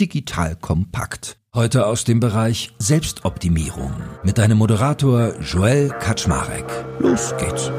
digital 0.00 0.56
kompakt. 0.56 1.36
Heute 1.54 1.86
aus 1.86 2.04
dem 2.04 2.20
Bereich 2.20 2.72
Selbstoptimierung 2.78 3.92
mit 4.22 4.38
deinem 4.38 4.56
Moderator 4.56 5.38
Joel 5.40 5.90
Kaczmarek. 5.90 6.64
Los 7.00 7.34
geht's. 7.36 7.70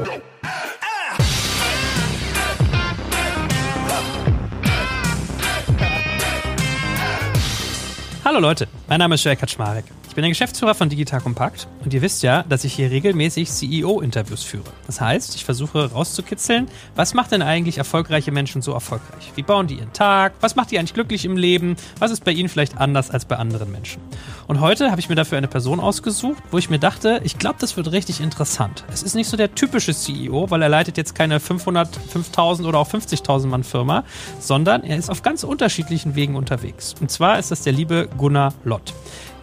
Hallo 8.24 8.38
Leute, 8.38 8.68
mein 8.88 9.00
Name 9.00 9.16
ist 9.16 9.24
Joel 9.24 9.36
Kaczmarek. 9.36 9.84
Ich 10.12 10.14
bin 10.14 10.24
der 10.24 10.30
Geschäftsführer 10.30 10.74
von 10.74 10.90
Digital 10.90 11.22
Compact 11.22 11.68
und 11.82 11.94
ihr 11.94 12.02
wisst 12.02 12.22
ja, 12.22 12.42
dass 12.42 12.64
ich 12.64 12.74
hier 12.74 12.90
regelmäßig 12.90 13.50
CEO-Interviews 13.50 14.42
führe. 14.42 14.68
Das 14.84 15.00
heißt, 15.00 15.34
ich 15.36 15.46
versuche 15.46 15.90
rauszukitzeln, 15.90 16.68
was 16.94 17.14
macht 17.14 17.32
denn 17.32 17.40
eigentlich 17.40 17.78
erfolgreiche 17.78 18.30
Menschen 18.30 18.60
so 18.60 18.74
erfolgreich? 18.74 19.32
Wie 19.36 19.42
bauen 19.42 19.68
die 19.68 19.76
ihren 19.76 19.94
Tag? 19.94 20.34
Was 20.42 20.54
macht 20.54 20.70
die 20.70 20.78
eigentlich 20.78 20.92
glücklich 20.92 21.24
im 21.24 21.38
Leben? 21.38 21.76
Was 21.98 22.10
ist 22.10 22.26
bei 22.26 22.32
ihnen 22.32 22.50
vielleicht 22.50 22.76
anders 22.76 23.10
als 23.10 23.24
bei 23.24 23.36
anderen 23.36 23.72
Menschen? 23.72 24.02
Und 24.48 24.60
heute 24.60 24.90
habe 24.90 25.00
ich 25.00 25.08
mir 25.08 25.14
dafür 25.14 25.38
eine 25.38 25.48
Person 25.48 25.80
ausgesucht, 25.80 26.42
wo 26.50 26.58
ich 26.58 26.68
mir 26.68 26.78
dachte, 26.78 27.22
ich 27.24 27.38
glaube, 27.38 27.56
das 27.58 27.78
wird 27.78 27.90
richtig 27.90 28.20
interessant. 28.20 28.84
Es 28.92 29.02
ist 29.02 29.14
nicht 29.14 29.30
so 29.30 29.38
der 29.38 29.54
typische 29.54 29.94
CEO, 29.94 30.50
weil 30.50 30.60
er 30.60 30.68
leitet 30.68 30.98
jetzt 30.98 31.14
keine 31.14 31.40
500, 31.40 31.88
5000 31.96 32.68
oder 32.68 32.80
auch 32.80 32.88
50.000 32.90 33.46
Mann 33.46 33.64
Firma, 33.64 34.04
sondern 34.40 34.84
er 34.84 34.98
ist 34.98 35.08
auf 35.08 35.22
ganz 35.22 35.42
unterschiedlichen 35.42 36.16
Wegen 36.16 36.36
unterwegs. 36.36 36.94
Und 37.00 37.10
zwar 37.10 37.38
ist 37.38 37.50
das 37.50 37.62
der 37.62 37.72
liebe 37.72 38.10
Gunnar 38.18 38.52
Lott. 38.62 38.92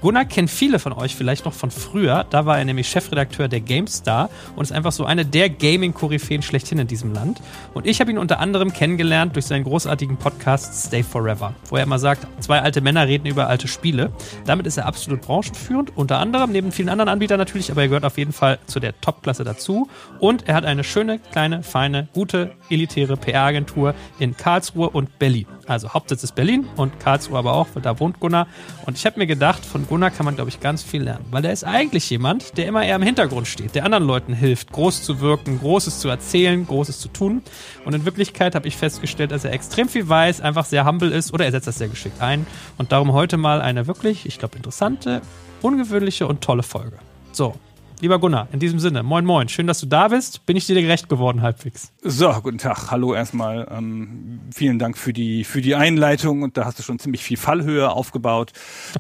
Gunnar 0.02 0.24
kennt 0.24 0.50
viele 0.50 0.80
von 0.80 0.94
euch 0.94 1.14
vielleicht 1.14 1.44
noch 1.44 1.54
von 1.54 1.72
früher. 1.72 2.26
Da 2.30 2.46
war 2.46 2.58
er 2.58 2.64
nämlich 2.64 2.88
Chefredakteur 2.88 3.50
der 3.50 3.60
GameStar 3.60 4.30
und 4.56 4.64
ist 4.64 4.72
einfach 4.72 4.94
so 4.94 5.04
eine 5.04 5.26
der 5.26 5.50
Gaming-Koryphäen 5.50 6.42
schlechthin 6.42 6.80
in 6.80 6.88
diesem 6.88 7.14
Land. 7.14 7.42
Und 7.74 7.86
ich 7.86 8.00
habe 8.00 8.10
ihn 8.10 8.18
unter 8.18 8.40
anderem 8.40 8.72
kennengelernt 8.72 9.36
durch 9.36 9.46
seinen 9.46 9.66
großartigen 9.66 10.16
Podcast 10.16 10.88
Stay 10.88 11.04
Forever, 11.04 11.54
wo 11.70 11.76
er 11.76 11.84
immer 11.84 12.00
sagt, 12.00 12.28
zwei 12.40 12.62
alte 12.62 12.80
Männer 12.80 13.08
reden 13.08 13.28
über 13.28 13.48
alte 13.48 13.68
Spiele. 13.68 14.14
Damit 14.46 14.68
ist 14.68 14.78
er 14.78 14.86
absolut 14.86 15.22
branchenführend, 15.22 15.98
unter 15.98 16.20
anderem 16.20 16.54
neben 16.54 16.72
vielen 16.72 16.88
anderen 16.88 17.10
Anbietern 17.10 17.38
natürlich, 17.38 17.70
aber 17.70 17.82
er 17.82 17.90
gehört 17.90 18.06
auf 18.06 18.18
jeden 18.18 18.32
Fall 18.32 18.60
zu 18.68 18.80
der 18.80 19.00
Top-Klasse 19.02 19.44
dazu. 19.44 19.90
Und 20.20 20.48
er 20.48 20.56
hat 20.56 20.64
eine 20.64 20.86
schöne, 20.86 21.20
kleine, 21.20 21.62
feine, 21.62 22.08
gute, 22.14 22.52
elitäre 22.70 23.18
PR-Agentur 23.18 23.96
in 24.18 24.38
Karlsruhe 24.38 24.90
und 24.90 25.20
Berlin. 25.20 25.46
Also 25.68 25.94
Hauptsitz 25.94 26.24
ist 26.24 26.36
Berlin 26.36 26.68
und 26.78 27.00
Karlsruhe 27.02 27.38
aber 27.38 27.54
auch, 27.54 27.68
weil 27.74 27.82
da 27.82 28.00
wohnt 28.00 28.20
Gunnar. 28.22 28.48
Und 28.86 28.98
ich 28.98 29.06
habe 29.06 29.20
mir 29.20 29.28
gedacht, 29.28 29.66
von 29.66 29.89
Gunnar 29.90 30.12
kann 30.12 30.24
man, 30.24 30.36
glaube 30.36 30.52
ich, 30.52 30.60
ganz 30.60 30.84
viel 30.84 31.02
lernen, 31.02 31.26
weil 31.32 31.44
er 31.44 31.52
ist 31.52 31.64
eigentlich 31.64 32.08
jemand, 32.12 32.58
der 32.60 32.68
immer 32.68 32.86
eher 32.86 32.96
im 32.96 33.02
Hintergrund 33.02 33.48
steht, 33.48 33.74
der 33.74 33.86
anderen 33.86 34.04
Leuten 34.04 34.34
hilft, 34.34 34.72
groß 34.72 35.02
zu 35.02 35.20
wirken, 35.20 35.60
Großes 35.60 36.00
zu 36.00 36.10
erzählen, 36.10 36.64
Großes 36.68 37.00
zu 37.00 37.08
tun. 37.08 37.42
Und 37.86 37.96
in 37.96 38.06
Wirklichkeit 38.06 38.54
habe 38.54 38.68
ich 38.68 38.78
festgestellt, 38.78 39.32
dass 39.32 39.46
er 39.46 39.52
extrem 39.52 39.90
viel 39.90 40.08
weiß, 40.08 40.42
einfach 40.42 40.66
sehr 40.66 40.86
humble 40.86 41.10
ist 41.10 41.34
oder 41.34 41.46
er 41.46 41.52
setzt 41.52 41.66
das 41.66 41.80
sehr 41.80 41.88
geschickt 41.88 42.22
ein. 42.22 42.46
Und 42.78 42.92
darum 42.92 43.14
heute 43.14 43.38
mal 43.38 43.62
eine 43.62 43.88
wirklich, 43.88 44.28
ich 44.28 44.38
glaube, 44.38 44.58
interessante, 44.58 45.22
ungewöhnliche 45.64 46.28
und 46.28 46.42
tolle 46.42 46.62
Folge. 46.62 47.00
So, 47.32 47.56
Lieber 48.02 48.18
Gunnar, 48.18 48.48
in 48.54 48.60
diesem 48.60 48.80
Sinne, 48.80 49.04
moin 49.04 49.26
moin, 49.26 49.50
schön, 49.50 49.68
dass 49.68 49.82
du 49.82 49.86
da 49.86 50.08
bist. 50.08 50.46
Bin 50.46 50.56
ich 50.56 50.66
dir 50.66 50.82
gerecht 50.82 51.10
geworden 51.10 51.42
halbwegs? 51.42 51.92
So, 52.02 52.32
guten 52.42 52.58
Tag, 52.58 52.92
hallo 52.92 53.14
erstmal. 53.14 53.68
Ähm, 53.70 54.40
vielen 54.54 54.80
Dank 54.80 54.98
für 54.98 55.12
die, 55.12 55.44
für 55.44 55.62
die 55.62 55.76
Einleitung 55.76 56.42
und 56.44 56.56
da 56.56 56.64
hast 56.64 56.80
du 56.80 56.84
schon 56.84 56.98
ziemlich 56.98 57.22
viel 57.22 57.36
Fallhöhe 57.36 57.92
aufgebaut. 57.92 58.54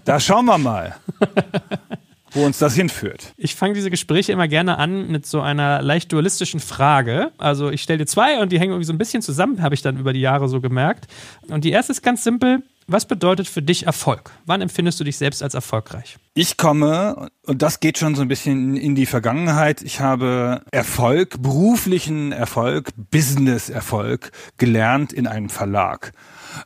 Da 0.04 0.20
schauen 0.20 0.46
wir 0.46 0.58
mal. 0.58 0.98
wo 2.32 2.46
uns 2.46 2.60
das 2.60 2.76
hinführt. 2.76 3.34
Ich 3.38 3.56
fange 3.56 3.74
diese 3.74 3.90
Gespräche 3.90 4.34
immer 4.34 4.48
gerne 4.48 4.78
an 4.78 5.10
mit 5.10 5.26
so 5.26 5.42
einer 5.42 5.82
leicht 5.82 6.12
dualistischen 6.12 6.60
Frage. 6.60 7.32
Also 7.38 7.72
ich 7.72 7.82
stelle 7.82 8.00
dir 8.00 8.06
zwei 8.06 8.40
und 8.40 8.52
die 8.52 8.60
hängen 8.60 8.74
irgendwie 8.74 8.86
so 8.86 8.94
ein 8.94 9.00
bisschen 9.00 9.22
zusammen, 9.22 9.64
habe 9.64 9.74
ich 9.74 9.82
dann 9.82 9.98
über 9.98 10.14
die 10.14 10.20
Jahre 10.20 10.48
so 10.48 10.62
gemerkt. 10.62 11.08
Und 11.48 11.64
die 11.64 11.72
erste 11.72 11.94
ist 11.94 12.04
ganz 12.04 12.24
simpel. 12.24 12.62
Was 12.92 13.06
bedeutet 13.06 13.48
für 13.48 13.62
dich 13.62 13.86
Erfolg? 13.86 14.32
Wann 14.48 14.62
empfindest 14.62 15.00
du 15.00 15.04
dich 15.04 15.16
selbst 15.16 15.44
als 15.44 15.54
erfolgreich? 15.54 16.18
Ich 16.34 16.58
komme, 16.58 17.30
und 17.46 17.62
das 17.62 17.82
geht 17.82 18.00
schon 18.00 18.16
so 18.16 18.24
ein 18.24 18.28
bisschen 18.28 18.76
in 18.76 18.96
die 18.96 19.06
Vergangenheit, 19.06 19.84
ich 19.84 20.00
habe 20.00 20.64
Erfolg, 20.72 21.40
beruflichen 21.40 22.32
Erfolg, 22.32 22.90
Business-Erfolg 23.12 24.32
gelernt 24.58 25.14
in 25.14 25.28
einem 25.28 25.50
Verlag. 25.50 26.14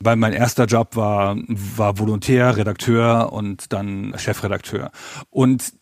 Weil 0.00 0.16
mein 0.16 0.32
erster 0.32 0.64
Job 0.64 0.96
war, 0.96 1.36
war 1.46 1.98
Volontär, 1.98 2.56
Redakteur 2.56 3.30
und 3.30 3.74
dann 3.74 4.14
Chefredakteur. 4.16 4.92
Und 5.28 5.74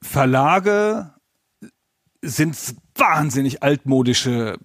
Verlage 0.00 1.12
sind 2.22 2.56
wahnsinnig 2.94 3.62
altmodische 3.62 4.56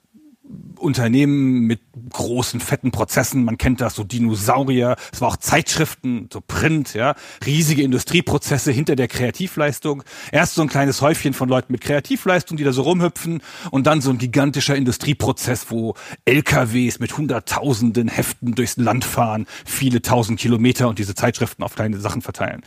Unternehmen 0.77 1.61
mit 1.61 1.81
großen, 2.11 2.59
fetten 2.59 2.91
Prozessen. 2.91 3.43
Man 3.43 3.57
kennt 3.57 3.81
das, 3.81 3.95
so 3.95 4.03
Dinosaurier. 4.03 4.95
Es 5.11 5.21
war 5.21 5.29
auch 5.29 5.37
Zeitschriften, 5.37 6.29
so 6.31 6.41
Print, 6.41 6.93
ja. 6.93 7.15
Riesige 7.45 7.81
Industrieprozesse 7.81 8.71
hinter 8.71 8.95
der 8.95 9.07
Kreativleistung. 9.07 10.03
Erst 10.31 10.55
so 10.55 10.61
ein 10.61 10.67
kleines 10.67 11.01
Häufchen 11.01 11.33
von 11.33 11.49
Leuten 11.49 11.71
mit 11.71 11.81
Kreativleistung, 11.81 12.57
die 12.57 12.63
da 12.63 12.73
so 12.73 12.83
rumhüpfen. 12.83 13.41
Und 13.71 13.87
dann 13.87 14.01
so 14.01 14.11
ein 14.11 14.17
gigantischer 14.17 14.75
Industrieprozess, 14.75 15.71
wo 15.71 15.95
LKWs 16.25 16.99
mit 16.99 17.17
hunderttausenden 17.17 18.07
Heften 18.07 18.53
durchs 18.53 18.77
Land 18.77 19.05
fahren, 19.05 19.47
viele 19.65 20.01
tausend 20.01 20.39
Kilometer 20.39 20.87
und 20.87 20.99
diese 20.99 21.15
Zeitschriften 21.15 21.63
auf 21.63 21.75
kleine 21.75 21.99
Sachen 21.99 22.21
verteilen. 22.21 22.61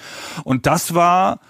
Und 0.44 0.66
das 0.66 0.94
war 0.94 1.40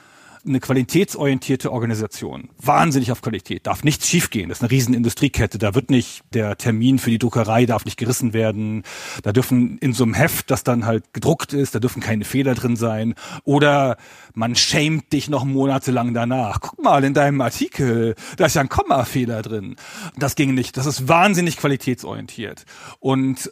eine 0.49 0.61
qualitätsorientierte 0.61 1.71
Organisation. 1.73 2.51
Wahnsinnig 2.61 3.13
auf 3.13 3.23
Qualität. 3.23 3.67
Darf 3.67 3.85
nichts 3.85 4.09
schiefgehen. 4.09 4.49
Das 4.49 4.59
ist 4.59 4.63
eine 4.63 4.71
riesen 4.71 4.95
Industriekette. 4.95 5.59
Da 5.59 5.75
wird 5.75 5.91
nicht, 5.91 6.23
der 6.33 6.57
Termin 6.57 6.99
für 6.99 7.11
die 7.11 7.19
Druckerei 7.19 7.67
darf 7.67 7.85
nicht 7.85 7.97
gerissen 7.97 8.33
werden. 8.33 8.83
Da 9.23 9.33
dürfen 9.33 9.79
in 9.79 9.93
so 9.93 10.05
einem 10.05 10.15
Heft, 10.15 10.51
das 10.51 10.65
dann 10.65 10.87
halt 10.87 11.13
gedruckt 11.13 11.53
ist, 11.53 11.75
da 11.75 11.79
dürfen 11.79 12.01
keine 12.01 12.25
Fehler 12.25 12.55
drin 12.55 12.77
sein. 12.77 13.15
Oder 13.45 13.97
man 14.35 14.57
schämt 14.57 15.13
dich 15.13 15.29
noch 15.29 15.45
monatelang 15.45 16.15
danach. 16.15 16.61
Guck 16.61 16.83
mal 16.83 17.05
in 17.05 17.15
deinem 17.15 17.41
Artikel, 17.41 18.15
da 18.37 18.47
ist 18.47 18.55
ja 18.55 18.63
ein 18.63 18.69
Kommafehler 18.69 19.43
drin. 19.43 19.77
Das 20.17 20.35
ging 20.35 20.55
nicht. 20.55 20.77
Das 20.77 20.87
ist 20.87 21.09
wahnsinnig 21.09 21.57
qualitätsorientiert. 21.57 22.65
Und 23.01 23.51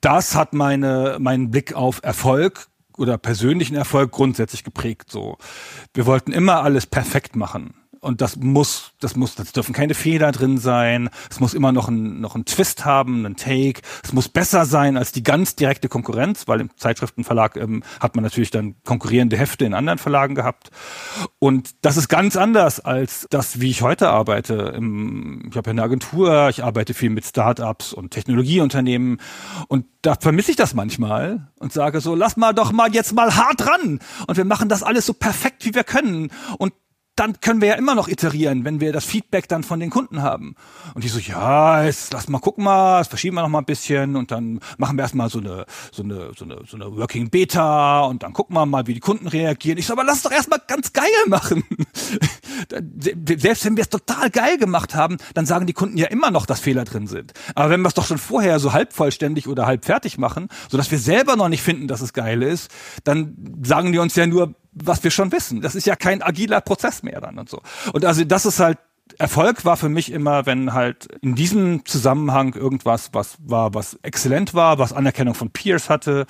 das 0.00 0.34
hat 0.34 0.52
meine, 0.54 1.16
meinen 1.18 1.50
Blick 1.50 1.74
auf 1.74 2.00
Erfolg 2.02 2.69
oder 3.00 3.18
persönlichen 3.18 3.74
Erfolg 3.74 4.12
grundsätzlich 4.12 4.62
geprägt. 4.62 5.10
So, 5.10 5.38
wir 5.94 6.06
wollten 6.06 6.32
immer 6.32 6.62
alles 6.62 6.86
perfekt 6.86 7.34
machen 7.34 7.79
und 8.00 8.20
das 8.20 8.36
muss, 8.36 8.92
das 9.00 9.14
muss, 9.14 9.34
das 9.34 9.52
dürfen 9.52 9.74
keine 9.74 9.94
Fehler 9.94 10.32
drin 10.32 10.58
sein. 10.58 11.10
Es 11.30 11.38
muss 11.38 11.54
immer 11.54 11.70
noch 11.72 11.88
ein, 11.88 12.20
noch 12.20 12.34
ein 12.34 12.46
Twist 12.46 12.84
haben, 12.84 13.26
ein 13.26 13.36
Take. 13.36 13.82
Es 14.02 14.12
muss 14.12 14.28
besser 14.28 14.64
sein 14.64 14.96
als 14.96 15.12
die 15.12 15.22
ganz 15.22 15.54
direkte 15.54 15.88
Konkurrenz, 15.88 16.48
weil 16.48 16.60
im 16.60 16.70
Zeitschriftenverlag 16.76 17.56
ähm, 17.56 17.82
hat 18.00 18.16
man 18.16 18.24
natürlich 18.24 18.50
dann 18.50 18.76
konkurrierende 18.84 19.36
Hefte 19.36 19.66
in 19.66 19.74
anderen 19.74 19.98
Verlagen 19.98 20.34
gehabt. 20.34 20.70
Und 21.38 21.70
das 21.82 21.96
ist 21.96 22.08
ganz 22.08 22.36
anders 22.36 22.80
als 22.80 23.26
das, 23.30 23.60
wie 23.60 23.70
ich 23.70 23.82
heute 23.82 24.08
arbeite. 24.08 24.72
ich 24.74 25.56
habe 25.56 25.66
ja 25.66 25.70
eine 25.70 25.82
Agentur, 25.82 26.48
ich 26.48 26.64
arbeite 26.64 26.94
viel 26.94 27.10
mit 27.10 27.24
Startups 27.24 27.92
und 27.92 28.10
Technologieunternehmen 28.12 29.20
und 29.68 29.84
da 30.02 30.14
vermisse 30.14 30.52
ich 30.52 30.56
das 30.56 30.72
manchmal 30.72 31.48
und 31.58 31.72
sage 31.72 32.00
so, 32.00 32.14
lass 32.14 32.36
mal 32.36 32.54
doch 32.54 32.72
mal 32.72 32.92
jetzt 32.94 33.12
mal 33.12 33.36
hart 33.36 33.66
ran 33.66 34.00
und 34.26 34.36
wir 34.36 34.44
machen 34.44 34.68
das 34.68 34.82
alles 34.82 35.04
so 35.04 35.12
perfekt, 35.12 35.64
wie 35.66 35.74
wir 35.74 35.84
können 35.84 36.30
und 36.58 36.72
dann 37.20 37.38
können 37.38 37.60
wir 37.60 37.68
ja 37.68 37.74
immer 37.74 37.94
noch 37.94 38.08
iterieren, 38.08 38.64
wenn 38.64 38.80
wir 38.80 38.94
das 38.94 39.04
Feedback 39.04 39.46
dann 39.46 39.62
von 39.62 39.78
den 39.78 39.90
Kunden 39.90 40.22
haben. 40.22 40.54
Und 40.94 41.04
die 41.04 41.08
so, 41.08 41.18
ja, 41.18 41.84
jetzt 41.84 42.14
lass 42.14 42.28
mal 42.28 42.38
gucken 42.38 42.64
mal, 42.64 43.00
das 43.00 43.08
verschieben 43.08 43.36
wir 43.36 43.42
noch 43.42 43.50
mal 43.50 43.58
ein 43.58 43.66
bisschen 43.66 44.16
und 44.16 44.30
dann 44.30 44.60
machen 44.78 44.96
wir 44.96 45.02
erstmal 45.02 45.28
so 45.28 45.38
eine, 45.38 45.66
so 45.92 46.02
eine, 46.02 46.30
so 46.34 46.46
eine, 46.46 46.62
so 46.66 46.76
eine 46.76 46.96
Working 46.96 47.28
Beta 47.28 48.00
und 48.04 48.22
dann 48.22 48.32
gucken 48.32 48.56
wir 48.56 48.64
mal, 48.64 48.86
wie 48.86 48.94
die 48.94 49.00
Kunden 49.00 49.28
reagieren. 49.28 49.76
Ich 49.76 49.86
so, 49.86 49.92
aber 49.92 50.04
lass 50.04 50.22
doch 50.22 50.32
erstmal 50.32 50.62
ganz 50.66 50.94
geil 50.94 51.10
machen. 51.26 51.62
Selbst 53.36 53.66
wenn 53.66 53.76
wir 53.76 53.82
es 53.82 53.90
total 53.90 54.30
geil 54.30 54.56
gemacht 54.56 54.94
haben, 54.94 55.18
dann 55.34 55.44
sagen 55.44 55.66
die 55.66 55.74
Kunden 55.74 55.98
ja 55.98 56.06
immer 56.06 56.30
noch, 56.30 56.46
dass 56.46 56.60
Fehler 56.60 56.84
drin 56.84 57.06
sind. 57.06 57.34
Aber 57.54 57.68
wenn 57.68 57.82
wir 57.82 57.88
es 57.88 57.94
doch 57.94 58.06
schon 58.06 58.16
vorher 58.16 58.58
so 58.60 58.72
halb 58.72 58.94
vollständig 58.94 59.46
oder 59.46 59.66
halb 59.66 59.84
fertig 59.84 60.16
machen, 60.16 60.48
sodass 60.70 60.90
wir 60.90 60.98
selber 60.98 61.36
noch 61.36 61.50
nicht 61.50 61.62
finden, 61.62 61.86
dass 61.86 62.00
es 62.00 62.14
geil 62.14 62.42
ist, 62.42 62.70
dann 63.04 63.36
sagen 63.62 63.92
die 63.92 63.98
uns 63.98 64.16
ja 64.16 64.26
nur, 64.26 64.54
was 64.72 65.02
wir 65.02 65.10
schon 65.10 65.32
wissen. 65.32 65.60
Das 65.60 65.74
ist 65.74 65.86
ja 65.86 65.96
kein 65.96 66.22
agiler 66.22 66.60
Prozess 66.60 67.02
mehr 67.02 67.20
dann 67.20 67.38
und 67.38 67.48
so. 67.48 67.60
Und 67.92 68.04
also 68.04 68.24
das 68.24 68.46
ist 68.46 68.60
halt 68.60 68.78
Erfolg 69.18 69.64
war 69.64 69.76
für 69.76 69.88
mich 69.88 70.12
immer, 70.12 70.46
wenn 70.46 70.72
halt 70.72 71.06
in 71.20 71.34
diesem 71.34 71.84
Zusammenhang 71.84 72.54
irgendwas, 72.54 73.10
was 73.12 73.36
war, 73.40 73.74
was 73.74 73.98
exzellent 74.02 74.54
war, 74.54 74.78
was 74.78 74.92
Anerkennung 74.92 75.34
von 75.34 75.50
Peers 75.50 75.90
hatte 75.90 76.26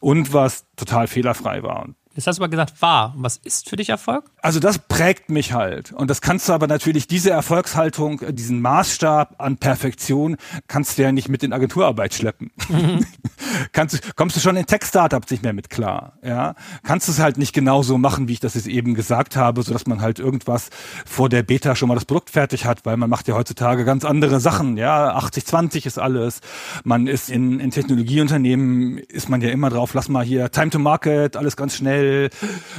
und 0.00 0.32
was 0.32 0.66
total 0.76 1.06
fehlerfrei 1.06 1.62
war. 1.62 1.88
Jetzt 2.14 2.26
hast 2.26 2.38
du 2.38 2.42
aber 2.42 2.50
gesagt, 2.50 2.82
war. 2.82 3.14
Was 3.16 3.36
ist 3.36 3.68
für 3.68 3.76
dich 3.76 3.90
Erfolg? 3.90 4.30
Also 4.40 4.60
das 4.60 4.78
prägt 4.78 5.30
mich 5.30 5.52
halt. 5.52 5.92
Und 5.92 6.08
das 6.08 6.20
kannst 6.20 6.48
du 6.48 6.52
aber 6.52 6.66
natürlich, 6.66 7.06
diese 7.06 7.30
Erfolgshaltung, 7.30 8.20
diesen 8.30 8.60
Maßstab 8.60 9.34
an 9.38 9.58
Perfektion, 9.58 10.36
kannst 10.68 10.96
du 10.96 11.02
ja 11.02 11.12
nicht 11.12 11.28
mit 11.28 11.42
in 11.42 11.52
Agenturarbeit 11.52 12.14
schleppen. 12.14 12.50
Mhm. 12.68 13.04
kannst 13.72 13.94
du, 13.94 13.98
kommst 14.14 14.36
du 14.36 14.40
schon 14.40 14.56
in 14.56 14.66
Tech-Startups 14.66 15.30
nicht 15.30 15.42
mehr 15.42 15.52
mit 15.52 15.70
klar. 15.70 16.14
Ja? 16.22 16.54
Kannst 16.84 17.08
du 17.08 17.12
es 17.12 17.18
halt 17.18 17.38
nicht 17.38 17.52
genauso 17.52 17.98
machen, 17.98 18.28
wie 18.28 18.34
ich 18.34 18.40
das 18.40 18.54
jetzt 18.54 18.68
eben 18.68 18.94
gesagt 18.94 19.36
habe, 19.36 19.62
so 19.62 19.72
dass 19.72 19.86
man 19.86 20.00
halt 20.00 20.18
irgendwas 20.18 20.70
vor 21.04 21.28
der 21.28 21.42
Beta 21.42 21.74
schon 21.74 21.88
mal 21.88 21.94
das 21.94 22.04
Produkt 22.04 22.30
fertig 22.30 22.64
hat, 22.64 22.86
weil 22.86 22.96
man 22.96 23.10
macht 23.10 23.28
ja 23.28 23.34
heutzutage 23.34 23.84
ganz 23.84 24.04
andere 24.04 24.40
Sachen. 24.40 24.76
Ja, 24.76 25.18
80-20 25.18 25.86
ist 25.86 25.98
alles. 25.98 26.40
Man 26.84 27.06
ist 27.06 27.28
in, 27.28 27.60
in 27.60 27.70
Technologieunternehmen, 27.70 28.98
ist 28.98 29.28
man 29.28 29.40
ja 29.40 29.50
immer 29.50 29.70
drauf, 29.70 29.94
lass 29.94 30.08
mal 30.08 30.24
hier 30.24 30.50
Time 30.50 30.70
to 30.70 30.78
Market, 30.78 31.36
alles 31.36 31.56
ganz 31.56 31.76
schnell 31.76 31.88
schnell, 31.88 32.30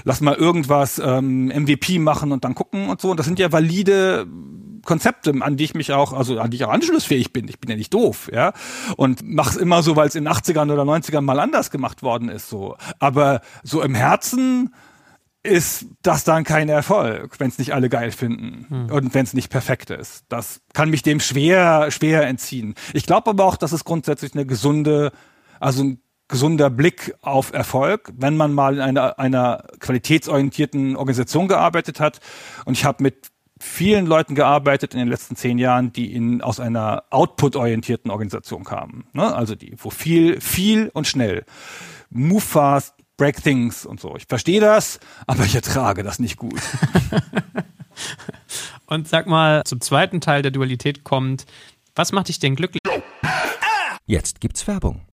lass 0.03 0.21
mal 0.21 0.35
irgendwas 0.35 1.01
ähm, 1.03 1.48
MVP 1.49 1.99
machen 1.99 2.31
und 2.31 2.43
dann 2.43 2.55
gucken 2.55 2.89
und 2.89 3.01
so. 3.01 3.11
Und 3.11 3.17
das 3.17 3.25
sind 3.25 3.39
ja 3.39 3.51
valide 3.51 4.27
Konzepte, 4.85 5.33
an 5.39 5.57
die 5.57 5.65
ich 5.65 5.75
mich 5.75 5.93
auch, 5.93 6.13
also 6.13 6.39
an 6.39 6.51
die 6.51 6.57
ich 6.57 6.65
auch 6.65 6.71
anschlussfähig 6.71 7.33
bin. 7.33 7.47
Ich 7.47 7.59
bin 7.59 7.69
ja 7.69 7.75
nicht 7.75 7.93
doof, 7.93 8.29
ja. 8.33 8.53
Und 8.97 9.21
mach's 9.23 9.55
immer 9.55 9.83
so, 9.83 9.95
weil 9.95 10.07
es 10.07 10.15
in 10.15 10.27
80ern 10.27 10.71
oder 10.71 10.83
90ern 10.83 11.21
mal 11.21 11.39
anders 11.39 11.71
gemacht 11.71 12.01
worden 12.01 12.29
ist, 12.29 12.49
so. 12.49 12.77
Aber 12.99 13.41
so 13.63 13.81
im 13.81 13.95
Herzen 13.95 14.73
ist 15.43 15.85
das 16.01 16.25
dann 16.25 16.43
kein 16.43 16.67
Erfolg, 16.67 17.39
wenn 17.39 17.47
es 17.47 17.57
nicht 17.57 17.73
alle 17.73 17.89
geil 17.89 18.11
finden 18.11 18.65
hm. 18.67 18.91
und 18.91 19.13
wenn 19.13 19.23
es 19.23 19.33
nicht 19.33 19.49
perfekt 19.49 19.89
ist. 19.89 20.25
Das 20.27 20.61
kann 20.73 20.89
mich 20.89 21.01
dem 21.01 21.19
schwer, 21.19 21.91
schwer 21.91 22.27
entziehen. 22.27 22.75
Ich 22.93 23.05
glaube 23.05 23.29
aber 23.29 23.45
auch, 23.45 23.55
dass 23.55 23.71
es 23.71 23.85
grundsätzlich 23.85 24.33
eine 24.33 24.45
gesunde, 24.45 25.11
also 25.59 25.83
ein 25.83 26.01
gesunder 26.29 26.69
Blick 26.69 27.13
auf 27.21 27.51
Erfolg, 27.51 28.13
wenn 28.15 28.37
man 28.37 28.53
mal 28.53 28.75
in 28.75 28.81
einer, 28.81 29.19
einer 29.19 29.65
qualitätsorientierten 29.79 30.95
Organisation 30.95 31.49
gearbeitet 31.49 31.99
hat. 31.99 32.19
Und 32.65 32.77
ich 32.77 32.85
habe 32.85 33.03
mit 33.03 33.31
vielen 33.59 34.05
Leuten 34.05 34.35
gearbeitet 34.35 34.93
in 34.93 34.99
den 34.99 35.09
letzten 35.09 35.35
zehn 35.35 35.57
Jahren, 35.57 35.91
die 35.91 36.13
in, 36.13 36.41
aus 36.41 36.59
einer 36.59 37.03
output-orientierten 37.09 38.09
Organisation 38.09 38.63
kamen. 38.63 39.05
Ne? 39.11 39.35
Also 39.35 39.55
die, 39.55 39.75
wo 39.77 39.89
viel, 39.89 40.39
viel 40.39 40.89
und 40.93 41.07
schnell. 41.07 41.43
Move 42.09 42.41
fast, 42.41 42.95
break 43.17 43.43
things 43.43 43.85
und 43.85 43.99
so. 43.99 44.15
Ich 44.15 44.25
verstehe 44.27 44.61
das, 44.61 44.99
aber 45.27 45.43
ich 45.43 45.55
ertrage 45.55 46.03
das 46.03 46.19
nicht 46.19 46.37
gut. 46.37 46.61
und 48.85 49.07
sag 49.07 49.27
mal, 49.27 49.63
zum 49.65 49.81
zweiten 49.81 50.21
Teil 50.21 50.41
der 50.41 50.51
Dualität 50.51 51.03
kommt, 51.03 51.45
was 51.95 52.11
macht 52.13 52.29
dich 52.29 52.39
denn 52.39 52.55
glücklich? 52.55 52.81
Jetzt 54.05 54.39
gibt's 54.39 54.65
Werbung. 54.67 55.08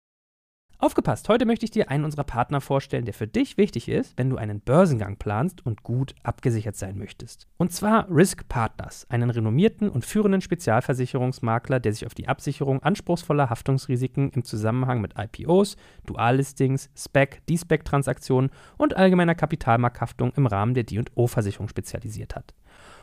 Aufgepasst, 0.86 1.30
heute 1.30 1.48
möchte 1.48 1.66
ich 1.66 1.72
dir 1.72 1.90
einen 1.90 2.06
unserer 2.06 2.26
Partner 2.26 2.62
vorstellen, 2.62 3.06
der 3.06 3.16
für 3.16 3.26
dich 3.26 3.58
wichtig 3.58 3.90
ist, 3.90 4.16
wenn 4.20 4.30
du 4.30 4.38
einen 4.38 4.60
Börsengang 4.60 5.18
planst 5.18 5.66
und 5.66 5.82
gut 5.82 6.14
abgesichert 6.22 6.76
sein 6.76 7.00
möchtest. 7.00 7.48
Und 7.58 7.74
zwar 7.74 8.08
Risk 8.08 8.48
Partners, 8.50 9.08
einen 9.10 9.32
renommierten 9.32 9.90
und 9.90 10.06
führenden 10.06 10.42
Spezialversicherungsmakler, 10.42 11.80
der 11.80 11.92
sich 11.92 12.06
auf 12.06 12.14
die 12.14 12.28
Absicherung 12.28 12.84
anspruchsvoller 12.84 13.50
Haftungsrisiken 13.50 14.30
im 14.30 14.44
Zusammenhang 14.44 15.02
mit 15.02 15.16
IPOs, 15.18 15.76
Duallistings, 16.06 16.92
SPEC, 16.96 17.42
D-SPEC-Transaktionen 17.48 18.52
und 18.78 18.96
allgemeiner 18.96 19.34
Kapitalmarkthaftung 19.34 20.34
im 20.36 20.46
Rahmen 20.46 20.76
der 20.76 20.84
D&O-Versicherung 20.84 21.68
spezialisiert 21.68 22.36
hat. 22.36 22.54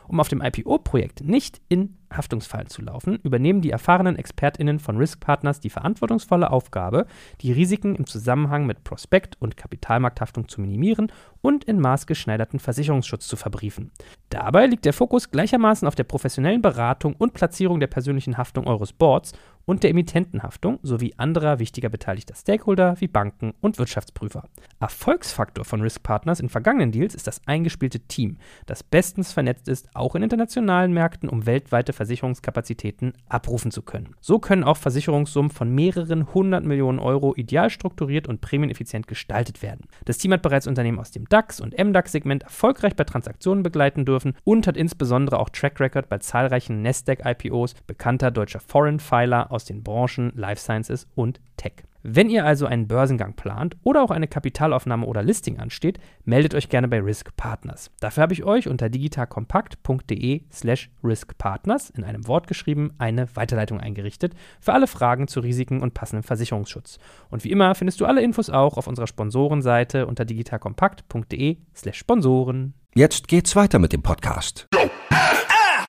Um 0.07 0.21
auf 0.21 0.29
dem 0.29 0.41
IPO-Projekt 0.41 1.21
nicht 1.25 1.59
in 1.67 1.97
Haftungsfallen 2.17 2.67
zu 2.67 2.81
laufen, 2.81 3.19
übernehmen 3.23 3.61
die 3.61 3.71
erfahrenen 3.71 4.15
ExpertInnen 4.15 4.79
von 4.79 4.97
Risk 4.97 5.19
Partners 5.19 5.59
die 5.59 5.69
verantwortungsvolle 5.69 6.51
Aufgabe, 6.51 7.05
die 7.41 7.51
Risiken 7.51 7.95
im 7.95 8.05
Zusammenhang 8.05 8.65
mit 8.65 8.83
Prospekt- 8.83 9.37
und 9.39 9.57
Kapitalmarkthaftung 9.57 10.47
zu 10.47 10.61
minimieren 10.61 11.11
und 11.41 11.63
in 11.65 11.79
maßgeschneiderten 11.79 12.59
Versicherungsschutz 12.59 13.27
zu 13.27 13.35
verbriefen. 13.35 13.91
Dabei 14.29 14.65
liegt 14.65 14.85
der 14.85 14.93
Fokus 14.93 15.29
gleichermaßen 15.29 15.87
auf 15.87 15.95
der 15.95 16.05
professionellen 16.05 16.61
Beratung 16.61 17.15
und 17.15 17.33
Platzierung 17.33 17.79
der 17.79 17.87
persönlichen 17.87 18.37
Haftung 18.37 18.65
eures 18.65 18.93
Boards 18.93 19.33
und 19.65 19.83
der 19.83 19.91
Emittentenhaftung 19.91 20.79
sowie 20.83 21.13
anderer 21.17 21.59
wichtiger 21.59 21.89
beteiligter 21.89 22.35
Stakeholder 22.35 22.99
wie 22.99 23.07
Banken 23.07 23.53
und 23.61 23.77
Wirtschaftsprüfer. 23.77 24.49
Erfolgsfaktor 24.79 25.65
von 25.65 25.81
Risk 25.81 26.03
Partners 26.03 26.39
in 26.39 26.49
vergangenen 26.49 26.91
Deals 26.91 27.15
ist 27.15 27.27
das 27.27 27.41
eingespielte 27.45 27.99
Team, 28.01 28.37
das 28.65 28.83
bestens 28.83 29.31
vernetzt 29.31 29.67
ist, 29.67 29.89
auch 29.93 30.15
in 30.15 30.23
internationalen 30.23 30.93
Märkten, 30.93 31.29
um 31.29 31.45
weltweite 31.45 31.93
Versicherungskapazitäten 32.03 33.13
abrufen 33.29 33.71
zu 33.71 33.81
können. 33.81 34.15
So 34.19 34.39
können 34.39 34.63
auch 34.63 34.77
Versicherungssummen 34.77 35.51
von 35.51 35.73
mehreren 35.73 36.33
hundert 36.33 36.65
Millionen 36.65 36.99
Euro 36.99 37.33
ideal 37.35 37.69
strukturiert 37.69 38.27
und 38.27 38.41
prämieneffizient 38.41 39.07
gestaltet 39.07 39.61
werden. 39.61 39.87
Das 40.05 40.17
Team 40.17 40.33
hat 40.33 40.41
bereits 40.41 40.67
Unternehmen 40.67 40.99
aus 40.99 41.11
dem 41.11 41.27
DAX 41.29 41.61
und 41.61 41.77
MDAX-Segment 41.77 42.43
erfolgreich 42.43 42.95
bei 42.95 43.05
Transaktionen 43.05 43.63
begleiten 43.63 44.05
dürfen 44.05 44.33
und 44.43 44.67
hat 44.67 44.75
insbesondere 44.75 45.39
auch 45.39 45.49
Track 45.49 45.79
Record 45.79 46.09
bei 46.09 46.17
zahlreichen 46.17 46.81
Nasdaq-IPOs 46.81 47.75
bekannter 47.87 48.31
deutscher 48.31 48.59
Foreign 48.59 48.99
Filer 48.99 49.51
aus 49.51 49.65
den 49.65 49.83
Branchen 49.83 50.33
Life 50.35 50.61
Sciences 50.61 51.07
und 51.15 51.39
Tech. 51.55 51.83
Wenn 52.05 52.29
ihr 52.29 52.45
also 52.45 52.65
einen 52.65 52.89
Börsengang 52.89 53.33
plant 53.33 53.77
oder 53.81 54.03
auch 54.03 54.11
eine 54.11 54.27
Kapitalaufnahme 54.27 55.05
oder 55.05 55.23
Listing 55.23 55.57
ansteht, 55.57 55.99
meldet 56.25 56.53
euch 56.53 56.67
gerne 56.67 56.89
bei 56.89 56.99
Risk 56.99 57.33
Partners. 57.37 57.91
Dafür 58.01 58.23
habe 58.23 58.33
ich 58.33 58.43
euch 58.43 58.67
unter 58.67 58.89
digitalkompakt.de 58.89 60.41
slash 60.51 60.89
riskpartners 61.01 61.91
in 61.91 62.03
einem 62.03 62.27
Wort 62.27 62.47
geschrieben 62.47 62.91
eine 62.97 63.33
Weiterleitung 63.37 63.79
eingerichtet 63.79 64.33
für 64.59 64.73
alle 64.73 64.87
Fragen 64.87 65.29
zu 65.29 65.39
Risiken 65.39 65.81
und 65.81 65.93
passendem 65.93 66.23
Versicherungsschutz. 66.23 66.99
Und 67.29 67.45
wie 67.45 67.51
immer 67.51 67.73
findest 67.73 68.01
du 68.01 68.05
alle 68.05 68.21
Infos 68.21 68.49
auch 68.49 68.75
auf 68.77 68.87
unserer 68.87 69.07
Sponsorenseite 69.07 70.05
unter 70.05 70.25
digitalkompakt.de 70.25 71.57
slash 71.73 71.97
Sponsoren. 71.97 72.73
Jetzt 72.95 73.29
geht's 73.29 73.55
weiter 73.55 73.79
mit 73.79 73.93
dem 73.93 74.03
Podcast. 74.03 74.67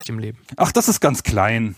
Im 0.06 0.20
Leben. 0.20 0.38
Ach, 0.56 0.70
das 0.70 0.88
ist 0.88 1.00
ganz 1.00 1.25
klein. 1.25 1.75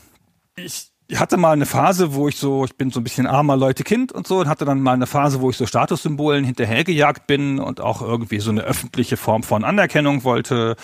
Ich 0.56 0.92
ich 1.08 1.20
hatte 1.20 1.36
mal 1.36 1.52
eine 1.52 1.66
Phase, 1.66 2.14
wo 2.14 2.28
ich 2.28 2.36
so, 2.36 2.64
ich 2.64 2.76
bin 2.76 2.90
so 2.90 3.00
ein 3.00 3.04
bisschen 3.04 3.26
armer 3.26 3.56
Leute 3.56 3.84
Kind 3.84 4.10
und 4.10 4.26
so 4.26 4.40
und 4.40 4.48
hatte 4.48 4.64
dann 4.64 4.80
mal 4.80 4.94
eine 4.94 5.06
Phase, 5.06 5.40
wo 5.40 5.50
ich 5.50 5.56
so 5.56 5.66
Statussymbolen 5.66 6.44
hinterhergejagt 6.44 7.26
bin 7.26 7.60
und 7.60 7.80
auch 7.80 8.02
irgendwie 8.02 8.40
so 8.40 8.50
eine 8.50 8.62
öffentliche 8.62 9.16
Form 9.16 9.42
von 9.42 9.64
Anerkennung 9.64 10.24
wollte, 10.24 10.76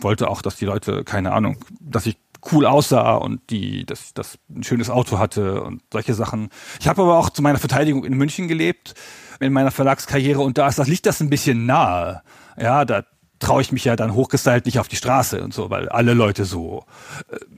wollte 0.00 0.28
auch, 0.28 0.42
dass 0.42 0.56
die 0.56 0.66
Leute, 0.66 1.04
keine 1.04 1.32
Ahnung, 1.32 1.56
dass 1.80 2.06
ich 2.06 2.18
cool 2.50 2.66
aussah 2.66 3.14
und 3.14 3.40
die, 3.50 3.86
dass 3.86 4.12
das 4.14 4.38
ein 4.50 4.64
schönes 4.64 4.90
Auto 4.90 5.18
hatte 5.18 5.62
und 5.62 5.82
solche 5.92 6.14
Sachen. 6.14 6.50
Ich 6.80 6.88
habe 6.88 7.02
aber 7.02 7.16
auch 7.16 7.30
zu 7.30 7.40
meiner 7.40 7.58
Verteidigung 7.58 8.04
in 8.04 8.16
München 8.16 8.48
gelebt, 8.48 8.94
in 9.40 9.52
meiner 9.52 9.70
Verlagskarriere 9.70 10.40
und 10.40 10.58
da 10.58 10.68
ist 10.68 10.78
das 10.78 10.88
liegt 10.88 11.06
das 11.06 11.20
ein 11.20 11.30
bisschen 11.30 11.66
nahe. 11.66 12.22
Ja, 12.60 12.84
da 12.84 13.04
traue 13.42 13.60
ich 13.60 13.72
mich 13.72 13.84
ja 13.84 13.96
dann 13.96 14.14
hochgestylt 14.14 14.66
nicht 14.66 14.78
auf 14.78 14.88
die 14.88 14.96
Straße 14.96 15.42
und 15.42 15.52
so, 15.52 15.68
weil 15.68 15.88
alle 15.88 16.14
Leute 16.14 16.44
so, 16.44 16.84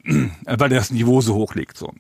äh, 0.05 0.29
weil 0.45 0.71
das 0.71 0.91
Niveau 0.91 1.21
so 1.21 1.35
hoch 1.35 1.55
liegt. 1.55 1.77
So. 1.77 1.93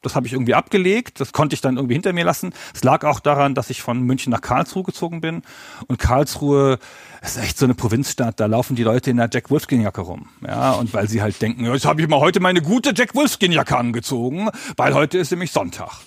Das 0.00 0.16
habe 0.16 0.26
ich 0.26 0.32
irgendwie 0.32 0.54
abgelegt, 0.54 1.20
das 1.20 1.32
konnte 1.32 1.54
ich 1.54 1.60
dann 1.60 1.76
irgendwie 1.76 1.94
hinter 1.94 2.12
mir 2.12 2.24
lassen. 2.24 2.52
Es 2.74 2.82
lag 2.82 3.04
auch 3.04 3.20
daran, 3.20 3.54
dass 3.54 3.70
ich 3.70 3.82
von 3.82 4.00
München 4.00 4.30
nach 4.30 4.40
Karlsruhe 4.40 4.82
gezogen 4.82 5.20
bin. 5.20 5.42
Und 5.86 5.98
Karlsruhe 5.98 6.78
ist 7.20 7.36
echt 7.36 7.58
so 7.58 7.66
eine 7.66 7.74
Provinzstadt, 7.74 8.40
da 8.40 8.46
laufen 8.46 8.74
die 8.76 8.82
Leute 8.82 9.10
in 9.10 9.18
der 9.18 9.28
Jack 9.30 9.50
Wolfskin-Jacke 9.50 10.00
rum. 10.00 10.28
Ja, 10.44 10.72
und 10.72 10.92
weil 10.94 11.08
sie 11.08 11.22
halt 11.22 11.40
denken, 11.40 11.66
jetzt 11.66 11.84
habe 11.84 12.00
ich 12.00 12.08
mal 12.08 12.18
heute 12.18 12.40
meine 12.40 12.62
gute 12.62 12.92
Jack 12.94 13.14
Wolfskin-Jacke 13.14 13.76
angezogen, 13.76 14.48
weil 14.76 14.94
heute 14.94 15.18
ist 15.18 15.30
nämlich 15.30 15.52
Sonntag. 15.52 16.00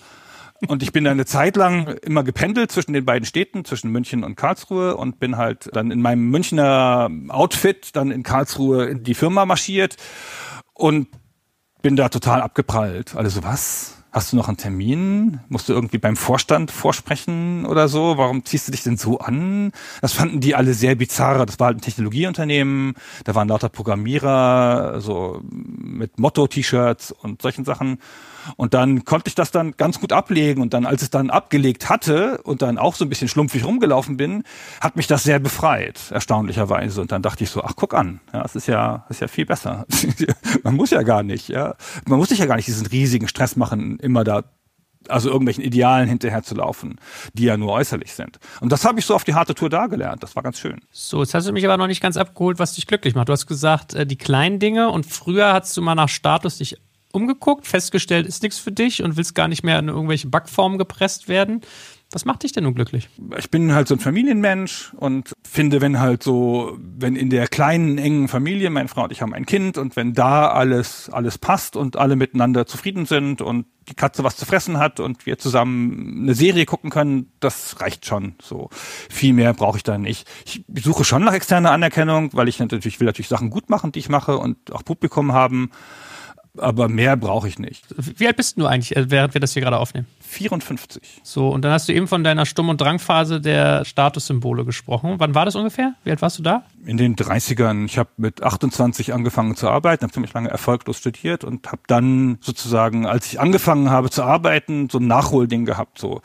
Und 0.67 0.83
ich 0.83 0.91
bin 0.91 1.03
dann 1.03 1.13
eine 1.13 1.25
Zeit 1.25 1.55
lang 1.55 1.87
immer 2.03 2.23
gependelt 2.23 2.71
zwischen 2.71 2.93
den 2.93 3.05
beiden 3.05 3.25
Städten, 3.25 3.65
zwischen 3.65 3.91
München 3.91 4.23
und 4.23 4.35
Karlsruhe 4.35 4.95
und 4.97 5.19
bin 5.19 5.37
halt 5.37 5.69
dann 5.73 5.91
in 5.91 6.01
meinem 6.01 6.29
Münchner 6.29 7.09
Outfit 7.29 7.95
dann 7.95 8.11
in 8.11 8.23
Karlsruhe 8.23 8.85
in 8.85 9.03
die 9.03 9.13
Firma 9.13 9.45
marschiert 9.45 9.97
und 10.73 11.07
bin 11.81 11.95
da 11.95 12.09
total 12.09 12.41
abgeprallt. 12.41 13.15
Also 13.15 13.43
was? 13.43 14.03
Hast 14.15 14.31
du 14.31 14.37
noch 14.37 14.47
einen 14.47 14.55
Termin? 14.55 15.41
Musst 15.49 15.67
du 15.67 15.73
irgendwie 15.73 15.97
beim 15.97 16.15
Vorstand 16.15 16.71
vorsprechen 16.71 17.65
oder 17.65 17.89
so? 17.89 18.17
Warum 18.17 18.45
ziehst 18.45 18.65
du 18.65 18.71
dich 18.71 18.81
denn 18.81 18.95
so 18.95 19.19
an? 19.19 19.73
Das 19.99 20.13
fanden 20.13 20.39
die 20.39 20.55
alle 20.55 20.73
sehr 20.73 20.95
bizarr. 20.95 21.45
Das 21.45 21.59
war 21.59 21.67
halt 21.67 21.79
ein 21.79 21.81
Technologieunternehmen. 21.81 22.93
Da 23.25 23.35
waren 23.35 23.49
lauter 23.49 23.67
Programmierer, 23.67 25.01
so 25.01 25.41
mit 25.51 26.17
Motto-T-Shirts 26.17 27.11
und 27.11 27.41
solchen 27.41 27.65
Sachen. 27.65 27.97
Und 28.57 28.73
dann 28.73 29.05
konnte 29.05 29.27
ich 29.27 29.35
das 29.35 29.51
dann 29.51 29.73
ganz 29.75 29.99
gut 29.99 30.13
ablegen. 30.13 30.61
Und 30.61 30.73
dann, 30.73 30.85
als 30.85 31.01
es 31.01 31.09
dann 31.09 31.29
abgelegt 31.29 31.89
hatte 31.89 32.39
und 32.43 32.61
dann 32.61 32.77
auch 32.77 32.95
so 32.95 33.05
ein 33.05 33.09
bisschen 33.09 33.27
schlumpfig 33.27 33.65
rumgelaufen 33.65 34.17
bin, 34.17 34.43
hat 34.79 34.95
mich 34.95 35.07
das 35.07 35.23
sehr 35.23 35.39
befreit, 35.39 35.99
erstaunlicherweise. 36.11 37.01
Und 37.01 37.11
dann 37.11 37.21
dachte 37.21 37.43
ich 37.43 37.49
so, 37.49 37.63
ach, 37.63 37.73
guck 37.75 37.93
an, 37.93 38.19
ja, 38.33 38.43
es 38.45 38.55
ist 38.55 38.67
ja, 38.67 39.05
ist 39.09 39.21
ja 39.21 39.27
viel 39.27 39.45
besser. 39.45 39.85
Man 40.63 40.75
muss 40.75 40.91
ja 40.91 41.03
gar 41.03 41.23
nicht, 41.23 41.49
ja. 41.49 41.75
Man 42.07 42.19
muss 42.19 42.29
sich 42.29 42.39
ja 42.39 42.45
gar 42.45 42.55
nicht 42.55 42.67
diesen 42.67 42.85
riesigen 42.87 43.27
Stress 43.27 43.55
machen, 43.55 43.99
immer 44.05 44.23
da 44.23 44.43
also 45.09 45.29
irgendwelchen 45.29 45.63
Idealen 45.63 46.07
hinterher 46.07 46.43
zu 46.43 46.55
laufen, 46.55 46.99
die 47.33 47.43
ja 47.43 47.57
nur 47.57 47.71
äußerlich 47.71 48.13
sind. 48.13 48.39
Und 48.61 48.71
das 48.71 48.85
habe 48.85 48.99
ich 48.99 49.05
so 49.05 49.15
auf 49.15 49.23
die 49.23 49.35
harte 49.35 49.55
Tour 49.55 49.69
da 49.69 49.87
gelernt. 49.87 50.23
Das 50.23 50.35
war 50.35 50.43
ganz 50.43 50.59
schön. 50.59 50.81
So, 50.91 51.21
jetzt 51.21 51.33
hast 51.33 51.47
du 51.47 51.53
mich 51.53 51.65
aber 51.65 51.77
noch 51.77 51.87
nicht 51.87 52.01
ganz 52.01 52.17
abgeholt, 52.17 52.59
was 52.59 52.73
dich 52.73 52.87
glücklich 52.87 53.15
macht. 53.15 53.29
Du 53.29 53.33
hast 53.33 53.45
gesagt, 53.45 53.93
äh, 53.93 54.05
die 54.05 54.17
kleinen 54.17 54.59
Dinge 54.59 54.89
und 54.89 55.05
früher 55.05 55.53
hast 55.53 55.75
du 55.77 55.81
mal 55.81 55.95
nach 55.95 56.09
Status 56.09 56.57
dich 56.57 56.77
umgeguckt, 57.11 57.65
festgestellt, 57.65 58.27
ist 58.27 58.43
nichts 58.43 58.59
für 58.59 58.71
dich 58.71 59.01
und 59.01 59.15
willst 59.15 59.35
gar 59.35 59.47
nicht 59.47 59.63
mehr 59.63 59.79
in 59.79 59.87
irgendwelche 59.87 60.27
Backformen 60.27 60.77
gepresst 60.77 61.27
werden. 61.27 61.61
Was 62.15 62.23
macht 62.23 62.43
dich 62.43 62.53
denn 62.53 62.63
nun 62.63 62.75
glücklich? 62.75 63.09
Ich 63.37 63.51
bin 63.51 63.73
halt 63.73 63.89
so 63.89 63.95
ein 63.95 63.99
Familienmensch 63.99 64.93
und 64.95 65.33
finde, 65.43 65.81
wenn 65.81 65.99
halt 65.99 66.23
so, 66.23 66.77
wenn 66.79 67.17
in 67.17 67.29
der 67.29 67.49
kleinen, 67.49 67.97
engen 67.97 68.29
Familie, 68.29 68.69
meine 68.69 68.87
Frau 68.87 69.03
und 69.03 69.11
ich 69.11 69.21
haben 69.21 69.33
ein 69.33 69.45
Kind 69.45 69.77
und 69.77 69.97
wenn 69.97 70.13
da 70.13 70.47
alles, 70.47 71.09
alles 71.09 71.37
passt 71.37 71.75
und 71.75 71.97
alle 71.97 72.15
miteinander 72.15 72.65
zufrieden 72.67 73.05
sind 73.05 73.41
und 73.41 73.65
die 73.89 73.95
Katze 73.95 74.23
was 74.23 74.37
zu 74.37 74.45
fressen 74.45 74.79
hat 74.79 75.01
und 75.01 75.25
wir 75.25 75.37
zusammen 75.37 76.21
eine 76.21 76.35
Serie 76.35 76.65
gucken 76.65 76.89
können, 76.89 77.33
das 77.41 77.81
reicht 77.81 78.05
schon. 78.05 78.35
So 78.41 78.69
viel 79.09 79.33
mehr 79.33 79.53
brauche 79.53 79.75
ich 79.75 79.83
da 79.83 79.97
nicht. 79.97 80.25
Ich 80.45 80.63
suche 80.81 81.03
schon 81.03 81.25
nach 81.25 81.33
externer 81.33 81.71
Anerkennung, 81.71 82.29
weil 82.31 82.47
ich 82.47 82.59
natürlich 82.59 82.97
will 83.01 83.07
natürlich 83.07 83.27
Sachen 83.27 83.49
gut 83.49 83.69
machen, 83.69 83.91
die 83.91 83.99
ich 83.99 84.07
mache 84.07 84.37
und 84.37 84.71
auch 84.71 84.85
Publikum 84.85 85.33
haben 85.33 85.69
aber 86.57 86.87
mehr 86.87 87.17
brauche 87.17 87.47
ich 87.47 87.59
nicht. 87.59 87.85
Wie 87.97 88.27
alt 88.27 88.37
bist 88.37 88.57
du 88.57 88.65
eigentlich, 88.65 88.95
äh, 88.95 89.09
während 89.09 89.33
wir 89.33 89.41
das 89.41 89.53
hier 89.53 89.61
gerade 89.61 89.77
aufnehmen? 89.77 90.07
54. 90.35 91.21
So, 91.23 91.49
und 91.49 91.63
dann 91.63 91.71
hast 91.71 91.87
du 91.87 91.93
eben 91.93 92.07
von 92.07 92.23
deiner 92.23 92.45
Stumm- 92.45 92.69
und 92.69 92.81
Drangphase 92.81 93.39
der 93.39 93.85
Statussymbole 93.85 94.65
gesprochen. 94.65 95.15
Wann 95.17 95.33
war 95.33 95.45
das 95.45 95.55
ungefähr? 95.55 95.95
Wie 96.03 96.11
alt 96.11 96.21
warst 96.21 96.37
du 96.37 96.43
da? 96.43 96.63
In 96.85 96.97
den 96.97 97.15
30ern. 97.15 97.85
Ich 97.85 97.97
habe 97.97 98.09
mit 98.17 98.43
28 98.43 99.13
angefangen 99.13 99.55
zu 99.55 99.69
arbeiten, 99.69 100.03
habe 100.03 100.13
ziemlich 100.13 100.33
lange 100.33 100.49
erfolglos 100.49 100.97
studiert 100.97 101.43
und 101.43 101.71
habe 101.71 101.81
dann 101.87 102.37
sozusagen, 102.41 103.05
als 103.05 103.27
ich 103.27 103.39
angefangen 103.39 103.89
habe 103.89 104.09
zu 104.09 104.23
arbeiten, 104.23 104.89
so 104.89 104.99
ein 104.99 105.07
Nachholding 105.07 105.65
gehabt. 105.65 105.97
So, 105.97 106.21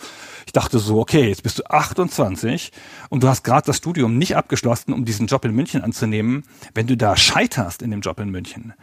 ich 0.47 0.53
dachte 0.53 0.79
so, 0.79 0.99
okay, 0.99 1.29
jetzt 1.29 1.43
bist 1.43 1.61
du 1.61 1.71
28 1.71 2.73
und 3.09 3.23
du 3.23 3.29
hast 3.29 3.45
gerade 3.45 3.67
das 3.67 3.77
Studium 3.77 4.19
nicht 4.19 4.37
abgeschlossen, 4.37 4.93
um 4.93 5.05
diesen 5.05 5.29
Job 5.29 5.45
in 5.45 5.55
München 5.55 5.83
anzunehmen. 5.83 6.43
Wenn 6.75 6.87
du 6.87 6.97
da 6.97 7.17
scheiterst 7.17 7.83
in 7.83 7.91
dem 7.91 8.01
Job 8.01 8.19
in 8.19 8.31
München, 8.31 8.75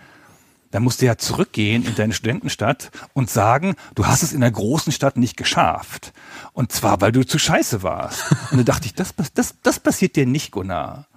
dann 0.71 0.83
musst 0.83 1.01
du 1.01 1.05
ja 1.05 1.17
zurückgehen 1.17 1.85
in 1.85 1.95
deine 1.95 2.13
Studentenstadt 2.13 2.91
und 3.13 3.29
sagen, 3.29 3.75
du 3.95 4.05
hast 4.05 4.23
es 4.23 4.33
in 4.33 4.41
der 4.41 4.51
großen 4.51 4.91
Stadt 4.91 5.17
nicht 5.17 5.37
geschafft. 5.37 6.13
Und 6.53 6.71
zwar, 6.71 7.01
weil 7.01 7.11
du 7.11 7.25
zu 7.25 7.39
scheiße 7.39 7.83
warst. 7.83 8.25
Und 8.51 8.57
da 8.57 8.63
dachte 8.63 8.87
ich, 8.87 8.93
das, 8.93 9.13
das, 9.33 9.55
das 9.61 9.79
passiert 9.79 10.15
dir 10.15 10.25
nicht, 10.25 10.51
Gunnar. 10.51 11.07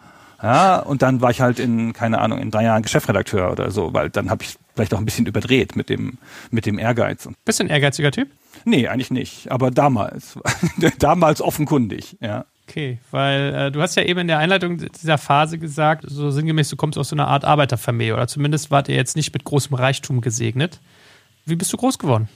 Ja, 0.43 0.79
und 0.79 1.03
dann 1.03 1.21
war 1.21 1.31
ich 1.31 1.41
halt 1.43 1.59
in, 1.59 1.93
keine 1.93 2.19
Ahnung, 2.19 2.39
in 2.39 2.51
drei 2.51 2.65
Jahren 2.65 2.83
Geschäftsredakteur 2.83 3.53
oder 3.53 3.71
so, 3.71 3.93
weil 3.93 4.09
dann 4.09 4.31
habe 4.31 4.43
ich 4.43 4.57
vielleicht 4.75 4.95
auch 4.95 4.99
ein 4.99 5.05
bisschen 5.05 5.27
überdreht 5.27 5.77
mit 5.77 5.91
dem, 5.91 6.17
mit 6.51 6.65
dem 6.65 6.79
Ehrgeiz. 6.79 7.29
Bisschen 7.45 7.69
ehrgeiziger 7.69 8.11
Typ? 8.11 8.31
Nee, 8.65 8.89
eigentlich 8.89 9.11
nicht. 9.11 9.51
Aber 9.53 9.71
damals. 9.71 10.39
damals 10.99 11.43
offenkundig, 11.43 12.17
ja. 12.21 12.47
Okay, 12.71 13.01
weil 13.11 13.53
äh, 13.53 13.73
du 13.73 13.83
hast 13.83 13.97
ja 13.97 14.05
eben 14.05 14.21
in 14.21 14.29
der 14.29 14.39
Einleitung 14.39 14.79
dieser 14.79 15.19
Phase 15.19 15.59
gesagt, 15.59 16.05
so 16.07 16.31
sinngemäß, 16.31 16.69
du 16.69 16.77
kommst 16.77 16.97
aus 16.99 17.09
so 17.09 17.17
einer 17.17 17.27
Art 17.27 17.45
Arbeiterfamilie 17.45 18.15
oder 18.15 18.29
zumindest 18.29 18.71
wart 18.71 18.89
ihr 18.89 18.95
jetzt 18.95 19.17
nicht 19.17 19.33
mit 19.33 19.43
großem 19.43 19.75
Reichtum 19.75 20.21
gesegnet. 20.21 20.79
Wie 21.45 21.57
bist 21.57 21.73
du 21.73 21.77
groß 21.77 21.99
geworden? 21.99 22.29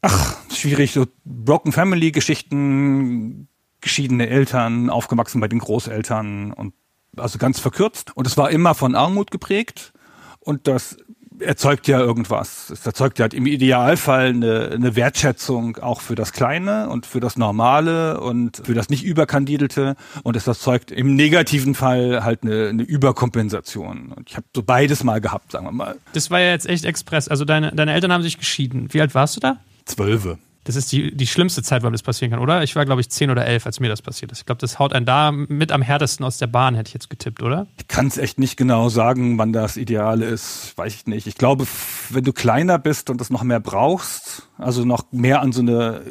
Ach, 0.00 0.36
schwierig, 0.54 0.92
so 0.92 1.08
Broken 1.24 1.72
Family 1.72 2.12
Geschichten, 2.12 3.48
geschiedene 3.80 4.28
Eltern, 4.28 4.90
aufgewachsen 4.90 5.40
bei 5.40 5.48
den 5.48 5.58
Großeltern 5.58 6.52
und 6.52 6.72
also 7.16 7.38
ganz 7.38 7.58
verkürzt. 7.58 8.16
Und 8.16 8.28
es 8.28 8.36
war 8.36 8.52
immer 8.52 8.76
von 8.76 8.94
Armut 8.94 9.32
geprägt 9.32 9.92
und 10.38 10.68
das 10.68 10.98
erzeugt 11.40 11.88
ja 11.88 11.98
irgendwas. 11.98 12.70
Es 12.70 12.84
erzeugt 12.86 13.18
ja 13.18 13.26
im 13.26 13.46
Idealfall 13.46 14.28
eine, 14.28 14.70
eine 14.72 14.96
Wertschätzung 14.96 15.76
auch 15.78 16.00
für 16.00 16.14
das 16.14 16.32
Kleine 16.32 16.88
und 16.88 17.06
für 17.06 17.20
das 17.20 17.36
Normale 17.36 18.20
und 18.20 18.62
für 18.64 18.74
das 18.74 18.88
nicht 18.88 19.04
überkandidelte 19.04 19.96
und 20.22 20.36
es 20.36 20.46
erzeugt 20.46 20.90
im 20.90 21.14
negativen 21.16 21.74
Fall 21.74 22.24
halt 22.24 22.42
eine, 22.42 22.68
eine 22.68 22.82
Überkompensation. 22.82 24.12
Und 24.12 24.28
ich 24.28 24.36
habe 24.36 24.46
so 24.54 24.62
beides 24.62 25.04
mal 25.04 25.20
gehabt, 25.20 25.52
sagen 25.52 25.66
wir 25.66 25.72
mal. 25.72 25.96
Das 26.12 26.30
war 26.30 26.40
ja 26.40 26.50
jetzt 26.50 26.66
echt 26.66 26.84
express. 26.84 27.28
Also 27.28 27.44
deine, 27.44 27.72
deine 27.72 27.92
Eltern 27.92 28.12
haben 28.12 28.22
sich 28.22 28.38
geschieden. 28.38 28.88
Wie 28.92 29.00
alt 29.00 29.14
warst 29.14 29.36
du 29.36 29.40
da? 29.40 29.58
Zwölfe. 29.84 30.38
Das 30.64 30.76
ist 30.76 30.92
die, 30.92 31.16
die 31.16 31.26
schlimmste 31.26 31.62
Zeit, 31.62 31.82
wann 31.82 31.92
das 31.92 32.02
passieren 32.02 32.30
kann, 32.30 32.40
oder? 32.40 32.62
Ich 32.62 32.76
war, 32.76 32.84
glaube 32.84 33.00
ich, 33.00 33.08
zehn 33.08 33.30
oder 33.30 33.46
elf, 33.46 33.64
als 33.64 33.80
mir 33.80 33.88
das 33.88 34.02
passiert 34.02 34.30
ist. 34.30 34.40
Ich 34.40 34.46
glaube, 34.46 34.60
das 34.60 34.78
haut 34.78 34.92
einen 34.92 35.06
da 35.06 35.32
mit 35.32 35.72
am 35.72 35.80
härtesten 35.80 36.24
aus 36.26 36.36
der 36.36 36.48
Bahn, 36.48 36.74
hätte 36.74 36.88
ich 36.88 36.94
jetzt 36.94 37.08
getippt, 37.08 37.42
oder? 37.42 37.66
Ich 37.78 37.88
kann 37.88 38.06
es 38.06 38.18
echt 38.18 38.38
nicht 38.38 38.56
genau 38.56 38.90
sagen, 38.90 39.38
wann 39.38 39.54
das 39.54 39.78
Ideale 39.78 40.26
ist. 40.26 40.76
Weiß 40.76 40.94
ich 40.94 41.06
nicht. 41.06 41.26
Ich 41.26 41.36
glaube, 41.36 41.66
wenn 42.10 42.24
du 42.24 42.32
kleiner 42.32 42.78
bist 42.78 43.08
und 43.08 43.20
das 43.20 43.30
noch 43.30 43.42
mehr 43.42 43.60
brauchst, 43.60 44.48
also 44.58 44.84
noch 44.84 45.10
mehr 45.12 45.40
an 45.40 45.52
so 45.52 45.62
eine 45.62 46.02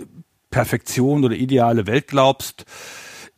Perfektion 0.50 1.24
oder 1.24 1.36
ideale 1.36 1.86
Welt 1.86 2.08
glaubst, 2.08 2.65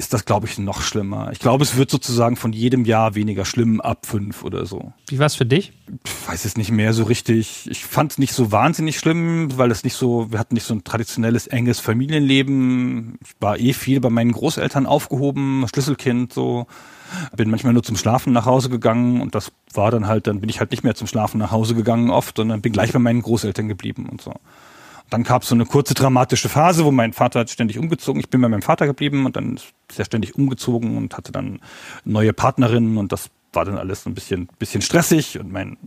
ist 0.01 0.13
das, 0.13 0.25
glaube 0.25 0.47
ich, 0.47 0.57
noch 0.57 0.81
schlimmer. 0.81 1.29
Ich 1.31 1.37
glaube, 1.37 1.63
es 1.63 1.77
wird 1.77 1.91
sozusagen 1.91 2.35
von 2.35 2.53
jedem 2.53 2.85
Jahr 2.85 3.13
weniger 3.13 3.45
schlimm 3.45 3.79
ab 3.79 4.07
fünf 4.07 4.43
oder 4.43 4.65
so. 4.65 4.93
Wie 5.07 5.19
war 5.19 5.27
es 5.27 5.35
für 5.35 5.45
dich? 5.45 5.73
Ich 6.03 6.27
weiß 6.27 6.43
es 6.45 6.57
nicht 6.57 6.71
mehr 6.71 6.93
so 6.93 7.03
richtig. 7.03 7.69
Ich 7.69 7.85
fand 7.85 8.13
es 8.13 8.17
nicht 8.17 8.33
so 8.33 8.51
wahnsinnig 8.51 8.97
schlimm, 8.97 9.55
weil 9.57 9.69
es 9.69 9.83
nicht 9.83 9.93
so, 9.93 10.31
wir 10.31 10.39
hatten 10.39 10.55
nicht 10.55 10.65
so 10.65 10.73
ein 10.73 10.83
traditionelles, 10.83 11.45
enges 11.45 11.79
Familienleben. 11.79 13.19
Ich 13.23 13.35
war 13.39 13.59
eh 13.59 13.73
viel 13.73 13.99
bei 13.99 14.09
meinen 14.09 14.31
Großeltern 14.31 14.87
aufgehoben, 14.87 15.67
Schlüsselkind 15.71 16.33
so. 16.33 16.65
Bin 17.37 17.51
manchmal 17.51 17.73
nur 17.73 17.83
zum 17.83 17.95
Schlafen 17.95 18.33
nach 18.33 18.45
Hause 18.47 18.69
gegangen 18.69 19.21
und 19.21 19.35
das 19.35 19.51
war 19.71 19.91
dann 19.91 20.07
halt, 20.07 20.25
dann 20.25 20.39
bin 20.39 20.49
ich 20.49 20.59
halt 20.59 20.71
nicht 20.71 20.83
mehr 20.83 20.95
zum 20.95 21.05
Schlafen 21.05 21.37
nach 21.37 21.51
Hause 21.51 21.75
gegangen 21.75 22.09
oft, 22.09 22.37
sondern 22.37 22.61
bin 22.61 22.73
gleich 22.73 22.91
bei 22.91 22.99
meinen 22.99 23.21
Großeltern 23.21 23.67
geblieben 23.67 24.07
und 24.09 24.19
so. 24.19 24.33
Dann 25.11 25.23
gab 25.23 25.43
es 25.43 25.49
so 25.49 25.55
eine 25.55 25.65
kurze 25.65 25.93
dramatische 25.93 26.47
Phase, 26.47 26.85
wo 26.85 26.91
mein 26.91 27.11
Vater 27.11 27.41
hat 27.41 27.49
ständig 27.49 27.77
umgezogen. 27.77 28.21
Ich 28.21 28.29
bin 28.29 28.39
bei 28.39 28.47
meinem 28.47 28.61
Vater 28.61 28.87
geblieben 28.87 29.25
und 29.25 29.35
dann 29.35 29.57
ist 29.57 29.99
er 29.99 30.05
ständig 30.05 30.35
umgezogen 30.35 30.97
und 30.97 31.17
hatte 31.17 31.33
dann 31.33 31.59
neue 32.05 32.31
Partnerinnen 32.31 32.97
und 32.97 33.11
das 33.11 33.29
war 33.53 33.65
dann 33.65 33.77
alles 33.77 34.05
ein 34.05 34.13
bisschen, 34.13 34.47
bisschen 34.57 34.81
stressig 34.81 35.37
und 35.37 35.51
mein 35.51 35.77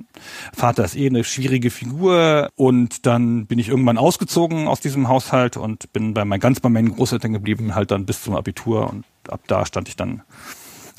Vater 0.52 0.84
ist 0.84 0.94
eh 0.94 1.06
eine 1.06 1.24
schwierige 1.24 1.70
Figur 1.70 2.50
und 2.56 3.06
dann 3.06 3.46
bin 3.46 3.58
ich 3.58 3.70
irgendwann 3.70 3.96
ausgezogen 3.96 4.68
aus 4.68 4.80
diesem 4.80 5.08
Haushalt 5.08 5.56
und 5.56 5.90
bin 5.94 6.12
bei 6.12 6.26
mein, 6.26 6.40
ganz 6.40 6.60
bei 6.60 6.68
meinen 6.68 6.94
Großeltern 6.94 7.32
geblieben, 7.32 7.74
halt 7.74 7.90
dann 7.92 8.04
bis 8.04 8.22
zum 8.22 8.36
Abitur 8.36 8.90
und 8.90 9.06
ab 9.30 9.40
da 9.46 9.64
stand 9.64 9.88
ich 9.88 9.96
dann 9.96 10.22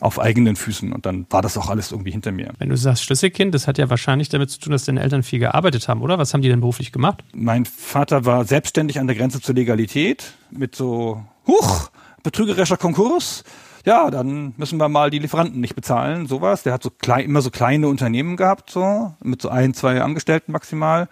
auf 0.05 0.19
eigenen 0.19 0.55
Füßen 0.55 0.93
und 0.93 1.05
dann 1.07 1.25
war 1.31 1.41
das 1.41 1.57
auch 1.57 1.67
alles 1.67 1.91
irgendwie 1.91 2.12
hinter 2.12 2.31
mir. 2.31 2.53
Wenn 2.59 2.69
du 2.69 2.77
sagst 2.77 3.03
Schlüsselkind, 3.03 3.55
das 3.55 3.67
hat 3.67 3.79
ja 3.79 3.89
wahrscheinlich 3.89 4.29
damit 4.29 4.51
zu 4.51 4.59
tun, 4.59 4.71
dass 4.71 4.85
deine 4.85 5.01
Eltern 5.01 5.24
viel 5.24 5.39
gearbeitet 5.39 5.88
haben, 5.88 6.01
oder? 6.03 6.19
Was 6.19 6.33
haben 6.33 6.41
die 6.41 6.47
denn 6.47 6.59
beruflich 6.59 6.91
gemacht? 6.91 7.24
Mein 7.33 7.65
Vater 7.65 8.24
war 8.24 8.45
selbstständig 8.45 9.00
an 9.00 9.07
der 9.07 9.15
Grenze 9.15 9.41
zur 9.41 9.55
Legalität 9.55 10.33
mit 10.51 10.75
so, 10.75 11.24
huch, 11.47 11.89
betrügerischer 12.21 12.77
Konkurs. 12.77 13.43
Ja, 13.83 14.12
dann 14.12 14.53
müssen 14.57 14.79
wir 14.79 14.89
mal 14.89 15.09
die 15.09 15.19
Lieferanten 15.19 15.59
nicht 15.59 15.75
bezahlen, 15.75 16.27
sowas. 16.27 16.63
Der 16.63 16.74
hat 16.74 16.83
so 16.83 16.91
klein, 16.91 17.25
immer 17.25 17.41
so 17.41 17.50
kleine 17.50 17.88
Unternehmen 17.88 18.38
gehabt, 18.38 18.69
so, 18.69 19.13
mit 19.24 19.41
so 19.41 19.50
ein, 19.50 19.74
zwei 19.74 20.01
Angestellten 20.01 20.51
maximal. 20.51 21.07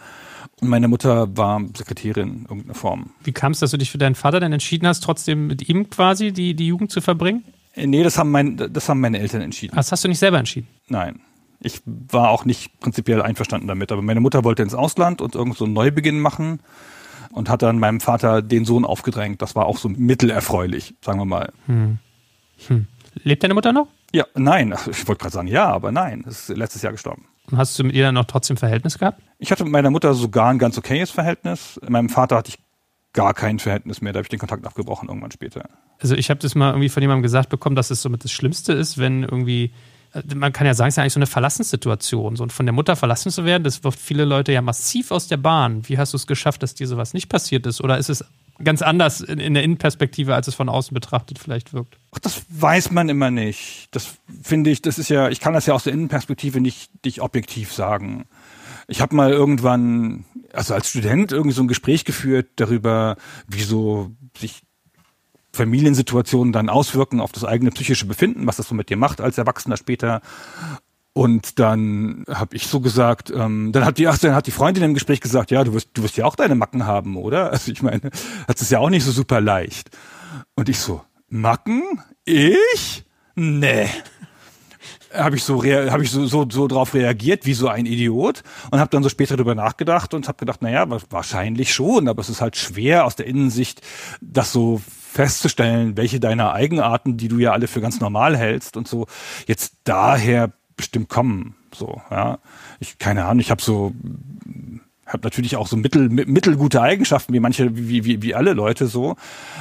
Und 0.62 0.70
meine 0.70 0.88
Mutter 0.88 1.36
war 1.36 1.62
Sekretärin 1.76 2.30
in 2.30 2.42
irgendeiner 2.44 2.76
Form. 2.76 3.10
Wie 3.24 3.32
kam 3.32 3.54
es, 3.54 3.60
dass 3.60 3.72
du 3.72 3.78
dich 3.78 3.92
für 3.92 3.98
deinen 3.98 4.16
Vater 4.16 4.40
dann 4.40 4.54
entschieden 4.54 4.88
hast, 4.88 5.02
trotzdem 5.02 5.48
mit 5.48 5.68
ihm 5.68 5.90
quasi 5.90 6.32
die, 6.32 6.56
die 6.56 6.68
Jugend 6.68 6.92
zu 6.92 7.02
verbringen? 7.02 7.44
Nee, 7.76 8.04
das 8.04 8.18
haben, 8.18 8.32
mein, 8.32 8.58
das 8.58 8.88
haben 8.88 9.02
meine 9.02 9.20
Eltern 9.20 9.42
entschieden. 9.42 9.76
Das 9.76 9.92
hast 9.92 10.04
du 10.04 10.08
nicht 10.08 10.20
selber 10.20 10.38
entschieden? 10.38 10.68
Nein. 10.88 11.22
Ich 11.60 11.82
war 11.86 12.30
auch 12.30 12.46
nicht 12.46 12.80
prinzipiell 12.80 13.22
einverstanden 13.22 13.68
damit, 13.68 13.92
aber 13.92 14.02
meine 14.02 14.20
Mutter 14.20 14.44
wollte 14.44 14.64
ins 14.64 14.74
Ausland 14.74 15.22
und 15.22 15.34
irgend 15.36 15.58
so 15.58 15.66
einen 15.66 15.74
Neubeginn 15.74 16.20
machen 16.20 16.60
und 17.32 17.50
hat 17.50 17.62
dann 17.62 17.80
meinem 17.80 18.00
Vater 18.00 18.42
den 18.42 18.66
Sohn 18.66 18.86
aufgedrängt. 18.86 19.42
Das 19.42 19.56
war 19.56 19.66
auch 19.66 19.78
so 19.78 19.90
mittelerfreulich, 19.90 20.96
sagen 21.02 21.20
wir 21.20 21.26
mal. 21.26 21.52
Hm. 21.66 22.00
Hm. 22.68 22.88
Lebt 23.24 23.44
deine 23.44 23.54
Mutter 23.54 23.74
noch? 23.74 23.88
Ja, 24.12 24.26
nein. 24.36 24.76
Ich 24.90 25.08
wollte 25.08 25.22
gerade 25.22 25.34
sagen 25.34 25.48
ja, 25.48 25.68
aber 25.68 25.92
nein. 25.92 26.22
Ist 26.28 26.50
letztes 26.50 26.82
Jahr 26.82 26.92
gestorben. 26.92 27.26
Und 27.50 27.58
hast 27.58 27.78
du 27.78 27.84
mit 27.84 27.96
ihr 27.96 28.04
dann 28.04 28.16
noch 28.16 28.26
trotzdem 28.26 28.58
Verhältnis 28.58 28.98
gehabt? 28.98 29.22
Ich 29.40 29.52
hatte 29.52 29.64
mit 29.64 29.74
meiner 29.74 29.90
Mutter 29.90 30.14
sogar 30.14 30.50
ein 30.50 30.60
ganz 30.60 30.78
okayes 30.78 31.12
Verhältnis. 31.12 31.80
Mit 31.82 31.90
meinem 31.90 32.10
Vater 32.10 32.38
hatte 32.38 32.50
ich 32.50 32.60
gar 33.14 33.34
kein 33.34 33.60
Verhältnis 33.60 34.02
mehr. 34.02 34.12
Da 34.14 34.18
habe 34.18 34.26
ich 34.26 34.30
den 34.30 34.40
Kontakt 34.40 34.66
abgebrochen 34.66 35.08
irgendwann 35.08 35.32
später. 35.32 35.70
Also 36.00 36.16
ich 36.16 36.30
habe 36.30 36.40
das 36.40 36.56
mal 36.56 36.72
irgendwie 36.72 36.90
von 36.90 37.02
jemandem 37.02 37.24
gesagt 37.24 37.50
bekommen, 37.50 37.76
dass 37.76 37.92
es 37.92 38.02
somit 38.02 38.24
das 38.24 38.32
Schlimmste 38.32 38.74
ist, 38.74 38.98
wenn 38.98 39.24
irgendwie 39.24 39.72
äh, 40.14 40.36
man 40.36 40.54
kann 40.54 40.68
ja 40.68 40.74
sagen, 40.74 40.90
es 40.90 40.94
ist 40.94 40.98
ja 40.98 41.04
eigentlich 41.04 41.14
so 41.14 41.20
eine 41.20 41.28
Verlassenssituation. 41.28 42.36
So, 42.36 42.44
und 42.44 42.52
von 42.52 42.66
der 42.66 42.74
Mutter 42.74 42.96
verlassen 42.96 43.32
zu 43.32 43.46
werden, 43.46 43.64
das 43.64 43.84
wirft 43.84 44.00
viele 44.00 44.26
Leute 44.26 44.52
ja 44.52 44.62
massiv 44.62 45.12
aus 45.12 45.28
der 45.28 45.38
Bahn. 45.38 45.88
Wie 45.88 45.98
hast 45.98 46.14
du 46.14 46.18
es 46.18 46.28
geschafft, 46.28 46.64
dass 46.64 46.74
dir 46.76 46.88
sowas 46.88 47.14
nicht 47.14 47.30
passiert 47.30 47.66
ist? 47.66 47.82
Oder 47.82 47.98
ist 47.98 48.10
es 48.10 48.26
ganz 48.64 48.82
anders 48.82 49.22
in, 49.22 49.40
in 49.40 49.54
der 49.54 49.64
Innenperspektive, 49.64 50.36
als 50.36 50.48
es 50.48 50.56
von 50.56 50.70
außen 50.70 50.94
betrachtet 50.94 51.40
vielleicht 51.40 51.74
wirkt? 51.74 51.98
Ach, 52.12 52.20
das 52.20 52.44
weiß 52.50 52.92
man 52.92 53.10
immer 53.10 53.32
nicht. 53.32 53.88
Das 53.92 54.18
finde 54.42 54.70
ich, 54.70 54.82
das 54.82 55.00
ist 55.00 55.10
ja, 55.10 55.30
ich 55.30 55.40
kann 55.40 55.54
das 55.54 55.66
ja 55.66 55.74
aus 55.74 55.84
der 55.84 55.94
Innenperspektive 55.94 56.62
nicht, 56.62 56.92
nicht 57.06 57.22
objektiv 57.22 57.74
sagen. 57.74 58.26
Ich 58.88 59.02
habe 59.02 59.16
mal 59.16 59.32
irgendwann, 59.32 60.26
also 60.52 60.74
als 60.74 60.90
Student, 60.90 61.32
irgendwie 61.32 61.56
so 61.56 61.64
ein 61.64 61.68
Gespräch 61.68 62.06
geführt 62.06 62.48
darüber, 62.58 63.18
wie 63.48 63.64
so 63.64 64.12
sich 64.38 64.64
Familiensituationen 65.52 66.52
dann 66.52 66.70
auswirken 66.70 67.20
auf 67.20 67.32
das 67.32 67.46
eigene 67.46 67.72
psychische 67.72 68.06
Befinden, 68.06 68.48
was 68.48 68.58
das 68.58 68.68
so 68.68 68.76
mit 68.76 68.90
dir 68.90 68.98
macht 68.98 69.22
als 69.22 69.38
Erwachsener 69.38 69.78
später. 69.78 70.22
Und 71.14 71.60
dann 71.60 72.26
habe 72.28 72.56
ich 72.56 72.66
so 72.66 72.80
gesagt, 72.80 73.30
ähm, 73.30 73.72
dann 73.72 73.86
hat 73.86 74.00
die, 74.00 74.08
ach, 74.08 74.18
dann 74.18 74.34
hat 74.34 74.48
die 74.48 74.52
Freundin 74.52 74.84
im 74.84 74.94
Gespräch 74.96 75.22
gesagt, 75.22 75.52
ja, 75.52 75.64
du 75.64 75.74
wirst, 75.74 75.90
du 75.94 76.02
wirst 76.02 76.18
ja 76.18 76.26
auch 76.26 76.36
deine 76.36 76.56
Macken 76.56 76.88
haben, 76.88 77.18
oder? 77.18 77.52
Also 77.52 77.72
ich 77.72 77.84
meine, 77.84 78.10
das 78.48 78.62
ist 78.62 78.72
ja 78.72 78.80
auch 78.80 78.90
nicht 78.90 79.04
so 79.04 79.12
super 79.12 79.40
leicht. 79.40 79.92
Und 80.56 80.70
ich 80.70 80.80
so, 80.80 81.04
Macken? 81.30 82.02
Ich? 82.26 83.06
Nee 83.36 83.88
habe 85.14 85.36
ich 85.36 85.44
so 85.44 85.64
habe 85.64 86.04
ich 86.04 86.12
so, 86.12 86.26
so 86.26 86.48
so 86.50 86.68
drauf 86.68 86.94
reagiert 86.94 87.46
wie 87.46 87.54
so 87.54 87.68
ein 87.68 87.86
Idiot 87.86 88.44
und 88.72 88.80
habe 88.80 88.90
dann 88.90 89.04
so 89.04 89.10
später 89.10 89.36
darüber 89.36 89.56
nachgedacht 89.56 90.14
und 90.14 90.28
habe 90.28 90.38
gedacht, 90.38 90.62
naja, 90.62 90.86
wahrscheinlich 91.10 91.74
schon, 91.74 92.08
aber 92.08 92.22
es 92.22 92.30
ist 92.30 92.42
halt 92.42 92.56
schwer 92.56 93.06
aus 93.06 93.16
der 93.16 93.28
Innensicht 93.28 93.82
das 94.22 94.52
so 94.52 94.82
festzustellen, 95.14 95.96
welche 95.96 96.20
deiner 96.20 96.54
Eigenarten, 96.54 97.18
die 97.18 97.28
du 97.28 97.38
ja 97.38 97.52
alle 97.52 97.68
für 97.68 97.82
ganz 97.82 98.00
normal 98.00 98.36
hältst 98.36 98.78
und 98.78 98.88
so, 98.88 99.06
jetzt 99.48 99.76
daher 99.84 100.52
bestimmt 100.76 101.10
kommen. 101.10 101.56
So, 101.74 102.02
ja. 102.10 102.40
Ich, 102.80 102.98
keine 102.98 103.26
Ahnung, 103.26 103.40
ich 103.40 103.52
habe 103.52 103.62
so 103.62 103.94
habe 105.14 105.24
natürlich 105.24 105.56
auch 105.56 105.68
so 105.68 105.78
mittel, 105.78 106.10
mittelgute 106.10 106.82
Eigenschaften, 106.82 107.34
wie 107.34 107.40
manche, 107.40 107.76
wie, 107.76 108.04
wie, 108.04 108.22
wie 108.22 108.36
alle 108.36 108.54
Leute 108.54 108.88
so. 108.88 109.16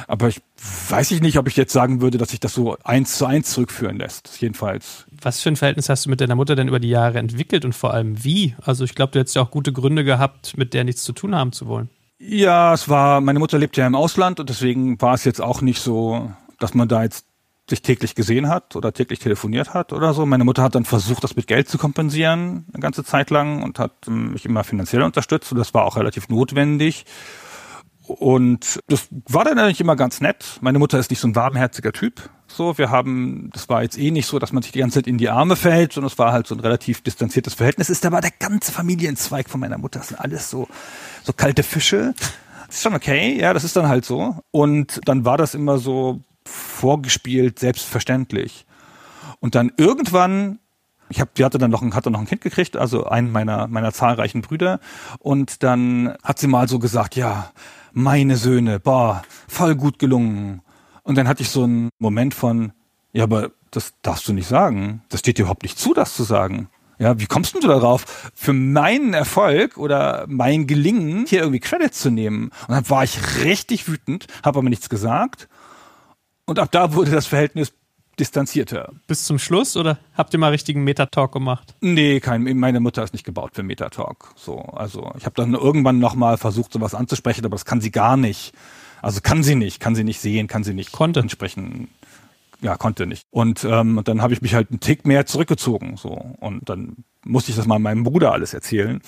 Aber 0.07 0.27
ich 0.27 0.41
weiß 0.89 1.11
ich 1.11 1.21
nicht, 1.21 1.37
ob 1.37 1.47
ich 1.47 1.55
jetzt 1.55 1.71
sagen 1.71 2.01
würde, 2.01 2.17
dass 2.17 2.29
sich 2.29 2.39
das 2.39 2.53
so 2.53 2.77
eins 2.83 3.17
zu 3.17 3.25
eins 3.25 3.51
zurückführen 3.51 3.97
lässt. 3.97 4.41
Jedenfalls. 4.41 5.05
Was 5.21 5.41
für 5.41 5.49
ein 5.49 5.55
Verhältnis 5.55 5.89
hast 5.89 6.05
du 6.05 6.09
mit 6.09 6.19
deiner 6.19 6.35
Mutter 6.35 6.55
denn 6.55 6.67
über 6.67 6.79
die 6.79 6.89
Jahre 6.89 7.19
entwickelt 7.19 7.63
und 7.63 7.73
vor 7.73 7.93
allem 7.93 8.23
wie? 8.23 8.55
Also 8.61 8.83
ich 8.83 8.95
glaube, 8.95 9.11
du 9.11 9.19
hättest 9.19 9.35
ja 9.35 9.43
auch 9.43 9.51
gute 9.51 9.71
Gründe 9.71 10.03
gehabt, 10.03 10.57
mit 10.57 10.73
der 10.73 10.83
nichts 10.83 11.03
zu 11.03 11.13
tun 11.13 11.35
haben 11.35 11.51
zu 11.51 11.67
wollen. 11.67 11.89
Ja, 12.19 12.73
es 12.73 12.89
war, 12.89 13.21
meine 13.21 13.39
Mutter 13.39 13.59
lebt 13.59 13.77
ja 13.77 13.85
im 13.85 13.95
Ausland 13.95 14.39
und 14.39 14.49
deswegen 14.49 15.01
war 15.01 15.13
es 15.13 15.23
jetzt 15.25 15.41
auch 15.41 15.61
nicht 15.61 15.79
so, 15.79 16.31
dass 16.59 16.73
man 16.73 16.87
da 16.87 17.03
jetzt 17.03 17.25
sich 17.69 17.81
täglich 17.81 18.15
gesehen 18.15 18.49
hat 18.49 18.75
oder 18.75 18.91
täglich 18.93 19.19
telefoniert 19.19 19.73
hat 19.73 19.93
oder 19.93 20.13
so. 20.13 20.25
Meine 20.25 20.43
Mutter 20.43 20.63
hat 20.63 20.75
dann 20.75 20.85
versucht, 20.85 21.23
das 21.23 21.35
mit 21.35 21.47
Geld 21.47 21.69
zu 21.69 21.77
kompensieren, 21.77 22.65
eine 22.73 22.81
ganze 22.81 23.03
Zeit 23.03 23.29
lang 23.29 23.63
und 23.63 23.79
hat 23.79 23.93
ähm, 24.07 24.33
mich 24.33 24.45
immer 24.45 24.63
finanziell 24.63 25.01
unterstützt 25.01 25.51
und 25.51 25.57
das 25.57 25.73
war 25.73 25.85
auch 25.85 25.95
relativ 25.95 26.29
notwendig. 26.29 27.05
Und 28.05 28.81
das 28.87 29.07
war 29.29 29.45
dann 29.45 29.57
eigentlich 29.57 29.79
immer 29.79 29.95
ganz 29.95 30.19
nett. 30.19 30.57
Meine 30.59 30.77
Mutter 30.77 30.99
ist 30.99 31.09
nicht 31.09 31.21
so 31.21 31.27
ein 31.27 31.37
warmherziger 31.37 31.93
Typ. 31.93 32.29
So, 32.47 32.77
wir 32.77 32.89
haben, 32.89 33.49
das 33.53 33.69
war 33.69 33.81
jetzt 33.81 33.97
eh 33.97 34.11
nicht 34.11 34.27
so, 34.27 34.39
dass 34.39 34.51
man 34.51 34.61
sich 34.61 34.73
die 34.73 34.79
ganze 34.79 34.99
Zeit 34.99 35.07
in 35.07 35.17
die 35.17 35.29
Arme 35.29 35.55
fällt, 35.55 35.93
sondern 35.93 36.11
es 36.11 36.19
war 36.19 36.33
halt 36.33 36.45
so 36.45 36.53
ein 36.53 36.59
relativ 36.59 37.01
distanziertes 37.01 37.53
Verhältnis. 37.53 37.89
Ist 37.89 38.05
aber 38.05 38.19
der 38.19 38.33
ganze 38.37 38.73
Familienzweig 38.73 39.49
von 39.49 39.61
meiner 39.61 39.77
Mutter, 39.77 39.99
das 39.99 40.09
sind 40.09 40.19
alles 40.19 40.49
so, 40.49 40.67
so 41.23 41.31
kalte 41.31 41.63
Fische. 41.63 42.13
Das 42.67 42.75
ist 42.75 42.83
schon 42.83 42.93
okay, 42.93 43.39
ja, 43.39 43.53
das 43.53 43.63
ist 43.63 43.77
dann 43.77 43.87
halt 43.87 44.03
so. 44.03 44.35
Und 44.51 44.99
dann 45.05 45.23
war 45.23 45.37
das 45.37 45.55
immer 45.55 45.77
so, 45.77 46.21
vorgespielt, 46.45 47.59
selbstverständlich. 47.59 48.65
Und 49.39 49.55
dann 49.55 49.71
irgendwann, 49.77 50.59
ich 51.09 51.19
habe, 51.19 51.31
die 51.37 51.43
hatte 51.43 51.57
dann 51.57 51.71
noch 51.71 51.81
ein, 51.81 51.95
hatte 51.95 52.11
noch 52.11 52.19
ein 52.19 52.27
Kind 52.27 52.41
gekriegt, 52.41 52.77
also 52.77 53.05
einen 53.05 53.31
meiner 53.31 53.67
meiner 53.67 53.91
zahlreichen 53.91 54.41
Brüder, 54.41 54.79
und 55.19 55.63
dann 55.63 56.15
hat 56.23 56.39
sie 56.39 56.47
mal 56.47 56.67
so 56.67 56.79
gesagt, 56.79 57.15
ja, 57.15 57.51
meine 57.91 58.37
Söhne, 58.37 58.79
boah, 58.79 59.21
voll 59.47 59.75
gut 59.75 59.99
gelungen. 59.99 60.61
Und 61.03 61.17
dann 61.17 61.27
hatte 61.27 61.43
ich 61.43 61.49
so 61.49 61.63
einen 61.63 61.89
Moment 61.99 62.33
von, 62.33 62.73
ja, 63.11 63.23
aber 63.23 63.51
das 63.71 63.93
darfst 64.01 64.27
du 64.27 64.33
nicht 64.33 64.47
sagen. 64.47 65.03
Das 65.09 65.19
steht 65.19 65.37
dir 65.37 65.43
überhaupt 65.43 65.63
nicht 65.63 65.77
zu, 65.77 65.93
das 65.93 66.15
zu 66.15 66.23
sagen. 66.23 66.69
Ja, 66.99 67.19
wie 67.19 67.25
kommst 67.25 67.55
du 67.55 67.59
darauf, 67.59 68.31
für 68.33 68.53
meinen 68.53 69.13
Erfolg 69.13 69.77
oder 69.77 70.25
mein 70.27 70.67
Gelingen 70.67 71.25
hier 71.25 71.39
irgendwie 71.39 71.59
Credit 71.59 71.93
zu 71.93 72.09
nehmen? 72.09 72.51
Und 72.67 72.69
dann 72.69 72.89
war 72.89 73.03
ich 73.03 73.43
richtig 73.43 73.87
wütend, 73.87 74.27
habe 74.43 74.59
aber 74.59 74.69
nichts 74.69 74.89
gesagt 74.89 75.49
und 76.45 76.59
ab 76.59 76.71
da 76.71 76.93
wurde 76.93 77.11
das 77.11 77.25
Verhältnis 77.25 77.73
distanzierter. 78.19 78.91
Bis 79.07 79.25
zum 79.25 79.39
Schluss 79.39 79.75
oder 79.75 79.97
habt 80.13 80.33
ihr 80.33 80.39
mal 80.39 80.49
richtigen 80.49 80.83
Metatalk 80.83 81.31
gemacht? 81.31 81.75
Nee, 81.81 82.19
kein, 82.19 82.43
meine 82.57 82.79
Mutter 82.79 83.03
ist 83.03 83.13
nicht 83.13 83.25
gebaut 83.25 83.51
für 83.53 83.63
Metatalk. 83.63 84.33
So, 84.35 84.59
also 84.59 85.11
ich 85.17 85.25
habe 85.25 85.35
dann 85.35 85.53
irgendwann 85.53 85.99
nochmal 85.99 86.37
versucht, 86.37 86.73
sowas 86.73 86.93
anzusprechen, 86.93 87.45
aber 87.45 87.55
das 87.55 87.65
kann 87.65 87.81
sie 87.81 87.91
gar 87.91 88.17
nicht. 88.17 88.53
Also 89.01 89.19
kann 89.21 89.43
sie 89.43 89.55
nicht, 89.55 89.79
kann 89.79 89.95
sie 89.95 90.03
nicht 90.03 90.19
sehen, 90.19 90.47
kann 90.47 90.63
sie 90.63 90.73
nicht 90.73 90.91
konnte. 90.91 91.21
ansprechen. 91.21 91.89
Ja, 92.61 92.77
konnte 92.77 93.07
nicht. 93.07 93.23
Und 93.31 93.65
ähm, 93.65 93.99
dann 94.05 94.21
habe 94.21 94.31
ich 94.33 94.41
mich 94.41 94.53
halt 94.53 94.69
einen 94.69 94.79
Tick 94.79 95.05
mehr 95.05 95.25
zurückgezogen. 95.25 95.97
So. 95.97 96.11
Und 96.39 96.69
dann 96.69 97.03
musste 97.25 97.51
ich 97.51 97.57
das 97.57 97.65
mal 97.65 97.79
meinem 97.79 98.03
Bruder 98.03 98.31
alles 98.31 98.53
erzählen 98.53 99.01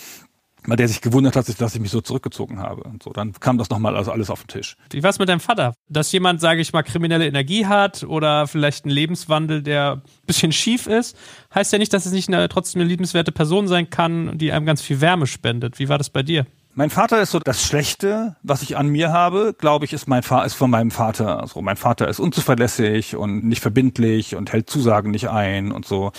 weil 0.67 0.77
der 0.77 0.88
sich 0.88 1.01
gewundert 1.01 1.36
hat, 1.36 1.62
dass 1.62 1.75
ich 1.75 1.81
mich 1.81 1.91
so 1.91 2.01
zurückgezogen 2.01 2.60
habe. 2.60 2.84
Und 2.84 3.03
so, 3.03 3.12
dann 3.12 3.34
kam 3.34 3.57
das 3.57 3.69
nochmal 3.69 3.95
also 3.95 4.12
alles 4.12 4.29
auf 4.29 4.43
den 4.43 4.48
Tisch. 4.48 4.77
Wie 4.91 5.03
war 5.03 5.10
es 5.10 5.19
mit 5.19 5.29
deinem 5.29 5.39
Vater? 5.39 5.74
Dass 5.89 6.12
jemand, 6.12 6.41
sage 6.41 6.62
ich 6.62 6.74
mal, 6.74 6.84
kriminelle 6.84 7.27
Energie 7.27 7.65
hat 7.65 8.03
oder 8.03 8.48
vielleicht 8.48 8.86
einen 8.86 8.93
Lebenswandel, 8.93 9.62
der 9.62 9.95
ein 9.95 10.01
bisschen 10.25 10.51
schief 10.51 10.88
ist, 10.88 11.17
heißt 11.53 11.72
ja 11.74 11.79
nicht, 11.79 11.93
dass 11.93 12.05
es 12.05 12.12
nicht 12.12 12.27
eine, 12.27 12.48
trotzdem 12.50 12.81
eine 12.81 12.89
liebenswerte 12.89 13.31
Person 13.31 13.67
sein 13.67 13.89
kann, 13.89 14.38
die 14.38 14.51
einem 14.51 14.65
ganz 14.65 14.81
viel 14.81 15.01
Wärme 15.01 15.27
spendet. 15.27 15.79
Wie 15.79 15.89
war 15.89 15.98
das 15.98 16.10
bei 16.10 16.24
dir? 16.24 16.45
Mein 16.77 16.89
Vater 16.89 17.22
ist 17.22 17.31
so 17.31 17.39
das 17.39 17.63
Schlechte, 17.63 18.36
was 18.43 18.62
ich 18.62 18.75
an 18.75 18.89
mir 18.89 19.13
habe, 19.13 19.55
glaube 19.57 19.86
ich, 19.86 19.93
ist 19.93 20.10
mein 20.10 20.24
Vater 20.24 20.45
ist 20.45 20.55
von 20.55 20.69
meinem 20.69 20.91
Vater. 20.91 21.39
Also 21.39 21.62
mein 21.62 21.77
Vater 21.77 22.10
ist 22.10 22.19
unzuverlässig 22.19 23.15
und 23.15 23.45
nicht 23.45 23.62
verbindlich 23.62 24.36
und 24.36 24.51
hält 24.51 24.69
Zusagen 24.69 25.12
nicht 25.12 25.29
ein 25.29 25.72
und 25.72 25.86
so. 25.86 26.12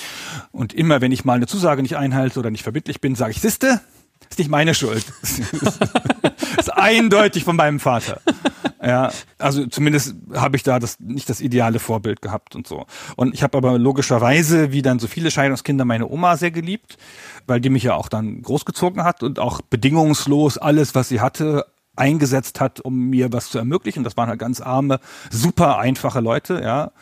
Und 0.52 0.72
immer 0.72 1.02
wenn 1.02 1.12
ich 1.12 1.26
mal 1.26 1.34
eine 1.34 1.46
Zusage 1.46 1.82
nicht 1.82 1.98
einhalte 1.98 2.38
oder 2.38 2.50
nicht 2.50 2.62
verbindlich 2.62 3.02
bin, 3.02 3.14
sage 3.14 3.32
ich, 3.32 3.42
Siste, 3.42 3.82
ist 4.30 4.38
nicht 4.38 4.50
meine 4.50 4.74
Schuld. 4.74 5.04
ist 6.58 6.72
eindeutig 6.72 7.44
von 7.44 7.56
meinem 7.56 7.80
Vater. 7.80 8.20
Ja, 8.82 9.10
also 9.38 9.66
zumindest 9.66 10.14
habe 10.34 10.56
ich 10.56 10.62
da 10.62 10.78
das 10.78 11.00
nicht 11.00 11.28
das 11.28 11.40
ideale 11.40 11.78
Vorbild 11.78 12.22
gehabt 12.22 12.54
und 12.54 12.66
so. 12.68 12.86
Und 13.16 13.34
ich 13.34 13.42
habe 13.42 13.58
aber 13.58 13.78
logischerweise, 13.78 14.70
wie 14.70 14.82
dann 14.82 14.98
so 14.98 15.08
viele 15.08 15.30
Scheidungskinder, 15.30 15.84
meine 15.84 16.08
Oma 16.08 16.36
sehr 16.36 16.52
geliebt, 16.52 16.96
weil 17.46 17.60
die 17.60 17.70
mich 17.70 17.82
ja 17.82 17.94
auch 17.94 18.08
dann 18.08 18.42
großgezogen 18.42 19.02
hat 19.02 19.22
und 19.22 19.38
auch 19.38 19.60
bedingungslos 19.60 20.58
alles, 20.58 20.94
was 20.94 21.08
sie 21.08 21.20
hatte, 21.20 21.66
eingesetzt 21.96 22.60
hat, 22.60 22.80
um 22.80 23.08
mir 23.08 23.32
was 23.32 23.50
zu 23.50 23.58
ermöglichen. 23.58 24.04
Das 24.04 24.16
waren 24.16 24.28
halt 24.28 24.38
ganz 24.38 24.60
arme, 24.60 25.00
super 25.30 25.78
einfache 25.78 26.20
Leute, 26.20 26.60
ja 26.62 26.92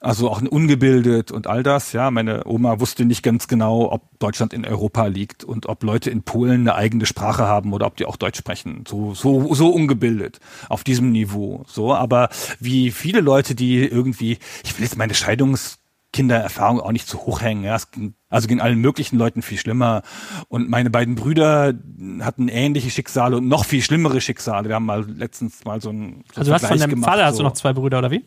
also 0.00 0.30
auch 0.30 0.40
ungebildet 0.40 1.30
und 1.30 1.46
all 1.46 1.62
das. 1.62 1.92
Ja, 1.92 2.10
meine 2.10 2.46
Oma 2.46 2.80
wusste 2.80 3.04
nicht 3.04 3.22
ganz 3.22 3.48
genau, 3.48 3.92
ob 3.92 4.18
Deutschland 4.18 4.54
in 4.54 4.64
Europa 4.64 5.06
liegt 5.06 5.44
und 5.44 5.66
ob 5.66 5.82
Leute 5.82 6.10
in 6.10 6.22
Polen 6.22 6.62
eine 6.62 6.74
eigene 6.74 7.04
Sprache 7.06 7.46
haben 7.46 7.72
oder 7.72 7.86
ob 7.86 7.96
die 7.96 8.06
auch 8.06 8.16
Deutsch 8.16 8.38
sprechen. 8.38 8.84
So, 8.88 9.14
so, 9.14 9.54
so 9.54 9.68
ungebildet 9.68 10.40
auf 10.68 10.84
diesem 10.84 11.12
Niveau. 11.12 11.64
So, 11.68 11.94
aber 11.94 12.30
wie 12.58 12.90
viele 12.90 13.20
Leute, 13.20 13.54
die 13.54 13.84
irgendwie, 13.84 14.38
ich 14.64 14.76
will 14.76 14.84
jetzt 14.84 14.96
meine 14.96 15.14
Scheidungs 15.14 15.80
Kindererfahrung 16.12 16.80
auch 16.80 16.90
nicht 16.90 17.06
zu 17.06 17.18
hoch 17.20 17.40
hängen. 17.40 17.62
Ja. 17.62 17.76
Es 17.76 17.90
ging, 17.92 18.14
also 18.28 18.48
ging 18.48 18.60
allen 18.60 18.80
möglichen 18.80 19.16
Leuten 19.16 19.42
viel 19.42 19.58
schlimmer. 19.58 20.02
Und 20.48 20.68
meine 20.68 20.90
beiden 20.90 21.14
Brüder 21.14 21.72
hatten 22.20 22.48
ähnliche 22.48 22.90
Schicksale 22.90 23.36
und 23.36 23.46
noch 23.46 23.64
viel 23.64 23.80
schlimmere 23.80 24.20
Schicksale. 24.20 24.68
Wir 24.68 24.74
haben 24.74 24.86
mal 24.86 25.08
letztens 25.08 25.64
mal 25.64 25.80
so 25.80 25.90
ein 25.90 26.24
so 26.32 26.40
Also 26.40 26.50
du 26.50 26.54
hast 26.54 26.66
von 26.66 26.78
deinem 26.78 26.90
gemacht, 26.90 27.10
Vater 27.10 27.26
hast 27.26 27.36
so. 27.36 27.42
du 27.42 27.48
noch 27.48 27.54
zwei 27.54 27.72
Brüder 27.72 27.98
oder 27.98 28.10
wie? 28.10 28.24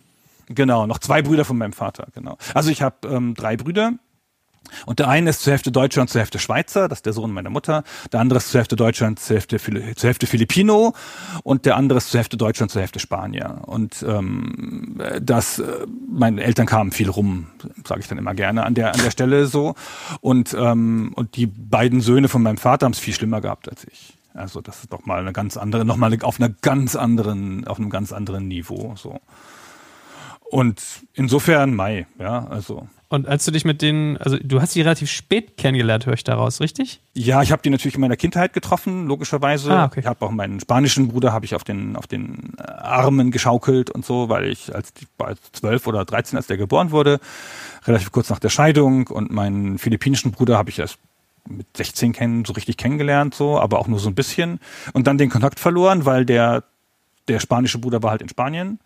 Genau, 0.47 0.85
noch 0.87 0.99
zwei 0.99 1.21
Brüder 1.21 1.45
von 1.45 1.57
meinem 1.57 1.73
Vater, 1.73 2.07
genau. 2.13 2.37
Also 2.53 2.69
ich 2.69 2.81
habe 2.81 3.07
ähm, 3.07 3.33
drei 3.33 3.57
Brüder. 3.57 3.93
Und 4.85 4.99
der 4.99 5.09
eine 5.09 5.29
ist 5.29 5.41
zur 5.41 5.51
Hälfte 5.51 5.71
Deutscher 5.71 6.01
und 6.01 6.07
zur 6.07 6.19
Hälfte 6.19 6.39
Schweizer, 6.39 6.87
das 6.87 6.99
ist 6.99 7.05
der 7.05 7.13
Sohn 7.13 7.31
meiner 7.31 7.49
Mutter. 7.49 7.83
Der 8.11 8.21
andere 8.21 8.37
ist 8.37 8.49
zur 8.49 8.59
Hälfte 8.59 8.75
Deutscher 8.75 9.07
und 9.07 9.19
zur 9.19 9.35
Hälfte, 9.35 9.57
zur 9.57 10.07
Hälfte 10.07 10.25
Filipino. 10.25 10.93
Und 11.43 11.65
der 11.65 11.75
andere 11.75 11.97
ist 11.97 12.09
zur 12.09 12.19
Hälfte 12.19 12.37
Deutscher 12.37 12.63
und 12.63 12.69
zur 12.69 12.81
Hälfte 12.81 12.99
Spanier. 12.99 13.61
Und 13.65 14.03
ähm, 14.07 15.01
das, 15.21 15.59
äh, 15.59 15.85
meine 16.09 16.43
Eltern 16.43 16.65
kamen 16.65 16.91
viel 16.91 17.09
rum, 17.09 17.47
sage 17.85 18.01
ich 18.01 18.07
dann 18.07 18.17
immer 18.17 18.33
gerne 18.33 18.63
an 18.63 18.73
der 18.73 18.93
an 18.93 19.01
der 19.03 19.11
Stelle 19.11 19.47
so. 19.47 19.75
Und 20.21 20.55
ähm, 20.57 21.11
und 21.15 21.35
die 21.35 21.45
beiden 21.45 22.01
Söhne 22.01 22.29
von 22.29 22.41
meinem 22.41 22.57
Vater 22.57 22.85
haben 22.85 22.93
es 22.93 22.99
viel 22.99 23.13
schlimmer 23.13 23.41
gehabt 23.41 23.69
als 23.69 23.85
ich. 23.85 24.13
Also 24.33 24.61
das 24.61 24.79
ist 24.79 24.93
doch 24.93 25.05
mal 25.05 25.19
eine 25.19 25.33
ganz 25.33 25.57
andere, 25.57 25.85
noch 25.85 25.97
mal 25.97 26.17
auf 26.23 26.39
einer 26.39 26.49
ganz 26.49 26.95
anderen, 26.95 27.67
auf 27.67 27.77
einem 27.77 27.89
ganz 27.89 28.11
anderen 28.11 28.47
Niveau 28.47 28.95
so. 28.95 29.19
Und 30.53 30.83
insofern 31.15 31.73
Mai, 31.73 32.05
ja, 32.19 32.45
also. 32.45 32.87
Und 33.09 33.27
als 33.27 33.43
du 33.43 33.49
dich 33.49 33.65
mit 33.65 33.81
denen, 33.81 34.17
also 34.17 34.37
du 34.37 34.61
hast 34.61 34.73
sie 34.73 34.81
relativ 34.81 35.09
spät 35.09 35.57
kennengelernt, 35.57 36.05
höre 36.05 36.13
ich 36.13 36.23
daraus, 36.23 36.59
richtig? 36.61 37.01
Ja, 37.15 37.41
ich 37.41 37.51
habe 37.51 37.63
die 37.63 37.71
natürlich 37.71 37.95
in 37.95 38.01
meiner 38.01 38.17
Kindheit 38.17 38.53
getroffen, 38.53 39.07
logischerweise. 39.07 39.71
Ah, 39.71 39.85
okay. 39.85 40.01
Ich 40.01 40.05
habe 40.05 40.23
auch 40.23 40.29
meinen 40.29 40.59
spanischen 40.59 41.07
Bruder 41.07 41.33
habe 41.33 41.45
ich 41.45 41.55
auf 41.55 41.63
den 41.63 41.95
auf 41.95 42.05
den 42.05 42.53
Armen 42.59 43.31
geschaukelt 43.31 43.89
und 43.89 44.05
so, 44.05 44.29
weil 44.29 44.45
ich 44.45 44.75
als 44.75 44.93
zwölf 45.53 45.87
oder 45.87 46.05
dreizehn, 46.05 46.37
als 46.37 46.45
der 46.45 46.57
geboren 46.57 46.91
wurde, 46.91 47.19
relativ 47.85 48.11
kurz 48.11 48.29
nach 48.29 48.39
der 48.39 48.49
Scheidung. 48.49 49.07
Und 49.07 49.31
meinen 49.31 49.79
philippinischen 49.79 50.33
Bruder 50.33 50.59
habe 50.59 50.69
ich 50.69 50.77
erst 50.77 50.99
mit 51.49 51.65
16 51.75 52.13
kennen, 52.13 52.45
so 52.45 52.53
richtig 52.53 52.77
kennengelernt, 52.77 53.33
so, 53.33 53.59
aber 53.59 53.79
auch 53.79 53.87
nur 53.87 53.97
so 53.97 54.07
ein 54.07 54.15
bisschen. 54.15 54.59
Und 54.93 55.07
dann 55.07 55.17
den 55.17 55.31
Kontakt 55.31 55.59
verloren, 55.59 56.05
weil 56.05 56.25
der 56.25 56.63
der 57.27 57.39
spanische 57.39 57.79
Bruder 57.79 58.03
war 58.03 58.11
halt 58.11 58.21
in 58.21 58.29
Spanien 58.29 58.79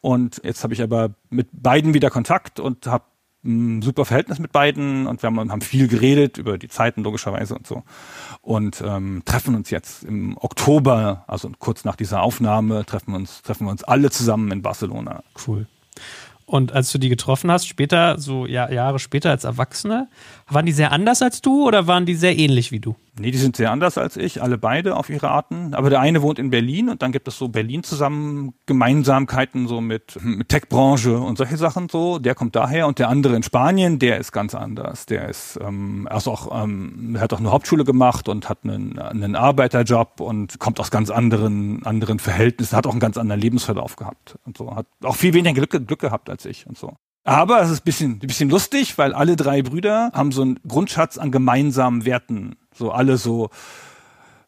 und 0.00 0.40
jetzt 0.44 0.62
habe 0.62 0.74
ich 0.74 0.82
aber 0.82 1.10
mit 1.30 1.48
beiden 1.52 1.94
wieder 1.94 2.10
Kontakt 2.10 2.60
und 2.60 2.86
habe 2.86 3.04
ein 3.44 3.80
super 3.80 4.04
Verhältnis 4.04 4.38
mit 4.38 4.52
beiden 4.52 5.06
und 5.06 5.22
wir 5.22 5.28
haben, 5.28 5.52
haben 5.52 5.60
viel 5.60 5.88
geredet 5.88 6.36
über 6.36 6.58
die 6.58 6.68
Zeiten 6.68 7.04
logischerweise 7.04 7.54
und 7.54 7.66
so 7.66 7.84
und 8.42 8.82
ähm, 8.84 9.22
treffen 9.24 9.54
uns 9.54 9.70
jetzt 9.70 10.02
im 10.02 10.36
Oktober, 10.38 11.24
also 11.28 11.50
kurz 11.58 11.84
nach 11.84 11.96
dieser 11.96 12.22
Aufnahme 12.22 12.84
treffen 12.84 13.12
wir 13.12 13.16
uns 13.16 13.42
treffen 13.42 13.66
wir 13.66 13.70
uns 13.70 13.84
alle 13.84 14.10
zusammen 14.10 14.50
in 14.50 14.62
Barcelona. 14.62 15.22
Cool. 15.46 15.66
Und 16.46 16.72
als 16.72 16.92
du 16.92 16.98
die 16.98 17.08
getroffen 17.08 17.50
hast, 17.50 17.66
später, 17.66 18.20
so 18.20 18.46
ja, 18.46 18.70
Jahre 18.70 19.00
später 19.00 19.30
als 19.30 19.42
Erwachsene, 19.42 20.08
waren 20.48 20.66
die 20.66 20.72
sehr 20.72 20.92
anders 20.92 21.22
als 21.22 21.42
du 21.42 21.66
oder 21.66 21.86
waren 21.86 22.06
die 22.06 22.14
sehr 22.14 22.38
ähnlich 22.38 22.70
wie 22.70 22.78
du? 22.78 22.94
Nee, 23.18 23.30
die 23.30 23.38
sind 23.38 23.56
sehr 23.56 23.70
anders 23.70 23.96
als 23.98 24.16
ich, 24.16 24.42
alle 24.42 24.58
beide 24.58 24.96
auf 24.96 25.08
ihre 25.08 25.30
Arten. 25.30 25.74
Aber 25.74 25.90
der 25.90 26.00
eine 26.00 26.22
wohnt 26.22 26.38
in 26.38 26.50
Berlin 26.50 26.88
und 26.90 27.02
dann 27.02 27.12
gibt 27.12 27.26
es 27.28 27.38
so 27.38 27.48
Berlin 27.48 27.82
zusammen 27.82 28.54
Gemeinsamkeiten 28.66 29.66
so 29.66 29.80
mit, 29.80 30.18
mit 30.22 30.48
Tech-Branche 30.50 31.18
und 31.18 31.38
solche 31.38 31.56
Sachen 31.56 31.88
so. 31.88 32.18
Der 32.18 32.34
kommt 32.34 32.54
daher 32.54 32.86
und 32.86 32.98
der 32.98 33.08
andere 33.08 33.34
in 33.34 33.42
Spanien, 33.42 33.98
der 33.98 34.18
ist 34.18 34.32
ganz 34.32 34.54
anders. 34.54 35.06
Der 35.06 35.28
ist 35.28 35.58
ähm, 35.62 36.06
also 36.10 36.30
auch 36.30 36.62
ähm, 36.62 37.16
hat 37.18 37.32
auch 37.32 37.40
eine 37.40 37.50
Hauptschule 37.50 37.84
gemacht 37.84 38.28
und 38.28 38.48
hat 38.48 38.58
einen, 38.64 38.98
einen 38.98 39.34
Arbeiterjob 39.34 40.20
und 40.20 40.58
kommt 40.58 40.78
aus 40.78 40.90
ganz 40.90 41.10
anderen 41.10 41.84
anderen 41.86 42.18
Verhältnissen, 42.18 42.76
hat 42.76 42.86
auch 42.86 42.92
einen 42.92 43.00
ganz 43.00 43.16
anderen 43.16 43.40
Lebensverlauf 43.40 43.96
gehabt 43.96 44.38
und 44.44 44.58
so. 44.58 44.76
Hat 44.76 44.86
auch 45.02 45.16
viel 45.16 45.32
weniger 45.32 45.54
Glück, 45.54 45.86
Glück 45.86 46.00
gehabt 46.00 46.30
als 46.30 46.44
ich 46.44 46.66
und 46.66 46.76
so. 46.76 46.96
Aber 47.26 47.60
es 47.60 47.70
ist 47.70 47.80
ein 47.80 47.84
bisschen, 47.84 48.12
ein 48.12 48.18
bisschen 48.20 48.50
lustig, 48.50 48.98
weil 48.98 49.12
alle 49.12 49.36
drei 49.36 49.62
Brüder 49.62 50.10
haben 50.14 50.32
so 50.32 50.42
einen 50.42 50.60
Grundschatz 50.66 51.18
an 51.18 51.30
gemeinsamen 51.30 52.04
Werten 52.04 52.56
so 52.76 52.92
alle 52.92 53.16
so, 53.16 53.50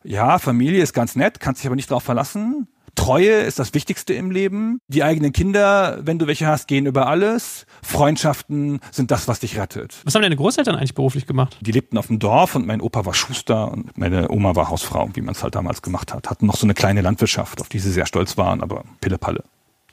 ja, 0.05 0.39
Familie 0.39 0.83
ist 0.83 0.93
ganz 0.93 1.17
nett, 1.17 1.41
kannst 1.41 1.63
dich 1.63 1.67
aber 1.67 1.77
nicht 1.77 1.91
drauf 1.91 2.03
verlassen. 2.03 2.69
Treue 2.95 3.31
ist 3.31 3.61
das 3.61 3.75
Wichtigste 3.75 4.13
im 4.15 4.33
Leben. 4.33 4.81
Die 4.89 5.05
eigenen 5.05 5.33
Kinder, 5.33 6.01
wenn 6.03 6.19
du 6.19 6.27
welche 6.27 6.49
hast, 6.49 6.67
gehen 6.67 6.87
über 6.87 7.07
alles. 7.07 7.65
Freundschaften 7.81 8.81
sind 8.91 9.13
das, 9.13 9.29
was 9.29 9.39
dich 9.39 9.57
rettet. 9.57 10.01
Was 10.05 10.17
haben 10.17 10.23
deine 10.23 10.35
Großeltern 10.35 10.75
eigentlich 10.75 10.95
beruflich 10.95 11.27
gemacht? 11.27 11.57
Die 11.61 11.71
lebten 11.71 11.97
auf 11.97 12.09
dem 12.09 12.19
Dorf 12.19 12.57
und 12.57 12.67
mein 12.67 12.81
Opa 12.81 13.07
war 13.07 13.15
Schuster 13.15 13.71
und 13.71 13.97
meine 13.97 14.29
Oma 14.31 14.57
war 14.57 14.69
Hausfrau, 14.69 15.11
wie 15.15 15.21
man 15.21 15.37
es 15.37 15.45
halt 15.45 15.55
damals 15.55 15.83
gemacht 15.83 16.13
hat. 16.13 16.29
Hatten 16.29 16.47
noch 16.47 16.57
so 16.57 16.67
eine 16.67 16.75
kleine 16.75 17.01
Landwirtschaft, 17.01 17.61
auf 17.61 17.69
die 17.69 17.79
sie 17.79 17.93
sehr 17.93 18.07
stolz 18.07 18.37
waren, 18.37 18.63
aber 18.63 18.83
Pillepalle. 19.01 19.45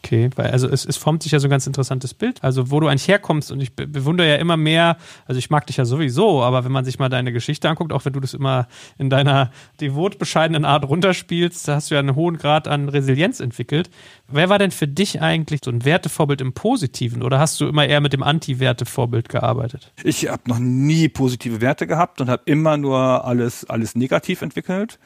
Okay, 0.06 0.30
weil 0.36 0.52
also 0.52 0.68
es, 0.68 0.86
es 0.86 0.98
formt 0.98 1.24
sich 1.24 1.32
ja 1.32 1.40
so 1.40 1.48
ein 1.48 1.50
ganz 1.50 1.66
interessantes 1.66 2.14
Bild. 2.14 2.44
Also 2.44 2.70
wo 2.70 2.80
du 2.80 2.88
eigentlich 2.88 3.08
herkommst 3.08 3.52
und 3.52 3.60
ich 3.60 3.76
bewundere 3.76 4.30
ja 4.30 4.36
immer 4.36 4.56
mehr, 4.56 4.98
also 5.26 5.40
ich 5.40 5.50
mag 5.50 5.66
dich 5.66 5.78
ja 5.78 5.86
sowieso, 5.86 6.44
aber 6.44 6.64
wenn 6.64 6.72
man 6.72 6.86
sich 6.86 7.00
mal 7.00 7.10
deine 7.10 7.34
Geschichte 7.34 7.68
anguckt, 7.68 7.92
auch 7.92 8.06
wenn 8.06 8.14
du 8.14 8.20
das 8.20 8.36
immer 8.36 8.68
in 9.00 9.10
deiner 9.10 9.50
devot 9.82 10.20
bescheidenen 10.20 10.64
Art 10.64 10.88
runterspielst, 10.88 11.68
da 11.68 11.76
hast 11.76 11.90
du 11.90 11.96
ja 11.96 12.00
einen 12.02 12.14
hohen 12.16 12.38
Grad 12.38 12.68
an 12.68 12.88
Resilienz 12.88 13.40
entwickelt. 13.40 13.90
Wer 14.28 14.48
war 14.48 14.60
denn 14.60 14.70
für 14.70 14.88
dich 14.88 15.24
eigentlich 15.24 15.62
so 15.66 15.72
ein 15.72 15.84
Wertevorbild 15.84 16.40
im 16.40 16.54
Positiven 16.54 17.24
oder 17.24 17.40
hast 17.40 17.60
du 17.60 17.68
immer 17.68 17.88
eher 17.88 18.00
mit 18.00 18.14
dem 18.14 18.22
Anti-Wertevorbild 18.22 19.28
gearbeitet? 19.28 19.92
Ich 20.04 20.30
habe 20.30 20.44
noch 20.46 20.60
nie 20.60 21.10
positive 21.10 21.62
Werte 21.62 21.88
gehabt 21.88 22.22
und 22.22 22.30
habe 22.30 22.44
immer 22.46 22.78
nur 22.78 23.26
alles, 23.26 23.66
alles 23.66 23.96
negativ 23.96 24.44
entwickelt 24.44 25.00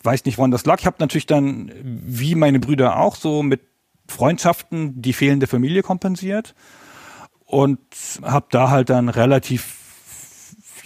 weiß 0.00 0.26
nicht, 0.26 0.38
woran 0.38 0.52
das 0.52 0.64
lag. 0.64 0.78
Ich 0.78 0.86
habe 0.86 0.98
natürlich 1.00 1.26
dann, 1.26 1.72
wie 1.82 2.36
meine 2.36 2.60
Brüder 2.60 3.00
auch, 3.00 3.16
so 3.16 3.42
mit 3.42 3.62
Freundschaften 4.08 5.00
die 5.00 5.12
fehlende 5.12 5.46
Familie 5.46 5.82
kompensiert 5.82 6.54
und 7.44 7.78
habe 8.22 8.46
da 8.50 8.70
halt 8.70 8.90
dann 8.90 9.08
relativ 9.08 9.76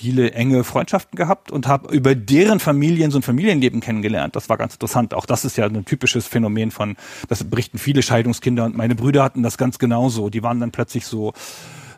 viele 0.02 0.32
enge 0.32 0.64
Freundschaften 0.64 1.16
gehabt 1.16 1.52
und 1.52 1.68
habe 1.68 1.94
über 1.94 2.16
deren 2.16 2.58
Familien 2.58 3.12
so 3.12 3.18
ein 3.20 3.22
Familienleben 3.22 3.80
kennengelernt. 3.80 4.34
Das 4.34 4.48
war 4.48 4.56
ganz 4.56 4.74
interessant. 4.74 5.14
Auch 5.14 5.26
das 5.26 5.44
ist 5.44 5.56
ja 5.56 5.66
ein 5.66 5.84
typisches 5.84 6.26
Phänomen 6.26 6.72
von, 6.72 6.96
das 7.28 7.44
berichten 7.44 7.78
viele 7.78 8.02
Scheidungskinder 8.02 8.64
und 8.64 8.76
meine 8.76 8.96
Brüder 8.96 9.22
hatten 9.22 9.44
das 9.44 9.58
ganz 9.58 9.78
genauso. 9.78 10.28
Die 10.28 10.42
waren 10.42 10.58
dann 10.58 10.72
plötzlich 10.72 11.06
so 11.06 11.32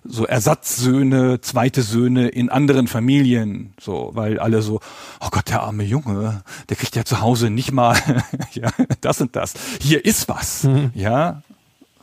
so 0.05 0.27
Ersatzsöhne, 0.27 1.41
zweite 1.41 1.83
Söhne 1.83 2.29
in 2.29 2.51
anderen 2.51 2.89
Familien, 2.89 3.73
so, 3.81 4.11
weil 4.15 4.39
alle 4.39 4.63
so, 4.63 4.81
oh 5.21 5.29
Gott, 5.31 5.49
der 5.49 5.63
arme 5.63 5.83
Junge, 5.85 6.43
der 6.69 6.77
kriegt 6.77 6.95
ja 6.95 7.05
zu 7.05 7.21
Hause 7.21 7.51
nicht 7.51 7.73
mal, 7.73 7.97
ja, 8.53 8.71
das 9.01 9.21
und 9.21 9.35
das. 9.35 9.55
Hier 9.81 10.05
ist 10.05 10.29
was, 10.29 10.65
mhm. 10.65 10.91
ja. 10.95 11.43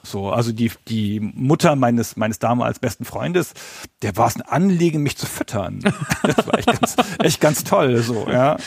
So, 0.04 0.32
also 0.32 0.52
die, 0.52 0.72
die 0.88 1.20
Mutter 1.20 1.76
meines, 1.76 2.18
meines 2.18 2.40
damals 2.40 2.80
besten 2.80 3.06
Freundes, 3.06 3.54
der 4.02 4.18
war 4.18 4.28
es 4.28 4.36
ein 4.36 4.42
Anliegen, 4.42 5.04
mich 5.04 5.16
zu 5.16 5.28
füttern. 5.28 5.80
Das 6.24 6.48
war 6.48 6.58
echt 6.58 6.68
ganz, 6.68 6.96
echt 7.20 7.42
ganz 7.42 7.64
toll, 7.64 8.02
so, 8.02 8.28
ja. 8.28 8.58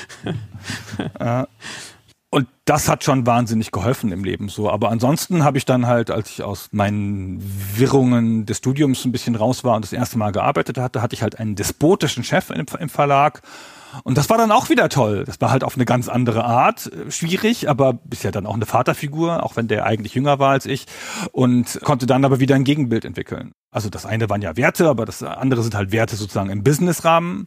ja. 1.18 1.47
Und 2.35 2.49
das 2.64 2.88
hat 2.88 3.05
schon 3.05 3.29
wahnsinnig 3.29 3.70
geholfen 3.70 4.11
im 4.11 4.25
Leben 4.25 4.49
so. 4.49 4.68
Aber 4.68 4.90
ansonsten 4.90 5.44
habe 5.44 5.57
ich 5.57 5.66
dann 5.66 5.87
halt, 5.87 6.11
als 6.11 6.31
ich 6.31 6.42
aus 6.42 6.66
meinen 6.73 7.40
Wirrungen 7.77 8.44
des 8.44 8.59
Studiums 8.59 9.05
ein 9.05 9.12
bisschen 9.12 9.37
raus 9.37 9.62
war 9.62 9.77
und 9.77 9.85
das 9.85 9.92
erste 9.92 10.18
Mal 10.18 10.33
gearbeitet 10.33 10.77
hatte, 10.77 11.01
hatte 11.01 11.14
ich 11.14 11.23
halt 11.23 11.38
einen 11.38 11.55
despotischen 11.55 12.25
Chef 12.25 12.51
im, 12.51 12.66
im 12.81 12.88
Verlag. 12.88 13.42
Und 14.03 14.18
das 14.18 14.31
war 14.31 14.37
dann 14.37 14.51
auch 14.51 14.68
wieder 14.68 14.88
toll. 14.88 15.23
Das 15.25 15.40
war 15.40 15.53
halt 15.53 15.62
auf 15.62 15.77
eine 15.77 15.85
ganz 15.85 16.09
andere 16.09 16.44
Art 16.44 16.90
äh, 16.92 17.09
schwierig, 17.09 17.68
aber 17.68 17.92
bisher 17.92 18.33
dann 18.33 18.47
auch 18.47 18.55
eine 18.55 18.66
Vaterfigur, 18.66 19.44
auch 19.44 19.55
wenn 19.55 19.68
der 19.68 19.87
eigentlich 19.87 20.14
jünger 20.14 20.40
war 20.40 20.51
als 20.51 20.66
ich 20.66 20.87
und 21.31 21.79
konnte 21.85 22.07
dann 22.07 22.25
aber 22.25 22.40
wieder 22.40 22.57
ein 22.57 22.64
Gegenbild 22.64 23.05
entwickeln. 23.05 23.53
Also 23.70 23.90
das 23.90 24.07
eine 24.07 24.29
waren 24.29 24.42
ja 24.42 24.57
Werte, 24.57 24.88
aber 24.88 25.05
das 25.05 25.23
andere 25.23 25.62
sind 25.62 25.77
halt 25.77 25.92
Werte 25.92 26.16
sozusagen 26.16 26.51
im 26.51 26.64
Businessrahmen 26.64 27.47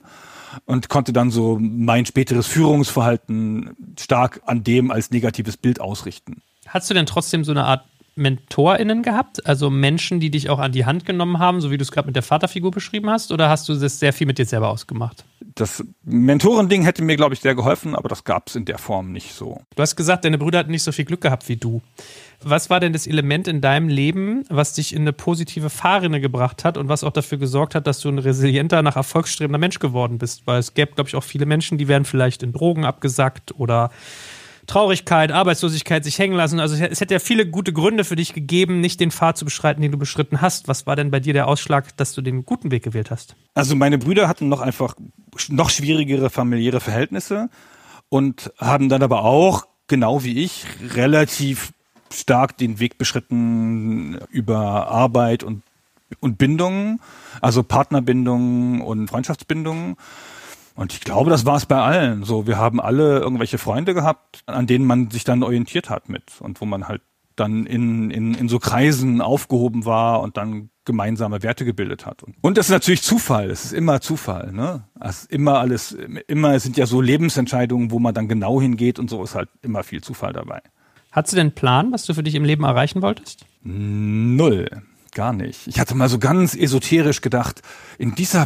und 0.66 0.90
konnte 0.90 1.14
dann 1.14 1.32
so 1.32 1.58
mein 1.60 2.06
späteres 2.06 2.48
Führungsverhalten 2.48 3.76
stark 4.00 4.42
an 4.46 4.64
dem 4.64 4.92
als 4.92 5.12
negatives 5.12 5.58
Bild 5.58 5.82
ausrichten. 5.82 6.42
Hast 6.68 6.90
du 6.90 6.94
denn 6.94 7.06
trotzdem 7.06 7.44
so 7.44 7.52
eine 7.52 7.64
Art 7.64 7.86
MentorInnen 8.18 9.04
gehabt? 9.04 9.46
Also 9.46 9.70
Menschen, 9.70 10.20
die 10.20 10.30
dich 10.30 10.50
auch 10.50 10.60
an 10.60 10.72
die 10.72 10.86
Hand 10.86 11.06
genommen 11.06 11.40
haben, 11.40 11.62
so 11.62 11.72
wie 11.72 11.78
du 11.78 11.84
es 11.84 11.92
gerade 11.92 12.08
mit 12.08 12.16
der 12.16 12.24
Vaterfigur 12.24 12.72
beschrieben 12.72 13.10
hast? 13.10 13.32
Oder 13.32 13.50
hast 13.50 13.70
du 13.70 13.76
das 13.76 14.00
sehr 14.00 14.14
viel 14.14 14.28
mit 14.28 14.38
dir 14.38 14.46
selber 14.46 14.70
ausgemacht? 14.70 15.26
Das 15.56 15.84
Mentorending 16.04 16.84
hätte 16.84 17.04
mir, 17.04 17.16
glaube 17.16 17.34
ich, 17.34 17.40
sehr 17.40 17.56
geholfen, 17.56 17.96
aber 17.96 18.10
das 18.10 18.24
gab 18.24 18.48
es 18.48 18.56
in 18.56 18.66
der 18.66 18.78
Form 18.78 19.12
nicht 19.12 19.34
so. 19.34 19.62
Du 19.76 19.82
hast 19.82 19.96
gesagt, 19.96 20.26
deine 20.26 20.38
Brüder 20.38 20.60
hatten 20.60 20.72
nicht 20.72 20.84
so 20.84 20.92
viel 20.92 21.06
Glück 21.06 21.22
gehabt 21.22 21.48
wie 21.50 21.56
du. 21.56 21.82
Was 22.42 22.70
war 22.70 22.80
denn 22.80 22.94
das 22.94 23.08
Element 23.08 23.48
in 23.48 23.62
deinem 23.62 23.88
Leben, 23.88 24.44
was 24.50 24.74
dich 24.74 24.94
in 24.94 25.02
eine 25.02 25.14
positive 25.14 25.72
Fahrrinne 25.72 26.22
gebracht 26.22 26.64
hat 26.64 26.78
und 26.78 26.88
was 26.88 27.04
auch 27.04 27.12
dafür 27.12 27.40
gesorgt 27.40 27.74
hat, 27.74 27.88
dass 27.88 28.00
du 28.00 28.10
ein 28.10 28.20
resilienter, 28.20 28.84
nach 28.84 28.96
Erfolg 28.96 29.28
strebender 29.28 29.58
Mensch 29.58 29.80
geworden 29.80 30.20
bist? 30.20 30.46
Weil 30.46 30.60
es 30.60 30.76
gäbe, 30.76 30.94
glaube 30.94 31.10
ich, 31.10 31.16
auch 31.16 31.24
viele 31.24 31.48
Menschen, 31.48 31.80
die 31.80 31.88
wären 31.88 32.06
vielleicht 32.06 32.44
in 32.44 32.54
Drogen 32.54 32.86
abgesackt 32.86 33.60
oder 33.60 33.90
Traurigkeit, 34.68 35.32
Arbeitslosigkeit 35.32 36.04
sich 36.04 36.20
hängen 36.20 36.36
lassen. 36.36 36.60
Also 36.60 36.76
es 36.76 37.00
hätte 37.00 37.14
ja 37.14 37.20
viele 37.20 37.48
gute 37.48 37.72
Gründe 37.72 38.04
für 38.04 38.18
dich 38.18 38.34
gegeben, 38.34 38.82
nicht 38.82 39.00
den 39.00 39.12
Pfad 39.12 39.38
zu 39.38 39.46
beschreiten, 39.46 39.82
den 39.82 39.94
du 39.94 39.98
beschritten 39.98 40.42
hast. 40.42 40.68
Was 40.68 40.86
war 40.86 40.98
denn 40.98 41.10
bei 41.10 41.22
dir 41.22 41.34
der 41.34 41.48
Ausschlag, 41.48 41.96
dass 41.96 42.14
du 42.14 42.22
den 42.22 42.46
guten 42.46 42.70
Weg 42.70 42.84
gewählt 42.84 43.10
hast? 43.10 43.36
Also 43.56 43.76
meine 43.76 43.98
Brüder 43.98 44.28
hatten 44.28 44.50
noch 44.50 44.60
einfach 44.60 44.96
noch 45.48 45.70
schwierigere 45.70 46.30
familiäre 46.30 46.82
Verhältnisse 46.82 47.50
und 48.10 48.52
haben 48.58 48.90
dann 48.90 49.02
aber 49.04 49.24
auch, 49.24 49.68
genau 49.88 50.24
wie 50.24 50.44
ich, 50.44 50.66
relativ 50.94 51.72
stark 52.12 52.58
den 52.58 52.80
Weg 52.80 52.98
beschritten 52.98 54.20
über 54.30 54.88
Arbeit 54.90 55.44
und, 55.44 55.64
und 56.20 56.38
Bindungen, 56.38 57.00
also 57.42 57.64
Partnerbindungen 57.64 58.82
und 58.82 59.08
Freundschaftsbindungen. 59.08 59.96
Und 60.78 60.94
ich 60.94 61.02
glaube, 61.02 61.32
das 61.32 61.44
war 61.44 61.58
es 61.58 61.66
bei 61.66 61.82
allen. 61.82 62.24
So, 62.24 62.46
wir 62.46 62.58
haben 62.58 62.80
alle 62.80 63.18
irgendwelche 63.18 63.58
Freunde 63.58 63.96
gehabt, 63.96 64.42
an 64.46 64.68
denen 64.68 64.86
man 64.86 65.10
sich 65.10 65.24
dann 65.24 65.42
orientiert 65.42 65.90
hat 65.90 66.08
mit 66.08 66.40
und 66.40 66.62
wo 66.62 66.66
man 66.66 66.88
halt 66.88 67.02
dann 67.36 67.66
in, 67.66 68.12
in, 68.12 68.36
in 68.36 68.48
so 68.48 68.60
Kreisen 68.60 69.20
aufgehoben 69.20 69.86
war 69.86 70.22
und 70.22 70.38
dann 70.38 70.70
gemeinsame 70.86 71.42
Werte 71.42 71.66
gebildet 71.66 72.06
hat. 72.06 72.22
Und 72.42 72.58
das 72.60 72.68
ist 72.68 72.72
natürlich 72.72 73.02
Zufall. 73.02 73.50
Es 73.50 73.66
ist 73.66 73.74
immer 73.74 74.02
Zufall. 74.02 74.52
Ne? 74.54 74.84
Es 75.02 75.22
ist 75.22 75.32
immer 75.32 75.58
alles, 75.58 75.98
immer 76.28 76.54
es 76.54 76.62
sind 76.62 76.78
ja 76.78 76.86
so 76.86 77.02
Lebensentscheidungen, 77.02 77.90
wo 77.90 77.98
man 77.98 78.14
dann 78.14 78.28
genau 78.28 78.62
hingeht 78.62 79.00
und 79.00 79.10
so 79.10 79.24
ist 79.24 79.34
halt 79.34 79.50
immer 79.64 79.84
viel 79.84 80.04
Zufall 80.04 80.32
dabei. 80.32 80.62
Hattest 81.12 81.34
du 81.34 81.38
denn 81.38 81.48
einen 81.48 81.56
Plan, 81.56 81.92
was 81.92 82.06
du 82.06 82.14
für 82.14 82.24
dich 82.24 82.36
im 82.36 82.44
Leben 82.44 82.64
erreichen 82.64 83.02
wolltest? 83.02 83.48
Null. 83.64 84.70
Gar 85.16 85.34
nicht. 85.34 85.66
Ich 85.66 85.80
hatte 85.80 85.96
mal 85.96 86.10
so 86.10 86.20
ganz 86.20 86.56
esoterisch 86.56 87.22
gedacht, 87.22 87.64
in 87.98 88.14
dieser 88.14 88.46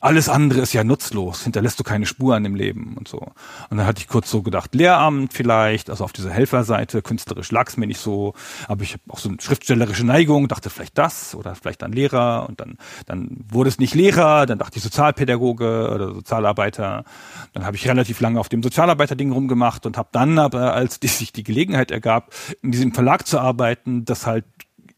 Alles 0.00 0.28
andere 0.28 0.60
ist 0.60 0.72
ja 0.72 0.84
nutzlos, 0.84 1.42
hinterlässt 1.42 1.78
du 1.78 1.84
keine 1.84 2.06
Spur 2.06 2.34
an 2.34 2.44
dem 2.44 2.54
Leben 2.54 2.96
und 2.96 3.08
so. 3.08 3.18
Und 3.18 3.76
dann 3.76 3.86
hatte 3.86 4.00
ich 4.00 4.08
kurz 4.08 4.30
so 4.30 4.42
gedacht, 4.42 4.74
Lehramt 4.74 5.32
vielleicht, 5.32 5.90
also 5.90 6.04
auf 6.04 6.12
dieser 6.12 6.30
Helferseite, 6.30 7.02
künstlerisch 7.02 7.50
lag 7.50 7.68
es 7.68 7.76
mir 7.76 7.86
nicht 7.86 8.00
so, 8.00 8.34
aber 8.66 8.82
ich 8.82 8.94
habe 8.94 9.02
auch 9.08 9.18
so 9.18 9.28
eine 9.28 9.40
schriftstellerische 9.40 10.04
Neigung, 10.04 10.48
dachte 10.48 10.70
vielleicht 10.70 10.96
das 10.96 11.34
oder 11.34 11.54
vielleicht 11.54 11.82
dann 11.82 11.92
Lehrer 11.92 12.46
und 12.48 12.60
dann, 12.60 12.78
dann 13.06 13.44
wurde 13.50 13.68
es 13.68 13.78
nicht 13.78 13.94
Lehrer, 13.94 14.46
dann 14.46 14.58
dachte 14.58 14.78
ich 14.78 14.82
Sozialpädagoge 14.82 15.90
oder 15.92 16.14
Sozialarbeiter. 16.14 17.04
Dann 17.52 17.66
habe 17.66 17.76
ich 17.76 17.86
relativ 17.88 18.20
lange 18.20 18.40
auf 18.40 18.48
dem 18.48 18.62
Sozialarbeiter-Ding 18.62 19.32
rumgemacht 19.32 19.84
und 19.86 19.96
habe 19.96 20.08
dann 20.12 20.38
aber, 20.38 20.74
als 20.74 21.00
die, 21.00 21.08
sich 21.08 21.32
die 21.32 21.44
Gelegenheit 21.44 21.90
ergab, 21.90 22.32
in 22.62 22.72
diesem 22.72 22.92
Verlag 22.92 23.26
zu 23.26 23.38
arbeiten, 23.38 24.04
das 24.04 24.26
halt 24.26 24.44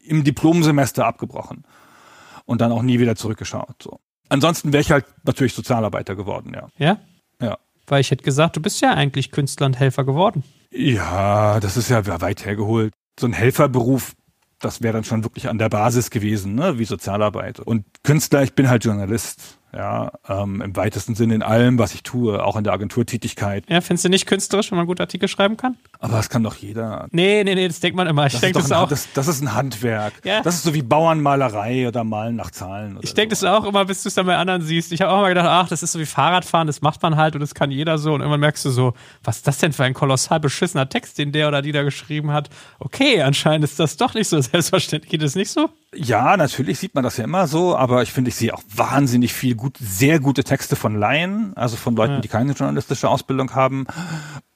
im 0.03 0.23
Diplomsemester 0.23 1.05
abgebrochen 1.05 1.63
und 2.45 2.61
dann 2.61 2.71
auch 2.71 2.81
nie 2.81 2.99
wieder 2.99 3.15
zurückgeschaut. 3.15 3.81
So. 3.81 3.99
Ansonsten 4.31 4.71
wäre 4.71 4.79
ich 4.79 4.91
halt 4.91 5.05
natürlich 5.25 5.53
Sozialarbeiter 5.53 6.15
geworden, 6.15 6.53
ja. 6.55 6.69
Ja? 6.77 6.99
Ja. 7.41 7.57
Weil 7.87 7.99
ich 7.99 8.11
hätte 8.11 8.23
gesagt, 8.23 8.55
du 8.55 8.61
bist 8.61 8.79
ja 8.79 8.93
eigentlich 8.93 9.31
Künstler 9.31 9.65
und 9.65 9.77
Helfer 9.77 10.05
geworden. 10.05 10.45
Ja, 10.71 11.59
das 11.59 11.75
ist 11.75 11.89
ja 11.89 12.21
weit 12.21 12.45
hergeholt. 12.45 12.93
So 13.19 13.27
ein 13.27 13.33
Helferberuf, 13.33 14.13
das 14.59 14.81
wäre 14.81 14.93
dann 14.93 15.03
schon 15.03 15.25
wirklich 15.25 15.49
an 15.49 15.57
der 15.57 15.67
Basis 15.67 16.11
gewesen, 16.11 16.55
ne? 16.55 16.79
wie 16.79 16.85
Sozialarbeit. 16.85 17.59
Und 17.59 17.83
Künstler, 18.03 18.41
ich 18.43 18.53
bin 18.53 18.69
halt 18.69 18.85
Journalist 18.85 19.59
ja, 19.73 20.11
ähm, 20.27 20.61
im 20.61 20.75
weitesten 20.75 21.15
Sinne 21.15 21.35
in 21.35 21.43
allem, 21.43 21.79
was 21.79 21.93
ich 21.93 22.03
tue, 22.03 22.43
auch 22.43 22.57
in 22.57 22.63
der 22.63 22.73
Agenturtätigkeit. 22.73 23.63
Ja, 23.69 23.81
findest 23.81 24.05
du 24.05 24.09
nicht 24.09 24.25
künstlerisch, 24.25 24.71
wenn 24.71 24.77
man 24.77 24.87
gut 24.87 24.99
Artikel 24.99 25.29
schreiben 25.29 25.55
kann? 25.55 25.77
Aber 25.99 26.17
das 26.17 26.29
kann 26.29 26.43
doch 26.43 26.55
jeder. 26.55 27.07
Nee, 27.11 27.43
nee, 27.43 27.55
nee, 27.55 27.67
das 27.67 27.79
denkt 27.79 27.95
man 27.95 28.07
immer. 28.07 28.25
Ich 28.25 28.39
denke 28.39 28.59
das 28.59 28.71
ein, 28.71 28.77
auch. 28.77 28.89
Das, 28.89 29.07
das, 29.13 29.27
ist 29.27 29.41
ein 29.41 29.53
Handwerk. 29.53 30.13
Ja. 30.25 30.41
Das 30.41 30.55
ist 30.55 30.63
so 30.63 30.73
wie 30.73 30.81
Bauernmalerei 30.81 31.87
oder 31.87 32.03
Malen 32.03 32.35
nach 32.35 32.51
Zahlen. 32.51 32.97
ich 33.01 33.13
denke 33.13 33.35
so. 33.35 33.45
das 33.45 33.55
auch 33.55 33.65
immer, 33.65 33.85
bis 33.85 34.03
du 34.03 34.09
es 34.09 34.15
dann 34.15 34.25
bei 34.25 34.35
anderen 34.35 34.61
siehst. 34.61 34.91
Ich 34.91 35.01
habe 35.01 35.11
auch 35.11 35.21
mal 35.21 35.29
gedacht, 35.29 35.47
ach, 35.47 35.69
das 35.69 35.83
ist 35.83 35.93
so 35.93 35.99
wie 35.99 36.05
Fahrradfahren, 36.05 36.67
das 36.67 36.81
macht 36.81 37.01
man 37.01 37.15
halt 37.15 37.35
und 37.35 37.41
das 37.41 37.55
kann 37.55 37.71
jeder 37.71 37.97
so. 37.97 38.13
Und 38.13 38.21
irgendwann 38.21 38.41
merkst 38.41 38.65
du 38.65 38.71
so, 38.71 38.93
was 39.23 39.37
ist 39.37 39.47
das 39.47 39.59
denn 39.59 39.71
für 39.71 39.83
ein 39.83 39.93
kolossal 39.93 40.39
beschissener 40.39 40.89
Text, 40.89 41.17
den 41.17 41.31
der 41.31 41.47
oder 41.47 41.61
die 41.61 41.71
da 41.71 41.83
geschrieben 41.83 42.31
hat? 42.31 42.49
Okay, 42.79 43.21
anscheinend 43.21 43.63
ist 43.63 43.79
das 43.79 43.95
doch 43.95 44.13
nicht 44.15 44.27
so 44.27 44.41
selbstverständlich. 44.41 45.11
Geht 45.11 45.21
es 45.21 45.35
nicht 45.35 45.51
so? 45.51 45.69
Ja, 45.93 46.37
natürlich 46.37 46.79
sieht 46.79 46.95
man 46.95 47.03
das 47.03 47.17
ja 47.17 47.25
immer 47.25 47.47
so, 47.47 47.75
aber 47.75 48.01
ich 48.01 48.13
finde, 48.13 48.29
ich 48.29 48.35
sehe 48.35 48.53
auch 48.53 48.63
wahnsinnig 48.73 49.33
viel 49.33 49.55
gut, 49.61 49.77
sehr 49.79 50.19
gute 50.19 50.43
Texte 50.43 50.75
von 50.75 50.95
Laien, 50.95 51.55
also 51.55 51.77
von 51.77 51.95
Leuten, 51.95 52.15
ja. 52.15 52.19
die 52.19 52.27
keine 52.27 52.53
journalistische 52.53 53.09
Ausbildung 53.09 53.53
haben. 53.53 53.85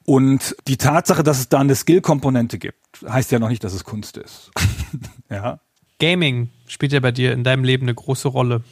Und 0.04 0.56
die 0.66 0.76
Tatsache, 0.76 1.22
dass 1.22 1.38
es 1.38 1.48
da 1.48 1.60
eine 1.60 1.74
Skill-Komponente 1.74 2.58
gibt, 2.58 2.78
heißt 3.08 3.30
ja 3.30 3.38
noch 3.38 3.48
nicht, 3.48 3.62
dass 3.64 3.72
es 3.72 3.84
Kunst 3.84 4.16
ist. 4.16 4.50
ja. 5.30 5.60
Gaming 6.00 6.50
spielt 6.66 6.92
ja 6.92 7.00
bei 7.00 7.12
dir 7.12 7.32
in 7.32 7.44
deinem 7.44 7.64
Leben 7.64 7.84
eine 7.84 7.94
große 7.94 8.28
Rolle. 8.28 8.62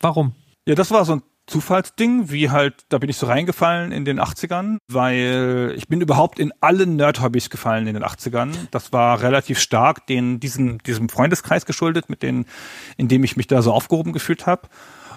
Warum? 0.00 0.32
Ja, 0.66 0.74
das 0.74 0.90
war 0.90 1.04
so 1.04 1.16
ein 1.16 1.22
Zufallsding, 1.46 2.30
wie 2.30 2.50
halt, 2.50 2.74
da 2.88 2.98
bin 2.98 3.10
ich 3.10 3.16
so 3.16 3.26
reingefallen 3.26 3.92
in 3.92 4.04
den 4.04 4.20
80ern, 4.20 4.78
weil 4.88 5.74
ich 5.76 5.88
bin 5.88 6.00
überhaupt 6.00 6.38
in 6.38 6.52
alle 6.60 6.86
Nerd-Hobbys 6.86 7.50
gefallen 7.50 7.86
in 7.86 7.94
den 7.94 8.04
80ern. 8.04 8.52
Das 8.70 8.92
war 8.92 9.20
relativ 9.20 9.58
stark 9.58 10.06
den, 10.06 10.40
diesem, 10.40 10.82
diesem 10.82 11.08
Freundeskreis 11.08 11.66
geschuldet, 11.66 12.08
mit 12.08 12.22
denen, 12.22 12.46
in 12.96 13.08
dem 13.08 13.24
ich 13.24 13.36
mich 13.36 13.48
da 13.48 13.60
so 13.60 13.72
aufgehoben 13.72 14.12
gefühlt 14.12 14.46
habe. 14.46 14.68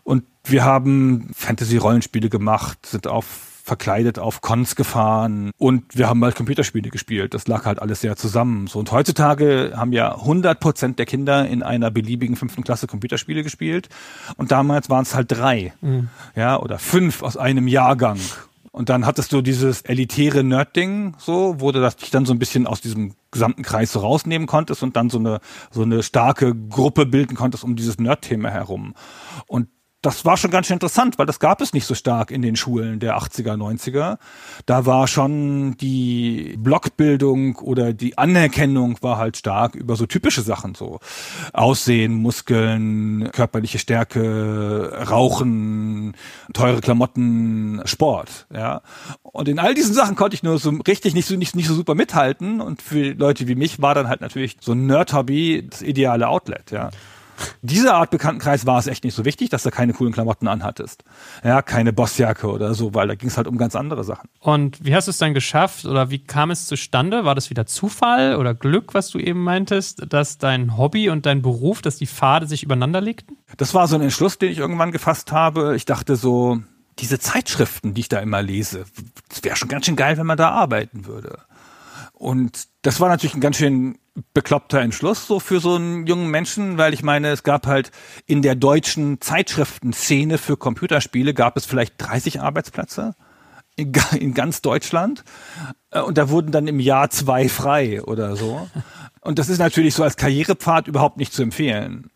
Und 0.06 0.24
wir 0.46 0.64
haben 0.64 1.32
Fantasy-Rollenspiele 1.36 2.30
gemacht, 2.30 2.86
sind 2.86 3.08
auf 3.08 3.26
verkleidet 3.66 4.20
auf 4.20 4.42
Cons 4.42 4.76
gefahren 4.76 5.50
und 5.58 5.98
wir 5.98 6.08
haben 6.08 6.24
halt 6.24 6.36
Computerspiele 6.36 6.92
gespielt. 6.92 7.34
Das 7.34 7.48
lag 7.48 7.66
halt 7.66 7.82
alles 7.82 8.00
sehr 8.00 8.16
zusammen. 8.16 8.68
So 8.68 8.78
und 8.78 8.92
heutzutage 8.92 9.74
haben 9.76 9.92
ja 9.92 10.14
100 10.14 10.60
Prozent 10.60 11.00
der 11.00 11.08
Kinder 11.08 11.48
in 11.48 11.64
einer 11.64 11.90
beliebigen 11.90 12.36
fünften 12.36 12.64
Klasse 12.64 12.86
Computerspiele 12.86 13.42
gespielt 13.42 13.90
und 14.38 14.52
damals 14.52 14.92
waren 14.92 15.02
es 15.02 15.16
halt 15.16 15.32
drei, 15.32 15.74
mhm. 15.82 16.10
ja 16.36 16.60
oder 16.60 16.78
fünf 16.78 17.24
aus 17.24 17.38
einem 17.38 17.68
Jahrgang. 17.68 18.20
Und 18.72 18.90
dann 18.90 19.06
hattest 19.06 19.32
du 19.32 19.42
dieses 19.42 19.82
elitäre 19.82 20.44
Nerd-Ding, 20.44 21.16
so, 21.18 21.56
wo 21.60 21.72
du 21.72 21.80
das 21.80 21.96
dich 21.96 22.12
dann 22.12 22.26
so 22.26 22.34
ein 22.34 22.40
bisschen 22.40 22.68
aus 22.68 22.82
diesem 22.82 23.14
gesamten 23.32 23.64
Kreis 23.64 23.94
so 23.94 24.02
rausnehmen 24.02 24.48
konntest 24.48 24.84
und 24.84 24.98
dann 24.98 25.10
so 25.10 25.18
eine, 25.18 25.40
so 25.72 25.82
eine 25.82 26.04
starke 26.04 26.54
Gruppe 26.54 27.06
bilden 27.06 27.36
konntest 27.36 27.64
um 27.64 27.78
dieses 27.78 28.00
Nerd-Thema 28.00 28.50
herum. 28.50 28.94
Und 29.48 29.70
das 30.06 30.24
war 30.24 30.38
schon 30.38 30.52
ganz 30.52 30.68
schön 30.68 30.76
interessant, 30.76 31.18
weil 31.18 31.26
das 31.26 31.40
gab 31.40 31.62
es 31.62 31.74
nicht 31.74 31.86
so 31.86 31.96
stark 31.96 32.30
in 32.30 32.44
den 32.44 32.56
Schulen 32.56 33.00
der 33.00 33.18
80er, 33.18 33.56
90er. 33.56 34.18
Da 34.68 34.86
war 34.86 35.08
schon 35.08 35.78
die 35.78 36.56
Blockbildung 36.60 37.56
oder 37.56 37.92
die 37.92 38.18
Anerkennung 38.18 38.98
war 39.02 39.18
halt 39.18 39.36
stark 39.38 39.74
über 39.74 39.96
so 39.96 40.06
typische 40.06 40.44
Sachen, 40.44 40.76
so 40.76 41.00
Aussehen, 41.54 42.14
Muskeln, 42.14 43.32
körperliche 43.32 43.80
Stärke, 43.80 45.06
Rauchen, 45.10 46.16
teure 46.54 46.82
Klamotten, 46.82 47.82
Sport, 47.86 48.46
ja. 48.54 48.82
Und 49.24 49.48
in 49.48 49.58
all 49.58 49.74
diesen 49.74 49.96
Sachen 49.96 50.16
konnte 50.16 50.36
ich 50.36 50.44
nur 50.44 50.60
so 50.60 50.70
richtig 50.88 51.16
nicht 51.16 51.28
so, 51.28 51.36
nicht, 51.36 51.56
nicht 51.56 51.68
so 51.68 51.74
super 51.74 51.96
mithalten 51.96 52.62
und 52.62 52.84
für 52.84 53.14
Leute 53.14 53.48
wie 53.48 53.56
mich 53.56 53.82
war 53.82 53.96
dann 53.96 54.08
halt 54.08 54.22
natürlich 54.22 54.58
so 54.62 54.74
ein 54.74 54.86
Nerd-Hobby 54.86 55.68
das 55.68 55.82
ideale 55.82 56.28
Outlet, 56.28 56.70
ja 56.70 56.92
dieser 57.62 57.96
Art 57.96 58.12
Bekanntenkreis 58.12 58.66
war 58.66 58.80
es 58.80 58.88
echt 58.88 59.04
nicht 59.04 59.14
so 59.14 59.26
wichtig, 59.26 59.50
dass 59.50 59.64
du 59.64 59.72
keine 59.72 59.94
coolen 59.94 60.14
Klamotten 60.14 60.48
anhattest. 60.48 61.04
Ja, 61.44 61.62
keine 61.62 61.94
Bossjacke 61.94 62.48
oder 62.48 62.74
so, 62.74 62.94
weil 62.94 63.08
da 63.08 63.16
ging 63.16 63.30
es 63.30 63.38
halt 63.38 63.48
um 63.48 63.58
ganz 63.58 63.76
andere 63.76 64.04
Sachen. 64.04 64.30
Und 64.40 64.84
wie 64.84 64.96
hast 64.96 65.08
du 65.08 65.12
es 65.12 65.18
dann 65.18 65.34
geschafft 65.34 65.86
oder 65.86 66.10
wie 66.10 66.20
kam 66.20 66.52
es 66.52 66.68
zustande? 66.68 67.26
War 67.26 67.36
das 67.36 67.50
wieder 67.50 67.66
Zufall 67.66 68.36
oder 68.36 68.54
Glück, 68.54 68.94
was 68.94 69.10
du 69.10 69.20
eben 69.20 69.44
meintest, 69.44 70.04
dass 70.10 70.38
dein 70.38 70.78
Hobby 70.78 71.10
und 71.10 71.26
dein 71.26 71.42
Beruf, 71.42 71.82
dass 71.82 71.98
die 71.98 72.08
Pfade 72.08 72.48
sich 72.48 72.64
übereinander 72.64 73.02
legten? 73.02 73.38
Das 73.58 73.74
war 73.74 73.88
so 73.88 73.96
ein 73.96 74.02
Entschluss, 74.02 74.38
den 74.38 74.52
ich 74.52 74.58
irgendwann 74.58 74.92
gefasst 74.92 75.32
habe. 75.32 75.76
Ich 75.76 75.86
dachte 75.86 76.16
so, 76.16 76.62
diese 77.00 77.20
Zeitschriften, 77.20 77.94
die 77.94 78.02
ich 78.02 78.10
da 78.10 78.20
immer 78.20 78.42
lese, 78.42 78.86
es 79.30 79.44
wäre 79.44 79.56
schon 79.56 79.68
ganz 79.68 79.86
schön 79.86 79.96
geil, 79.96 80.18
wenn 80.18 80.26
man 80.26 80.38
da 80.38 80.50
arbeiten 80.50 81.06
würde. 81.06 81.40
Und 82.16 82.68
das 82.82 83.00
war 83.00 83.10
natürlich 83.10 83.36
ein 83.36 83.42
ganz 83.42 83.58
schön 83.58 83.98
bekloppter 84.34 84.80
Entschluss 84.80 85.28
so 85.28 85.42
für 85.42 85.60
so 85.60 85.76
einen 85.76 86.08
jungen 86.08 86.30
Menschen, 86.30 86.78
weil 86.78 86.94
ich 86.94 87.04
meine, 87.04 87.30
es 87.30 87.44
gab 87.44 87.68
halt 87.68 87.92
in 88.26 88.42
der 88.42 88.56
deutschen 88.56 89.20
Zeitschriftenszene 89.20 90.38
für 90.38 90.56
Computerspiele 90.56 91.34
gab 91.34 91.58
es 91.58 91.66
vielleicht 91.66 91.96
30 91.98 92.40
Arbeitsplätze 92.40 93.16
in, 93.76 94.34
ganz 94.34 94.62
Deutschland 94.62 95.26
äh, 95.92 96.00
und 96.00 96.18
da 96.18 96.30
wurden 96.30 96.54
dann 96.54 96.68
im 96.68 96.80
Jahr 96.80 97.10
zwei 97.10 97.50
frei 97.50 98.02
oder 98.02 98.38
so. 98.38 98.70
Und 99.20 99.38
das 99.38 99.50
ist 99.50 99.60
natürlich 99.60 99.94
so 99.94 100.04
als 100.04 100.16
Karrierepfad 100.16 100.88
überhaupt 100.88 101.18
nicht 101.18 101.34
zu 101.34 101.44
empfehlen. 101.44 102.10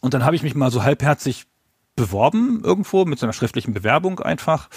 Und 0.00 0.14
dann 0.14 0.24
habe 0.24 0.36
ich 0.36 0.44
mich 0.44 0.54
mal 0.54 0.70
so 0.70 0.84
halbherzig 0.84 1.46
beworben 2.00 2.62
irgendwo 2.64 3.04
mit 3.04 3.18
so 3.18 3.26
einer 3.26 3.32
schriftlichen 3.32 3.74
Bewerbung 3.74 4.20
einfach. 4.20 4.68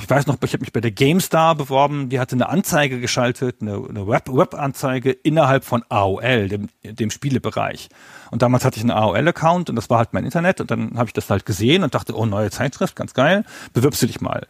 Ich 0.00 0.10
weiß 0.10 0.26
noch, 0.26 0.36
ich 0.42 0.52
habe 0.52 0.60
mich 0.60 0.72
bei 0.72 0.80
der 0.80 0.90
GameStar 0.90 1.54
beworben, 1.54 2.08
die 2.08 2.18
hatte 2.18 2.34
eine 2.34 2.48
Anzeige 2.48 3.00
geschaltet, 3.00 3.62
eine, 3.62 3.74
eine 3.76 4.06
Web-Anzeige 4.06 5.12
innerhalb 5.12 5.64
von 5.64 5.84
AOL, 5.88 6.48
dem, 6.48 6.68
dem 6.82 7.10
Spielebereich. 7.10 7.88
Und 8.30 8.42
damals 8.42 8.64
hatte 8.64 8.78
ich 8.78 8.82
einen 8.82 8.90
AOL-Account 8.90 9.70
und 9.70 9.76
das 9.76 9.88
war 9.88 9.98
halt 9.98 10.12
mein 10.12 10.24
Internet 10.24 10.60
und 10.60 10.70
dann 10.70 10.98
habe 10.98 11.08
ich 11.08 11.12
das 11.12 11.30
halt 11.30 11.46
gesehen 11.46 11.84
und 11.84 11.94
dachte, 11.94 12.16
oh, 12.16 12.26
neue 12.26 12.50
Zeitschrift, 12.50 12.96
ganz 12.96 13.14
geil, 13.14 13.44
bewirbst 13.72 14.02
du 14.02 14.06
dich 14.06 14.20
mal. 14.20 14.46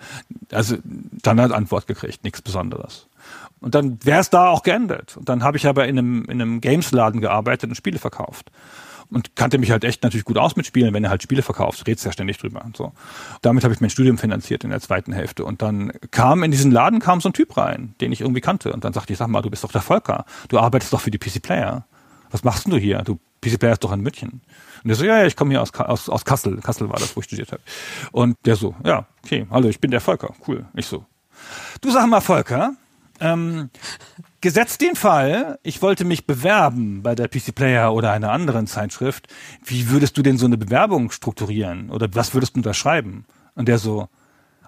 Also 0.51 0.77
dann 0.83 1.41
hat 1.41 1.53
Antwort 1.53 1.87
gekriegt, 1.87 2.25
nichts 2.25 2.41
Besonderes. 2.41 3.09
Und 3.61 3.75
dann 3.75 3.99
wäre 4.03 4.21
es 4.21 4.31
da 4.31 4.49
auch 4.49 4.63
geendet. 4.63 5.17
Und 5.17 5.29
dann 5.29 5.43
habe 5.43 5.57
ich 5.59 5.67
aber 5.67 5.87
in 5.87 5.99
einem, 5.99 6.25
in 6.25 6.41
einem 6.41 6.61
Games-Laden 6.61 7.21
gearbeitet 7.21 7.71
und 7.71 7.77
Spiele 7.77 7.99
verkauft 7.99 8.51
und 9.11 9.37
kannte 9.37 9.59
mich 9.59 9.71
halt 9.71 9.85
echt 9.85 10.03
natürlich 10.03 10.25
gut 10.25 10.38
aus 10.38 10.57
mit 10.57 10.67
Spielen, 10.67 10.95
wenn 10.95 11.05
er 11.05 11.11
halt 11.11 11.23
Spiele 11.23 11.43
verkauft, 11.43 11.87
redst 11.87 12.05
ja 12.05 12.12
ständig 12.12 12.38
drüber 12.38 12.64
und 12.64 12.77
so. 12.77 12.93
Damit 13.43 13.64
habe 13.64 13.75
ich 13.75 13.81
mein 13.81 13.90
Studium 13.90 14.19
finanziert 14.19 14.64
in 14.64 14.71
der 14.71 14.81
zweiten 14.81 15.12
Hälfte 15.12 15.45
und 15.45 15.62
dann 15.62 15.93
kam 16.11 16.43
in 16.43 16.51
diesen 16.51 16.71
Laden 16.71 17.01
kam 17.01 17.21
so 17.21 17.29
ein 17.29 17.33
Typ 17.33 17.57
rein, 17.57 17.95
den 18.01 18.12
ich 18.12 18.21
irgendwie 18.21 18.40
kannte 18.40 18.73
und 18.73 18.85
dann 18.85 18.93
sagte 18.93 19.12
ich, 19.12 19.19
sag 19.19 19.29
mal, 19.29 19.43
du 19.43 19.51
bist 19.51 19.64
doch 19.64 19.73
der 19.73 19.83
Volker, 19.83 20.25
du 20.49 20.59
arbeitest 20.59 20.93
doch 20.93 21.01
für 21.01 21.11
die 21.11 21.19
PC 21.19 21.43
Player. 21.43 21.87
Was 22.31 22.43
machst 22.43 22.64
denn 22.64 22.73
du 22.73 22.79
hier? 22.79 22.99
Du 23.03 23.21
PC 23.45 23.59
Player 23.59 23.73
ist 23.75 23.85
doch 23.85 23.93
in 23.93 24.01
München. 24.01 24.40
Und 24.83 24.88
der 24.88 24.97
so, 24.97 25.05
ja, 25.05 25.19
ja, 25.19 25.27
ich 25.27 25.37
komme 25.37 25.51
hier 25.53 25.62
aus, 25.62 25.73
aus, 25.73 26.09
aus 26.09 26.25
Kassel. 26.25 26.57
Kassel 26.61 26.88
war 26.88 26.99
das, 26.99 27.14
wo 27.14 27.21
ich 27.21 27.27
studiert 27.27 27.53
habe. 27.53 27.62
Und 28.12 28.37
der 28.45 28.57
so, 28.57 28.75
ja, 28.85 29.07
okay, 29.25 29.47
hallo, 29.51 29.69
ich 29.69 29.81
bin 29.81 29.90
der 29.90 30.01
Volker. 30.01 30.35
Cool. 30.47 30.64
Ich 30.75 30.87
so. 30.87 31.05
Du 31.81 31.90
sag 31.90 32.07
mal, 32.09 32.21
Volker, 32.21 32.75
ähm, 33.21 33.71
gesetzt 34.44 34.83
den 34.83 34.94
Fall, 34.94 35.59
ich 35.62 35.80
wollte 35.80 36.04
mich 36.04 36.26
bewerben 36.26 37.02
bei 37.02 37.14
der 37.14 37.28
PC 37.28 37.54
Player 37.54 37.94
oder 37.94 38.12
einer 38.12 38.30
anderen 38.30 38.66
Zeitschrift, 38.66 39.26
wie 39.64 39.88
würdest 39.88 40.18
du 40.18 40.22
denn 40.22 40.37
so 40.37 40.44
eine 40.44 40.59
Bewerbung 40.59 41.11
strukturieren? 41.11 41.88
Oder 41.88 42.09
was 42.12 42.35
würdest 42.35 42.54
du 42.54 42.61
da 42.61 42.74
schreiben? 42.74 43.24
Und 43.54 43.68
der 43.68 43.78
so, 43.78 44.09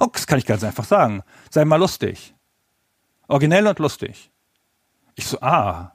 oh, 0.00 0.06
das 0.10 0.26
kann 0.26 0.38
ich 0.38 0.46
ganz 0.46 0.64
einfach 0.64 0.86
sagen. 0.86 1.22
Sei 1.50 1.66
mal 1.66 1.76
lustig. 1.76 2.34
Originell 3.28 3.66
und 3.66 3.78
lustig. 3.78 4.30
Ich 5.14 5.26
so, 5.26 5.42
ah, 5.42 5.92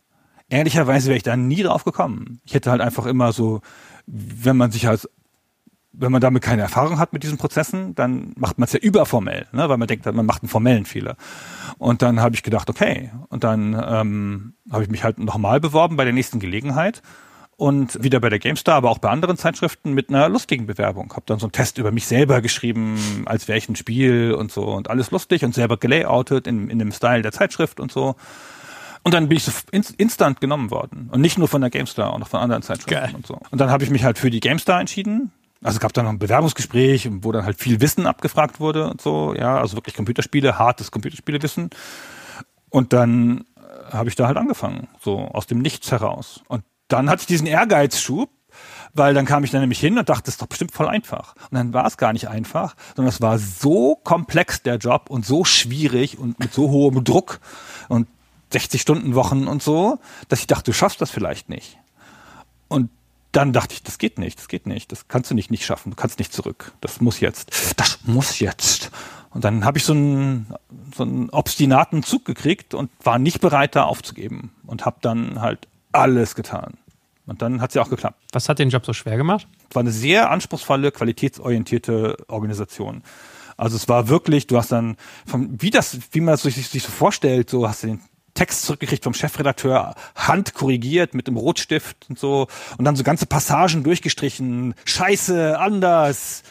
ehrlicherweise 0.48 1.08
wäre 1.08 1.18
ich 1.18 1.24
da 1.24 1.36
nie 1.36 1.64
drauf 1.64 1.84
gekommen. 1.84 2.40
Ich 2.46 2.54
hätte 2.54 2.70
halt 2.70 2.82
einfach 2.82 3.08
immer 3.08 3.34
so, 3.34 3.62
wenn 4.06 4.58
man 4.58 4.72
sich 4.72 4.88
als 4.88 5.10
wenn 5.94 6.12
man 6.12 6.22
damit 6.22 6.42
keine 6.42 6.62
Erfahrung 6.62 7.00
hat 7.00 7.14
mit 7.14 7.24
diesen 7.24 7.38
Prozessen, 7.38 7.96
dann 7.96 8.34
macht 8.38 8.58
man 8.58 8.66
es 8.66 8.74
ja 8.74 8.80
überformell, 8.80 9.48
ne? 9.52 9.68
weil 9.70 9.78
man 9.78 9.88
denkt, 9.88 10.06
man 10.06 10.26
macht 10.26 10.44
einen 10.44 10.50
formellen 10.50 10.86
Fehler. 10.86 11.16
Und 11.78 12.02
dann 12.02 12.22
habe 12.22 12.36
ich 12.36 12.44
gedacht, 12.44 12.70
okay. 12.70 13.12
Und 13.30 13.44
dann 13.44 13.74
ähm, 13.74 14.54
habe 14.72 14.84
ich 14.84 14.90
mich 14.90 15.04
halt 15.04 15.20
nochmal 15.20 15.60
beworben 15.60 15.98
bei 15.98 16.04
der 16.04 16.14
nächsten 16.14 16.40
Gelegenheit. 16.40 17.02
und 17.58 18.02
wieder 18.04 18.20
bei 18.20 18.30
der 18.30 18.40
GameStar, 18.40 18.76
aber 18.76 18.90
auch 18.90 18.98
bei 18.98 19.10
anderen 19.10 19.38
Zeitschriften 19.38 19.94
mit 19.94 20.10
einer 20.10 20.30
lustigen 20.30 20.66
Bewerbung. 20.66 21.14
Hab 21.16 21.28
dann 21.28 21.38
so 21.38 21.46
einen 21.46 21.52
Test 21.52 21.78
über 21.78 21.92
mich 21.92 22.08
selber 22.08 22.42
geschrieben, 22.42 23.24
als 23.26 23.48
wäre 23.48 23.60
ich 23.60 23.70
ein 23.70 23.76
Spiel 23.76 24.34
und 24.34 24.52
so 24.52 24.64
und 24.64 24.90
alles 24.90 25.12
lustig 25.12 25.46
und 25.46 25.54
selber 25.54 25.78
gelayoutet 25.78 26.48
in, 26.48 26.72
in 26.72 26.80
dem 26.80 26.92
Style 26.92 27.22
der 27.22 27.32
Zeitschrift 27.32 27.80
und 27.80 27.92
so. 27.92 28.16
Und 29.04 29.14
dann 29.14 29.30
bin 29.30 29.38
ich 29.38 29.44
so 29.44 29.52
instant 29.72 30.42
genommen 30.42 30.72
worden. 30.72 31.10
Und 31.12 31.22
nicht 31.22 31.38
nur 31.38 31.48
von 31.48 31.62
der 31.62 31.70
GameStar, 31.70 32.14
auch 32.14 32.20
noch 32.20 32.28
von 32.28 32.40
anderen 32.40 32.62
Zeitschriften 32.64 32.94
Geil. 32.94 33.12
und 33.14 33.28
so. 33.28 33.40
Und 33.50 33.60
dann 33.60 33.70
habe 33.70 33.84
ich 33.84 33.90
mich 33.90 34.04
halt 34.04 34.18
für 34.18 34.30
die 34.30 34.40
GameStar 34.40 34.80
entschieden. 34.80 35.32
Also 35.64 35.76
es 35.76 35.80
gab 35.80 35.94
dann 35.94 36.06
noch 36.06 36.12
ein 36.12 36.20
Bewerbungsgespräch, 36.20 37.08
wo 37.22 37.32
dann 37.32 37.46
halt 37.46 37.60
viel 37.60 37.82
Wissen 37.82 38.08
abgefragt 38.08 38.60
wurde 38.60 38.90
und 38.90 39.00
so. 39.00 39.36
Ja, 39.36 39.60
also 39.60 39.78
wirklich 39.78 39.96
Computerspiele, 39.96 40.58
hartes 40.58 40.90
Computerspielewissen. 40.92 41.70
Und 42.70 42.94
dann 42.94 43.46
äh, 43.58 43.94
habe 43.94 44.10
ich 44.10 44.16
da 44.16 44.26
halt 44.28 44.38
angefangen, 44.38 44.88
so 45.00 45.20
aus 45.20 45.46
dem 45.46 45.60
Nichts 45.60 45.92
heraus. 45.92 46.42
Und 46.48 46.64
dann 46.88 47.10
hatte 47.10 47.22
ich 47.22 47.28
diesen 47.28 47.46
Ehrgeizschub, 47.46 48.30
weil 48.94 49.14
dann 49.14 49.26
kam 49.26 49.44
ich 49.44 49.52
dann 49.52 49.62
nämlich 49.62 49.80
hin 49.80 49.98
und 49.98 50.10
dachte, 50.10 50.24
das 50.24 50.36
ist 50.36 50.42
doch 50.42 50.48
bestimmt 50.48 50.72
voll 50.72 50.88
einfach. 50.88 51.36
Und 51.52 51.58
dann 51.58 51.74
war 51.74 51.86
es 51.86 51.98
gar 51.98 52.12
nicht 52.12 52.28
einfach, 52.28 52.76
sondern 52.96 53.14
es 53.14 53.22
war 53.22 53.38
so 53.38 53.96
komplex 54.04 54.64
der 54.64 54.78
Job 54.78 55.10
und 55.10 55.26
so 55.26 55.46
schwierig 55.46 56.18
und 56.18 56.40
mit 56.40 56.54
so 56.54 56.70
hohem 56.70 57.04
Druck 57.04 57.40
und 57.88 58.08
60 58.52 58.82
Stunden 58.82 59.16
Wochen 59.16 59.48
und 59.48 59.62
so, 59.62 60.00
dass 60.28 60.40
ich 60.40 60.48
dachte, 60.48 60.72
du 60.72 60.74
schaffst 60.74 61.00
das 61.02 61.12
vielleicht 61.12 61.50
nicht. 61.50 61.78
Und 62.68 62.90
dann 63.32 63.54
dachte 63.54 63.74
ich, 63.74 63.84
das 63.84 63.98
geht 63.98 64.20
nicht, 64.20 64.40
das 64.40 64.48
geht 64.48 64.68
nicht, 64.68 64.92
das 64.92 65.08
kannst 65.08 65.32
du 65.32 65.36
nicht 65.36 65.52
nicht 65.52 65.66
schaffen, 65.66 65.92
du 65.92 65.96
kannst 65.96 66.20
nicht 66.20 66.34
zurück, 66.34 66.74
das 66.82 67.02
muss 67.02 67.20
jetzt, 67.20 67.52
das 67.78 68.00
muss 68.04 68.40
jetzt. 68.40 68.92
Und 69.30 69.46
dann 69.46 69.64
habe 69.64 69.78
ich 69.78 69.86
so 69.86 69.94
einen, 69.94 70.54
so 70.96 71.04
einen 71.04 71.30
obstinaten 71.30 72.04
Zug 72.04 72.26
gekriegt 72.26 72.74
und 72.74 72.92
war 73.02 73.18
nicht 73.18 73.40
bereit, 73.40 73.76
da 73.76 73.84
aufzugeben 73.84 74.52
und 74.68 74.86
habe 74.86 74.98
dann 75.02 75.42
halt 75.42 75.68
alles 75.94 76.36
getan. 76.36 76.74
Und 77.26 77.42
dann 77.42 77.62
hat 77.62 77.70
es 77.70 77.76
ja 77.76 77.82
auch 77.82 77.90
geklappt. 77.90 78.20
Was 78.34 78.50
hat 78.50 78.60
den 78.60 78.70
Job 78.70 78.86
so 78.86 78.92
schwer 78.92 79.16
gemacht? 79.16 79.48
Es 79.70 79.76
war 79.76 79.82
eine 79.82 79.92
sehr 79.92 80.32
anspruchsvolle, 80.32 80.92
qualitätsorientierte 80.92 82.18
Organisation. 82.28 83.04
Also 83.56 83.78
es 83.78 83.88
war 83.88 84.10
wirklich, 84.10 84.48
du 84.48 84.58
hast 84.58 84.72
dann, 84.72 84.98
vom, 85.26 85.62
wie 85.62 85.70
das, 85.70 85.98
wie 86.12 86.20
man 86.20 86.34
das 86.34 86.42
sich, 86.42 86.68
sich 86.68 86.84
so 86.84 86.92
vorstellt, 86.92 87.50
so 87.50 87.70
hast 87.70 87.84
du 87.84 87.88
den 87.88 88.02
Text 88.34 88.64
zurückgekriegt 88.64 89.04
vom 89.04 89.14
Chefredakteur, 89.14 89.96
handkorrigiert 90.16 91.14
mit 91.14 91.28
dem 91.28 91.38
Rotstift 91.38 92.06
und 92.10 92.18
so 92.20 92.48
und 92.78 92.86
dann 92.86 92.96
so 92.96 93.04
ganze 93.04 93.26
Passagen 93.26 93.84
durchgestrichen. 93.84 94.74
Scheiße, 94.86 95.60
anders, 95.60 96.44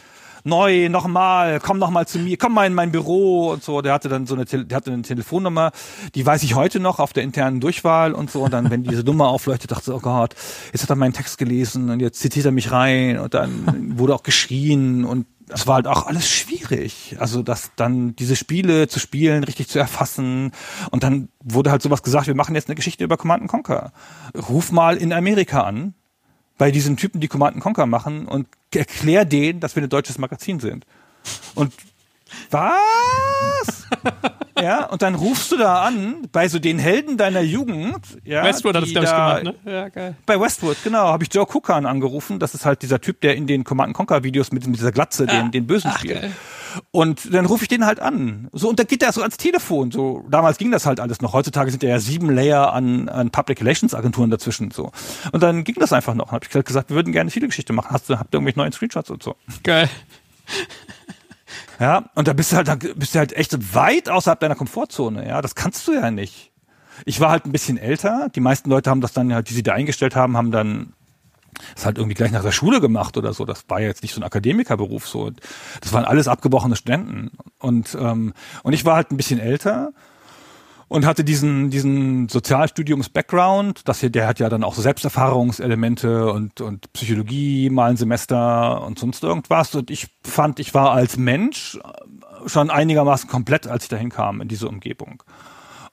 neu, 0.43 0.89
nochmal, 0.89 1.59
komm 1.59 1.79
nochmal 1.79 2.07
zu 2.07 2.19
mir, 2.19 2.37
komm 2.37 2.53
mal 2.53 2.65
in 2.65 2.73
mein 2.73 2.91
Büro 2.91 3.51
und 3.51 3.63
so. 3.63 3.81
Der 3.81 3.93
hatte 3.93 4.09
dann 4.09 4.25
so 4.25 4.35
eine, 4.35 4.45
der 4.45 4.75
hatte 4.75 4.91
eine 4.91 5.01
Telefonnummer, 5.01 5.71
die 6.15 6.25
weiß 6.25 6.43
ich 6.43 6.55
heute 6.55 6.79
noch 6.79 6.99
auf 6.99 7.13
der 7.13 7.23
internen 7.23 7.59
Durchwahl 7.59 8.13
und 8.13 8.31
so. 8.31 8.41
Und 8.41 8.53
dann, 8.53 8.69
wenn 8.69 8.83
diese 8.83 9.03
Nummer 9.03 9.29
aufleuchtet, 9.29 9.71
dachte 9.71 9.91
ich, 9.91 9.97
oh 9.97 9.99
Gott, 9.99 10.35
jetzt 10.71 10.83
hat 10.83 10.89
er 10.89 10.95
meinen 10.95 11.13
Text 11.13 11.37
gelesen 11.37 11.89
und 11.89 11.99
jetzt 11.99 12.19
zitiert 12.19 12.45
er 12.45 12.51
mich 12.51 12.71
rein 12.71 13.19
und 13.19 13.33
dann 13.33 13.97
wurde 13.97 14.15
auch 14.15 14.23
geschrien 14.23 15.05
und 15.05 15.25
das 15.47 15.67
war 15.67 15.75
halt 15.75 15.87
auch 15.87 16.07
alles 16.07 16.29
schwierig. 16.29 17.15
Also, 17.19 17.43
dass 17.43 17.71
dann 17.75 18.15
diese 18.15 18.35
Spiele 18.35 18.87
zu 18.87 18.99
spielen, 18.99 19.43
richtig 19.43 19.67
zu 19.67 19.79
erfassen. 19.79 20.51
Und 20.91 21.03
dann 21.03 21.29
wurde 21.43 21.71
halt 21.71 21.81
sowas 21.81 22.03
gesagt, 22.03 22.27
wir 22.27 22.35
machen 22.35 22.55
jetzt 22.55 22.69
eine 22.69 22.75
Geschichte 22.75 23.03
über 23.03 23.17
Command 23.17 23.47
Conquer. 23.47 23.91
Ruf 24.49 24.71
mal 24.71 24.97
in 24.97 25.13
Amerika 25.13 25.63
an, 25.63 25.93
bei 26.57 26.71
diesen 26.71 26.97
Typen, 26.97 27.21
die 27.21 27.27
Command 27.27 27.59
Conquer 27.59 27.85
machen 27.85 28.27
und 28.27 28.47
erklär 28.73 29.25
denen, 29.25 29.59
dass 29.59 29.75
wir 29.75 29.83
ein 29.83 29.89
deutsches 29.89 30.17
Magazin 30.17 30.59
sind. 30.59 30.85
Und 31.55 31.73
was? 32.49 33.87
ja, 34.61 34.85
und 34.85 35.01
dann 35.01 35.15
rufst 35.15 35.51
du 35.51 35.57
da 35.57 35.83
an, 35.83 36.27
bei 36.31 36.47
so 36.47 36.59
den 36.59 36.79
Helden 36.79 37.17
deiner 37.17 37.41
Jugend. 37.41 37.99
Ja, 38.23 38.43
Westwood 38.43 38.75
hat 38.75 38.83
das, 38.83 38.91
glaube 38.91 39.05
ich, 39.05 39.11
gemacht, 39.11 39.43
ne? 39.43 39.55
Ja, 39.65 39.89
geil. 39.89 40.15
Bei 40.25 40.39
Westwood, 40.39 40.77
genau, 40.83 41.07
habe 41.07 41.23
ich 41.23 41.33
Joe 41.33 41.45
Cookan 41.45 41.85
angerufen. 41.85 42.39
Das 42.39 42.53
ist 42.53 42.65
halt 42.65 42.81
dieser 42.81 43.01
Typ, 43.01 43.21
der 43.21 43.35
in 43.35 43.47
den 43.47 43.63
Command 43.63 43.93
Conquer 43.93 44.23
Videos 44.23 44.51
mit, 44.51 44.65
mit 44.67 44.77
dieser 44.77 44.91
Glatze 44.91 45.25
ah, 45.27 45.31
den, 45.31 45.51
den 45.51 45.67
Bösen 45.67 45.91
ach, 45.93 45.99
spielt. 45.99 46.21
Geil. 46.21 46.31
Und 46.91 47.33
dann 47.33 47.45
rufe 47.45 47.63
ich 47.63 47.67
den 47.67 47.85
halt 47.85 47.99
an. 47.99 48.47
So, 48.53 48.69
und 48.69 48.79
da 48.79 48.83
geht 48.83 49.01
der 49.01 49.11
so 49.11 49.21
ans 49.21 49.37
Telefon. 49.37 49.91
So, 49.91 50.25
damals 50.29 50.57
ging 50.57 50.71
das 50.71 50.85
halt 50.85 50.99
alles 50.99 51.21
noch. 51.21 51.33
Heutzutage 51.33 51.71
sind 51.71 51.83
ja 51.83 51.99
sieben 51.99 52.29
Layer 52.29 52.73
an, 52.73 53.09
an 53.09 53.29
Public 53.29 53.61
Relations 53.61 53.93
Agenturen 53.93 54.29
dazwischen. 54.29 54.71
So. 54.71 54.91
Und 55.31 55.43
dann 55.43 55.63
ging 55.63 55.75
das 55.79 55.93
einfach 55.93 56.13
noch. 56.13 56.27
Dann 56.27 56.35
habe 56.35 56.45
ich 56.47 56.55
halt 56.55 56.65
gesagt, 56.65 56.89
wir 56.89 56.95
würden 56.95 57.11
gerne 57.11 57.23
eine 57.23 57.31
Titelgeschichte 57.31 57.73
machen. 57.73 57.91
Hast 57.91 58.09
du, 58.09 58.17
habt 58.17 58.33
ihr 58.33 58.37
irgendwelche 58.37 58.59
neuen 58.59 58.71
Screenshots 58.71 59.09
und 59.09 59.21
so? 59.23 59.35
Geil. 59.63 59.89
Ja, 61.81 62.11
und 62.13 62.27
da 62.27 62.33
bist 62.33 62.51
du 62.51 62.57
halt, 62.57 62.67
da 62.67 62.75
bist 62.75 63.15
du 63.15 63.19
halt 63.19 63.33
echt 63.33 63.73
weit 63.73 64.07
außerhalb 64.07 64.39
deiner 64.39 64.53
Komfortzone. 64.53 65.27
Ja, 65.27 65.41
das 65.41 65.55
kannst 65.55 65.87
du 65.87 65.93
ja 65.93 66.11
nicht. 66.11 66.51
Ich 67.05 67.19
war 67.19 67.31
halt 67.31 67.45
ein 67.45 67.51
bisschen 67.51 67.79
älter. 67.79 68.29
Die 68.35 68.39
meisten 68.39 68.69
Leute 68.69 68.91
haben 68.91 69.01
das 69.01 69.13
dann 69.13 69.33
halt, 69.33 69.49
die 69.49 69.55
sie 69.55 69.63
da 69.63 69.73
eingestellt 69.73 70.15
haben, 70.15 70.37
haben 70.37 70.51
dann 70.51 70.93
das 71.73 71.87
halt 71.87 71.97
irgendwie 71.97 72.13
gleich 72.13 72.31
nach 72.31 72.43
der 72.43 72.51
Schule 72.51 72.81
gemacht 72.81 73.17
oder 73.17 73.33
so. 73.33 73.45
Das 73.45 73.65
war 73.67 73.81
jetzt 73.81 74.03
nicht 74.03 74.13
so 74.13 74.21
ein 74.21 74.23
Akademikerberuf 74.23 75.07
so. 75.07 75.31
Das 75.81 75.91
waren 75.91 76.05
alles 76.05 76.27
abgebrochene 76.27 76.75
Studenten. 76.75 77.31
Und, 77.57 77.97
ähm, 77.99 78.33
und 78.61 78.73
ich 78.73 78.85
war 78.85 78.95
halt 78.95 79.09
ein 79.09 79.17
bisschen 79.17 79.39
älter 79.39 79.91
und 80.91 81.05
hatte 81.05 81.23
diesen, 81.23 81.69
diesen 81.69 82.27
Sozialstudiums-Background. 82.27 83.87
Das 83.87 84.01
hier, 84.01 84.09
der 84.09 84.27
hat 84.27 84.39
ja 84.39 84.49
dann 84.49 84.65
auch 84.65 84.75
so 84.75 84.81
Selbsterfahrungselemente 84.81 86.29
und, 86.33 86.59
und 86.59 86.91
Psychologie 86.91 87.69
mal 87.69 87.91
ein 87.91 87.95
Semester 87.95 88.83
und 88.85 88.99
sonst 88.99 89.23
irgendwas. 89.23 89.73
Und 89.73 89.89
ich 89.89 90.09
fand, 90.21 90.59
ich 90.59 90.73
war 90.73 90.91
als 90.91 91.15
Mensch 91.15 91.79
schon 92.45 92.69
einigermaßen 92.69 93.29
komplett, 93.29 93.67
als 93.67 93.83
ich 93.83 93.89
dahin 93.89 94.09
kam 94.09 94.41
in 94.41 94.49
diese 94.49 94.67
Umgebung. 94.67 95.23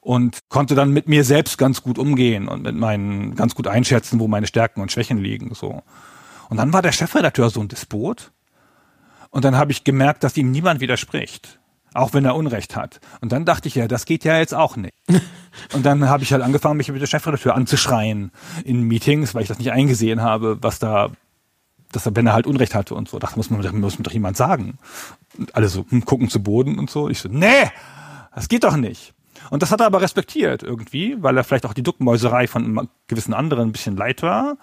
Und 0.01 0.49
konnte 0.49 0.75
dann 0.75 0.91
mit 0.91 1.07
mir 1.07 1.23
selbst 1.23 1.59
ganz 1.59 1.81
gut 1.81 1.97
umgehen 1.97 2.49
und 2.49 2.65
mit 2.65 2.75
meinen, 2.75 3.37
ganz 3.37 3.55
gut 3.55 3.69
einschätzen, 3.69 4.19
wo 4.19 4.27
meine 4.27 4.49
Stärken 4.49 4.81
und 4.81 4.91
Schwächen 4.91 5.19
liegen, 5.19 5.55
so. 5.55 5.85
Und 6.49 6.57
dann 6.57 6.73
war 6.73 6.83
der 6.83 6.91
Chefredakteur 6.91 7.51
so 7.51 7.61
ein 7.61 7.69
Despot. 7.69 8.33
Und 9.31 9.45
dann 9.45 9.55
habe 9.55 9.71
ich 9.71 9.85
gemerkt, 9.85 10.25
dass 10.25 10.37
ihm 10.37 10.51
niemand 10.51 10.81
widerspricht 10.81 11.61
auch 11.94 12.12
wenn 12.12 12.24
er 12.24 12.37
Unrecht 12.37 12.77
hat. 12.77 13.01
Und 13.20 13.33
dann 13.33 13.44
dachte 13.44 13.68
ich 13.68 13.74
ja, 13.74 13.88
das 13.88 14.05
geht 14.05 14.24
ja 14.24 14.38
jetzt 14.38 14.55
auch 14.55 14.77
nicht. 14.77 14.94
Und 15.72 15.85
dann 15.85 16.09
habe 16.09 16.22
ich 16.22 16.33
halt 16.33 16.42
angefangen, 16.42 16.77
mich 16.77 16.90
mit 16.90 17.01
der 17.01 17.07
Chefredakteur 17.07 17.55
anzuschreien 17.55 18.31
in 18.64 18.83
Meetings, 18.83 19.35
weil 19.35 19.42
ich 19.42 19.48
das 19.48 19.59
nicht 19.59 19.72
eingesehen 19.72 20.22
habe, 20.22 20.59
was 20.61 20.79
da, 20.79 21.11
dass 21.90 22.07
er, 22.07 22.14
wenn 22.14 22.27
er 22.27 22.33
halt 22.33 22.46
Unrecht 22.46 22.74
hatte 22.74 22.94
und 22.94 23.09
so, 23.09 23.18
das 23.18 23.37
muss 23.37 23.51
man, 23.51 23.61
muss 23.81 23.98
man 23.98 24.05
doch 24.05 24.12
jemand 24.12 24.37
sagen. 24.37 24.79
Und 25.37 25.55
alle 25.55 25.68
so 25.68 25.85
hm, 25.88 26.05
gucken 26.05 26.29
zu 26.29 26.42
Boden 26.42 26.79
und 26.79 26.90
so. 26.90 27.09
Ich 27.09 27.18
so, 27.20 27.29
nee, 27.29 27.70
das 28.35 28.48
geht 28.48 28.64
doch 28.64 28.77
nicht. 28.77 29.14
Und 29.51 29.62
das 29.62 29.70
hat 29.70 29.81
er 29.81 29.87
aber 29.87 30.01
respektiert 30.01 30.62
irgendwie, 30.62 31.16
weil 31.22 31.37
er 31.37 31.44
vielleicht 31.44 31.66
auch 31.66 31.74
die 31.74 31.83
Duckmäuserei 31.83 32.46
von 32.46 32.88
gewissen 33.07 33.35
anderen 33.35 33.68
ein 33.68 33.72
bisschen 33.72 33.96
leid 33.96 34.22
war. 34.22 34.57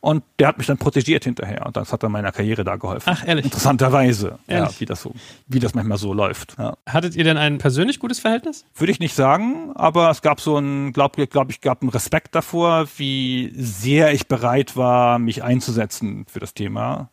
Und 0.00 0.24
der 0.38 0.48
hat 0.48 0.58
mich 0.58 0.66
dann 0.66 0.78
protegiert 0.78 1.24
hinterher. 1.24 1.66
Und 1.66 1.76
das 1.76 1.92
hat 1.92 2.02
dann 2.02 2.12
meiner 2.12 2.32
Karriere 2.32 2.64
da 2.64 2.76
geholfen. 2.76 3.10
Ach, 3.12 3.26
ehrlich? 3.26 3.44
Interessanterweise. 3.44 4.38
Ehrlich? 4.46 4.72
Ja, 4.72 4.80
wie 4.80 4.84
das 4.86 5.02
so, 5.02 5.12
wie 5.46 5.58
das 5.58 5.74
manchmal 5.74 5.98
so 5.98 6.12
läuft. 6.12 6.56
Ja. 6.58 6.76
Hattet 6.88 7.16
ihr 7.16 7.24
denn 7.24 7.36
ein 7.36 7.58
persönlich 7.58 7.98
gutes 7.98 8.20
Verhältnis? 8.20 8.64
Würde 8.74 8.92
ich 8.92 9.00
nicht 9.00 9.14
sagen, 9.14 9.72
aber 9.74 10.10
es 10.10 10.22
gab 10.22 10.40
so 10.40 10.58
ein, 10.58 10.92
glaube 10.92 11.26
glaub 11.26 11.50
ich, 11.50 11.60
gab 11.60 11.82
einen 11.82 11.90
Respekt 11.90 12.34
davor, 12.34 12.86
wie 12.96 13.52
sehr 13.56 14.12
ich 14.12 14.28
bereit 14.28 14.76
war, 14.76 15.18
mich 15.18 15.42
einzusetzen 15.42 16.26
für 16.28 16.40
das 16.40 16.54
Thema 16.54 17.10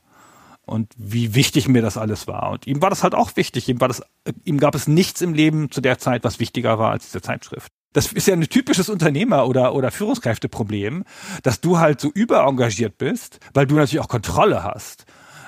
und 0.66 0.94
wie 0.98 1.36
wichtig 1.36 1.68
mir 1.68 1.82
das 1.82 1.98
alles 1.98 2.28
war. 2.28 2.52
Und 2.52 2.68
ihm 2.68 2.82
war 2.82 2.90
das 2.90 3.04
halt 3.04 3.16
auch 3.16 3.36
wichtig. 3.36 3.68
Ihm 3.70 3.82
war 3.82 3.88
das, 3.88 4.02
ihm 4.44 4.60
gab 4.60 4.76
es 4.76 4.88
nichts 4.88 5.22
im 5.22 5.34
Leben 5.34 5.72
zu 5.72 5.82
der 5.82 5.98
Zeit, 5.98 6.24
was 6.24 6.40
wichtiger 6.40 6.80
war 6.80 6.92
als 6.92 7.06
diese 7.06 7.22
Zeitschrift 7.22 7.72
das 7.94 8.12
ist 8.12 8.28
ja 8.28 8.34
ein 8.34 8.42
typisches 8.42 8.90
Unternehmer- 8.90 9.48
oder, 9.48 9.74
oder 9.74 9.92
Führungskräfteproblem, 9.92 11.06
dass 11.44 11.62
du 11.62 11.80
halt 11.80 12.02
so 12.02 12.12
überengagiert 12.12 12.98
bist, 12.98 13.40
weil 13.54 13.68
du 13.68 13.76
natürlich 13.76 14.04
auch 14.04 14.10
Kontrolle 14.10 14.64
hast. 14.64 15.06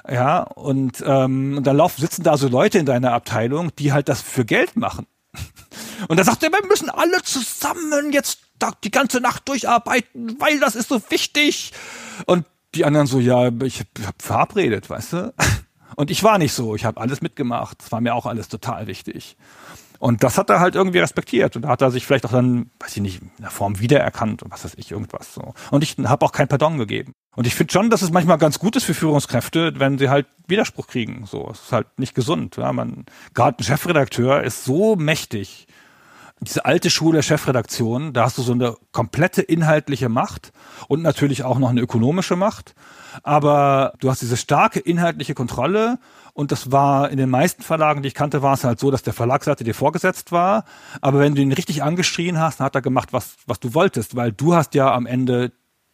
Ja, 0.10 0.44
und, 0.44 1.04
ähm, 1.06 1.58
und 1.58 1.66
da 1.66 1.72
laufen, 1.72 2.02
sitzen 2.02 2.24
da 2.24 2.38
so 2.38 2.48
Leute 2.48 2.78
in 2.78 2.86
deiner 2.86 3.14
Abteilung, 3.14 3.76
die 3.78 3.92
halt 3.92 4.08
das 4.08 4.22
für 4.22 4.46
Geld 4.46 4.76
machen. 4.76 5.08
Und 6.08 6.20
da 6.20 6.24
sagt 6.24 6.44
er, 6.44 6.52
wir 6.52 6.66
müssen 6.68 6.90
alle 6.90 7.22
zusammen 7.24 8.12
jetzt 8.12 8.40
die 8.84 8.92
ganze 8.92 9.20
Nacht 9.20 9.48
durcharbeiten, 9.48 10.40
weil 10.40 10.60
das 10.60 10.76
ist 10.76 10.90
so 10.90 11.02
wichtig. 11.10 11.74
Und 12.26 12.46
die 12.76 12.86
anderen 12.86 13.08
so, 13.08 13.20
ja, 13.20 13.50
ich 13.64 13.80
hab 14.06 14.22
verabredet, 14.22 14.90
weißt 14.90 15.14
du? 15.14 15.34
Und 15.96 16.12
ich 16.12 16.24
war 16.24 16.38
nicht 16.38 16.54
so, 16.54 16.76
ich 16.76 16.86
habe 16.86 17.00
alles 17.00 17.22
mitgemacht, 17.22 17.82
es 17.82 17.92
war 17.92 18.02
mir 18.02 18.14
auch 18.14 18.26
alles 18.26 18.50
total 18.50 18.88
wichtig. 18.88 19.38
Und 20.00 20.24
das 20.24 20.38
hat 20.38 20.50
er 20.50 20.60
halt 20.60 20.76
irgendwie 20.76 21.00
respektiert. 21.00 21.56
Und 21.56 21.64
da 21.64 21.70
hat 21.70 21.82
er 21.82 21.92
sich 21.92 22.06
vielleicht 22.06 22.26
auch 22.26 22.32
dann, 22.32 22.72
weiß 22.80 22.96
ich 22.98 23.02
nicht, 23.02 23.22
in 23.22 23.32
der 23.40 23.50
Form 23.50 23.80
wiedererkannt 23.80 24.44
und 24.44 24.52
was 24.52 24.66
weiß 24.66 24.74
ich, 24.78 24.92
irgendwas 24.92 25.34
so. 25.34 25.54
Und 25.72 25.84
ich 25.84 25.98
habe 26.04 26.26
auch 26.26 26.32
kein 26.32 26.48
Pardon 26.48 26.78
gegeben. 26.78 27.14
Und 27.36 27.48
ich 27.48 27.56
finde 27.56 27.74
schon, 27.74 27.90
dass 27.90 28.02
es 28.02 28.12
manchmal 28.12 28.38
ganz 28.38 28.60
gut 28.60 28.76
ist 28.76 28.86
für 28.86 28.94
Führungskräfte, 28.94 29.74
wenn 29.78 29.98
sie 29.98 30.10
halt 30.10 30.28
Widerspruch 30.48 30.88
kriegen. 30.88 31.26
So, 31.26 31.50
es 31.52 31.62
ist 31.62 31.72
halt 31.72 31.88
nicht 31.98 32.16
gesund. 32.16 32.56
Ja, 32.58 32.72
man, 32.72 33.06
gerade 33.34 33.60
ein 33.60 33.64
Chefredakteur 33.64 34.44
ist 34.44 34.64
so 34.64 34.96
mächtig. 34.96 35.68
Diese 36.42 36.66
alte 36.66 36.90
Schule 36.90 37.18
der 37.18 37.24
Chefredaktion, 37.24 38.14
da 38.14 38.26
hast 38.26 38.38
du 38.38 38.42
so 38.42 38.52
eine 38.52 38.76
komplette 38.92 39.42
inhaltliche 39.42 40.10
Macht 40.10 40.52
und 40.88 41.02
natürlich 41.02 41.44
auch 41.44 41.60
noch 41.60 41.70
eine 41.70 41.82
ökonomische 41.82 42.36
Macht. 42.36 42.76
Aber 43.24 43.94
du 44.00 44.10
hast 44.10 44.22
diese 44.22 44.38
starke 44.38 44.80
inhaltliche 44.80 45.34
Kontrolle 45.34 45.98
und 46.36 46.52
das 46.52 46.70
war 46.70 47.10
in 47.12 47.18
den 47.18 47.30
meisten 47.30 47.64
Verlagen, 47.64 48.02
die 48.02 48.10
ich 48.10 48.14
kannte, 48.14 48.42
war 48.42 48.54
es 48.54 48.66
halt 48.66 48.78
so, 48.78 48.92
dass 48.92 49.04
der 49.04 49.14
Verlagsseite 49.14 49.64
dir 49.64 49.74
vorgesetzt 49.74 50.34
war. 50.34 50.66
Aber 51.00 51.20
wenn 51.20 51.34
du 51.34 51.42
ihn 51.42 51.54
richtig 51.54 51.82
angeschrien 51.82 52.38
hast, 52.38 52.60
dann 52.60 52.66
hat 52.66 52.76
er 52.76 52.82
gemacht, 52.82 53.14
was, 53.14 53.38
was 53.48 53.62
du 53.62 53.74
wolltest, 53.74 54.18
weil 54.18 54.34
du 54.34 54.54
hast 54.54 54.76
ja 54.76 54.94
am 54.94 55.06
Ende 55.06 55.54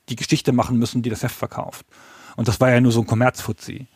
die 0.10 0.15
Geschichte 0.15 0.51
machen 0.51 0.80
müssen, 0.80 1.04
die 1.04 1.12
das 1.12 1.21
Heft 1.21 1.36
verkauft. 1.36 1.86
Und 2.38 2.47
das 2.47 2.60
war 2.60 2.71
ja 2.71 2.82
nur 2.82 2.91
so 2.91 3.01
ein 3.01 3.06
Kommerzfuzzi. 3.06 3.88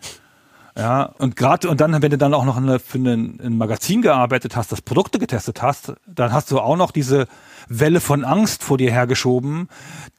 Ja, 0.77 1.05
und 1.17 1.35
gerade, 1.35 1.67
und 1.67 1.81
dann, 1.81 1.99
wenn 2.03 2.11
du 2.11 2.17
dann 2.19 2.35
auch 2.35 2.45
noch 2.45 2.57
eine, 2.57 2.77
für 2.77 2.99
ein, 2.99 3.39
ein 3.41 3.57
Magazin 3.57 4.03
gearbeitet 4.03 4.55
hast, 4.55 4.71
das 4.71 4.83
Produkte 4.83 5.17
getestet 5.17 5.63
hast, 5.63 5.93
dann 6.05 6.31
hast 6.31 6.51
du 6.51 6.59
auch 6.59 6.77
noch 6.77 6.91
diese 6.91 7.25
Welle 7.69 7.99
von 7.99 8.23
Angst 8.23 8.61
vor 8.61 8.77
dir 8.77 8.91
hergeschoben, 8.91 9.67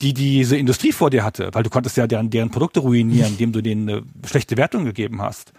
die 0.02 0.12
diese 0.12 0.56
Industrie 0.56 0.90
vor 0.90 1.10
dir 1.10 1.22
hatte, 1.22 1.50
weil 1.52 1.62
du 1.62 1.70
konntest 1.70 1.96
ja 1.96 2.08
deren, 2.08 2.30
deren 2.30 2.50
Produkte 2.50 2.80
ruinieren, 2.80 3.28
indem 3.32 3.52
du 3.52 3.62
denen 3.62 3.88
eine 3.88 4.02
schlechte 4.26 4.56
Wertung 4.56 4.84
gegeben 4.84 5.22
hast. 5.22 5.52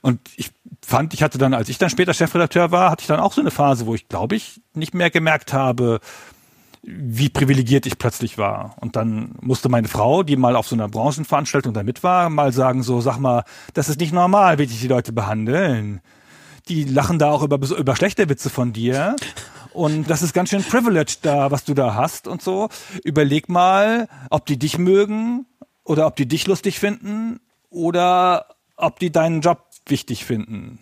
Und 0.00 0.20
ich 0.36 0.50
fand, 0.84 1.14
ich 1.14 1.22
hatte 1.22 1.38
dann, 1.38 1.54
als 1.54 1.68
ich 1.68 1.78
dann 1.78 1.90
später 1.90 2.14
Chefredakteur 2.14 2.70
war, 2.70 2.90
hatte 2.90 3.02
ich 3.02 3.06
dann 3.06 3.20
auch 3.20 3.32
so 3.32 3.40
eine 3.40 3.50
Phase, 3.50 3.86
wo 3.86 3.94
ich, 3.94 4.08
glaube 4.08 4.36
ich, 4.36 4.60
nicht 4.74 4.94
mehr 4.94 5.10
gemerkt 5.10 5.52
habe, 5.52 6.00
wie 6.86 7.30
privilegiert 7.30 7.86
ich 7.86 7.98
plötzlich 7.98 8.36
war. 8.36 8.76
Und 8.80 8.96
dann 8.96 9.36
musste 9.40 9.68
meine 9.68 9.88
Frau, 9.88 10.22
die 10.22 10.36
mal 10.36 10.54
auf 10.54 10.68
so 10.68 10.76
einer 10.76 10.88
Branchenveranstaltung 10.88 11.72
da 11.72 11.82
mit 11.82 12.02
war, 12.02 12.28
mal 12.28 12.52
sagen 12.52 12.82
so, 12.82 13.00
sag 13.00 13.18
mal, 13.18 13.44
das 13.72 13.88
ist 13.88 14.00
nicht 14.00 14.12
normal, 14.12 14.58
wie 14.58 14.66
dich 14.66 14.80
die 14.80 14.88
Leute 14.88 15.12
behandeln. 15.12 16.00
Die 16.68 16.84
lachen 16.84 17.18
da 17.18 17.30
auch 17.30 17.42
über, 17.42 17.58
über 17.76 17.96
schlechte 17.96 18.28
Witze 18.28 18.50
von 18.50 18.72
dir. 18.72 19.16
Und 19.72 20.08
das 20.08 20.22
ist 20.22 20.34
ganz 20.34 20.50
schön 20.50 20.62
privileged 20.62 21.24
da, 21.24 21.50
was 21.50 21.64
du 21.64 21.74
da 21.74 21.94
hast 21.94 22.28
und 22.28 22.42
so. 22.42 22.68
Überleg 23.02 23.48
mal, 23.48 24.08
ob 24.30 24.46
die 24.46 24.58
dich 24.58 24.78
mögen 24.78 25.46
oder 25.84 26.06
ob 26.06 26.16
die 26.16 26.26
dich 26.26 26.46
lustig 26.46 26.78
finden 26.78 27.40
oder 27.70 28.46
ob 28.76 28.98
die 28.98 29.12
deinen 29.12 29.40
Job 29.40 29.66
wichtig 29.86 30.24
finden. 30.24 30.78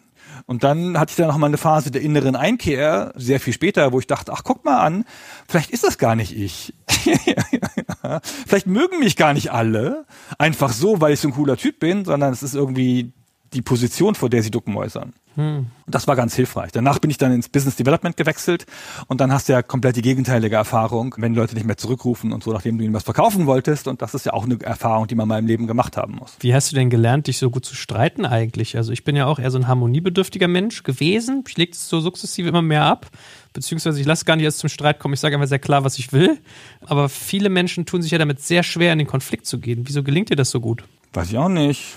Und 0.47 0.65
dann 0.65 0.99
hatte 0.99 1.11
ich 1.11 1.17
dann 1.17 1.29
noch 1.29 1.37
mal 1.37 1.47
eine 1.47 1.59
Phase 1.59 1.91
der 1.91 2.03
inneren 2.03 2.37
Einkehr, 2.37 3.13
sehr 3.17 3.41
viel 3.41 3.53
später, 3.53 3.93
wo 3.93 3.99
ich 3.99 4.07
dachte, 4.07 4.33
ach, 4.33 4.43
guck 4.45 4.65
mal 4.65 4.81
an, 4.81 5.05
vielleicht 5.49 5.71
ist 5.71 5.85
das 5.85 5.99
gar 5.99 6.15
nicht 6.15 6.37
ich. 6.37 6.75
vielleicht 8.47 8.67
mögen 8.67 8.99
mich 8.99 9.17
gar 9.17 9.35
nicht 9.35 9.53
alle, 9.53 10.07
einfach 10.39 10.73
so, 10.73 11.01
weil 11.01 11.13
ich 11.13 11.21
so 11.21 11.29
ein 11.29 11.35
cooler 11.35 11.57
Typ 11.57 11.79
bin, 11.81 12.05
sondern 12.05 12.33
es 12.33 12.43
ist 12.43 12.55
irgendwie 12.55 13.13
die 13.53 13.63
Position, 13.63 14.15
vor 14.15 14.31
der 14.31 14.43
sie 14.43 14.51
duckmäusern. 14.51 15.13
Hm. 15.35 15.67
Und 15.87 15.95
das 15.95 16.07
war 16.07 16.17
ganz 16.17 16.35
hilfreich. 16.35 16.73
Danach 16.73 16.99
bin 16.99 17.11
ich 17.11 17.17
dann 17.17 17.33
ins 17.33 17.49
Business 17.49 17.77
Development 17.77 18.17
gewechselt 18.17 18.67
und 19.07 19.21
dann 19.21 19.33
hast 19.33 19.49
du 19.49 19.55
ja 19.55 19.63
komplett 19.63 19.97
die 19.97 20.03
gegenteilige 20.03 20.57
Erfahrung, 20.57 21.15
wenn 21.19 21.35
Leute 21.35 21.55
nicht 21.55 21.65
mehr 21.65 21.77
zurückrufen 21.77 22.33
und 22.33 22.45
so, 22.45 22.53
nachdem 22.53 22.77
du 22.79 22.85
ihnen 22.85 22.93
was 22.93 23.05
verkaufen 23.05 23.47
wolltest. 23.47 23.89
Und 23.89 24.03
das 24.03 24.15
ist 24.15 24.27
ja 24.27 24.33
auch 24.35 24.45
eine 24.45 24.61
Erfahrung, 24.61 25.07
die 25.07 25.15
man 25.15 25.29
mal 25.29 25.39
im 25.39 25.47
Leben 25.47 25.67
gemacht 25.67 25.97
haben 25.97 26.17
muss. 26.17 26.37
Wie 26.41 26.55
hast 26.55 26.71
du 26.71 26.77
denn 26.77 26.91
gelernt, 26.91 27.27
dich 27.29 27.39
so 27.39 27.51
gut 27.51 27.65
zu 27.65 27.75
streiten 27.75 28.27
eigentlich? 28.27 28.77
Also 28.77 28.93
ich 28.93 29.05
bin 29.05 29.17
ja 29.17 29.27
auch 29.27 29.39
eher 29.39 29.51
so 29.51 29.59
ein 29.59 29.69
harmoniebedürftiger 29.69 30.49
Mensch 30.49 30.83
gewesen. 30.83 31.45
Ich 31.49 31.57
lege 31.57 31.73
es 31.73 31.89
so 31.89 32.01
sukzessive 32.01 32.49
immer 32.49 32.63
mehr 32.63 32.85
ab. 32.85 33.11
Beziehungsweise 33.55 34.01
ich 34.01 34.07
lasse 34.07 34.25
gar 34.25 34.37
nicht 34.37 34.45
erst 34.45 34.59
zum 34.59 34.69
Streit 34.69 34.99
kommen. 34.99 35.15
Ich 35.15 35.21
sage 35.21 35.35
einfach 35.35 35.49
sehr 35.49 35.59
klar, 35.59 35.85
was 35.85 35.99
ich 35.99 36.13
will. 36.13 36.39
Aber 36.87 37.09
viele 37.09 37.49
Menschen 37.49 37.87
tun 37.87 38.03
sich 38.03 38.11
ja 38.11 38.19
damit 38.19 38.41
sehr 38.41 38.63
schwer, 38.63 38.93
in 38.93 38.99
den 38.99 39.09
Konflikt 39.09 39.47
zu 39.47 39.59
gehen. 39.59 39.83
Wieso 39.87 40.03
gelingt 40.03 40.31
dir 40.31 40.37
das 40.37 40.51
so 40.51 40.61
gut? 40.61 40.85
Weiß 41.13 41.31
ich 41.31 41.39
auch 41.39 41.49
nicht. 41.49 41.97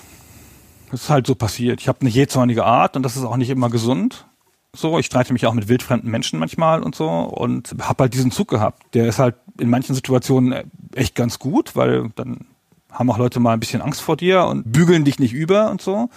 Das 0.90 1.04
ist 1.04 1.10
halt 1.10 1.26
so 1.26 1.34
passiert. 1.34 1.80
Ich 1.80 1.88
habe 1.88 2.00
eine 2.00 2.10
jähzornige 2.10 2.64
Art 2.64 2.96
und 2.96 3.02
das 3.02 3.16
ist 3.16 3.24
auch 3.24 3.36
nicht 3.36 3.50
immer 3.50 3.70
gesund. 3.70 4.26
So, 4.74 4.98
ich 4.98 5.06
streite 5.06 5.32
mich 5.32 5.46
auch 5.46 5.54
mit 5.54 5.68
wildfremden 5.68 6.10
Menschen 6.10 6.38
manchmal 6.38 6.82
und 6.82 6.94
so 6.94 7.08
und 7.08 7.74
habe 7.80 8.04
halt 8.04 8.14
diesen 8.14 8.30
Zug 8.30 8.48
gehabt. 8.48 8.82
Der 8.94 9.08
ist 9.08 9.18
halt 9.18 9.36
in 9.58 9.70
manchen 9.70 9.94
Situationen 9.94 10.70
echt 10.94 11.14
ganz 11.14 11.38
gut, 11.38 11.74
weil 11.76 12.10
dann 12.14 12.46
haben 12.92 13.10
auch 13.10 13.18
Leute 13.18 13.40
mal 13.40 13.52
ein 13.52 13.60
bisschen 13.60 13.82
Angst 13.82 14.00
vor 14.00 14.16
dir 14.16 14.44
und 14.44 14.70
bügeln 14.70 15.04
dich 15.04 15.18
nicht 15.18 15.32
über 15.32 15.70
und 15.70 15.80
so. 15.80 16.10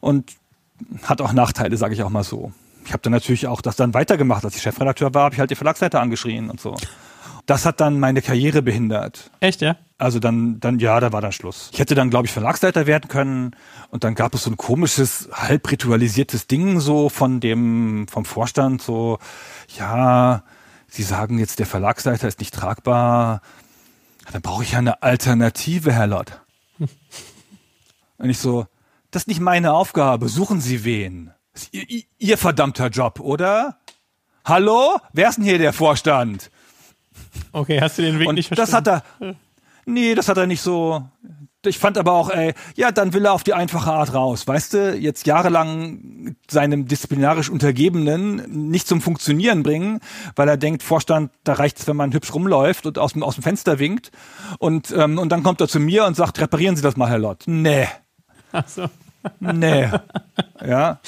Und 0.00 0.36
hat 1.02 1.20
auch 1.20 1.32
Nachteile, 1.32 1.76
sage 1.76 1.94
ich 1.94 2.02
auch 2.02 2.10
mal 2.10 2.24
so. 2.24 2.52
Ich 2.84 2.92
habe 2.92 3.02
dann 3.02 3.12
natürlich 3.12 3.46
auch 3.46 3.60
das 3.60 3.76
dann 3.76 3.94
weitergemacht. 3.94 4.44
Als 4.44 4.56
ich 4.56 4.62
Chefredakteur 4.62 5.12
war, 5.12 5.24
habe 5.24 5.34
ich 5.34 5.40
halt 5.40 5.50
die 5.50 5.56
Verlagsleiter 5.56 6.00
angeschrien 6.00 6.50
und 6.50 6.60
so. 6.60 6.76
Das 7.48 7.64
hat 7.64 7.80
dann 7.80 7.98
meine 7.98 8.20
Karriere 8.20 8.60
behindert. 8.60 9.30
Echt, 9.40 9.62
ja? 9.62 9.78
Also 9.96 10.18
dann, 10.18 10.60
dann, 10.60 10.78
ja, 10.80 11.00
da 11.00 11.14
war 11.14 11.22
dann 11.22 11.32
Schluss. 11.32 11.70
Ich 11.72 11.78
hätte 11.78 11.94
dann, 11.94 12.10
glaube 12.10 12.26
ich, 12.26 12.32
Verlagsleiter 12.32 12.86
werden 12.86 13.08
können. 13.08 13.56
Und 13.88 14.04
dann 14.04 14.14
gab 14.14 14.34
es 14.34 14.42
so 14.42 14.50
ein 14.50 14.58
komisches, 14.58 15.30
halb 15.32 15.70
ritualisiertes 15.70 16.46
Ding 16.46 16.78
so 16.78 17.08
von 17.08 17.40
dem, 17.40 18.06
vom 18.06 18.26
Vorstand, 18.26 18.82
so, 18.82 19.18
ja, 19.78 20.42
Sie 20.88 21.02
sagen 21.02 21.38
jetzt, 21.38 21.58
der 21.58 21.64
Verlagsleiter 21.64 22.28
ist 22.28 22.38
nicht 22.38 22.52
tragbar. 22.52 23.40
Dann 24.30 24.42
brauche 24.42 24.62
ich 24.62 24.72
ja 24.72 24.78
eine 24.78 25.02
Alternative, 25.02 25.90
Herr 25.90 26.06
Lott. 26.06 26.42
Und 28.18 28.28
ich 28.28 28.38
so, 28.38 28.66
das 29.10 29.22
ist 29.22 29.28
nicht 29.28 29.40
meine 29.40 29.72
Aufgabe. 29.72 30.28
Suchen 30.28 30.60
Sie 30.60 30.84
wen? 30.84 31.32
Ihr, 31.72 32.02
ihr 32.18 32.36
verdammter 32.36 32.88
Job, 32.88 33.20
oder? 33.20 33.78
Hallo? 34.44 34.98
Wer 35.14 35.30
ist 35.30 35.36
denn 35.36 35.44
hier 35.44 35.56
der 35.56 35.72
Vorstand? 35.72 36.50
Okay, 37.52 37.80
hast 37.80 37.98
du 37.98 38.02
den 38.02 38.18
Weg 38.18 38.28
Und 38.28 38.36
nicht 38.36 38.48
verstanden? 38.48 38.84
Das 38.84 38.94
hat 38.94 39.04
er, 39.20 39.36
Nee, 39.88 40.14
das 40.14 40.28
hat 40.28 40.36
er 40.36 40.46
nicht 40.46 40.60
so. 40.60 41.02
Ich 41.64 41.78
fand 41.78 41.96
aber 41.96 42.12
auch, 42.12 42.28
ey, 42.28 42.52
ja, 42.76 42.92
dann 42.92 43.14
will 43.14 43.24
er 43.24 43.32
auf 43.32 43.42
die 43.42 43.54
einfache 43.54 43.90
Art 43.90 44.12
raus. 44.12 44.46
Weißt 44.46 44.74
du, 44.74 44.94
jetzt 44.94 45.26
jahrelang 45.26 46.36
seinem 46.48 46.86
disziplinarisch 46.86 47.48
Untergebenen 47.48 48.68
nicht 48.68 48.86
zum 48.86 49.00
Funktionieren 49.00 49.62
bringen, 49.62 50.00
weil 50.36 50.46
er 50.46 50.58
denkt, 50.58 50.82
Vorstand, 50.82 51.32
da 51.44 51.54
reicht 51.54 51.80
es, 51.80 51.88
wenn 51.88 51.96
man 51.96 52.12
hübsch 52.12 52.32
rumläuft 52.34 52.84
und 52.84 52.98
aus 52.98 53.14
dem, 53.14 53.22
aus 53.22 53.36
dem 53.36 53.42
Fenster 53.42 53.78
winkt. 53.78 54.12
Und, 54.58 54.92
ähm, 54.96 55.18
und 55.18 55.30
dann 55.30 55.42
kommt 55.42 55.60
er 55.62 55.68
zu 55.68 55.80
mir 55.80 56.04
und 56.04 56.16
sagt, 56.16 56.38
reparieren 56.38 56.76
Sie 56.76 56.82
das 56.82 56.96
mal, 56.96 57.08
Herr 57.08 57.18
Lott. 57.18 57.44
Nee. 57.46 57.88
Ach 58.52 58.68
so. 58.68 58.88
Nee. 59.40 59.88
Ja. 60.64 61.00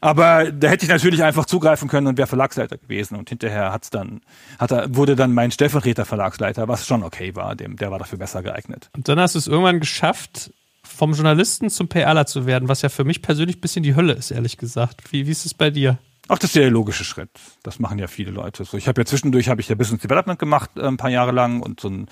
Aber 0.00 0.50
da 0.50 0.68
hätte 0.68 0.84
ich 0.84 0.90
natürlich 0.90 1.22
einfach 1.22 1.46
zugreifen 1.46 1.88
können 1.88 2.06
und 2.06 2.18
wäre 2.18 2.26
Verlagsleiter 2.26 2.78
gewesen. 2.78 3.16
Und 3.16 3.28
hinterher 3.28 3.72
hat's 3.72 3.90
dann, 3.90 4.20
hat 4.58 4.72
er, 4.72 4.94
wurde 4.94 5.16
dann 5.16 5.32
mein 5.32 5.50
Stellvertreter 5.50 6.04
Verlagsleiter, 6.04 6.68
was 6.68 6.86
schon 6.86 7.02
okay 7.02 7.36
war. 7.36 7.54
Dem, 7.54 7.76
der 7.76 7.90
war 7.90 7.98
dafür 7.98 8.18
besser 8.18 8.42
geeignet. 8.42 8.90
Und 8.96 9.08
dann 9.08 9.20
hast 9.20 9.34
du 9.34 9.38
es 9.38 9.46
irgendwann 9.46 9.80
geschafft, 9.80 10.52
vom 10.82 11.12
Journalisten 11.12 11.70
zum 11.70 11.88
PRler 11.88 12.26
zu 12.26 12.46
werden, 12.46 12.68
was 12.68 12.82
ja 12.82 12.88
für 12.88 13.04
mich 13.04 13.22
persönlich 13.22 13.58
ein 13.58 13.60
bisschen 13.60 13.82
die 13.82 13.94
Hölle 13.94 14.12
ist, 14.12 14.30
ehrlich 14.30 14.56
gesagt. 14.56 15.12
Wie, 15.12 15.26
wie 15.26 15.30
ist 15.30 15.46
es 15.46 15.54
bei 15.54 15.70
dir? 15.70 15.98
Ach, 16.32 16.38
das 16.38 16.50
ist 16.50 16.54
ja 16.56 16.62
der 16.62 16.70
logische 16.70 17.02
Schritt. 17.02 17.30
Das 17.64 17.80
machen 17.80 17.98
ja 17.98 18.06
viele 18.06 18.30
Leute. 18.30 18.64
So, 18.64 18.76
ich 18.76 18.86
habe 18.86 19.00
ja 19.00 19.04
zwischendurch 19.04 19.48
habe 19.48 19.60
ich 19.60 19.68
ja 19.68 19.74
Business 19.74 20.00
Development 20.00 20.38
gemacht 20.38 20.70
äh, 20.76 20.86
ein 20.86 20.96
paar 20.96 21.10
Jahre 21.10 21.32
lang 21.32 21.60
und 21.60 21.80
so 21.80 21.88
einen, 21.88 22.06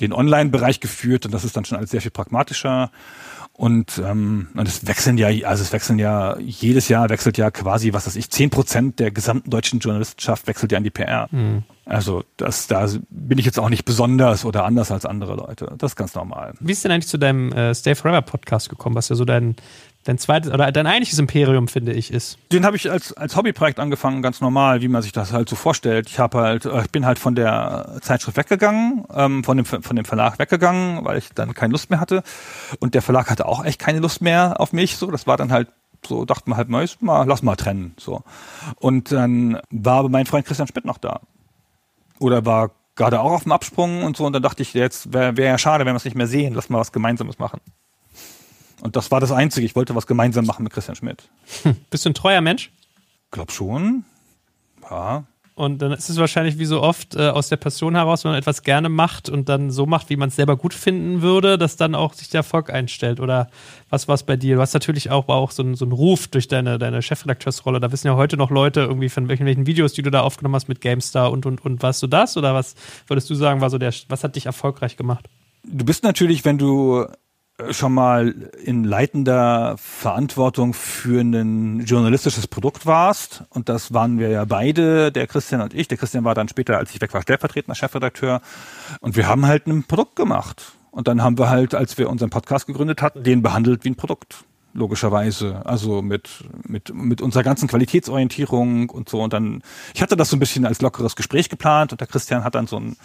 den 0.00 0.14
Online-Bereich 0.14 0.80
geführt 0.80 1.26
und 1.26 1.34
das 1.34 1.44
ist 1.44 1.54
dann 1.54 1.66
schon 1.66 1.76
alles 1.76 1.90
sehr 1.90 2.00
viel 2.00 2.10
pragmatischer. 2.10 2.90
Und, 3.58 4.00
ähm, 4.06 4.46
und 4.54 4.68
es 4.68 4.86
wechseln 4.86 5.18
ja, 5.18 5.26
also 5.48 5.64
es 5.64 5.72
wechseln 5.72 5.98
ja, 5.98 6.38
jedes 6.38 6.88
Jahr 6.88 7.10
wechselt 7.10 7.38
ja 7.38 7.50
quasi, 7.50 7.92
was 7.92 8.06
weiß 8.06 8.14
ich, 8.14 8.30
zehn 8.30 8.50
Prozent 8.50 9.00
der 9.00 9.10
gesamten 9.10 9.50
deutschen 9.50 9.80
Journalistenschaft 9.80 10.46
wechselt 10.46 10.70
ja 10.70 10.78
an 10.78 10.84
die 10.84 10.90
PR. 10.90 11.26
Mhm. 11.32 11.64
Also 11.84 12.22
das, 12.36 12.68
da 12.68 12.86
bin 13.10 13.36
ich 13.36 13.44
jetzt 13.44 13.58
auch 13.58 13.68
nicht 13.68 13.84
besonders 13.84 14.44
oder 14.44 14.64
anders 14.64 14.92
als 14.92 15.04
andere 15.04 15.34
Leute. 15.34 15.74
Das 15.76 15.90
ist 15.90 15.96
ganz 15.96 16.14
normal. 16.14 16.54
Wie 16.60 16.70
ist 16.70 16.84
denn 16.84 16.92
eigentlich 16.92 17.08
zu 17.08 17.18
deinem 17.18 17.50
äh, 17.50 17.74
Stay 17.74 17.96
Forever 17.96 18.22
Podcast 18.22 18.68
gekommen, 18.68 18.94
was 18.94 19.08
ja 19.08 19.16
so 19.16 19.24
dein 19.24 19.56
dein 20.08 20.16
zweites 20.16 20.50
oder 20.50 20.72
dein 20.72 20.86
eigentliches 20.86 21.18
Imperium, 21.18 21.68
finde 21.68 21.92
ich, 21.92 22.10
ist. 22.10 22.38
Den 22.50 22.64
habe 22.64 22.76
ich 22.76 22.90
als, 22.90 23.12
als 23.12 23.36
Hobbyprojekt 23.36 23.78
angefangen, 23.78 24.22
ganz 24.22 24.40
normal, 24.40 24.80
wie 24.80 24.88
man 24.88 25.02
sich 25.02 25.12
das 25.12 25.34
halt 25.34 25.50
so 25.50 25.54
vorstellt. 25.54 26.08
Ich 26.08 26.18
habe 26.18 26.38
halt, 26.38 26.64
äh, 26.64 26.80
ich 26.80 26.90
bin 26.90 27.04
halt 27.04 27.18
von 27.18 27.34
der 27.34 27.98
Zeitschrift 28.00 28.38
weggegangen, 28.38 29.04
ähm, 29.14 29.44
von 29.44 29.58
dem, 29.58 29.66
von 29.66 29.96
dem 29.96 30.06
Verlag 30.06 30.38
weggegangen, 30.38 31.04
weil 31.04 31.18
ich 31.18 31.28
dann 31.34 31.52
keine 31.52 31.72
Lust 31.72 31.90
mehr 31.90 32.00
hatte. 32.00 32.22
Und 32.80 32.94
der 32.94 33.02
Verlag 33.02 33.28
hatte 33.28 33.44
auch 33.44 33.62
echt 33.64 33.78
keine 33.78 34.00
Lust 34.00 34.22
mehr 34.22 34.58
auf 34.60 34.72
mich. 34.72 34.96
So, 34.96 35.10
das 35.10 35.26
war 35.26 35.36
dann 35.36 35.52
halt 35.52 35.68
so, 36.06 36.24
dachte 36.24 36.48
man 36.48 36.56
halt, 36.56 36.70
mal, 36.70 37.26
lass 37.26 37.42
mal 37.42 37.56
trennen. 37.56 37.94
So. 37.98 38.22
Und 38.76 39.12
dann 39.12 39.60
war 39.70 39.98
aber 39.98 40.08
mein 40.08 40.24
Freund 40.24 40.46
Christian 40.46 40.68
Schmidt 40.68 40.86
noch 40.86 40.98
da. 40.98 41.20
Oder 42.18 42.46
war 42.46 42.70
gerade 42.96 43.20
auch 43.20 43.32
auf 43.32 43.42
dem 43.42 43.52
Absprung 43.52 44.04
und 44.04 44.16
so. 44.16 44.24
Und 44.24 44.32
dann 44.32 44.42
dachte 44.42 44.62
ich, 44.62 44.72
jetzt 44.72 45.12
wäre 45.12 45.36
wär 45.36 45.50
ja 45.50 45.58
schade, 45.58 45.84
wenn 45.84 45.92
wir 45.92 45.98
es 45.98 46.06
nicht 46.06 46.16
mehr 46.16 46.26
sehen. 46.26 46.54
Lass 46.54 46.70
mal 46.70 46.78
was 46.78 46.92
Gemeinsames 46.92 47.38
machen. 47.38 47.60
Und 48.80 48.96
das 48.96 49.10
war 49.10 49.20
das 49.20 49.32
Einzige. 49.32 49.66
Ich 49.66 49.76
wollte 49.76 49.94
was 49.94 50.06
gemeinsam 50.06 50.46
machen 50.46 50.62
mit 50.62 50.72
Christian 50.72 50.96
Schmidt. 50.96 51.28
Hm. 51.62 51.76
Bist 51.90 52.04
du 52.04 52.10
ein 52.10 52.14
treuer 52.14 52.40
Mensch? 52.40 52.70
Glaub 53.30 53.52
schon. 53.52 54.04
Ja. 54.88 55.24
Und 55.58 55.82
dann 55.82 55.90
ist 55.90 56.08
es 56.08 56.16
wahrscheinlich 56.18 56.60
wie 56.60 56.66
so 56.66 56.80
oft 56.80 57.16
äh, 57.16 57.30
aus 57.30 57.48
der 57.48 57.56
Passion 57.56 57.96
heraus, 57.96 58.22
wenn 58.22 58.30
man 58.30 58.38
etwas 58.38 58.62
gerne 58.62 58.88
macht 58.88 59.28
und 59.28 59.48
dann 59.48 59.72
so 59.72 59.86
macht, 59.86 60.08
wie 60.08 60.14
man 60.14 60.28
es 60.28 60.36
selber 60.36 60.56
gut 60.56 60.72
finden 60.72 61.20
würde, 61.20 61.58
dass 61.58 61.76
dann 61.76 61.96
auch 61.96 62.14
sich 62.14 62.28
der 62.28 62.38
Erfolg 62.38 62.70
einstellt. 62.70 63.18
Oder 63.18 63.48
was 63.90 64.06
war 64.06 64.14
es 64.14 64.22
bei 64.22 64.36
dir? 64.36 64.54
Du 64.54 64.60
hast 64.60 64.72
natürlich 64.74 65.10
auch, 65.10 65.26
auch 65.26 65.50
so, 65.50 65.64
ein, 65.64 65.74
so 65.74 65.84
einen 65.84 65.90
Ruf 65.90 66.28
durch 66.28 66.46
deine, 66.46 66.78
deine 66.78 67.02
Chefredakteursrolle. 67.02 67.80
Da 67.80 67.90
wissen 67.90 68.06
ja 68.06 68.14
heute 68.14 68.36
noch 68.36 68.50
Leute 68.50 68.82
irgendwie 68.82 69.08
von 69.08 69.26
welchen, 69.26 69.46
welchen 69.46 69.66
Videos, 69.66 69.94
die 69.94 70.02
du 70.02 70.12
da 70.12 70.20
aufgenommen 70.20 70.54
hast 70.54 70.68
mit 70.68 70.80
GameStar 70.80 71.32
und, 71.32 71.44
und, 71.44 71.64
und. 71.64 71.82
Warst 71.82 72.04
du 72.04 72.06
das? 72.06 72.36
Oder 72.36 72.54
was 72.54 72.76
würdest 73.08 73.28
du 73.28 73.34
sagen, 73.34 73.60
war 73.60 73.70
so 73.70 73.78
der, 73.78 73.92
was 74.08 74.22
hat 74.22 74.36
dich 74.36 74.46
erfolgreich 74.46 74.96
gemacht? 74.96 75.28
Du 75.64 75.84
bist 75.84 76.04
natürlich, 76.04 76.44
wenn 76.44 76.58
du 76.58 77.04
schon 77.70 77.92
mal 77.92 78.50
in 78.62 78.84
leitender 78.84 79.76
Verantwortung 79.78 80.74
für 80.74 81.20
ein 81.20 81.80
journalistisches 81.84 82.46
Produkt 82.46 82.86
warst. 82.86 83.44
Und 83.50 83.68
das 83.68 83.92
waren 83.92 84.18
wir 84.18 84.28
ja 84.28 84.44
beide, 84.44 85.10
der 85.10 85.26
Christian 85.26 85.60
und 85.60 85.74
ich. 85.74 85.88
Der 85.88 85.98
Christian 85.98 86.24
war 86.24 86.34
dann 86.34 86.48
später, 86.48 86.78
als 86.78 86.94
ich 86.94 87.00
weg 87.00 87.12
war, 87.12 87.22
stellvertretender 87.22 87.74
Chefredakteur. 87.74 88.40
Und 89.00 89.16
wir 89.16 89.26
haben 89.26 89.46
halt 89.46 89.66
ein 89.66 89.84
Produkt 89.84 90.14
gemacht. 90.16 90.72
Und 90.90 91.08
dann 91.08 91.22
haben 91.22 91.38
wir 91.38 91.50
halt, 91.50 91.74
als 91.74 91.98
wir 91.98 92.08
unseren 92.08 92.30
Podcast 92.30 92.66
gegründet 92.66 93.02
hatten, 93.02 93.22
den 93.22 93.42
behandelt 93.42 93.84
wie 93.84 93.90
ein 93.90 93.96
Produkt. 93.96 94.44
Logischerweise. 94.72 95.62
Also 95.66 96.00
mit, 96.02 96.44
mit, 96.62 96.94
mit 96.94 97.20
unserer 97.20 97.42
ganzen 97.42 97.68
Qualitätsorientierung 97.68 98.90
und 98.90 99.08
so. 99.08 99.20
Und 99.20 99.32
dann, 99.32 99.62
ich 99.94 100.02
hatte 100.02 100.16
das 100.16 100.30
so 100.30 100.36
ein 100.36 100.40
bisschen 100.40 100.64
als 100.64 100.80
lockeres 100.80 101.16
Gespräch 101.16 101.48
geplant 101.48 101.90
und 101.90 102.00
der 102.00 102.06
Christian 102.06 102.44
hat 102.44 102.54
dann 102.54 102.68
so 102.68 102.78
ein 102.78 102.96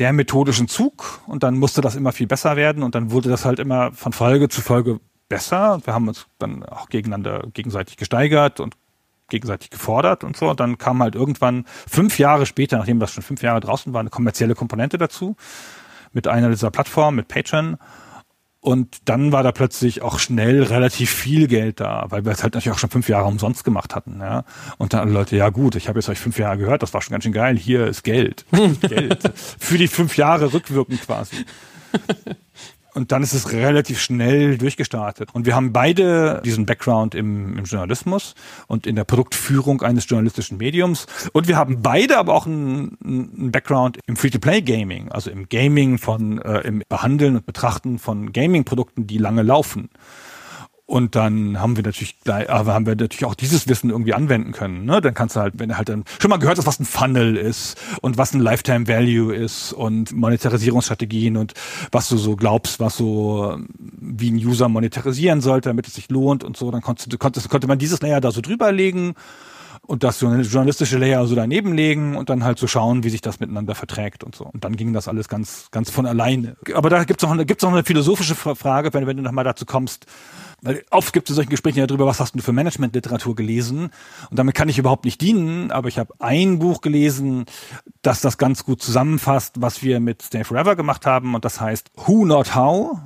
sehr 0.00 0.14
methodischen 0.14 0.66
Zug 0.66 1.20
und 1.26 1.42
dann 1.42 1.58
musste 1.58 1.82
das 1.82 1.94
immer 1.94 2.12
viel 2.12 2.26
besser 2.26 2.56
werden 2.56 2.82
und 2.82 2.94
dann 2.94 3.10
wurde 3.10 3.28
das 3.28 3.44
halt 3.44 3.58
immer 3.58 3.92
von 3.92 4.14
Folge 4.14 4.48
zu 4.48 4.62
Folge 4.62 4.98
besser. 5.28 5.78
Wir 5.84 5.92
haben 5.92 6.08
uns 6.08 6.26
dann 6.38 6.64
auch 6.64 6.88
gegeneinander 6.88 7.46
gegenseitig 7.52 7.98
gesteigert 7.98 8.60
und 8.60 8.76
gegenseitig 9.28 9.68
gefordert 9.68 10.24
und 10.24 10.38
so. 10.38 10.48
Und 10.48 10.58
dann 10.58 10.78
kam 10.78 11.02
halt 11.02 11.16
irgendwann 11.16 11.66
fünf 11.86 12.18
Jahre 12.18 12.46
später, 12.46 12.78
nachdem 12.78 12.98
das 12.98 13.12
schon 13.12 13.22
fünf 13.22 13.42
Jahre 13.42 13.60
draußen 13.60 13.92
war, 13.92 14.00
eine 14.00 14.08
kommerzielle 14.08 14.54
Komponente 14.54 14.96
dazu 14.96 15.36
mit 16.14 16.26
einer 16.26 16.48
dieser 16.48 16.70
Plattformen, 16.70 17.16
mit 17.16 17.28
Patreon. 17.28 17.76
Und 18.62 19.08
dann 19.08 19.32
war 19.32 19.42
da 19.42 19.52
plötzlich 19.52 20.02
auch 20.02 20.18
schnell 20.18 20.62
relativ 20.62 21.10
viel 21.10 21.46
Geld 21.46 21.80
da, 21.80 22.06
weil 22.10 22.26
wir 22.26 22.32
es 22.32 22.42
halt 22.42 22.54
natürlich 22.54 22.74
auch 22.74 22.78
schon 22.78 22.90
fünf 22.90 23.08
Jahre 23.08 23.26
umsonst 23.26 23.64
gemacht 23.64 23.94
hatten. 23.94 24.20
Ja. 24.20 24.44
Und 24.76 24.92
dann 24.92 25.00
alle 25.00 25.12
Leute, 25.12 25.34
ja 25.36 25.48
gut, 25.48 25.76
ich 25.76 25.88
habe 25.88 25.98
jetzt 25.98 26.10
euch 26.10 26.18
fünf 26.18 26.38
Jahre 26.38 26.58
gehört, 26.58 26.82
das 26.82 26.92
war 26.92 27.00
schon 27.00 27.12
ganz 27.12 27.24
schön 27.24 27.32
geil, 27.32 27.56
hier 27.56 27.86
ist 27.86 28.02
Geld. 28.02 28.44
Geld. 28.82 29.32
Für 29.34 29.78
die 29.78 29.88
fünf 29.88 30.16
Jahre 30.18 30.52
rückwirkend 30.52 31.00
quasi. 31.00 31.36
Und 32.94 33.12
dann 33.12 33.22
ist 33.22 33.34
es 33.34 33.52
relativ 33.52 34.00
schnell 34.00 34.58
durchgestartet. 34.58 35.30
Und 35.32 35.46
wir 35.46 35.54
haben 35.54 35.72
beide 35.72 36.40
diesen 36.44 36.66
Background 36.66 37.14
im, 37.14 37.56
im, 37.56 37.64
Journalismus 37.64 38.34
und 38.66 38.86
in 38.86 38.96
der 38.96 39.04
Produktführung 39.04 39.82
eines 39.82 40.08
journalistischen 40.08 40.58
Mediums. 40.58 41.06
Und 41.32 41.48
wir 41.48 41.56
haben 41.56 41.82
beide 41.82 42.18
aber 42.18 42.34
auch 42.34 42.46
einen, 42.46 43.50
Background 43.52 43.98
im 44.06 44.16
Free-to-Play-Gaming, 44.16 45.10
also 45.10 45.30
im 45.30 45.48
Gaming 45.48 45.98
von, 45.98 46.40
äh, 46.42 46.60
im 46.60 46.82
Behandeln 46.88 47.36
und 47.36 47.46
Betrachten 47.46 47.98
von 47.98 48.32
Gaming-Produkten, 48.32 49.06
die 49.06 49.18
lange 49.18 49.42
laufen. 49.42 49.90
Und 50.90 51.14
dann 51.14 51.60
haben 51.60 51.76
wir 51.76 51.84
natürlich 51.84 52.18
gleich, 52.18 52.50
aber 52.50 52.74
haben 52.74 52.84
wir 52.84 52.96
natürlich 52.96 53.24
auch 53.24 53.36
dieses 53.36 53.68
Wissen 53.68 53.90
irgendwie 53.90 54.12
anwenden 54.12 54.50
können. 54.50 54.86
Ne? 54.86 55.00
Dann 55.00 55.14
kannst 55.14 55.36
du 55.36 55.40
halt, 55.40 55.54
wenn 55.56 55.68
du 55.68 55.76
halt 55.76 55.88
dann 55.88 56.02
schon 56.20 56.30
mal 56.30 56.38
gehört 56.38 56.58
hast, 56.58 56.66
was 56.66 56.80
ein 56.80 56.84
Funnel 56.84 57.36
ist 57.36 57.80
und 58.00 58.18
was 58.18 58.34
ein 58.34 58.40
Lifetime 58.40 58.88
Value 58.88 59.32
ist 59.32 59.72
und 59.72 60.10
Monetarisierungsstrategien 60.10 61.36
und 61.36 61.54
was 61.92 62.08
du 62.08 62.16
so 62.16 62.34
glaubst, 62.34 62.80
was 62.80 62.96
so 62.96 63.56
wie 63.78 64.32
ein 64.32 64.34
User 64.34 64.68
monetarisieren 64.68 65.40
sollte, 65.40 65.68
damit 65.68 65.86
es 65.86 65.94
sich 65.94 66.10
lohnt 66.10 66.42
und 66.42 66.56
so, 66.56 66.72
dann 66.72 66.80
konntest 66.80 67.16
konntest, 67.20 67.48
konnte 67.50 67.68
man 67.68 67.78
dieses 67.78 68.02
Layer 68.02 68.20
da 68.20 68.32
so 68.32 68.40
drüber 68.40 68.72
legen 68.72 69.14
und 69.86 70.04
das 70.04 70.20
journalistische 70.20 70.98
Layer 70.98 71.26
so 71.26 71.34
daneben 71.34 71.72
legen 71.72 72.16
und 72.16 72.30
dann 72.30 72.44
halt 72.44 72.58
so 72.58 72.66
schauen, 72.66 73.02
wie 73.02 73.10
sich 73.10 73.22
das 73.22 73.40
miteinander 73.40 73.74
verträgt 73.74 74.22
und 74.22 74.36
so. 74.36 74.44
Und 74.44 74.64
dann 74.64 74.76
ging 74.76 74.92
das 74.92 75.08
alles 75.08 75.28
ganz, 75.28 75.68
ganz 75.72 75.90
von 75.90 76.06
alleine. 76.06 76.56
Aber 76.74 76.90
da 76.90 77.02
gibt's 77.04 77.24
noch, 77.24 77.36
gibt's 77.44 77.64
noch 77.64 77.72
eine 77.72 77.82
philosophische 77.82 78.34
Frage, 78.34 78.94
wenn, 78.94 79.06
wenn 79.06 79.16
du 79.16 79.22
nochmal 79.22 79.44
dazu 79.44 79.66
kommst, 79.66 80.06
weil 80.62 80.84
oft 80.90 81.12
gibt 81.12 81.28
es 81.28 81.30
in 81.30 81.36
solchen 81.36 81.50
Gesprächen 81.50 81.78
ja 81.78 81.86
darüber, 81.86 82.06
was 82.06 82.20
hast 82.20 82.34
du 82.34 82.42
für 82.42 82.52
Managementliteratur 82.52 83.34
gelesen? 83.34 83.90
Und 84.30 84.38
damit 84.38 84.54
kann 84.54 84.68
ich 84.68 84.78
überhaupt 84.78 85.04
nicht 85.04 85.20
dienen, 85.20 85.70
aber 85.70 85.88
ich 85.88 85.98
habe 85.98 86.12
ein 86.18 86.58
Buch 86.58 86.82
gelesen, 86.82 87.46
das 88.02 88.20
das 88.20 88.38
ganz 88.38 88.64
gut 88.64 88.82
zusammenfasst, 88.82 89.60
was 89.60 89.82
wir 89.82 90.00
mit 90.00 90.22
Stay 90.22 90.44
Forever 90.44 90.76
gemacht 90.76 91.06
haben. 91.06 91.34
Und 91.34 91.44
das 91.44 91.60
heißt 91.60 91.90
Who 92.06 92.26
Not 92.26 92.54
How. 92.54 92.98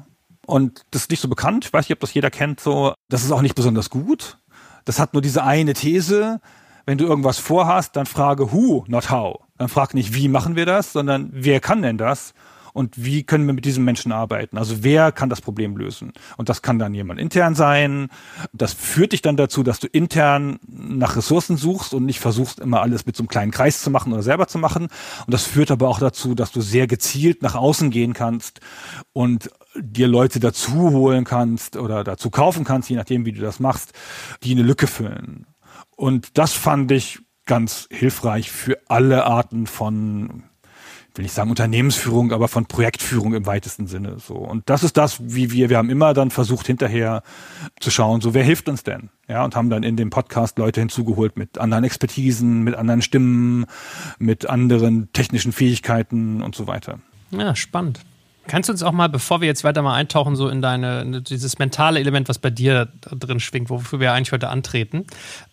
Und 0.46 0.84
das 0.90 1.02
ist 1.02 1.10
nicht 1.10 1.20
so 1.20 1.28
bekannt. 1.28 1.64
Ich 1.64 1.72
weiß 1.72 1.84
nicht, 1.88 1.96
ob 1.96 2.00
das 2.00 2.12
jeder 2.12 2.30
kennt. 2.30 2.60
So, 2.60 2.94
das 3.08 3.24
ist 3.24 3.30
auch 3.30 3.42
nicht 3.42 3.54
besonders 3.54 3.88
gut. 3.88 4.38
Das 4.84 4.98
hat 4.98 5.14
nur 5.14 5.22
diese 5.22 5.44
eine 5.44 5.74
These. 5.74 6.40
Wenn 6.86 6.98
du 6.98 7.06
irgendwas 7.06 7.38
vorhast, 7.38 7.96
dann 7.96 8.06
frage 8.06 8.52
Who, 8.52 8.84
not 8.88 9.10
How. 9.10 9.40
Dann 9.58 9.68
frag 9.68 9.94
nicht, 9.94 10.14
wie 10.14 10.28
machen 10.28 10.56
wir 10.56 10.66
das, 10.66 10.92
sondern 10.92 11.30
wer 11.32 11.60
kann 11.60 11.82
denn 11.82 11.98
das? 11.98 12.34
und 12.74 13.02
wie 13.02 13.22
können 13.22 13.46
wir 13.46 13.54
mit 13.54 13.64
diesem 13.64 13.84
Menschen 13.84 14.12
arbeiten? 14.12 14.58
Also 14.58 14.82
wer 14.82 15.12
kann 15.12 15.30
das 15.30 15.40
Problem 15.40 15.76
lösen? 15.76 16.12
Und 16.36 16.48
das 16.48 16.60
kann 16.60 16.78
dann 16.78 16.92
jemand 16.92 17.20
intern 17.20 17.54
sein. 17.54 18.08
Das 18.52 18.74
führt 18.74 19.12
dich 19.12 19.22
dann 19.22 19.36
dazu, 19.36 19.62
dass 19.62 19.78
du 19.78 19.86
intern 19.86 20.58
nach 20.66 21.16
Ressourcen 21.16 21.56
suchst 21.56 21.94
und 21.94 22.04
nicht 22.04 22.18
versuchst, 22.18 22.58
immer 22.58 22.82
alles 22.82 23.06
mit 23.06 23.16
so 23.16 23.22
einem 23.22 23.28
kleinen 23.28 23.52
Kreis 23.52 23.80
zu 23.80 23.90
machen 23.90 24.12
oder 24.12 24.22
selber 24.22 24.48
zu 24.48 24.58
machen. 24.58 24.88
Und 25.24 25.32
das 25.32 25.44
führt 25.44 25.70
aber 25.70 25.88
auch 25.88 26.00
dazu, 26.00 26.34
dass 26.34 26.50
du 26.50 26.60
sehr 26.60 26.88
gezielt 26.88 27.42
nach 27.42 27.54
außen 27.54 27.90
gehen 27.90 28.12
kannst 28.12 28.60
und 29.12 29.50
dir 29.76 30.08
Leute 30.08 30.40
dazu 30.40 30.90
holen 30.90 31.24
kannst 31.24 31.76
oder 31.76 32.02
dazu 32.02 32.28
kaufen 32.30 32.64
kannst, 32.64 32.90
je 32.90 32.96
nachdem, 32.96 33.24
wie 33.24 33.32
du 33.32 33.40
das 33.40 33.60
machst, 33.60 33.92
die 34.42 34.52
eine 34.52 34.62
Lücke 34.62 34.88
füllen. 34.88 35.46
Und 35.96 36.38
das 36.38 36.52
fand 36.52 36.90
ich 36.90 37.20
ganz 37.46 37.88
hilfreich 37.90 38.50
für 38.50 38.78
alle 38.88 39.24
Arten 39.24 39.66
von 39.66 40.44
will 41.16 41.24
ich 41.24 41.32
sagen 41.32 41.50
Unternehmensführung, 41.50 42.32
aber 42.32 42.48
von 42.48 42.66
Projektführung 42.66 43.34
im 43.34 43.46
weitesten 43.46 43.86
Sinne. 43.86 44.16
So 44.18 44.34
und 44.34 44.68
das 44.68 44.82
ist 44.82 44.96
das, 44.96 45.18
wie 45.20 45.52
wir 45.52 45.70
wir 45.70 45.78
haben 45.78 45.90
immer 45.90 46.12
dann 46.12 46.30
versucht 46.30 46.66
hinterher 46.66 47.22
zu 47.78 47.90
schauen, 47.90 48.20
so 48.20 48.34
wer 48.34 48.42
hilft 48.42 48.68
uns 48.68 48.82
denn, 48.82 49.10
ja 49.28 49.44
und 49.44 49.54
haben 49.54 49.70
dann 49.70 49.84
in 49.84 49.96
dem 49.96 50.10
Podcast 50.10 50.58
Leute 50.58 50.80
hinzugeholt 50.80 51.36
mit 51.36 51.58
anderen 51.58 51.84
Expertisen, 51.84 52.64
mit 52.64 52.74
anderen 52.74 53.00
Stimmen, 53.00 53.66
mit 54.18 54.50
anderen 54.50 55.12
technischen 55.12 55.52
Fähigkeiten 55.52 56.42
und 56.42 56.56
so 56.56 56.66
weiter. 56.66 56.98
Ja, 57.30 57.54
spannend. 57.54 58.00
Kannst 58.46 58.68
du 58.68 58.72
uns 58.72 58.82
auch 58.82 58.92
mal, 58.92 59.08
bevor 59.08 59.40
wir 59.40 59.48
jetzt 59.48 59.64
weiter 59.64 59.80
mal 59.80 59.94
eintauchen, 59.94 60.36
so 60.36 60.48
in 60.48 60.60
deine, 60.60 61.22
dieses 61.22 61.58
mentale 61.58 61.98
Element, 61.98 62.28
was 62.28 62.38
bei 62.38 62.50
dir 62.50 62.88
drin 63.10 63.40
schwingt, 63.40 63.70
wofür 63.70 64.00
wir 64.00 64.12
eigentlich 64.12 64.32
heute 64.32 64.48
antreten, 64.48 65.06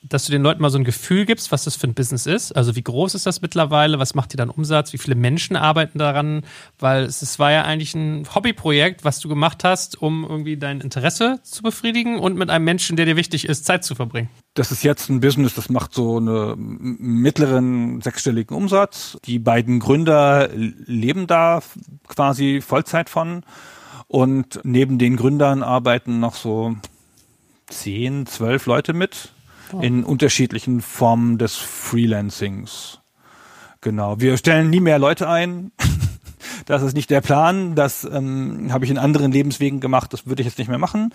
dass 0.04 0.26
du 0.26 0.32
den 0.32 0.42
Leuten 0.42 0.62
mal 0.62 0.70
so 0.70 0.78
ein 0.78 0.84
Gefühl 0.84 1.26
gibst, 1.26 1.52
was 1.52 1.64
das 1.64 1.76
für 1.76 1.88
ein 1.88 1.94
Business 1.94 2.26
ist? 2.26 2.52
Also 2.52 2.76
wie 2.76 2.84
groß 2.84 3.16
ist 3.16 3.26
das 3.26 3.42
mittlerweile? 3.42 3.98
Was 3.98 4.14
macht 4.14 4.34
dir 4.34 4.38
dann 4.38 4.50
Umsatz? 4.50 4.92
Wie 4.92 4.98
viele 4.98 5.16
Menschen 5.16 5.56
arbeiten 5.56 6.00
daran? 6.00 6.44
Weil 6.80 7.04
es, 7.04 7.22
es 7.22 7.40
war 7.40 7.52
ja 7.52 7.64
eigentlich 7.64 7.96
ein 7.96 8.28
Hobbyprojekt, 8.34 9.06
was 9.06 9.20
du 9.20 9.30
gemacht 9.30 9.64
hast, 9.64 10.02
um 10.02 10.24
irgendwie 10.24 10.58
dein 10.58 10.82
Interesse 10.82 11.40
zu 11.44 11.64
befriedigen 11.64 12.20
und 12.20 12.36
mit 12.38 12.50
einem 12.50 12.66
Menschen, 12.66 12.98
der 12.98 13.06
dir 13.06 13.16
wichtig 13.16 13.46
ist, 13.46 13.66
Zeit 13.66 13.86
zu 13.86 13.96
verbringen 13.96 14.30
das 14.54 14.72
ist 14.72 14.84
jetzt 14.84 15.10
ein 15.10 15.22
Business, 15.22 15.54
das 15.54 15.70
macht 15.70 15.94
so 15.94 16.18
einen 16.18 16.98
mittleren 17.00 18.02
sechsstelligen 18.02 18.56
Umsatz. 18.56 19.18
Die 19.26 19.40
beiden 19.40 19.80
Gründer 19.80 20.50
leben 20.54 21.28
da 21.28 21.62
quasi 22.08 22.62
Vollzeit 22.62 23.10
von. 23.10 23.44
Und 24.08 24.60
neben 24.64 25.00
den 25.00 25.16
Gründern 25.16 25.64
arbeiten 25.64 26.20
noch 26.20 26.36
so 26.36 26.76
zehn, 27.68 28.26
zwölf 28.26 28.66
Leute 28.66 28.92
mit 28.92 29.30
oh. 29.72 29.80
in 29.80 30.04
unterschiedlichen 30.04 30.82
Formen 30.82 31.38
des 31.38 31.56
Freelancings. 31.56 33.00
Genau. 33.80 34.20
Wir 34.20 34.36
stellen 34.36 34.70
nie 34.70 34.82
mehr 34.82 35.00
Leute 35.00 35.30
ein. 35.30 35.72
Das 36.66 36.82
ist 36.82 36.94
nicht 36.94 37.10
der 37.10 37.22
Plan. 37.22 37.76
Das 37.76 38.04
ähm, 38.04 38.70
habe 38.72 38.86
ich 38.86 38.92
in 38.92 38.98
anderen 38.98 39.32
Lebenswegen 39.32 39.80
gemacht. 39.80 40.14
Das 40.14 40.26
würde 40.28 40.42
ich 40.42 40.48
jetzt 40.48 40.58
nicht 40.58 40.68
mehr 40.68 40.78
machen. 40.78 41.14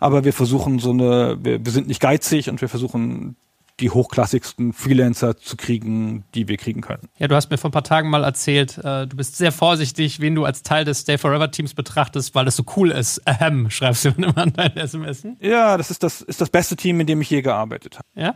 Aber 0.00 0.24
wir 0.24 0.32
versuchen 0.32 0.78
so 0.78 0.90
eine, 0.90 1.38
wir, 1.40 1.64
wir 1.64 1.72
sind 1.72 1.88
nicht 1.88 2.00
geizig 2.00 2.48
und 2.50 2.60
wir 2.60 2.68
versuchen 2.68 3.36
die 3.80 3.90
hochklassigsten 3.90 4.72
Freelancer 4.72 5.36
zu 5.36 5.56
kriegen, 5.56 6.24
die 6.34 6.48
wir 6.48 6.56
kriegen 6.56 6.80
können. 6.80 7.08
Ja, 7.18 7.28
du 7.28 7.36
hast 7.36 7.50
mir 7.50 7.58
vor 7.58 7.70
ein 7.70 7.72
paar 7.72 7.84
Tagen 7.84 8.10
mal 8.10 8.24
erzählt, 8.24 8.78
äh, 8.78 9.06
du 9.06 9.16
bist 9.16 9.36
sehr 9.36 9.52
vorsichtig, 9.52 10.20
wen 10.20 10.34
du 10.34 10.44
als 10.44 10.62
Teil 10.62 10.84
des 10.84 11.00
Stay 11.00 11.16
Forever 11.16 11.50
Teams 11.50 11.74
betrachtest, 11.74 12.34
weil 12.34 12.44
das 12.44 12.56
so 12.56 12.64
cool 12.76 12.90
ist. 12.90 13.26
Ahem, 13.26 13.70
schreibst 13.70 14.04
du 14.04 14.08
immer 14.16 14.36
an 14.36 14.52
deinen 14.52 14.76
SMS. 14.76 15.26
Ja, 15.40 15.76
das 15.76 15.90
ist 15.90 16.02
das, 16.02 16.22
ist 16.22 16.40
das 16.40 16.50
beste 16.50 16.76
Team, 16.76 17.00
in 17.00 17.06
dem 17.06 17.20
ich 17.20 17.30
je 17.30 17.42
gearbeitet 17.42 17.98
habe. 17.98 18.08
Ja? 18.14 18.34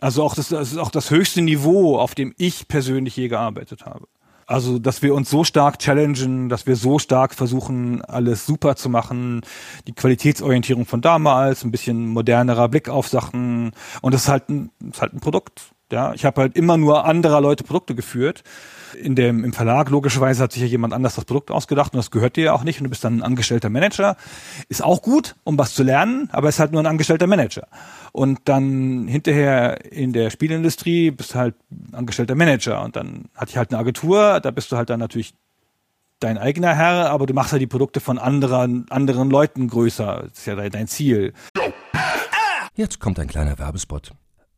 Also 0.00 0.22
auch 0.22 0.34
das, 0.34 0.48
das 0.48 0.72
ist 0.72 0.78
auch 0.78 0.90
das 0.90 1.10
höchste 1.10 1.42
Niveau, 1.42 1.98
auf 1.98 2.14
dem 2.14 2.34
ich 2.38 2.66
persönlich 2.68 3.16
je 3.16 3.28
gearbeitet 3.28 3.86
habe. 3.86 4.08
Also, 4.50 4.80
dass 4.80 5.00
wir 5.00 5.14
uns 5.14 5.30
so 5.30 5.44
stark 5.44 5.78
challengen, 5.78 6.48
dass 6.48 6.66
wir 6.66 6.74
so 6.74 6.98
stark 6.98 7.36
versuchen, 7.36 8.02
alles 8.02 8.46
super 8.46 8.74
zu 8.74 8.88
machen, 8.88 9.42
die 9.86 9.92
Qualitätsorientierung 9.92 10.86
von 10.86 11.00
damals, 11.00 11.62
ein 11.62 11.70
bisschen 11.70 12.08
modernerer 12.08 12.68
Blick 12.68 12.88
auf 12.88 13.06
Sachen 13.06 13.70
und 14.02 14.12
das 14.12 14.22
ist 14.22 14.28
halt 14.28 14.48
ein, 14.48 14.72
ist 14.90 15.00
halt 15.00 15.12
ein 15.12 15.20
Produkt. 15.20 15.70
Ja, 15.92 16.14
ich 16.14 16.24
habe 16.24 16.40
halt 16.40 16.56
immer 16.56 16.76
nur 16.76 17.04
anderer 17.04 17.40
Leute 17.40 17.62
Produkte 17.62 17.94
geführt. 17.94 18.42
In 18.94 19.14
dem, 19.14 19.44
Im 19.44 19.52
Verlag 19.52 19.90
logischerweise 19.90 20.42
hat 20.42 20.52
sich 20.52 20.62
ja 20.62 20.68
jemand 20.68 20.92
anders 20.92 21.14
das 21.14 21.24
Produkt 21.24 21.50
ausgedacht 21.50 21.92
und 21.92 21.98
das 21.98 22.10
gehört 22.10 22.36
dir 22.36 22.44
ja 22.44 22.52
auch 22.52 22.64
nicht 22.64 22.80
und 22.80 22.84
du 22.84 22.90
bist 22.90 23.04
dann 23.04 23.18
ein 23.18 23.22
angestellter 23.22 23.70
Manager. 23.70 24.16
Ist 24.68 24.82
auch 24.82 25.02
gut, 25.02 25.36
um 25.44 25.58
was 25.58 25.74
zu 25.74 25.82
lernen, 25.82 26.28
aber 26.32 26.48
ist 26.48 26.58
halt 26.58 26.72
nur 26.72 26.82
ein 26.82 26.86
angestellter 26.86 27.26
Manager. 27.26 27.68
Und 28.12 28.40
dann 28.44 29.06
hinterher 29.08 29.92
in 29.92 30.12
der 30.12 30.30
Spielindustrie 30.30 31.10
bist 31.10 31.34
du 31.34 31.38
halt 31.38 31.54
angestellter 31.92 32.34
Manager 32.34 32.82
und 32.82 32.96
dann 32.96 33.26
hatte 33.34 33.50
ich 33.50 33.56
halt 33.56 33.70
eine 33.70 33.78
Agentur, 33.78 34.40
da 34.40 34.50
bist 34.50 34.72
du 34.72 34.76
halt 34.76 34.90
dann 34.90 35.00
natürlich 35.00 35.34
dein 36.20 36.38
eigener 36.38 36.74
Herr, 36.74 37.10
aber 37.10 37.26
du 37.26 37.34
machst 37.34 37.52
halt 37.52 37.62
die 37.62 37.66
Produkte 37.66 38.00
von 38.00 38.18
anderen, 38.18 38.86
anderen 38.90 39.30
Leuten 39.30 39.68
größer. 39.68 40.24
Das 40.28 40.38
ist 40.38 40.46
ja 40.46 40.68
dein 40.68 40.86
Ziel. 40.86 41.32
Jetzt 42.74 43.00
kommt 43.00 43.18
ein 43.18 43.28
kleiner 43.28 43.58
Werbespot. 43.58 44.12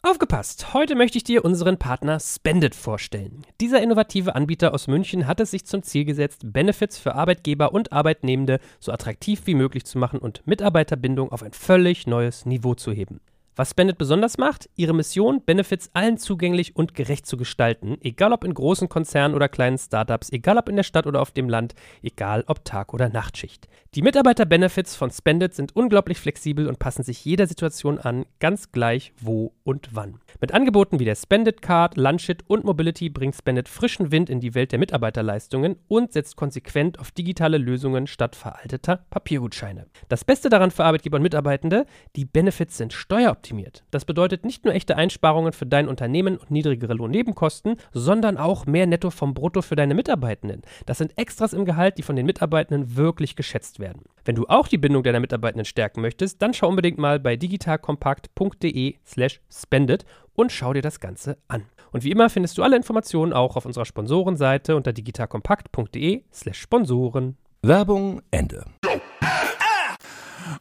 Aufgepasst! 0.05 0.75
Heute 0.75 0.97
möchte 0.97 1.17
ich 1.17 1.23
dir 1.23 1.45
unseren 1.45 1.79
Partner 1.79 2.19
Spendit 2.19 2.75
vorstellen. 2.75 3.47
Dieser 3.61 3.81
innovative 3.81 4.35
Anbieter 4.35 4.75
aus 4.75 4.89
München 4.89 5.29
hat 5.29 5.39
es 5.39 5.53
sich 5.53 5.65
zum 5.65 5.85
Ziel 5.85 6.05
gesetzt, 6.05 6.41
Benefits 6.45 6.99
für 6.99 7.15
Arbeitgeber 7.15 7.73
und 7.73 7.93
Arbeitnehmende 7.93 8.59
so 8.81 8.91
attraktiv 8.91 9.43
wie 9.45 9.55
möglich 9.55 9.85
zu 9.85 9.99
machen 9.99 10.19
und 10.19 10.45
Mitarbeiterbindung 10.45 11.31
auf 11.31 11.45
ein 11.45 11.53
völlig 11.53 12.09
neues 12.09 12.47
Niveau 12.47 12.75
zu 12.75 12.91
heben. 12.91 13.21
Was 13.55 13.73
Spendet 13.73 13.99
besonders 13.99 14.39
macht, 14.39 14.71
ihre 14.77 14.95
Mission, 14.95 15.43
Benefits 15.45 15.91
allen 15.93 16.17
zugänglich 16.17 16.75
und 16.75 16.95
gerecht 16.95 17.27
zu 17.27 17.37
gestalten, 17.37 17.99
egal 18.01 18.33
ob 18.33 18.45
in 18.45 18.55
großen 18.55 18.89
Konzernen 18.89 19.35
oder 19.35 19.51
kleinen 19.51 19.77
Startups, 19.77 20.33
egal 20.33 20.57
ob 20.57 20.71
in 20.71 20.77
der 20.77 20.85
Stadt 20.85 21.07
oder 21.07 21.21
auf 21.21 21.33
dem 21.33 21.51
Land, 21.51 21.75
egal 22.03 22.45
ob 22.47 22.65
Tag- 22.65 22.95
oder 22.95 23.11
Nachtschicht. 23.11 23.69
Die 23.95 24.01
Mitarbeiter-Benefits 24.01 24.97
von 24.97 25.11
Spendit 25.11 25.53
sind 25.53 25.77
unglaublich 25.77 26.19
flexibel 26.19 26.67
und 26.67 26.79
passen 26.79 27.03
sich 27.03 27.27
jeder 27.27 27.47
Situation 27.47 27.99
an, 27.99 28.25
ganz 28.41 28.73
gleich 28.73 29.13
wo 29.21 29.53
und 29.65 29.91
wann. 29.93 30.19
Mit 30.41 30.55
Angeboten 30.55 30.99
wie 30.99 31.05
der 31.05 31.15
Spendit 31.15 31.61
Card, 31.61 31.99
Lunchit 31.99 32.45
und 32.47 32.65
Mobility 32.65 33.11
bringt 33.11 33.37
Spendit 33.37 33.69
frischen 33.69 34.11
Wind 34.11 34.31
in 34.31 34.41
die 34.41 34.55
Welt 34.55 34.73
der 34.73 34.79
Mitarbeiterleistungen 34.79 35.77
und 35.89 36.15
setzt 36.15 36.37
konsequent 36.37 36.99
auf 37.01 37.11
digitale 37.11 37.59
Lösungen 37.59 38.07
statt 38.07 38.35
veralteter 38.35 39.05
Papiergutscheine. 39.11 39.89
Das 40.09 40.25
Beste 40.25 40.49
daran 40.49 40.71
für 40.71 40.85
Arbeitgeber 40.85 41.17
und 41.17 41.23
Mitarbeitende, 41.23 41.85
die 42.17 42.25
Benefits 42.25 42.79
sind 42.79 42.95
steueroptimiert. 43.43 43.85
Das 43.91 44.05
bedeutet 44.05 44.45
nicht 44.45 44.65
nur 44.65 44.75
echte 44.75 44.97
Einsparungen 44.97 45.53
für 45.53 45.67
dein 45.67 45.89
Unternehmen 45.89 46.39
und 46.39 46.51
niedrigere 46.51 46.95
Lohnnebenkosten, 46.95 47.77
sondern 47.93 48.39
auch 48.39 48.67
mehr 48.67 48.87
Netto 48.87 49.11
vom 49.11 49.35
Brutto 49.35 49.63
für 49.63 49.77
deine 49.77 49.95
Mitarbeitenden. 49.95 50.63
Das 50.87 50.99
sind 50.99 51.17
Extras 51.19 51.53
im 51.53 51.65
Gehalt, 51.65 51.99
die 51.99 52.03
von 52.03 52.17
den 52.17 52.27
Mitarbeitenden 52.27 52.97
wirklich 52.97 53.37
geschätzt 53.37 53.81
werden. 53.81 54.03
Wenn 54.25 54.37
du 54.37 54.47
auch 54.47 54.69
die 54.69 54.79
Bindung 54.79 55.03
deiner 55.03 55.21
Mitarbeitenden 55.21 55.65
stärken 55.65 56.01
möchtest, 56.01 56.41
dann 56.41 56.55
schau 56.55 56.69
unbedingt 56.69 56.99
mal 56.99 57.19
bei 57.19 57.37
digitalkompakt.de/slash 57.37 59.41
spendet 59.51 60.05
und 60.35 60.53
schau 60.53 60.73
dir 60.73 60.83
das 60.83 61.01
Ganze 61.01 61.39
an. 61.49 61.65
Und 61.91 62.05
wie 62.05 62.11
immer 62.11 62.31
findest 62.31 62.57
du 62.57 62.63
alle 62.63 62.77
Informationen 62.77 63.33
auch 63.33 63.57
auf 63.57 63.67
unserer 63.67 63.85
Sponsorenseite 63.85 64.77
unter 64.77 64.93
digitalkompakt.de/slash 64.93 66.59
Sponsoren. 66.59 67.37
Werbung 67.63 68.23
Ende. 68.31 68.65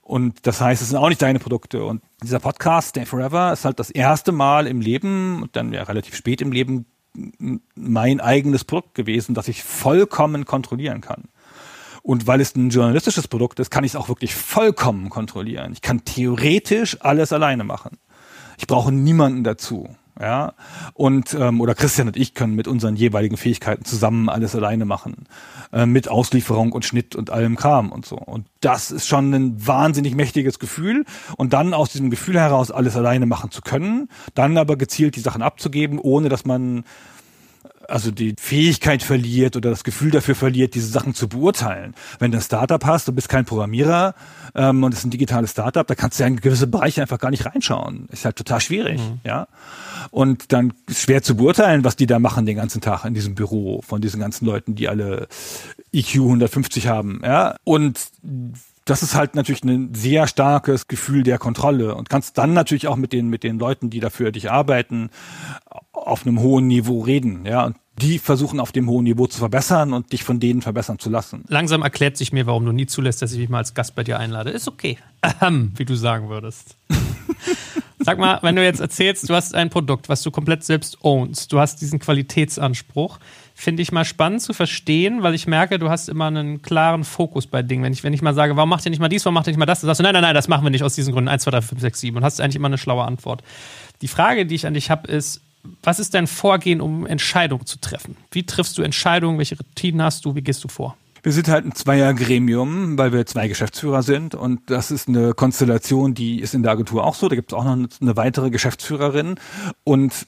Und 0.01 0.45
das 0.47 0.61
heißt, 0.61 0.81
es 0.81 0.89
sind 0.89 0.97
auch 0.97 1.09
nicht 1.09 1.21
deine 1.21 1.39
Produkte. 1.39 1.83
Und 1.83 2.01
dieser 2.23 2.39
Podcast, 2.39 2.89
Stay 2.89 3.05
Forever, 3.05 3.53
ist 3.53 3.65
halt 3.65 3.79
das 3.79 3.89
erste 3.89 4.31
Mal 4.31 4.67
im 4.67 4.81
Leben 4.81 5.41
und 5.41 5.55
dann 5.55 5.73
ja 5.73 5.83
relativ 5.83 6.15
spät 6.15 6.41
im 6.41 6.51
Leben 6.51 6.85
mein 7.75 8.21
eigenes 8.21 8.63
Produkt 8.63 8.95
gewesen, 8.95 9.35
das 9.35 9.47
ich 9.47 9.63
vollkommen 9.63 10.45
kontrollieren 10.45 11.01
kann. 11.01 11.25
Und 12.03 12.25
weil 12.25 12.41
es 12.41 12.55
ein 12.55 12.69
journalistisches 12.69 13.27
Produkt 13.27 13.59
ist, 13.59 13.69
kann 13.69 13.83
ich 13.83 13.91
es 13.91 13.95
auch 13.95 14.09
wirklich 14.09 14.33
vollkommen 14.33 15.09
kontrollieren. 15.09 15.73
Ich 15.73 15.81
kann 15.81 16.03
theoretisch 16.03 16.97
alles 17.01 17.31
alleine 17.31 17.63
machen. 17.63 17.97
Ich 18.57 18.67
brauche 18.67 18.91
niemanden 18.91 19.43
dazu. 19.43 19.95
Ja, 20.19 20.53
und 20.93 21.33
ähm, 21.33 21.61
oder 21.61 21.73
Christian 21.73 22.07
und 22.07 22.17
ich 22.17 22.33
können 22.33 22.53
mit 22.53 22.67
unseren 22.67 22.95
jeweiligen 22.95 23.37
Fähigkeiten 23.37 23.85
zusammen 23.85 24.29
alles 24.29 24.55
alleine 24.55 24.85
machen, 24.85 25.25
äh, 25.71 25.85
mit 25.85 26.09
Auslieferung 26.09 26.73
und 26.73 26.85
Schnitt 26.85 27.15
und 27.15 27.29
allem 27.29 27.55
Kram 27.55 27.91
und 27.91 28.05
so. 28.05 28.17
Und 28.17 28.45
das 28.59 28.91
ist 28.91 29.07
schon 29.07 29.33
ein 29.33 29.65
wahnsinnig 29.65 30.15
mächtiges 30.15 30.59
Gefühl. 30.59 31.05
Und 31.37 31.53
dann 31.53 31.73
aus 31.73 31.91
diesem 31.91 32.09
Gefühl 32.09 32.39
heraus 32.39 32.71
alles 32.71 32.97
alleine 32.97 33.25
machen 33.25 33.51
zu 33.51 33.61
können, 33.61 34.09
dann 34.33 34.57
aber 34.57 34.75
gezielt 34.75 35.15
die 35.15 35.21
Sachen 35.21 35.41
abzugeben, 35.41 35.97
ohne 35.97 36.29
dass 36.29 36.45
man 36.45 36.83
also 37.91 38.11
die 38.11 38.35
Fähigkeit 38.39 39.03
verliert 39.03 39.55
oder 39.55 39.69
das 39.69 39.83
Gefühl 39.83 40.11
dafür 40.11 40.35
verliert, 40.35 40.75
diese 40.75 40.87
Sachen 40.87 41.13
zu 41.13 41.27
beurteilen. 41.27 41.93
Wenn 42.19 42.31
du 42.31 42.37
ein 42.37 42.43
Startup 42.43 42.83
hast, 42.85 43.07
du 43.07 43.11
bist 43.11 43.29
kein 43.29 43.45
Programmierer 43.45 44.15
ähm, 44.55 44.83
und 44.83 44.93
es 44.93 44.99
ist 44.99 45.05
ein 45.05 45.11
digitales 45.11 45.51
Startup, 45.51 45.85
da 45.85 45.95
kannst 45.95 46.19
du 46.19 46.23
ja 46.23 46.27
in 46.27 46.37
gewisse 46.37 46.67
Bereiche 46.67 47.01
einfach 47.01 47.19
gar 47.19 47.31
nicht 47.31 47.45
reinschauen. 47.45 48.07
Ist 48.11 48.25
halt 48.25 48.35
total 48.35 48.61
schwierig, 48.61 48.99
mhm. 48.99 49.19
ja. 49.23 49.47
Und 50.09 50.51
dann 50.51 50.73
ist 50.87 51.03
schwer 51.03 51.21
zu 51.21 51.35
beurteilen, 51.35 51.83
was 51.83 51.95
die 51.95 52.07
da 52.07 52.19
machen 52.19 52.45
den 52.45 52.57
ganzen 52.57 52.81
Tag 52.81 53.05
in 53.05 53.13
diesem 53.13 53.35
Büro 53.35 53.81
von 53.81 54.01
diesen 54.01 54.19
ganzen 54.19 54.45
Leuten, 54.45 54.75
die 54.75 54.89
alle 54.89 55.27
IQ 55.93 56.15
150 56.15 56.87
haben, 56.87 57.21
ja. 57.23 57.55
Und 57.63 57.99
das 58.85 59.03
ist 59.03 59.15
halt 59.15 59.35
natürlich 59.35 59.63
ein 59.63 59.93
sehr 59.93 60.27
starkes 60.27 60.87
Gefühl 60.87 61.23
der 61.23 61.37
Kontrolle 61.37 61.95
und 61.95 62.09
kannst 62.09 62.37
dann 62.37 62.53
natürlich 62.53 62.87
auch 62.87 62.95
mit 62.95 63.13
den, 63.13 63.27
mit 63.27 63.43
den 63.43 63.59
Leuten, 63.59 63.89
die 63.89 63.99
dafür 63.99 64.31
dich 64.31 64.51
arbeiten, 64.51 65.09
auf 65.93 66.25
einem 66.25 66.39
hohen 66.39 66.67
Niveau 66.67 67.01
reden, 67.01 67.45
ja. 67.45 67.65
Und 67.65 67.77
die 68.01 68.17
versuchen 68.19 68.59
auf 68.59 68.71
dem 68.71 68.89
hohen 68.89 69.03
Niveau 69.03 69.27
zu 69.27 69.37
verbessern 69.37 69.93
und 69.93 70.11
dich 70.11 70.23
von 70.23 70.39
denen 70.39 70.61
verbessern 70.61 70.97
zu 70.97 71.09
lassen. 71.09 71.43
Langsam 71.47 71.83
erklärt 71.83 72.17
sich 72.17 72.33
mir, 72.33 72.47
warum 72.47 72.65
du 72.65 72.71
nie 72.71 72.87
zulässt, 72.87 73.21
dass 73.21 73.31
ich 73.33 73.39
mich 73.39 73.49
mal 73.49 73.59
als 73.59 73.73
Gast 73.73 73.95
bei 73.95 74.03
dir 74.03 74.17
einlade. 74.17 74.49
Ist 74.49 74.67
okay. 74.67 74.97
Ähm, 75.41 75.73
wie 75.75 75.85
du 75.85 75.95
sagen 75.95 76.29
würdest. 76.29 76.77
Sag 77.99 78.17
mal, 78.17 78.39
wenn 78.41 78.55
du 78.55 78.63
jetzt 78.63 78.79
erzählst, 78.79 79.29
du 79.29 79.35
hast 79.35 79.53
ein 79.53 79.69
Produkt, 79.69 80.09
was 80.09 80.23
du 80.23 80.31
komplett 80.31 80.63
selbst 80.63 80.97
ownst, 81.03 81.53
du 81.53 81.59
hast 81.59 81.81
diesen 81.81 81.99
Qualitätsanspruch, 81.99 83.19
finde 83.61 83.83
ich 83.83 83.91
mal 83.91 84.05
spannend 84.05 84.41
zu 84.41 84.53
verstehen, 84.53 85.21
weil 85.21 85.35
ich 85.35 85.45
merke, 85.45 85.77
du 85.77 85.89
hast 85.89 86.09
immer 86.09 86.25
einen 86.25 86.63
klaren 86.63 87.03
Fokus 87.03 87.45
bei 87.45 87.61
Dingen. 87.61 87.83
Wenn 87.83 87.93
ich, 87.93 88.03
wenn 88.03 88.11
ich 88.11 88.23
mal 88.23 88.33
sage, 88.33 88.55
warum 88.55 88.69
macht 88.69 88.85
ihr 88.85 88.89
nicht 88.89 88.99
mal 88.99 89.07
dies, 89.07 89.23
warum 89.23 89.35
macht 89.35 89.45
ihr 89.45 89.51
nicht 89.51 89.59
mal 89.59 89.67
das, 89.67 89.81
dann 89.81 89.87
sagst 89.87 89.99
du, 89.99 90.03
nein, 90.03 90.13
nein, 90.13 90.23
nein, 90.23 90.33
das 90.33 90.47
machen 90.47 90.63
wir 90.63 90.71
nicht 90.71 90.81
aus 90.81 90.95
diesen 90.95 91.13
Gründen. 91.13 91.27
1, 91.27 91.43
2, 91.43 91.51
3, 91.51 91.61
5, 91.61 91.81
6, 91.81 91.99
7 91.99 92.17
und 92.17 92.23
hast 92.23 92.41
eigentlich 92.41 92.55
immer 92.55 92.69
eine 92.69 92.79
schlaue 92.79 93.03
Antwort. 93.03 93.43
Die 94.01 94.07
Frage, 94.07 94.47
die 94.47 94.55
ich 94.55 94.65
an 94.65 94.73
dich 94.73 94.89
habe, 94.89 95.07
ist, 95.11 95.41
was 95.83 95.99
ist 95.99 96.15
dein 96.15 96.25
Vorgehen, 96.25 96.81
um 96.81 97.05
Entscheidungen 97.05 97.67
zu 97.67 97.79
treffen? 97.79 98.17
Wie 98.31 98.47
triffst 98.47 98.79
du 98.79 98.81
Entscheidungen? 98.81 99.37
Welche 99.37 99.55
Routinen 99.55 100.01
hast 100.01 100.25
du? 100.25 100.33
Wie 100.33 100.41
gehst 100.41 100.63
du 100.63 100.67
vor? 100.67 100.97
Wir 101.21 101.31
sind 101.31 101.47
halt 101.47 101.63
ein 101.63 101.75
Zweiergremium, 101.75 102.97
weil 102.97 103.13
wir 103.13 103.27
zwei 103.27 103.47
Geschäftsführer 103.47 104.01
sind 104.01 104.33
und 104.33 104.71
das 104.71 104.89
ist 104.89 105.07
eine 105.07 105.35
Konstellation, 105.35 106.15
die 106.15 106.39
ist 106.39 106.55
in 106.55 106.63
der 106.63 106.71
Agentur 106.71 107.03
auch 107.03 107.13
so. 107.13 107.29
Da 107.29 107.35
gibt 107.35 107.51
es 107.51 107.55
auch 107.55 107.63
noch 107.63 107.87
eine 108.01 108.17
weitere 108.17 108.49
Geschäftsführerin 108.49 109.35
und 109.83 110.25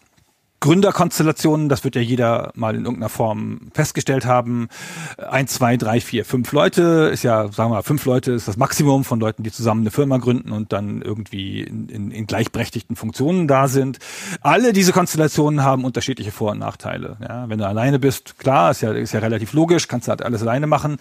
Gründerkonstellationen, 0.64 1.68
das 1.68 1.84
wird 1.84 1.95
ja 1.95 2.01
jeder 2.01 2.53
mal 2.55 2.74
in 2.74 2.86
irgendeiner 2.86 3.09
Form 3.09 3.59
festgestellt 3.74 4.26
haben. 4.26 4.70
Ein, 5.18 5.49
zwei, 5.49 5.76
drei, 5.76 5.99
vier, 5.99 6.24
fünf 6.24 6.53
Leute 6.53 7.09
ist 7.11 7.22
ja, 7.24 7.51
sagen 7.51 7.72
wir 7.72 7.76
mal, 7.76 7.84
fünf 7.84 8.05
Leute 8.05 8.32
ist 8.32 8.47
das 8.47 8.55
Maximum 8.55 9.03
von 9.03 9.20
Leuten, 9.20 9.43
die 9.43 9.51
zusammen 9.51 9.82
eine 9.82 9.91
Firma 9.91 10.20
gründen 10.20 10.53
und 10.53 10.72
dann 10.72 11.01
irgendwie 11.01 11.64
in, 11.64 11.89
in, 11.89 12.11
in 12.11 12.28
gleichberechtigten 12.28 12.95
Funktionen 12.95 13.49
da 13.49 13.68
sind. 13.68 13.99
Alle 14.39 14.72
diese 14.72 14.93
Konstellationen 14.93 15.64
haben 15.64 15.84
unterschiedliche 15.84 16.32
Vor- 16.32 16.51
und 16.51 16.59
Nachteile. 16.59 17.18
Ja, 17.20 17.49
wenn 17.49 17.59
du 17.59 17.68
alleine 17.68 17.99
bist, 17.99 18.39
klar, 18.39 18.72
ist 18.72 18.80
ja, 18.80 18.93
ist 18.93 19.11
ja 19.11 19.20
relativ 19.20 19.51
logisch, 19.51 19.89
kannst 19.89 20.07
du 20.07 20.11
halt 20.11 20.22
alles 20.22 20.43
alleine 20.43 20.66
machen, 20.66 20.95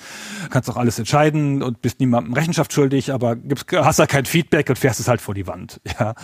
kannst 0.51 0.69
auch 0.71 0.77
alles 0.77 0.99
entscheiden 0.99 1.63
und 1.63 1.81
bist 1.83 2.01
niemandem 2.01 2.33
Rechenschaft 2.33 2.73
schuldig, 2.73 3.13
aber 3.13 3.37
gibst, 3.37 3.67
hast 3.71 4.01
da 4.01 4.07
kein 4.07 4.25
Feedback 4.25 4.69
und 4.71 4.77
fährst 4.77 4.99
es 4.99 5.07
halt 5.07 5.21
vor 5.21 5.35
die 5.35 5.47
Wand, 5.47 5.81
ja, 6.01 6.17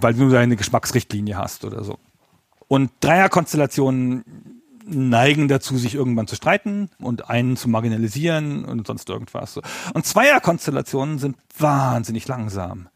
weil 0.00 0.14
du 0.14 0.30
deine 0.30 0.56
Geschmacksrichtlinie 0.56 1.36
hast 1.36 1.66
oder 1.66 1.84
so. 1.84 1.98
Und 2.68 2.90
Dreierkonstellationen 3.00 4.24
neigen 4.86 5.48
dazu, 5.48 5.76
sich 5.76 5.94
irgendwann 5.94 6.26
zu 6.26 6.36
streiten 6.36 6.88
und 6.98 7.28
einen 7.28 7.56
zu 7.56 7.68
marginalisieren 7.68 8.64
und 8.64 8.86
sonst 8.86 9.08
irgendwas. 9.08 9.58
Und 9.94 10.06
Zweierkonstellationen 10.06 11.18
sind 11.18 11.36
wahnsinnig 11.58 12.28
langsam, 12.28 12.88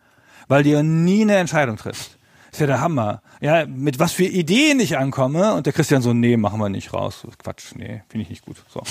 weil 0.49 0.63
dir 0.63 0.83
nie 0.83 1.23
eine 1.23 1.37
Entscheidung 1.37 1.77
trifft. 1.77 2.17
Ist 2.53 2.61
ja 2.61 2.67
der 2.67 2.81
Hammer. 2.81 3.23
Ja, 3.41 3.67
mit 3.67 3.99
was 3.99 4.13
für 4.13 4.25
Ideen 4.25 4.81
ich 4.81 4.99
ankomme 4.99 5.55
und 5.55 5.67
der 5.67 5.73
Christian 5.73 6.03
so, 6.03 6.13
nee, 6.13 6.37
machen 6.37 6.61
wir 6.61 6.69
nicht 6.69 6.93
raus. 6.93 7.27
Quatsch, 7.39 7.75
nee, 7.77 8.03
finde 8.09 8.23
ich 8.23 8.31
nicht 8.31 8.45
gut. 8.45 8.57
So. 8.69 8.83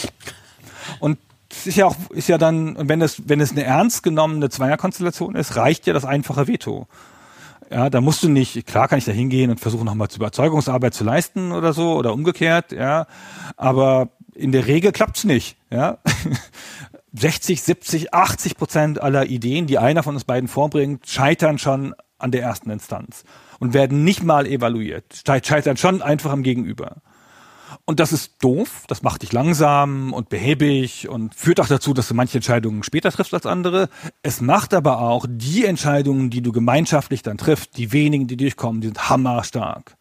Und 1.00 1.20
es 1.52 1.68
ist 1.68 1.76
ja 1.76 1.86
auch, 1.86 1.96
ist 2.12 2.30
ja 2.30 2.38
dann, 2.38 2.76
wenn 2.88 3.02
es, 3.02 3.28
wenn 3.28 3.42
es 3.42 3.52
eine 3.52 3.64
ernst 3.64 4.04
genommene 4.04 4.50
Zweierkonstellation 4.50 5.36
ist, 5.36 5.56
reicht 5.56 5.88
ja 5.88 5.94
das 5.94 6.06
einfache 6.06 6.48
Veto. 6.48 6.88
Ja, 7.72 7.90
da 7.90 8.02
musst 8.02 8.24
du 8.24 8.30
nicht, 8.30 8.66
klar 8.66 8.88
kann 8.88 8.98
ich 8.98 9.06
da 9.06 9.12
hingehen 9.12 9.52
und 9.52 9.60
versuchen 9.60 9.86
nochmal 9.86 10.08
Überzeugungsarbeit 10.14 10.94
zu 10.94 11.04
leisten 11.04 11.52
oder 11.52 11.74
so 11.74 11.96
oder 11.96 12.14
umgekehrt, 12.14 12.72
ja. 12.72 13.06
Aber 13.58 14.10
in 14.34 14.52
der 14.52 14.66
Regel 14.66 14.92
klappt's 14.92 15.24
nicht, 15.24 15.58
ja. 15.70 16.00
60, 17.14 17.62
70, 17.62 18.14
80 18.14 18.58
Prozent 18.58 19.02
aller 19.02 19.28
Ideen, 19.28 19.68
die 19.68 19.78
einer 19.78 20.04
von 20.04 20.16
uns 20.16 20.24
beiden 20.24 20.48
vorbringt, 20.48 21.08
scheitern 21.08 21.58
schon 21.58 21.94
an 22.18 22.32
der 22.32 22.42
ersten 22.42 22.70
Instanz 22.70 23.24
und 23.60 23.74
werden 23.74 24.04
nicht 24.04 24.24
mal 24.24 24.48
evaluiert, 24.48 25.22
scheitern 25.26 25.78
schon 25.78 26.02
einfach 26.02 26.32
am 26.32 26.44
Gegenüber. 26.44 26.98
Und 27.86 28.00
das 28.00 28.14
ist 28.14 28.44
doof, 28.44 28.86
das 28.88 29.04
macht 29.04 29.22
dich 29.22 29.32
langsam 29.32 30.14
und 30.14 30.30
behäbig 30.30 31.08
und 31.10 31.36
führt 31.36 31.60
auch 31.60 31.68
dazu, 31.68 31.94
dass 31.94 32.08
du 32.08 32.14
manche 32.14 32.38
Entscheidungen 32.38 32.84
später 32.84 33.12
triffst 33.12 33.34
als 33.34 33.46
andere. 33.46 33.90
Es 34.24 34.42
macht 34.42 34.74
aber 34.74 35.02
auch 35.02 35.26
die 35.30 35.66
Entscheidungen, 35.66 36.30
die 36.30 36.42
du 36.42 36.52
gemeinschaftlich 36.52 37.22
dann 37.22 37.38
triffst, 37.38 37.78
die 37.78 37.92
wenigen, 37.92 38.28
die 38.28 38.38
durchkommen, 38.38 38.82
die 38.82 38.88
sind 38.88 39.10
hammerstark. 39.10 39.96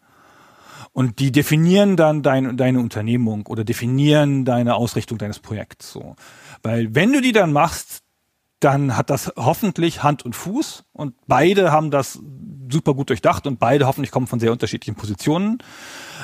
Und 0.91 1.19
die 1.19 1.31
definieren 1.31 1.95
dann 1.95 2.23
dein, 2.23 2.57
deine 2.57 2.79
Unternehmung 2.79 3.45
oder 3.45 3.63
definieren 3.63 4.43
deine 4.43 4.75
Ausrichtung 4.75 5.17
deines 5.17 5.39
Projekts 5.39 5.91
so. 5.91 6.15
Weil 6.63 6.93
wenn 6.95 7.13
du 7.13 7.21
die 7.21 7.31
dann 7.31 7.53
machst, 7.53 8.01
dann 8.59 8.97
hat 8.97 9.09
das 9.09 9.31
hoffentlich 9.37 10.03
Hand 10.03 10.25
und 10.25 10.35
Fuß 10.35 10.83
und 10.91 11.15
beide 11.27 11.71
haben 11.71 11.91
das 11.91 12.19
super 12.69 12.93
gut 12.93 13.09
durchdacht 13.09 13.47
und 13.47 13.59
beide 13.59 13.87
hoffentlich 13.87 14.11
kommen 14.11 14.27
von 14.27 14.39
sehr 14.39 14.51
unterschiedlichen 14.51 14.95
Positionen. 14.95 15.59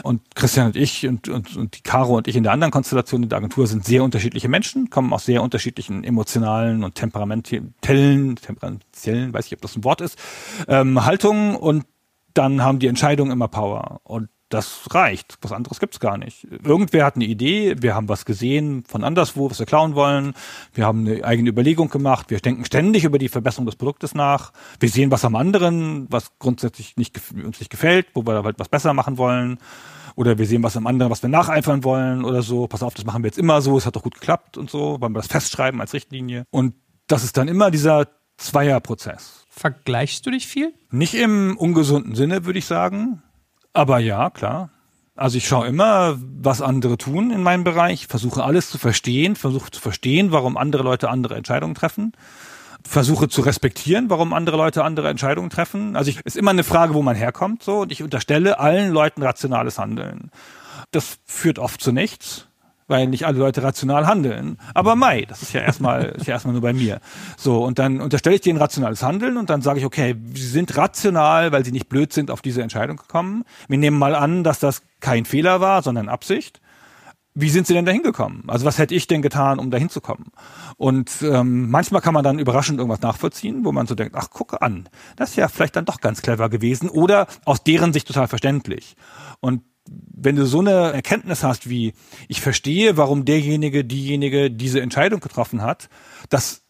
Und 0.03 0.21
Christian 0.35 0.67
und 0.67 0.75
ich 0.75 1.07
und, 1.07 1.29
und, 1.29 1.55
und 1.55 1.77
die 1.77 1.81
Caro 1.81 2.17
und 2.17 2.27
ich 2.27 2.35
in 2.35 2.43
der 2.43 2.51
anderen 2.51 2.71
Konstellation 2.71 3.23
in 3.23 3.29
der 3.29 3.37
Agentur 3.37 3.67
sind 3.67 3.85
sehr 3.85 4.03
unterschiedliche 4.03 4.49
Menschen, 4.49 4.89
kommen 4.89 5.13
aus 5.13 5.25
sehr 5.25 5.41
unterschiedlichen 5.41 6.03
emotionalen 6.03 6.83
und 6.83 6.95
temperamentellen, 6.95 8.35
temperatiellen, 8.35 9.33
weiß 9.33 9.47
ich, 9.47 9.53
ob 9.53 9.61
das 9.61 9.75
ein 9.75 9.83
Wort 9.83 10.01
ist, 10.01 10.17
ähm, 10.67 11.05
Haltungen 11.05 11.55
und 11.55 11.85
dann 12.33 12.61
haben 12.61 12.79
die 12.79 12.87
Entscheidungen 12.87 13.31
immer 13.31 13.47
Power. 13.47 14.01
Und 14.03 14.29
das 14.49 14.93
reicht. 14.93 15.37
Was 15.41 15.51
anderes 15.51 15.79
gibt's 15.79 15.99
gar 15.99 16.17
nicht. 16.17 16.47
Irgendwer 16.63 17.05
hat 17.05 17.15
eine 17.15 17.25
Idee, 17.25 17.75
wir 17.79 17.95
haben 17.95 18.07
was 18.09 18.25
gesehen 18.25 18.83
von 18.87 19.03
anderswo, 19.03 19.49
was 19.49 19.59
wir 19.59 19.65
klauen 19.65 19.95
wollen. 19.95 20.33
Wir 20.73 20.85
haben 20.85 21.07
eine 21.07 21.23
eigene 21.23 21.49
Überlegung 21.49 21.89
gemacht. 21.89 22.29
Wir 22.29 22.39
denken 22.39 22.63
ständig 22.65 23.03
über 23.05 23.17
die 23.17 23.29
Verbesserung 23.29 23.65
des 23.65 23.75
Produktes 23.75 24.13
nach. 24.13 24.53
Wir 24.79 24.89
sehen 24.89 25.11
was 25.11 25.25
am 25.25 25.35
anderen, 25.35 26.07
was 26.11 26.37
grundsätzlich 26.37 26.95
nicht, 26.95 27.19
uns 27.33 27.59
nicht 27.59 27.71
gefällt, 27.71 28.07
wo 28.13 28.25
wir 28.25 28.43
halt 28.43 28.59
was 28.59 28.69
besser 28.69 28.93
machen 28.93 29.17
wollen. 29.17 29.57
Oder 30.15 30.37
wir 30.37 30.45
sehen 30.45 30.63
was 30.63 30.77
am 30.77 30.87
anderen, 30.87 31.11
was 31.11 31.23
wir 31.23 31.29
nacheifern 31.29 31.83
wollen 31.83 32.23
oder 32.23 32.41
so. 32.41 32.67
Pass 32.67 32.83
auf, 32.83 32.93
das 32.93 33.05
machen 33.05 33.23
wir 33.23 33.27
jetzt 33.27 33.39
immer 33.39 33.61
so. 33.61 33.77
Es 33.77 33.85
hat 33.85 33.95
doch 33.95 34.03
gut 34.03 34.15
geklappt 34.15 34.57
und 34.57 34.69
so. 34.69 35.01
Wollen 35.01 35.11
wir 35.11 35.19
das 35.19 35.27
festschreiben 35.27 35.81
als 35.81 35.93
Richtlinie. 35.93 36.45
Und 36.51 36.75
das 37.07 37.23
ist 37.23 37.35
dann 37.35 37.47
immer 37.47 37.71
dieser 37.71 38.07
Zweierprozess. 38.37 39.45
Vergleichst 39.49 40.25
du 40.25 40.31
dich 40.31 40.47
viel? 40.47 40.73
Nicht 40.91 41.15
im 41.15 41.57
ungesunden 41.57 42.15
Sinne, 42.15 42.45
würde 42.45 42.59
ich 42.59 42.65
sagen. 42.65 43.23
Aber 43.75 43.99
ja, 43.99 44.29
klar. 44.29 44.69
Also 45.17 45.37
ich 45.37 45.47
schaue 45.47 45.67
immer, 45.67 46.17
was 46.41 46.61
andere 46.61 46.97
tun 46.97 47.29
in 47.29 47.43
meinem 47.43 47.65
Bereich, 47.65 48.07
versuche 48.07 48.43
alles 48.43 48.69
zu 48.69 48.77
verstehen, 48.77 49.35
versuche 49.35 49.69
zu 49.69 49.81
verstehen, 49.81 50.31
warum 50.31 50.57
andere 50.57 50.83
Leute 50.83 51.09
andere 51.09 51.35
Entscheidungen 51.35 51.75
treffen, 51.75 52.13
versuche 52.83 53.27
zu 53.27 53.41
respektieren, 53.41 54.09
warum 54.09 54.33
andere 54.33 54.55
Leute 54.55 54.83
andere 54.83 55.09
Entscheidungen 55.09 55.49
treffen. 55.49 55.97
Also 55.97 56.09
ich, 56.09 56.21
ist 56.21 56.37
immer 56.37 56.51
eine 56.51 56.63
Frage, 56.63 56.93
wo 56.93 57.01
man 57.01 57.15
herkommt, 57.15 57.63
so, 57.63 57.81
und 57.81 57.91
ich 57.91 58.01
unterstelle 58.01 58.59
allen 58.59 58.91
Leuten 58.91 59.23
rationales 59.23 59.77
Handeln. 59.77 60.31
Das 60.91 61.17
führt 61.25 61.59
oft 61.59 61.81
zu 61.81 61.91
nichts 61.91 62.47
weil 62.87 63.07
nicht 63.07 63.25
alle 63.25 63.39
Leute 63.39 63.63
rational 63.63 64.07
handeln. 64.07 64.57
Aber 64.73 64.95
Mai, 64.95 65.25
das 65.25 65.41
ist 65.41 65.53
ja 65.53 65.61
erstmal, 65.61 66.05
ist 66.17 66.27
ja 66.27 66.33
erstmal 66.33 66.53
nur 66.53 66.61
bei 66.61 66.73
mir. 66.73 66.99
So, 67.37 67.63
und 67.63 67.79
dann 67.79 68.01
unterstelle 68.01 68.35
ich 68.35 68.41
denen 68.41 68.59
rationales 68.59 69.03
Handeln 69.03 69.37
und 69.37 69.49
dann 69.49 69.61
sage 69.61 69.79
ich, 69.79 69.85
okay, 69.85 70.15
sie 70.33 70.47
sind 70.47 70.75
rational, 70.77 71.51
weil 71.51 71.65
sie 71.65 71.71
nicht 71.71 71.89
blöd 71.89 72.13
sind, 72.13 72.31
auf 72.31 72.41
diese 72.41 72.61
Entscheidung 72.61 72.97
gekommen. 72.97 73.43
Wir 73.67 73.77
nehmen 73.77 73.97
mal 73.97 74.15
an, 74.15 74.43
dass 74.43 74.59
das 74.59 74.83
kein 74.99 75.25
Fehler 75.25 75.61
war, 75.61 75.81
sondern 75.81 76.09
Absicht. 76.09 76.61
Wie 77.37 77.49
sind 77.49 77.67
sie 77.67 77.73
denn 77.73 77.83
da 77.83 77.91
hingekommen? 77.91 78.43
Also 78.47 78.65
was 78.65 78.77
hätte 78.77 78.95
ich 78.95 79.07
denn 79.07 79.21
getan, 79.21 79.59
um 79.59 79.69
da 79.69 79.77
hinzukommen? 79.77 80.27
Und 80.77 81.11
ähm, 81.21 81.69
manchmal 81.69 81.99
kann 81.99 82.13
man 82.13 82.23
dann 82.23 82.39
überraschend 82.39 82.79
irgendwas 82.79 83.01
nachvollziehen, 83.01 83.65
wo 83.65 83.73
man 83.73 83.87
so 83.87 83.95
denkt, 83.95 84.15
ach, 84.15 84.29
gucke 84.29 84.61
an, 84.61 84.87
das 85.17 85.31
ist 85.31 85.35
ja 85.35 85.49
vielleicht 85.49 85.75
dann 85.75 85.83
doch 85.83 85.99
ganz 85.99 86.21
clever 86.21 86.47
gewesen 86.47 86.87
oder 86.87 87.27
aus 87.43 87.61
deren 87.61 87.91
Sicht 87.91 88.07
total 88.07 88.29
verständlich. 88.29 88.95
Und 89.41 89.63
wenn 89.87 90.35
du 90.35 90.45
so 90.45 90.59
eine 90.59 90.93
Erkenntnis 90.93 91.43
hast 91.43 91.69
wie, 91.69 91.93
ich 92.27 92.41
verstehe, 92.41 92.97
warum 92.97 93.25
derjenige, 93.25 93.83
diejenige 93.85 94.49
diese 94.49 94.81
Entscheidung 94.81 95.19
getroffen 95.19 95.61
hat, 95.61 95.89
das 96.29 96.63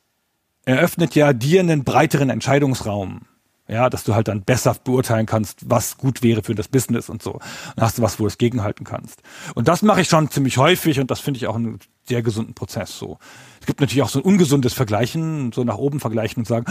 eröffnet 0.65 1.15
ja 1.15 1.33
dir 1.33 1.61
einen 1.61 1.83
breiteren 1.83 2.29
Entscheidungsraum. 2.29 3.21
Ja, 3.67 3.89
dass 3.89 4.03
du 4.03 4.13
halt 4.13 4.27
dann 4.27 4.43
besser 4.43 4.75
beurteilen 4.75 5.25
kannst, 5.25 5.71
was 5.71 5.97
gut 5.97 6.21
wäre 6.21 6.43
für 6.43 6.53
das 6.53 6.67
Business 6.67 7.09
und 7.09 7.23
so. 7.23 7.39
Dann 7.75 7.85
hast 7.85 7.97
du 7.97 8.03
was, 8.03 8.19
wo 8.19 8.23
du 8.25 8.27
es 8.27 8.37
gegenhalten 8.37 8.83
kannst. 8.83 9.23
Und 9.55 9.67
das 9.67 9.81
mache 9.81 10.01
ich 10.01 10.07
schon 10.07 10.29
ziemlich 10.29 10.59
häufig 10.59 10.99
und 10.99 11.09
das 11.09 11.19
finde 11.19 11.39
ich 11.39 11.47
auch 11.47 11.55
einen 11.55 11.79
sehr 12.07 12.21
gesunden 12.21 12.53
Prozess 12.53 12.95
so. 12.99 13.17
Es 13.59 13.65
gibt 13.65 13.81
natürlich 13.81 14.03
auch 14.03 14.09
so 14.09 14.19
ein 14.19 14.25
ungesundes 14.25 14.75
Vergleichen, 14.75 15.51
so 15.51 15.63
nach 15.63 15.77
oben 15.77 15.99
vergleichen 15.99 16.41
und 16.41 16.45
sagen, 16.45 16.65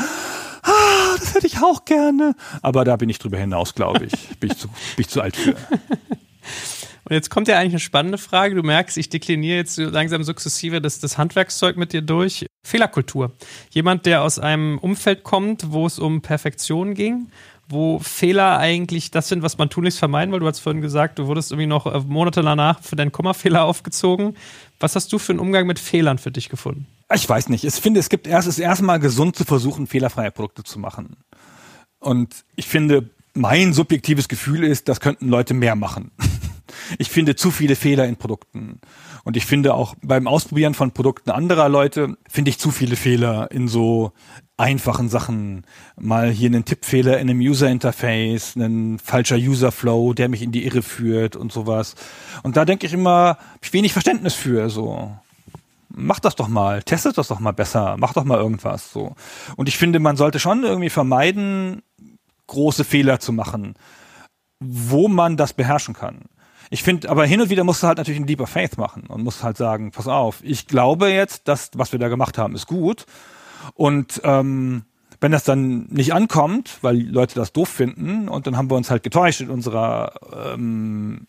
ah, 0.63 1.17
das 1.19 1.35
hätte 1.35 1.49
ich 1.49 1.61
auch 1.65 1.85
gerne. 1.85 2.37
Aber 2.63 2.85
da 2.85 2.95
bin 2.95 3.09
ich 3.09 3.19
drüber 3.19 3.39
hinaus, 3.39 3.75
glaube 3.75 4.05
ich. 4.05 4.39
Bin 4.39 4.53
ich 4.53 4.59
zu, 4.59 4.69
bin 4.69 4.77
ich 4.99 5.09
zu 5.09 5.21
alt 5.21 5.35
für. 5.35 5.57
Und 7.05 7.15
jetzt 7.15 7.31
kommt 7.31 7.49
ja 7.49 7.59
eigentlich 7.59 7.75
eine 7.75 7.81
spannende 7.81 8.19
Frage. 8.19 8.55
Du 8.55 8.63
merkst, 8.63 8.97
ich 8.97 9.11
dekliniere 9.11 9.59
jetzt 9.59 9.77
langsam 9.77 10.25
sukzessive 10.25 10.81
das, 10.81 11.01
das 11.01 11.19
Handwerkszeug 11.19 11.77
mit 11.77 11.93
dir 11.93 12.03
durch. 12.03 12.47
Fehlerkultur. 12.67 13.33
Jemand, 13.71 14.07
der 14.07 14.23
aus 14.23 14.39
einem 14.39 14.79
Umfeld 14.79 15.23
kommt, 15.23 15.71
wo 15.71 15.87
es 15.87 15.99
um 15.99 16.23
Perfektion 16.23 16.95
ging, 16.95 17.29
wo 17.69 17.99
Fehler 17.99 18.59
eigentlich 18.59 19.11
das 19.11 19.29
sind, 19.29 19.43
was 19.43 19.59
man 19.59 19.69
tunlichst 19.69 19.99
vermeiden 19.99 20.33
will. 20.33 20.41
Du 20.41 20.47
hast 20.47 20.61
vorhin 20.61 20.81
gesagt, 20.81 21.19
du 21.19 21.27
wurdest 21.27 21.53
irgendwie 21.53 21.67
noch 21.67 21.87
äh, 21.87 22.01
Monate 22.01 22.43
danach 22.43 22.83
für 22.83 22.97
deinen 22.97 23.13
Kommafehler 23.13 23.65
aufgezogen. 23.65 24.37
Was 24.81 24.97
hast 24.97 25.13
du 25.13 25.19
für 25.19 25.33
einen 25.33 25.41
Umgang 25.41 25.67
mit 25.67 25.79
Fehlern 25.79 26.19
für 26.19 26.31
dich 26.31 26.49
gefunden? 26.49 26.87
Ich 27.15 27.29
weiß 27.29 27.51
nicht. 27.51 27.65
Ich 27.65 27.75
finde, 27.75 28.01
es 28.01 28.09
gibt 28.09 28.27
erst, 28.27 28.49
es 28.49 28.59
ist 28.59 28.65
erstmal 28.65 28.99
gesund 28.99 29.37
zu 29.37 29.45
versuchen, 29.45 29.87
fehlerfreie 29.87 30.31
Produkte 30.31 30.65
zu 30.65 30.79
machen. 30.79 31.17
Und 31.99 32.45
ich 32.57 32.67
finde, 32.67 33.11
mein 33.35 33.73
subjektives 33.73 34.29
Gefühl 34.29 34.65
ist, 34.65 34.89
das 34.89 35.01
könnten 35.01 35.29
Leute 35.29 35.55
mehr 35.55 35.77
machen. 35.77 36.11
Ich 36.99 37.11
finde 37.11 37.37
zu 37.37 37.51
viele 37.51 37.77
Fehler 37.77 38.07
in 38.07 38.17
Produkten. 38.17 38.81
Und 39.25 39.37
ich 39.37 39.47
finde 39.47 39.75
auch 39.75 39.95
beim 40.03 40.27
Ausprobieren 40.27 40.75
von 40.75 40.93
Produkten 40.93 41.31
anderer 41.31 41.69
Leute, 41.69 42.17
finde 42.29 42.51
ich 42.51 42.59
zu 42.59 42.71
viele 42.71 42.97
Fehler 42.97 43.51
in 43.51 43.69
so 43.69 44.13
einfachen 44.57 45.09
Sachen. 45.09 45.65
Mal 45.97 46.31
hier 46.31 46.49
einen 46.49 46.65
Tippfehler 46.65 47.19
in 47.19 47.31
einem 47.31 47.41
User 47.41 47.69
Interface, 47.69 48.57
ein 48.57 48.99
falscher 48.99 49.37
User 49.37 49.73
Flow, 49.73 50.13
der 50.13 50.29
mich 50.29 50.43
in 50.43 50.53
die 50.53 50.65
Irre 50.65 50.83
führt 50.83 51.37
und 51.37 51.53
sowas. 51.53 51.95
Und 52.43 52.57
da 52.57 52.65
denke 52.65 52.87
ich 52.87 52.93
immer, 52.93 53.39
ich 53.63 53.73
wenig 53.73 53.93
Verständnis 53.93 54.35
für, 54.35 54.71
so. 54.71 55.17
Mach 55.89 56.19
das 56.19 56.35
doch 56.35 56.49
mal, 56.49 56.83
testet 56.83 57.19
das 57.19 57.29
doch 57.29 57.41
mal 57.41 57.53
besser, 57.53 57.97
mach 57.99 58.15
doch 58.15 58.25
mal 58.25 58.39
irgendwas, 58.39 58.93
so. 58.93 59.15
Und 59.57 59.69
ich 59.69 59.77
finde, 59.77 60.01
man 60.01 60.17
sollte 60.17 60.41
schon 60.41 60.65
irgendwie 60.65 60.91
vermeiden, 60.91 61.83
große 62.47 62.85
Fehler 62.85 63.21
zu 63.21 63.33
machen, 63.33 63.75
wo 64.61 65.09
man 65.09 65.37
das 65.37 65.53
beherrschen 65.53 65.95
kann. 65.95 66.23
Ich 66.71 66.83
finde, 66.83 67.09
aber 67.09 67.27
hin 67.27 67.41
und 67.41 67.51
wieder 67.51 67.65
musst 67.65 67.83
du 67.83 67.87
halt 67.87 67.99
natürlich 67.99 68.21
ein 68.21 68.27
Deeper 68.27 68.47
Faith 68.47 68.79
machen 68.79 69.05
und 69.07 69.23
musst 69.23 69.43
halt 69.43 69.57
sagen, 69.57 69.91
pass 69.91 70.09
auf, 70.09 70.39
ich 70.43 70.67
glaube 70.67 71.09
jetzt, 71.09 71.49
dass 71.49 71.71
was 71.75 71.93
wir 71.93 71.99
da 71.99 72.09
gemacht 72.09 72.39
haben, 72.39 72.55
ist 72.55 72.67
gut. 72.67 73.07
Und 73.75 74.21
ähm, 74.25 74.85
wenn 75.25 75.33
das 75.33 75.43
dann 75.43 75.87
nicht 75.87 76.13
ankommt, 76.13 76.77
weil 76.83 77.01
Leute 77.01 77.35
das 77.37 77.55
doof 77.55 77.71
finden, 77.71 78.29
und 78.29 78.47
dann 78.47 78.59
haben 78.59 78.71
wir 78.71 78.77
uns 78.77 78.91
halt 78.91 79.03
getäuscht 79.03 79.41
in 79.41 79.49
unserer 79.49 80.13
ähm, 80.55 81.27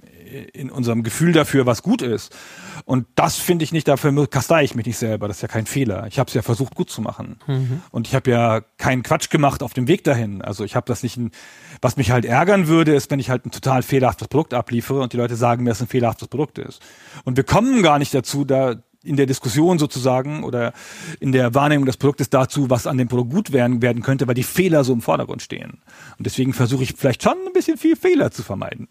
in 0.53 0.69
unserem 0.69 1.01
Gefühl 1.01 1.31
dafür, 1.31 1.65
was 1.65 1.81
gut 1.81 2.01
ist. 2.01 2.35
Und 2.83 3.07
das 3.15 3.37
finde 3.37 3.63
ich 3.63 3.71
nicht, 3.71 3.87
dafür 3.87 4.27
kastei 4.27 4.63
ich 4.63 4.75
mich 4.75 4.85
nicht 4.85 4.97
selber. 4.97 5.29
Das 5.29 5.37
ist 5.37 5.41
ja 5.41 5.47
kein 5.47 5.65
Fehler. 5.65 6.07
Ich 6.07 6.19
habe 6.19 6.27
es 6.27 6.33
ja 6.33 6.41
versucht, 6.41 6.75
gut 6.75 6.89
zu 6.89 7.01
machen. 7.01 7.37
Mhm. 7.47 7.81
Und 7.91 8.07
ich 8.07 8.15
habe 8.15 8.29
ja 8.29 8.61
keinen 8.77 9.01
Quatsch 9.01 9.29
gemacht 9.29 9.63
auf 9.63 9.73
dem 9.73 9.87
Weg 9.87 10.03
dahin. 10.03 10.41
Also 10.41 10.65
ich 10.65 10.75
habe 10.75 10.85
das 10.87 11.01
nicht, 11.01 11.15
ein, 11.15 11.31
was 11.81 11.95
mich 11.95 12.11
halt 12.11 12.25
ärgern 12.25 12.67
würde, 12.67 12.93
ist, 12.93 13.11
wenn 13.11 13.19
ich 13.19 13.29
halt 13.29 13.45
ein 13.45 13.51
total 13.51 13.81
fehlerhaftes 13.81 14.27
Produkt 14.27 14.53
abliefere 14.53 15.01
und 15.01 15.13
die 15.13 15.17
Leute 15.17 15.35
sagen 15.35 15.63
mir, 15.63 15.69
dass 15.69 15.77
es 15.77 15.83
ein 15.83 15.87
fehlerhaftes 15.87 16.27
Produkt 16.27 16.57
ist. 16.57 16.81
Und 17.23 17.37
wir 17.37 17.45
kommen 17.45 17.81
gar 17.81 17.97
nicht 17.97 18.13
dazu, 18.13 18.43
da 18.43 18.75
in 19.05 19.15
der 19.15 19.25
Diskussion 19.25 19.79
sozusagen 19.79 20.43
oder 20.43 20.73
in 21.19 21.31
der 21.31 21.53
Wahrnehmung 21.53 21.85
des 21.85 21.97
Produktes 21.97 22.29
dazu, 22.29 22.69
was 22.69 22.87
an 22.87 22.97
dem 22.97 23.07
Produkt 23.07 23.31
gut 23.31 23.51
werden, 23.53 23.81
werden 23.81 24.03
könnte, 24.03 24.27
weil 24.27 24.35
die 24.35 24.43
Fehler 24.43 24.83
so 24.83 24.93
im 24.93 25.01
Vordergrund 25.01 25.41
stehen. 25.41 25.79
Und 26.17 26.25
deswegen 26.25 26.53
versuche 26.53 26.83
ich 26.83 26.93
vielleicht 26.97 27.23
schon 27.23 27.37
ein 27.45 27.53
bisschen 27.53 27.77
viel 27.77 27.95
Fehler 27.95 28.31
zu 28.31 28.43
vermeiden. 28.43 28.87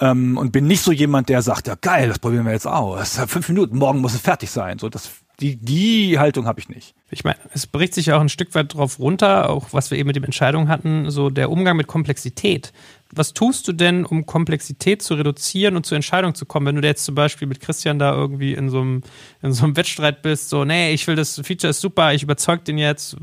Ähm, 0.00 0.36
und 0.36 0.52
bin 0.52 0.66
nicht 0.66 0.82
so 0.82 0.92
jemand, 0.92 1.28
der 1.28 1.42
sagt, 1.42 1.68
ja 1.68 1.76
geil, 1.80 2.08
das 2.08 2.18
probieren 2.18 2.44
wir 2.44 2.52
jetzt 2.52 2.66
aus. 2.66 3.18
Fünf 3.28 3.48
Minuten, 3.48 3.78
morgen 3.78 4.00
muss 4.00 4.14
es 4.14 4.20
fertig 4.20 4.50
sein. 4.50 4.78
So, 4.78 4.88
das, 4.88 5.10
die, 5.40 5.56
die 5.56 6.18
Haltung 6.18 6.46
habe 6.46 6.60
ich 6.60 6.68
nicht. 6.68 6.95
Ich 7.10 7.22
meine, 7.22 7.36
es 7.54 7.66
bricht 7.66 7.94
sich 7.94 8.06
ja 8.06 8.16
auch 8.16 8.20
ein 8.20 8.28
Stück 8.28 8.54
weit 8.54 8.74
drauf 8.74 8.98
runter, 8.98 9.50
auch 9.50 9.72
was 9.72 9.90
wir 9.90 9.98
eben 9.98 10.08
mit 10.08 10.16
den 10.16 10.24
Entscheidungen 10.24 10.68
hatten, 10.68 11.10
so 11.10 11.30
der 11.30 11.50
Umgang 11.50 11.76
mit 11.76 11.86
Komplexität 11.86 12.72
was 13.12 13.32
tust 13.32 13.68
du 13.68 13.72
denn, 13.72 14.04
um 14.04 14.26
Komplexität 14.26 15.02
zu 15.02 15.14
reduzieren 15.14 15.76
und 15.76 15.86
zur 15.86 15.96
Entscheidung 15.96 16.34
zu 16.34 16.44
kommen, 16.44 16.66
wenn 16.66 16.82
du 16.82 16.86
jetzt 16.86 17.04
zum 17.04 17.14
Beispiel 17.14 17.46
mit 17.46 17.60
Christian 17.60 17.98
da 17.98 18.12
irgendwie 18.14 18.52
in 18.52 18.68
so 18.68 18.80
einem, 18.80 19.02
in 19.42 19.52
so 19.52 19.64
einem 19.64 19.76
Wettstreit 19.76 20.22
bist, 20.22 20.48
so, 20.48 20.64
nee, 20.64 20.92
ich 20.92 21.06
will 21.06 21.14
das 21.14 21.40
Feature 21.44 21.70
ist 21.70 21.80
super, 21.80 22.12
ich 22.14 22.22
überzeug 22.22 22.64
den 22.64 22.78
jetzt, 22.78 23.16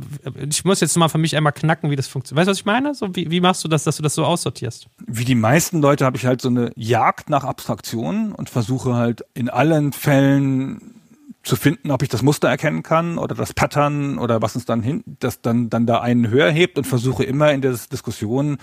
ich 0.49 0.63
muss 0.63 0.79
jetzt 0.79 0.95
mal 0.95 1.09
für 1.09 1.17
mich 1.17 1.35
einmal 1.35 1.53
knacken, 1.53 1.91
wie 1.91 1.95
das 1.95 2.07
funktioniert. 2.07 2.41
Weißt 2.41 2.47
du, 2.47 2.51
was 2.51 2.59
ich 2.59 2.65
meine? 2.65 2.95
So, 2.95 3.15
wie, 3.15 3.29
wie 3.29 3.41
machst 3.41 3.63
du 3.63 3.67
das, 3.67 3.83
dass 3.83 3.97
du 3.97 4.03
das 4.03 4.15
so 4.15 4.25
aussortierst? 4.25 4.87
Wie 5.05 5.25
die 5.25 5.35
meisten 5.35 5.81
Leute 5.81 6.05
habe 6.05 6.17
ich 6.17 6.25
halt 6.25 6.41
so 6.41 6.49
eine 6.49 6.71
Jagd 6.75 7.29
nach 7.29 7.43
Abstraktionen 7.43 8.31
und 8.31 8.49
versuche 8.49 8.93
halt 8.93 9.25
in 9.33 9.49
allen 9.49 9.91
Fällen 9.91 11.02
zu 11.43 11.55
finden, 11.57 11.91
ob 11.91 12.01
ich 12.01 12.09
das 12.09 12.21
Muster 12.21 12.47
erkennen 12.47 12.83
kann 12.83 13.17
oder 13.17 13.35
das 13.35 13.53
Pattern 13.53 14.17
oder 14.17 14.41
was 14.41 14.55
uns 14.55 14.65
dann 14.65 14.81
hin, 14.81 15.03
das 15.05 15.41
dann, 15.41 15.69
dann 15.69 15.85
da 15.85 15.99
einen 15.99 16.29
höher 16.29 16.49
hebt 16.49 16.77
und 16.77 16.85
versuche 16.85 17.23
immer 17.23 17.51
in 17.51 17.61
der 17.61 17.73
Diskussion 17.73 18.57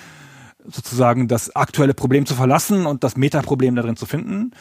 sozusagen 0.66 1.28
das 1.28 1.54
aktuelle 1.54 1.94
Problem 1.94 2.26
zu 2.26 2.34
verlassen 2.34 2.86
und 2.86 3.04
das 3.04 3.16
Metaproblem 3.16 3.76
darin 3.76 3.96
zu 3.96 4.06
finden. 4.06 4.52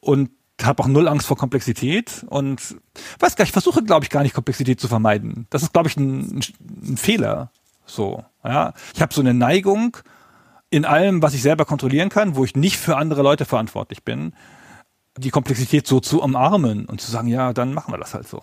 Und 0.00 0.30
habe 0.62 0.82
auch 0.82 0.88
null 0.88 1.06
Angst 1.06 1.26
vor 1.26 1.36
Komplexität 1.36 2.24
und 2.28 2.76
weiß 3.20 3.36
gar 3.36 3.44
nicht, 3.44 3.50
ich 3.50 3.52
versuche, 3.52 3.82
glaube 3.82 4.04
ich, 4.04 4.10
gar 4.10 4.22
nicht 4.22 4.34
Komplexität 4.34 4.80
zu 4.80 4.88
vermeiden. 4.88 5.46
Das 5.50 5.62
ist, 5.62 5.72
glaube 5.72 5.88
ich, 5.88 5.96
ein, 5.96 6.40
ein 6.82 6.96
Fehler. 6.96 7.52
So, 7.86 8.24
ja. 8.44 8.74
Ich 8.94 9.00
habe 9.00 9.14
so 9.14 9.20
eine 9.20 9.34
Neigung 9.34 9.96
in 10.70 10.84
allem, 10.84 11.22
was 11.22 11.34
ich 11.34 11.42
selber 11.42 11.64
kontrollieren 11.64 12.08
kann, 12.08 12.36
wo 12.36 12.44
ich 12.44 12.56
nicht 12.56 12.76
für 12.76 12.96
andere 12.96 13.22
Leute 13.22 13.44
verantwortlich 13.44 14.02
bin, 14.02 14.32
die 15.18 15.30
Komplexität 15.30 15.86
so 15.86 16.00
zu 16.00 16.22
umarmen 16.22 16.86
und 16.86 17.00
zu 17.00 17.10
sagen, 17.10 17.28
ja, 17.28 17.52
dann 17.52 17.74
machen 17.74 17.92
wir 17.92 17.98
das 17.98 18.14
halt 18.14 18.28
so. 18.28 18.42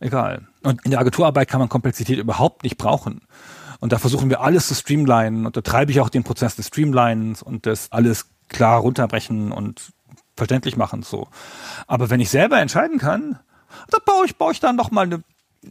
Egal. 0.00 0.46
Und 0.62 0.84
in 0.84 0.92
der 0.92 1.00
Agenturarbeit 1.00 1.48
kann 1.48 1.60
man 1.60 1.68
Komplexität 1.68 2.18
überhaupt 2.18 2.62
nicht 2.62 2.78
brauchen. 2.78 3.22
Und 3.80 3.92
da 3.92 3.98
versuchen 3.98 4.30
wir 4.30 4.40
alles 4.40 4.68
zu 4.68 4.74
streamlinen 4.74 5.46
und 5.46 5.56
da 5.56 5.60
treibe 5.60 5.92
ich 5.92 6.00
auch 6.00 6.08
den 6.08 6.24
Prozess 6.24 6.56
des 6.56 6.68
Streamlinens 6.68 7.42
und 7.42 7.66
das 7.66 7.92
alles 7.92 8.26
klar 8.48 8.80
runterbrechen 8.80 9.52
und 9.52 9.92
verständlich 10.36 10.76
machen 10.76 11.02
so. 11.02 11.28
Aber 11.86 12.10
wenn 12.10 12.20
ich 12.20 12.30
selber 12.30 12.60
entscheiden 12.60 12.98
kann, 12.98 13.38
dann 13.90 14.00
baue 14.04 14.26
ich, 14.26 14.36
baue 14.36 14.52
ich 14.52 14.60
dann 14.60 14.76
noch 14.76 14.90
mal 14.90 15.06
eine 15.06 15.22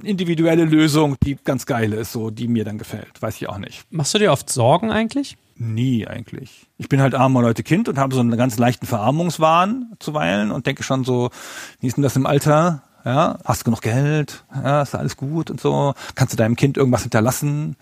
individuelle 0.04 0.66
Lösung, 0.66 1.16
die 1.24 1.36
ganz 1.36 1.66
geil 1.66 1.94
ist, 1.94 2.12
so 2.12 2.30
die 2.30 2.48
mir 2.48 2.66
dann 2.66 2.78
gefällt. 2.78 3.22
Weiß 3.22 3.36
ich 3.36 3.50
auch 3.50 3.58
nicht. 3.58 3.86
Machst 3.92 4.14
du 4.14 4.20
dir 4.20 4.32
oft 4.32 4.50
Sorgen 4.50 4.92
eigentlich? 4.92 5.38
Nie 5.60 6.08
eigentlich. 6.08 6.68
Ich 6.78 6.88
bin 6.88 7.02
halt 7.02 7.16
armer 7.16 7.42
Leute 7.42 7.64
Kind 7.64 7.90
und 7.90 7.98
habe 7.98 8.14
so 8.14 8.22
einen 8.22 8.38
ganz 8.38 8.58
leichten 8.58 8.86
Verarmungswahn 8.86 9.94
zuweilen 10.00 10.52
und 10.52 10.68
denke 10.68 10.84
schon 10.84 11.04
so, 11.04 11.32
wie 11.80 11.88
ist 11.88 11.98
denn 11.98 12.04
das 12.04 12.16
im 12.16 12.28
Alter? 12.28 12.84
Ja, 13.04 13.40
hast 13.44 13.62
du 13.62 13.66
genug 13.66 13.82
Geld? 13.82 14.44
Ja, 14.54 14.82
ist 14.82 14.94
alles 14.94 15.18
gut 15.18 15.50
und 15.50 15.60
so? 15.60 15.94
Kannst 16.16 16.34
du 16.34 16.38
deinem 16.38 16.56
Kind 16.56 16.78
irgendwas 16.78 17.04
hinterlassen? 17.04 17.76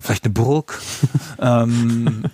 Vielleicht 0.00 0.24
eine 0.24 0.34
Burg? 0.34 0.80
ähm, 1.40 2.24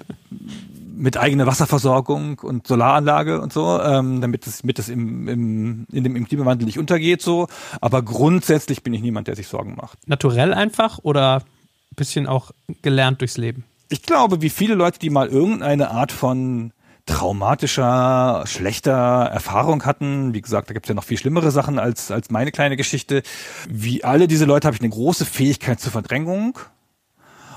mit 0.97 1.17
eigener 1.17 1.47
Wasserversorgung 1.47 2.39
und 2.41 2.67
Solaranlage 2.67 3.41
und 3.41 3.53
so, 3.53 3.81
ähm, 3.81 4.21
damit 4.21 4.47
es, 4.47 4.63
damit 4.63 4.79
es 4.79 4.89
im, 4.89 5.29
im, 5.29 5.87
in 5.93 6.05
dem, 6.05 6.17
im 6.17 6.27
Klimawandel 6.27 6.67
nicht 6.67 6.79
untergeht 6.79 7.21
so. 7.21 7.49
Aber 7.81 8.03
grundsätzlich 8.03 8.83
bin 8.83 8.95
ich 8.95 9.03
niemand, 9.03 9.29
der 9.29 9.37
sich 9.37 9.49
Sorgen 9.49 9.75
macht. 9.77 9.99
Naturell 10.09 10.55
einfach 10.55 10.99
oder 11.03 11.37
ein 11.37 11.97
bisschen 11.97 12.27
auch 12.27 12.53
gelernt 12.83 13.21
durchs 13.21 13.37
Leben? 13.37 13.65
Ich 13.89 14.03
glaube, 14.03 14.43
wie 14.43 14.51
viele 14.51 14.75
Leute, 14.75 14.99
die 14.99 15.11
mal 15.11 15.29
irgendeine 15.29 15.91
Art 15.91 16.13
von 16.13 16.73
traumatischer, 17.07 18.45
schlechter 18.47 19.29
Erfahrung 19.33 19.85
hatten. 19.85 20.33
Wie 20.33 20.41
gesagt, 20.41 20.71
da 20.71 20.75
gibt 20.75 20.87
es 20.87 20.89
ja 20.89 20.95
noch 20.95 21.05
viel 21.05 21.19
schlimmere 21.19 21.51
Sachen 21.51 21.79
als, 21.79 22.11
als 22.11 22.31
meine 22.31 22.51
kleine 22.51 22.77
Geschichte. 22.77 23.23
Wie 23.69 24.05
alle 24.05 24.27
diese 24.27 24.47
Leute 24.47 24.67
habe 24.67 24.75
ich 24.75 24.81
eine 24.81 24.91
große 24.91 25.27
Fähigkeit 25.27 25.81
zur 25.81 25.93
Verdrängung 25.93 26.59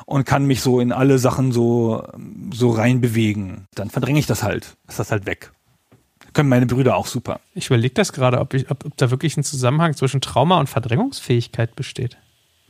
und 0.05 0.25
kann 0.25 0.45
mich 0.45 0.61
so 0.61 0.79
in 0.79 0.91
alle 0.91 1.17
Sachen 1.17 1.51
so, 1.51 2.03
so 2.53 2.71
reinbewegen. 2.71 3.67
Dann 3.73 3.89
verdränge 3.89 4.19
ich 4.19 4.25
das 4.25 4.43
halt. 4.43 4.75
Ist 4.87 4.99
das 4.99 5.11
halt 5.11 5.25
weg. 5.25 5.53
Können 6.33 6.49
meine 6.49 6.65
Brüder 6.65 6.97
auch 6.97 7.07
super. 7.07 7.39
Ich 7.55 7.67
überlege 7.67 7.93
das 7.93 8.11
gerade, 8.11 8.39
ob, 8.39 8.53
ob, 8.53 8.85
ob 8.85 8.97
da 8.97 9.11
wirklich 9.11 9.37
ein 9.37 9.43
Zusammenhang 9.43 9.95
zwischen 9.95 10.19
Trauma 10.19 10.59
und 10.59 10.67
Verdrängungsfähigkeit 10.67 11.75
besteht. 11.75 12.17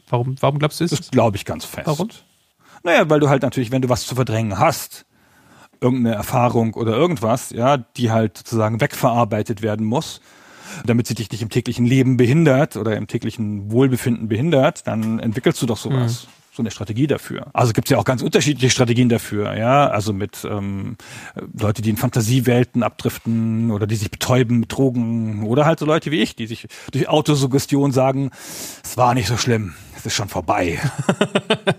Warum, 0.10 0.36
warum 0.40 0.60
glaubst 0.60 0.80
du, 0.80 0.86
ist 0.86 0.92
das? 0.92 1.12
glaube 1.12 1.38
ich 1.38 1.44
ganz 1.44 1.66
fest. 1.66 1.88
Warum? 1.88 2.10
Naja, 2.88 3.10
weil 3.10 3.20
du 3.20 3.28
halt 3.28 3.42
natürlich, 3.42 3.70
wenn 3.72 3.82
du 3.82 3.90
was 3.90 4.08
zu 4.08 4.16
verdrängen 4.16 4.60
hast, 4.60 5.06
irgendeine 5.82 6.16
Erfahrung 6.16 6.74
oder 6.74 6.96
irgendwas, 6.96 7.50
ja, 7.50 7.76
die 7.76 8.12
halt 8.12 8.38
sozusagen 8.38 8.80
wegverarbeitet 8.80 9.62
werden 9.62 9.86
muss, 9.86 10.22
damit 10.86 11.06
sie 11.06 11.14
dich 11.14 11.30
nicht 11.30 11.42
im 11.42 11.50
täglichen 11.50 11.86
Leben 11.86 12.16
behindert 12.16 12.78
oder 12.78 12.96
im 12.96 13.08
täglichen 13.08 13.74
Wohlbefinden 13.74 14.30
behindert, 14.30 14.88
dann 14.88 15.20
entwickelst 15.20 15.62
du 15.62 15.66
doch 15.66 15.76
sowas. 15.76 16.28
Mhm. 16.28 16.32
So 16.56 16.64
eine 16.64 16.72
Strategie 16.72 17.08
dafür. 17.08 17.48
Also 17.54 17.74
gibt 17.74 17.88
es 17.88 17.92
ja 17.92 17.98
auch 17.98 18.06
ganz 18.06 18.24
unterschiedliche 18.24 18.72
Strategien 18.72 19.10
dafür, 19.10 19.56
ja. 19.56 19.90
Also 19.90 20.14
mit 20.14 20.48
ähm, 20.50 20.96
Leute, 21.60 21.82
die 21.82 21.90
in 21.90 21.98
Fantasiewelten 21.98 22.84
abdriften 22.84 23.70
oder 23.70 23.86
die 23.86 23.98
sich 23.98 24.10
betäuben 24.10 24.62
mit 24.62 24.72
Drogen 24.72 25.44
oder 25.46 25.66
halt 25.66 25.78
so 25.78 25.86
Leute 25.86 26.10
wie 26.10 26.22
ich, 26.22 26.38
die 26.38 26.48
sich 26.48 26.68
durch 26.92 27.10
Autosuggestion 27.10 27.92
sagen, 27.92 28.32
es 28.82 28.96
war 28.96 29.14
nicht 29.14 29.28
so 29.28 29.36
schlimm, 29.38 29.76
es 29.98 30.06
ist 30.06 30.16
schon 30.16 30.30
vorbei. 30.30 30.80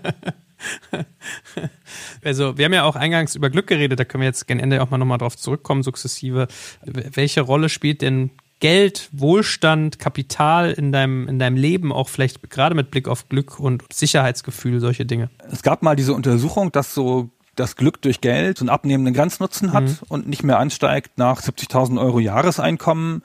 also 2.29 2.59
wir 2.59 2.65
haben 2.65 2.73
ja 2.73 2.83
auch 2.83 2.95
eingangs 2.95 3.35
über 3.35 3.49
Glück 3.49 3.65
geredet, 3.65 3.99
da 3.99 4.05
können 4.05 4.21
wir 4.21 4.27
jetzt 4.27 4.47
gegen 4.47 4.59
Ende 4.59 4.83
auch 4.83 4.91
mal 4.91 4.99
nochmal 4.99 5.17
drauf 5.17 5.35
zurückkommen, 5.35 5.81
sukzessive. 5.81 6.47
Welche 6.85 7.41
Rolle 7.41 7.69
spielt 7.69 8.03
denn 8.03 8.29
Geld, 8.59 9.09
Wohlstand, 9.11 9.97
Kapital 9.97 10.71
in 10.71 10.91
deinem, 10.91 11.27
in 11.27 11.39
deinem 11.39 11.57
Leben, 11.57 11.91
auch 11.91 12.07
vielleicht 12.07 12.49
gerade 12.51 12.75
mit 12.75 12.91
Blick 12.91 13.07
auf 13.07 13.29
Glück 13.29 13.59
und 13.59 13.83
Sicherheitsgefühl, 13.91 14.79
solche 14.79 15.05
Dinge? 15.07 15.31
Es 15.51 15.63
gab 15.63 15.81
mal 15.81 15.95
diese 15.95 16.13
Untersuchung, 16.13 16.71
dass 16.71 16.93
so 16.93 17.29
das 17.55 17.75
Glück 17.75 18.01
durch 18.03 18.21
Geld 18.21 18.59
so 18.59 18.63
einen 18.63 18.69
abnehmenden 18.69 19.15
Grenznutzen 19.15 19.73
hat 19.73 19.85
mhm. 19.85 19.97
und 20.07 20.27
nicht 20.27 20.43
mehr 20.43 20.59
ansteigt 20.59 21.17
nach 21.17 21.41
70.000 21.41 21.99
Euro 21.99 22.19
Jahreseinkommen. 22.19 23.23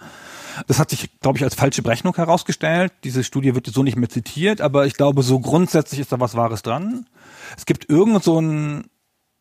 Das 0.66 0.78
hat 0.78 0.90
sich, 0.90 1.10
glaube 1.20 1.38
ich, 1.38 1.44
als 1.44 1.54
falsche 1.54 1.82
Berechnung 1.82 2.14
herausgestellt. 2.14 2.92
Diese 3.02 3.24
Studie 3.24 3.54
wird 3.54 3.66
so 3.66 3.82
nicht 3.82 3.96
mehr 3.96 4.08
zitiert, 4.08 4.60
aber 4.60 4.86
ich 4.86 4.94
glaube, 4.94 5.22
so 5.22 5.40
grundsätzlich 5.40 6.00
ist 6.00 6.12
da 6.12 6.20
was 6.20 6.36
Wahres 6.36 6.62
dran. 6.62 7.06
Es 7.56 7.66
gibt 7.66 7.88
irgend 7.90 8.22
so 8.22 8.38
einen 8.38 8.84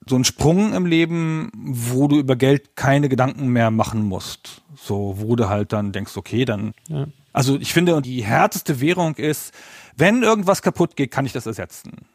so 0.07 0.15
einen 0.15 0.23
Sprung 0.23 0.73
im 0.73 0.85
Leben, 0.85 1.51
wo 1.55 2.07
du 2.07 2.17
über 2.17 2.35
Geld 2.35 2.75
keine 2.75 3.09
Gedanken 3.09 3.47
mehr 3.47 3.71
machen 3.71 4.03
musst. 4.03 4.61
So, 4.75 5.15
wo 5.17 5.35
du 5.35 5.49
halt 5.49 5.73
dann 5.73 5.91
denkst, 5.91 6.17
okay, 6.17 6.45
dann. 6.45 6.73
Ja. 6.89 7.07
Also 7.31 7.57
ich 7.57 7.73
finde, 7.73 8.01
die 8.01 8.23
härteste 8.23 8.81
Währung 8.81 9.15
ist, 9.15 9.53
wenn 9.95 10.23
irgendwas 10.23 10.61
kaputt 10.61 10.95
geht, 10.95 11.11
kann 11.11 11.25
ich 11.25 11.33
das 11.33 11.45
ersetzen. 11.45 12.05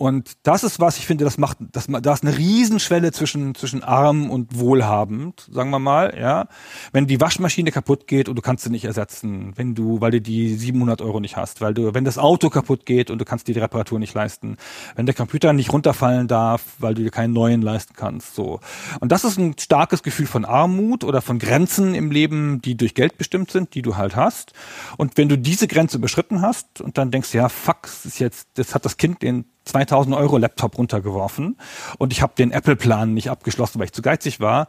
Und 0.00 0.38
das 0.44 0.64
ist 0.64 0.80
was, 0.80 0.96
ich 0.96 1.06
finde, 1.06 1.24
das 1.24 1.36
macht, 1.36 1.58
das, 1.72 1.86
da 1.86 2.14
ist 2.14 2.24
eine 2.24 2.34
Riesenschwelle 2.34 3.12
zwischen, 3.12 3.54
zwischen 3.54 3.82
arm 3.82 4.30
und 4.30 4.58
wohlhabend, 4.58 5.46
sagen 5.52 5.68
wir 5.68 5.78
mal, 5.78 6.16
ja. 6.18 6.48
Wenn 6.90 7.06
die 7.06 7.20
Waschmaschine 7.20 7.70
kaputt 7.70 8.06
geht 8.06 8.26
und 8.30 8.34
du 8.34 8.40
kannst 8.40 8.64
sie 8.64 8.70
nicht 8.70 8.86
ersetzen, 8.86 9.52
wenn 9.56 9.74
du, 9.74 10.00
weil 10.00 10.12
du 10.12 10.22
die 10.22 10.54
700 10.54 11.02
Euro 11.02 11.20
nicht 11.20 11.36
hast, 11.36 11.60
weil 11.60 11.74
du, 11.74 11.92
wenn 11.92 12.06
das 12.06 12.16
Auto 12.16 12.48
kaputt 12.48 12.86
geht 12.86 13.10
und 13.10 13.18
du 13.18 13.26
kannst 13.26 13.46
dir 13.46 13.52
die 13.52 13.60
Reparatur 13.60 13.98
nicht 13.98 14.14
leisten, 14.14 14.56
wenn 14.96 15.04
der 15.04 15.14
Computer 15.14 15.52
nicht 15.52 15.70
runterfallen 15.70 16.28
darf, 16.28 16.62
weil 16.78 16.94
du 16.94 17.02
dir 17.02 17.10
keinen 17.10 17.34
neuen 17.34 17.60
leisten 17.60 17.92
kannst, 17.94 18.34
so. 18.34 18.60
Und 19.00 19.12
das 19.12 19.24
ist 19.24 19.36
ein 19.36 19.58
starkes 19.58 20.02
Gefühl 20.02 20.26
von 20.26 20.46
Armut 20.46 21.04
oder 21.04 21.20
von 21.20 21.38
Grenzen 21.38 21.94
im 21.94 22.10
Leben, 22.10 22.62
die 22.62 22.74
durch 22.74 22.94
Geld 22.94 23.18
bestimmt 23.18 23.50
sind, 23.50 23.74
die 23.74 23.82
du 23.82 23.98
halt 23.98 24.16
hast. 24.16 24.54
Und 24.96 25.18
wenn 25.18 25.28
du 25.28 25.36
diese 25.36 25.68
Grenze 25.68 25.98
überschritten 25.98 26.40
hast 26.40 26.80
und 26.80 26.96
dann 26.96 27.10
denkst, 27.10 27.34
ja, 27.34 27.50
fuck, 27.50 27.82
das 27.82 28.06
ist 28.06 28.18
jetzt, 28.18 28.48
das 28.54 28.74
hat 28.74 28.86
das 28.86 28.96
Kind 28.96 29.20
den 29.20 29.44
2000 29.64 30.16
Euro 30.16 30.38
Laptop 30.38 30.78
runtergeworfen 30.78 31.56
und 31.98 32.12
ich 32.12 32.22
habe 32.22 32.32
den 32.36 32.50
Apple-Plan 32.50 33.12
nicht 33.14 33.30
abgeschlossen, 33.30 33.78
weil 33.78 33.86
ich 33.86 33.92
zu 33.92 34.02
geizig 34.02 34.40
war. 34.40 34.68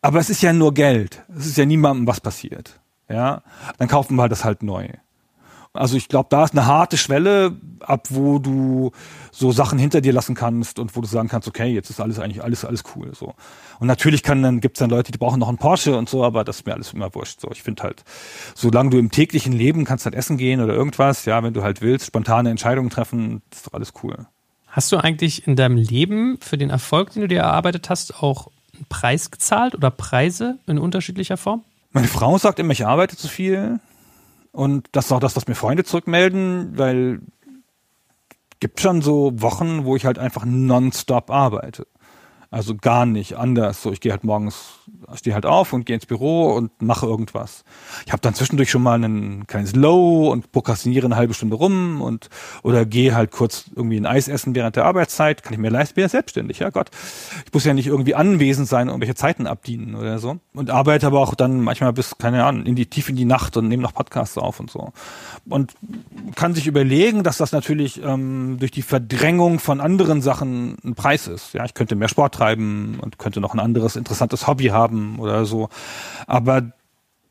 Aber 0.00 0.18
es 0.18 0.30
ist 0.30 0.42
ja 0.42 0.52
nur 0.52 0.74
Geld. 0.74 1.22
Es 1.36 1.46
ist 1.46 1.58
ja 1.58 1.64
niemandem 1.64 2.06
was 2.06 2.20
passiert. 2.20 2.80
Ja, 3.08 3.42
dann 3.78 3.88
kaufen 3.88 4.16
wir 4.16 4.28
das 4.28 4.44
halt 4.44 4.62
neu. 4.62 4.88
Also 5.74 5.96
ich 5.96 6.08
glaube, 6.08 6.28
da 6.30 6.44
ist 6.44 6.52
eine 6.52 6.66
harte 6.66 6.98
Schwelle, 6.98 7.56
ab 7.80 8.08
wo 8.10 8.38
du 8.38 8.92
so 9.30 9.52
Sachen 9.52 9.78
hinter 9.78 10.02
dir 10.02 10.12
lassen 10.12 10.34
kannst 10.34 10.78
und 10.78 10.94
wo 10.94 11.00
du 11.00 11.06
sagen 11.06 11.28
kannst, 11.28 11.48
okay, 11.48 11.72
jetzt 11.72 11.88
ist 11.88 11.98
alles 11.98 12.18
eigentlich 12.18 12.44
alles 12.44 12.64
alles 12.66 12.84
cool 12.94 13.14
so. 13.14 13.34
Und 13.80 13.86
natürlich 13.86 14.22
kann 14.22 14.42
dann 14.42 14.60
gibt's 14.60 14.80
dann 14.80 14.90
Leute, 14.90 15.12
die 15.12 15.18
brauchen 15.18 15.40
noch 15.40 15.48
einen 15.48 15.56
Porsche 15.56 15.96
und 15.96 16.10
so, 16.10 16.24
aber 16.24 16.44
das 16.44 16.56
ist 16.56 16.66
mir 16.66 16.74
alles 16.74 16.92
immer 16.92 17.14
wurscht. 17.14 17.40
So, 17.40 17.50
ich 17.50 17.62
finde 17.62 17.84
halt, 17.84 18.04
solange 18.54 18.90
du 18.90 18.98
im 18.98 19.10
täglichen 19.10 19.54
Leben 19.54 19.86
kannst 19.86 20.04
halt 20.04 20.14
essen 20.14 20.36
gehen 20.36 20.60
oder 20.60 20.74
irgendwas, 20.74 21.24
ja, 21.24 21.42
wenn 21.42 21.54
du 21.54 21.62
halt 21.62 21.80
willst, 21.80 22.06
spontane 22.06 22.50
Entscheidungen 22.50 22.90
treffen, 22.90 23.40
ist 23.50 23.66
doch 23.66 23.72
alles 23.72 23.94
cool. 24.02 24.26
Hast 24.66 24.92
du 24.92 24.98
eigentlich 24.98 25.46
in 25.46 25.56
deinem 25.56 25.76
Leben 25.76 26.38
für 26.40 26.58
den 26.58 26.68
Erfolg, 26.68 27.12
den 27.12 27.22
du 27.22 27.28
dir 27.28 27.40
erarbeitet 27.40 27.88
hast, 27.88 28.22
auch 28.22 28.48
einen 28.74 28.86
Preis 28.90 29.30
gezahlt 29.30 29.74
oder 29.74 29.90
Preise 29.90 30.58
in 30.66 30.78
unterschiedlicher 30.78 31.38
Form? 31.38 31.62
Meine 31.92 32.08
Frau 32.08 32.36
sagt 32.38 32.58
immer, 32.58 32.72
ich 32.72 32.86
arbeite 32.86 33.16
zu 33.16 33.28
viel. 33.28 33.80
Und 34.52 34.88
das 34.92 35.06
ist 35.06 35.12
auch 35.12 35.20
das, 35.20 35.34
was 35.34 35.48
mir 35.48 35.54
Freunde 35.54 35.84
zurückmelden, 35.84 36.78
weil 36.78 37.20
gibt 38.60 38.80
schon 38.80 39.02
so 39.02 39.32
Wochen, 39.42 39.84
wo 39.84 39.96
ich 39.96 40.06
halt 40.06 40.18
einfach 40.18 40.44
nonstop 40.44 41.30
arbeite. 41.30 41.86
Also 42.52 42.76
gar 42.76 43.06
nicht 43.06 43.38
anders. 43.38 43.82
So, 43.82 43.92
ich 43.92 44.00
gehe 44.00 44.12
halt 44.12 44.24
morgens, 44.24 44.74
stehe 45.14 45.32
halt 45.32 45.46
auf 45.46 45.72
und 45.72 45.86
gehe 45.86 45.96
ins 45.96 46.04
Büro 46.04 46.52
und 46.52 46.82
mache 46.82 47.06
irgendwas. 47.06 47.64
Ich 48.04 48.12
habe 48.12 48.20
dann 48.20 48.34
zwischendurch 48.34 48.70
schon 48.70 48.82
mal 48.82 49.02
ein 49.02 49.46
kleines 49.46 49.74
Low 49.74 50.30
und 50.30 50.52
prokrastiniere 50.52 51.06
eine 51.06 51.16
halbe 51.16 51.32
Stunde 51.32 51.56
rum 51.56 52.02
und 52.02 52.28
oder 52.62 52.84
gehe 52.84 53.14
halt 53.14 53.30
kurz 53.30 53.70
irgendwie 53.74 53.96
ein 53.96 54.04
Eis 54.04 54.28
essen 54.28 54.54
während 54.54 54.76
der 54.76 54.84
Arbeitszeit. 54.84 55.42
Kann 55.42 55.54
ich 55.54 55.58
mir 55.58 55.70
leisten, 55.70 55.94
bin 55.94 56.02
ja 56.02 56.10
selbstständig, 56.10 56.58
ja 56.58 56.68
Gott. 56.68 56.90
Ich 57.46 57.54
muss 57.54 57.64
ja 57.64 57.72
nicht 57.72 57.86
irgendwie 57.86 58.14
anwesend 58.14 58.68
sein 58.68 58.82
und 58.82 58.96
irgendwelche 58.96 59.14
Zeiten 59.14 59.46
abdienen 59.46 59.94
oder 59.94 60.18
so. 60.18 60.36
Und 60.52 60.68
arbeite 60.68 61.06
aber 61.06 61.20
auch 61.20 61.34
dann 61.34 61.62
manchmal 61.62 61.94
bis, 61.94 62.18
keine 62.18 62.44
Ahnung, 62.44 62.66
in 62.66 62.76
die 62.76 62.84
tief 62.84 63.08
in 63.08 63.16
die 63.16 63.24
Nacht 63.24 63.56
und 63.56 63.68
nehme 63.68 63.82
noch 63.82 63.94
Podcasts 63.94 64.36
auf 64.36 64.60
und 64.60 64.70
so. 64.70 64.92
Und 65.48 65.72
kann 66.34 66.54
sich 66.54 66.66
überlegen, 66.66 67.22
dass 67.22 67.38
das 67.38 67.52
natürlich 67.52 68.02
ähm, 68.04 68.58
durch 68.60 68.72
die 68.72 68.82
Verdrängung 68.82 69.58
von 69.58 69.80
anderen 69.80 70.20
Sachen 70.20 70.76
ein 70.84 70.94
Preis 70.94 71.28
ist. 71.28 71.54
Ja, 71.54 71.64
ich 71.64 71.72
könnte 71.72 71.96
mehr 71.96 72.08
Sport 72.08 72.41
treiben 72.42 72.98
und 73.00 73.18
könnte 73.18 73.40
noch 73.40 73.54
ein 73.54 73.60
anderes 73.60 73.96
interessantes 73.96 74.46
Hobby 74.46 74.66
haben 74.66 75.18
oder 75.18 75.44
so. 75.44 75.68
Aber 76.26 76.72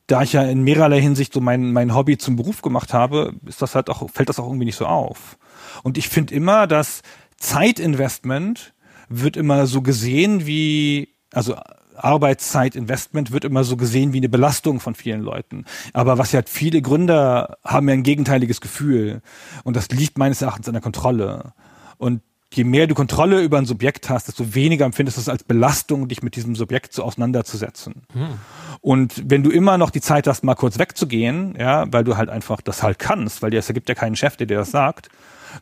da 0.08 0.24
ich 0.24 0.34
ja 0.34 0.44
in 0.44 0.64
mehrerlei 0.64 1.02
Hinsicht 1.02 1.34
so 1.34 1.42
mein, 1.42 1.74
mein 1.74 1.96
Hobby 1.96 2.18
zum 2.18 2.36
Beruf 2.36 2.62
gemacht 2.62 2.94
habe, 2.94 3.34
ist 3.46 3.62
das 3.62 3.76
halt 3.76 3.90
auch, 3.90 4.10
fällt 4.10 4.30
das 4.30 4.40
auch 4.40 4.46
irgendwie 4.46 4.66
nicht 4.66 4.76
so 4.76 4.86
auf. 4.86 5.38
Und 5.84 5.98
ich 5.98 6.10
finde 6.10 6.34
immer, 6.34 6.68
dass 6.68 7.02
Zeitinvestment 7.38 8.74
wird 9.10 9.36
immer 9.36 9.68
so 9.68 9.82
gesehen 9.82 10.46
wie, 10.46 11.10
also 11.34 11.56
Arbeitszeitinvestment 11.96 13.32
wird 13.32 13.46
immer 13.46 13.64
so 13.64 13.78
gesehen 13.78 14.14
wie 14.14 14.18
eine 14.18 14.30
Belastung 14.30 14.80
von 14.80 14.96
vielen 14.96 15.22
Leuten. 15.22 15.66
Aber 15.94 16.18
was 16.18 16.32
ja 16.32 16.42
viele 16.46 16.82
Gründer 16.82 17.58
haben 17.64 17.88
ja 17.88 17.94
ein 17.94 18.04
gegenteiliges 18.04 18.62
Gefühl. 18.62 19.22
Und 19.64 19.76
das 19.76 19.90
liegt 19.90 20.18
meines 20.18 20.42
Erachtens 20.42 20.68
an 20.68 20.74
der 20.74 20.82
Kontrolle. 20.82 21.54
Und 21.98 22.22
je 22.54 22.64
mehr 22.64 22.88
du 22.88 22.96
Kontrolle 22.96 23.42
über 23.42 23.58
ein 23.58 23.66
Subjekt 23.66 24.10
hast, 24.10 24.28
desto 24.28 24.54
weniger 24.54 24.86
empfindest 24.86 25.18
du 25.18 25.22
es 25.22 25.30
als 25.30 25.44
Belastung, 25.44 26.08
dich 26.08 26.22
mit 26.22 26.36
diesem 26.36 26.56
Subjekt 26.56 26.94
so 26.94 27.04
auseinanderzusetzen. 27.04 28.04
Hm. 28.14 28.40
Und 28.82 29.24
wenn 29.30 29.44
du 29.44 29.52
immer 29.52 29.78
noch 29.78 29.90
die 29.90 30.02
Zeit 30.02 30.28
hast, 30.28 30.44
mal 30.44 30.56
kurz 30.56 30.78
wegzugehen, 30.78 31.56
ja, 31.58 31.86
weil 31.92 32.04
du 32.04 32.18
halt 32.18 32.30
einfach 32.30 32.62
das 32.62 32.84
halt 32.84 33.00
kannst, 33.00 33.42
weil 33.42 33.52
dir 33.52 33.60
es 33.60 33.70
ergibt 33.70 33.88
ja 33.88 33.96
keinen 33.96 34.16
Chef, 34.16 34.36
der 34.36 34.48
dir 34.48 34.58
das 34.58 34.72
sagt. 34.72 35.10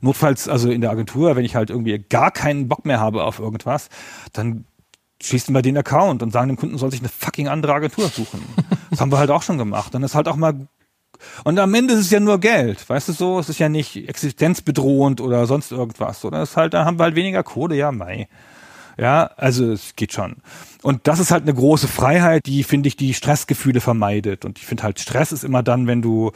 Notfalls, 0.01 0.47
also 0.47 0.69
in 0.69 0.81
der 0.81 0.91
Agentur, 0.91 1.35
wenn 1.35 1.45
ich 1.45 1.55
halt 1.55 1.69
irgendwie 1.69 1.97
gar 1.97 2.31
keinen 2.31 2.67
Bock 2.67 2.85
mehr 2.85 2.99
habe 2.99 3.23
auf 3.23 3.39
irgendwas, 3.39 3.89
dann 4.33 4.65
schließen 5.21 5.53
wir 5.53 5.61
den 5.61 5.77
Account 5.77 6.23
und 6.23 6.31
sagen 6.31 6.47
dem 6.47 6.57
Kunden 6.57 6.77
soll 6.77 6.91
sich 6.91 7.01
eine 7.01 7.09
fucking 7.09 7.47
andere 7.47 7.73
Agentur 7.73 8.07
suchen. 8.07 8.41
das 8.89 9.01
haben 9.01 9.11
wir 9.11 9.17
halt 9.17 9.31
auch 9.31 9.43
schon 9.43 9.57
gemacht. 9.57 9.93
Das 9.93 10.01
ist 10.01 10.15
halt 10.15 10.27
auch 10.27 10.35
mal 10.35 10.67
und 11.43 11.59
am 11.59 11.73
Ende 11.73 11.93
ist 11.93 12.01
es 12.01 12.11
ja 12.11 12.19
nur 12.19 12.39
Geld, 12.39 12.87
weißt 12.89 13.09
du 13.09 13.13
so? 13.13 13.39
Es 13.39 13.49
ist 13.49 13.59
ja 13.59 13.69
nicht 13.69 13.95
existenzbedrohend 14.07 15.21
oder 15.21 15.45
sonst 15.45 15.71
irgendwas, 15.71 16.23
oder? 16.25 16.41
Es 16.41 16.51
ist 16.51 16.57
halt, 16.57 16.73
da 16.73 16.85
haben 16.85 16.99
wir 16.99 17.03
halt 17.03 17.15
weniger 17.15 17.43
Kohle, 17.43 17.75
ja, 17.75 17.91
mei. 17.91 18.27
Ja, 18.97 19.31
also 19.37 19.71
es 19.71 19.95
geht 19.95 20.11
schon. 20.11 20.37
Und 20.81 21.07
das 21.07 21.19
ist 21.19 21.31
halt 21.31 21.43
eine 21.43 21.53
große 21.53 21.87
Freiheit, 21.87 22.45
die, 22.45 22.63
finde 22.63 22.89
ich, 22.89 22.97
die 22.97 23.13
Stressgefühle 23.13 23.79
vermeidet. 23.79 24.43
Und 24.43 24.59
ich 24.59 24.65
finde 24.65 24.83
halt, 24.83 24.99
Stress 24.99 25.31
ist 25.31 25.45
immer 25.45 25.63
dann, 25.63 25.87
wenn 25.87 26.01
du 26.01 26.31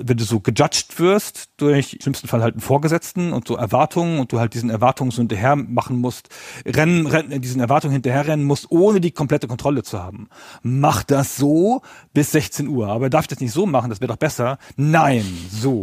wenn 0.00 0.16
du 0.16 0.24
so 0.24 0.40
gejudged 0.40 0.98
wirst 0.98 1.50
durch 1.56 1.94
im 1.94 2.00
schlimmsten 2.00 2.28
Fall 2.28 2.42
halt 2.42 2.54
einen 2.54 2.60
Vorgesetzten 2.60 3.32
und 3.32 3.48
so 3.48 3.56
Erwartungen 3.56 4.20
und 4.20 4.32
du 4.32 4.38
halt 4.38 4.54
diesen 4.54 4.70
Erwartungen 4.70 5.10
so 5.10 5.18
hinterher 5.18 5.56
machen 5.56 6.00
musst, 6.00 6.28
rennen, 6.64 7.06
rennen 7.06 7.40
diesen 7.40 7.60
Erwartungen 7.60 7.92
hinterherrennen 7.92 8.44
musst, 8.44 8.70
ohne 8.70 9.00
die 9.00 9.10
komplette 9.10 9.48
Kontrolle 9.48 9.82
zu 9.82 10.02
haben. 10.02 10.28
Mach 10.62 11.02
das 11.02 11.36
so 11.36 11.82
bis 12.14 12.32
16 12.32 12.68
Uhr. 12.68 12.88
Aber 12.88 13.10
darf 13.10 13.22
ich 13.22 13.28
das 13.28 13.40
nicht 13.40 13.52
so 13.52 13.66
machen? 13.66 13.90
Das 13.90 14.00
wäre 14.00 14.08
doch 14.08 14.16
besser. 14.16 14.58
Nein, 14.76 15.24
so. 15.50 15.82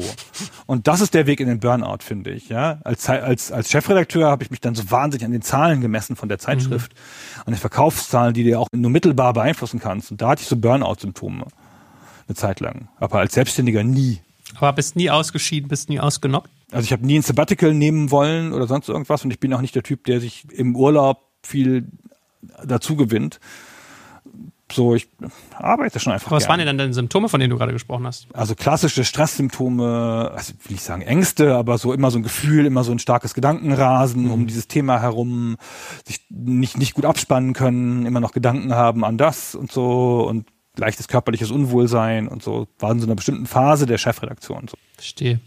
Und 0.65 0.87
das 0.87 1.01
ist 1.01 1.13
der 1.13 1.27
Weg 1.27 1.39
in 1.39 1.47
den 1.47 1.59
Burnout, 1.59 1.99
finde 2.01 2.31
ich. 2.31 2.49
Ja, 2.49 2.79
als 2.83 3.09
als 3.09 3.51
als 3.51 3.69
Chefredakteur 3.69 4.29
habe 4.29 4.43
ich 4.43 4.51
mich 4.51 4.61
dann 4.61 4.75
so 4.75 4.89
wahnsinnig 4.91 5.25
an 5.25 5.31
den 5.31 5.41
Zahlen 5.41 5.81
gemessen 5.81 6.15
von 6.15 6.29
der 6.29 6.39
Zeitschrift, 6.39 6.93
mhm. 6.93 7.41
an 7.45 7.53
den 7.53 7.59
Verkaufszahlen, 7.59 8.33
die 8.33 8.43
du 8.43 8.59
auch 8.59 8.67
nur 8.71 8.91
mittelbar 8.91 9.33
beeinflussen 9.33 9.79
kannst. 9.79 10.11
Und 10.11 10.21
da 10.21 10.29
hatte 10.29 10.41
ich 10.41 10.47
so 10.47 10.55
Burnout-Symptome 10.55 11.45
eine 12.27 12.35
Zeit 12.35 12.59
lang. 12.59 12.89
Aber 12.97 13.19
als 13.19 13.33
Selbstständiger 13.33 13.83
nie. 13.83 14.19
Aber 14.55 14.73
bist 14.73 14.95
nie 14.95 15.09
ausgeschieden, 15.09 15.69
bist 15.69 15.89
nie 15.89 15.99
ausgenockt? 15.99 16.49
Also 16.71 16.85
ich 16.85 16.91
habe 16.91 17.05
nie 17.05 17.19
ein 17.19 17.21
Sabbatical 17.21 17.73
nehmen 17.73 18.11
wollen 18.11 18.53
oder 18.53 18.67
sonst 18.67 18.89
irgendwas 18.89 19.23
und 19.23 19.31
ich 19.31 19.39
bin 19.39 19.53
auch 19.53 19.61
nicht 19.61 19.75
der 19.75 19.83
Typ, 19.83 20.05
der 20.05 20.19
sich 20.19 20.45
im 20.51 20.75
Urlaub 20.75 21.23
viel 21.43 21.87
dazu 22.63 22.95
gewinnt. 22.95 23.39
So, 24.71 24.95
ich 24.95 25.07
arbeite 25.53 25.99
schon 25.99 26.11
einfach. 26.11 26.27
Aber 26.27 26.37
was 26.37 26.43
gern. 26.43 26.49
waren 26.49 26.57
denn 26.59 26.67
dann 26.67 26.77
deine 26.79 26.93
Symptome, 26.93 27.29
von 27.29 27.39
denen 27.39 27.51
du 27.51 27.57
gerade 27.57 27.71
gesprochen 27.71 28.07
hast? 28.07 28.27
Also 28.33 28.55
klassische 28.55 29.05
Stresssymptome, 29.05 30.31
also 30.33 30.53
will 30.65 30.75
ich 30.75 30.81
sagen 30.81 31.03
Ängste, 31.03 31.55
aber 31.55 31.77
so 31.77 31.93
immer 31.93 32.09
so 32.09 32.17
ein 32.17 32.23
Gefühl, 32.23 32.65
immer 32.65 32.83
so 32.83 32.91
ein 32.91 32.97
starkes 32.97 33.35
Gedankenrasen 33.35 34.25
mhm. 34.25 34.31
um 34.31 34.47
dieses 34.47 34.67
Thema 34.67 34.99
herum, 34.99 35.57
sich 36.05 36.25
nicht, 36.29 36.77
nicht 36.77 36.95
gut 36.95 37.05
abspannen 37.05 37.53
können, 37.53 38.07
immer 38.07 38.19
noch 38.19 38.31
Gedanken 38.31 38.73
haben 38.73 39.05
an 39.05 39.19
das 39.19 39.53
und 39.53 39.71
so 39.71 40.27
und 40.27 40.47
leichtes 40.79 41.07
körperliches 41.07 41.51
Unwohlsein 41.51 42.27
und 42.27 42.43
so, 42.43 42.67
war 42.79 42.91
in 42.91 42.99
so 42.99 43.07
einer 43.07 43.15
bestimmten 43.15 43.45
Phase 43.45 43.85
der 43.85 43.97
Chefredaktion. 43.97 44.67
So. 44.67 44.77
Verstehe. 44.95 45.39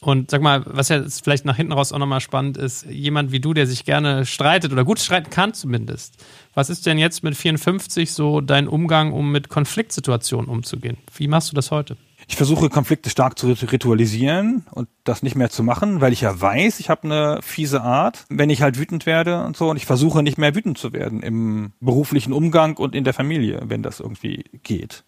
Und 0.00 0.30
sag 0.30 0.42
mal, 0.42 0.62
was 0.66 0.88
ja 0.88 1.02
vielleicht 1.02 1.44
nach 1.46 1.56
hinten 1.56 1.72
raus 1.72 1.92
auch 1.92 1.98
nochmal 1.98 2.20
spannend 2.20 2.58
ist, 2.58 2.84
jemand 2.86 3.32
wie 3.32 3.40
du, 3.40 3.54
der 3.54 3.66
sich 3.66 3.84
gerne 3.84 4.26
streitet 4.26 4.70
oder 4.72 4.84
gut 4.84 5.00
streiten 5.00 5.30
kann 5.30 5.54
zumindest. 5.54 6.22
Was 6.54 6.70
ist 6.70 6.86
denn 6.86 6.98
jetzt 6.98 7.24
mit 7.24 7.36
54 7.36 8.12
so 8.12 8.40
dein 8.40 8.68
Umgang, 8.68 9.12
um 9.12 9.32
mit 9.32 9.48
Konfliktsituationen 9.48 10.48
umzugehen? 10.48 10.98
Wie 11.16 11.28
machst 11.28 11.50
du 11.50 11.54
das 11.54 11.70
heute? 11.70 11.96
Ich 12.28 12.36
versuche 12.36 12.68
Konflikte 12.68 13.08
stark 13.08 13.38
zu 13.38 13.46
ritualisieren 13.46 14.66
und 14.72 14.88
das 15.04 15.22
nicht 15.22 15.36
mehr 15.36 15.48
zu 15.48 15.62
machen, 15.62 16.00
weil 16.00 16.12
ich 16.12 16.22
ja 16.22 16.40
weiß, 16.40 16.80
ich 16.80 16.90
habe 16.90 17.04
eine 17.04 17.38
fiese 17.40 17.82
Art, 17.82 18.24
wenn 18.28 18.50
ich 18.50 18.62
halt 18.62 18.78
wütend 18.78 19.06
werde 19.06 19.44
und 19.44 19.56
so. 19.56 19.70
Und 19.70 19.76
ich 19.76 19.86
versuche 19.86 20.22
nicht 20.24 20.36
mehr 20.36 20.54
wütend 20.54 20.76
zu 20.76 20.92
werden 20.92 21.22
im 21.22 21.72
beruflichen 21.80 22.32
Umgang 22.32 22.76
und 22.78 22.96
in 22.96 23.04
der 23.04 23.14
Familie, 23.14 23.62
wenn 23.66 23.82
das 23.84 24.00
irgendwie 24.00 24.44
geht. 24.64 25.04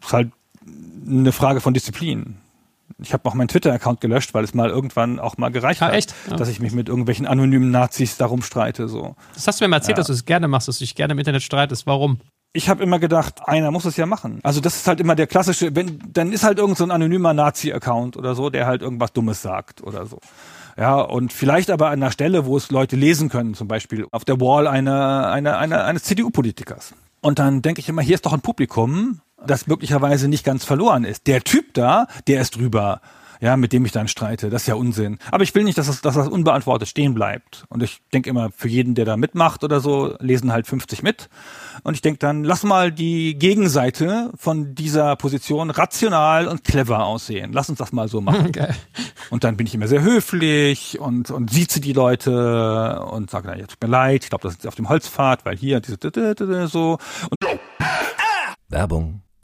Das 0.00 0.08
ist 0.08 0.12
halt 0.12 0.32
eine 1.06 1.32
Frage 1.32 1.60
von 1.60 1.72
Disziplin. 1.72 2.36
Ich 3.00 3.12
habe 3.12 3.26
auch 3.28 3.34
meinen 3.34 3.48
Twitter-Account 3.48 4.00
gelöscht, 4.00 4.34
weil 4.34 4.44
es 4.44 4.54
mal 4.54 4.68
irgendwann 4.70 5.20
auch 5.20 5.38
mal 5.38 5.50
gereicht 5.50 5.82
ah, 5.82 5.92
hat? 5.92 6.14
Ja. 6.28 6.36
dass 6.36 6.48
ich 6.48 6.60
mich 6.60 6.72
mit 6.72 6.88
irgendwelchen 6.88 7.26
anonymen 7.26 7.70
Nazis 7.70 8.16
darum 8.16 8.42
streite. 8.42 8.88
So. 8.88 9.14
Das 9.34 9.46
hast 9.46 9.60
du 9.60 9.64
mir 9.64 9.68
mal 9.68 9.76
erzählt, 9.76 9.96
Ja. 9.96 10.00
dass 10.00 10.08
du 10.08 10.12
es 10.12 10.24
gerne 10.24 10.48
machst, 10.48 10.68
dass 10.68 10.78
du 10.78 10.84
dich 10.84 10.94
gerne 10.94 11.12
im 11.12 11.18
Internet 11.18 11.42
streitest. 11.42 11.86
Warum? 11.86 12.18
Ich 12.52 12.68
habe 12.68 12.82
immer 12.82 12.98
gedacht, 12.98 13.46
einer 13.46 13.70
muss 13.70 13.84
es 13.84 13.96
ja 13.96 14.06
machen. 14.06 14.40
Also 14.42 14.60
das 14.60 14.76
ist 14.76 14.88
halt 14.88 15.00
immer 15.00 15.14
der 15.14 15.26
klassische, 15.26 15.74
wenn 15.76 15.98
dann 16.12 16.32
ist 16.32 16.44
halt 16.44 16.58
irgend 16.58 16.78
so 16.78 16.84
ein 16.84 16.90
anonymer 16.90 17.34
Nazi-Account 17.34 18.16
oder 18.16 18.34
so, 18.34 18.50
der 18.50 18.66
halt 18.66 18.82
irgendwas 18.82 19.12
Dummes 19.12 19.42
sagt 19.42 19.82
oder 19.82 20.06
so. 20.06 20.18
Ja, 20.76 21.00
und 21.00 21.32
vielleicht 21.32 21.70
aber 21.70 21.88
an 21.88 21.94
einer 22.02 22.12
Stelle, 22.12 22.46
wo 22.46 22.56
es 22.56 22.70
Leute 22.70 22.96
lesen 22.96 23.28
können, 23.28 23.54
zum 23.54 23.68
Beispiel 23.68 24.06
auf 24.12 24.24
der 24.24 24.40
Wall 24.40 24.66
einer, 24.66 25.30
einer, 25.30 25.58
einer, 25.58 25.84
eines 25.84 26.04
CDU-Politikers. 26.04 26.94
Und 27.20 27.38
dann 27.40 27.62
denke 27.62 27.80
ich 27.80 27.88
immer, 27.88 28.00
hier 28.00 28.14
ist 28.14 28.24
doch 28.24 28.32
ein 28.32 28.40
Publikum, 28.40 29.20
das 29.44 29.66
möglicherweise 29.66 30.28
nicht 30.28 30.44
ganz 30.44 30.64
verloren 30.64 31.04
ist. 31.04 31.26
Der 31.26 31.42
Typ 31.42 31.74
da, 31.74 32.06
der 32.28 32.40
ist 32.40 32.56
drüber 32.56 33.00
ja, 33.40 33.56
mit 33.56 33.72
dem 33.72 33.84
ich 33.84 33.92
dann 33.92 34.08
streite. 34.08 34.50
Das 34.50 34.62
ist 34.62 34.68
ja 34.68 34.74
Unsinn. 34.74 35.18
Aber 35.30 35.42
ich 35.42 35.54
will 35.54 35.64
nicht, 35.64 35.78
dass 35.78 35.86
das, 35.86 36.00
dass 36.00 36.14
das 36.14 36.28
unbeantwortet 36.28 36.88
stehen 36.88 37.14
bleibt. 37.14 37.64
Und 37.68 37.82
ich 37.82 38.00
denke 38.12 38.30
immer, 38.30 38.50
für 38.50 38.68
jeden, 38.68 38.94
der 38.94 39.04
da 39.04 39.16
mitmacht 39.16 39.64
oder 39.64 39.80
so, 39.80 40.16
lesen 40.20 40.52
halt 40.52 40.66
50 40.66 41.02
mit. 41.02 41.28
Und 41.82 41.94
ich 41.94 42.02
denke 42.02 42.18
dann, 42.18 42.44
lass 42.44 42.64
mal 42.64 42.90
die 42.90 43.38
Gegenseite 43.38 44.32
von 44.36 44.74
dieser 44.74 45.16
Position 45.16 45.70
rational 45.70 46.48
und 46.48 46.64
clever 46.64 47.04
aussehen. 47.04 47.52
Lass 47.52 47.68
uns 47.68 47.78
das 47.78 47.92
mal 47.92 48.08
so 48.08 48.20
machen. 48.20 48.52
Geil. 48.52 48.74
Und 49.30 49.44
dann 49.44 49.56
bin 49.56 49.66
ich 49.66 49.74
immer 49.74 49.88
sehr 49.88 50.02
höflich 50.02 50.98
und, 50.98 51.30
und 51.30 51.50
sieze 51.50 51.80
die 51.80 51.92
Leute 51.92 53.00
und 53.02 53.30
sage, 53.30 53.50
ja, 53.58 53.66
tut 53.66 53.80
mir 53.80 53.88
leid, 53.88 54.24
ich 54.24 54.30
glaube, 54.30 54.42
das 54.42 54.54
ist 54.54 54.66
auf 54.66 54.74
dem 54.74 54.88
Holzpfad, 54.88 55.44
weil 55.44 55.56
hier 55.56 55.80
diese 55.80 55.98
so. 56.68 56.98
Und 57.30 57.60
Werbung. 58.68 59.22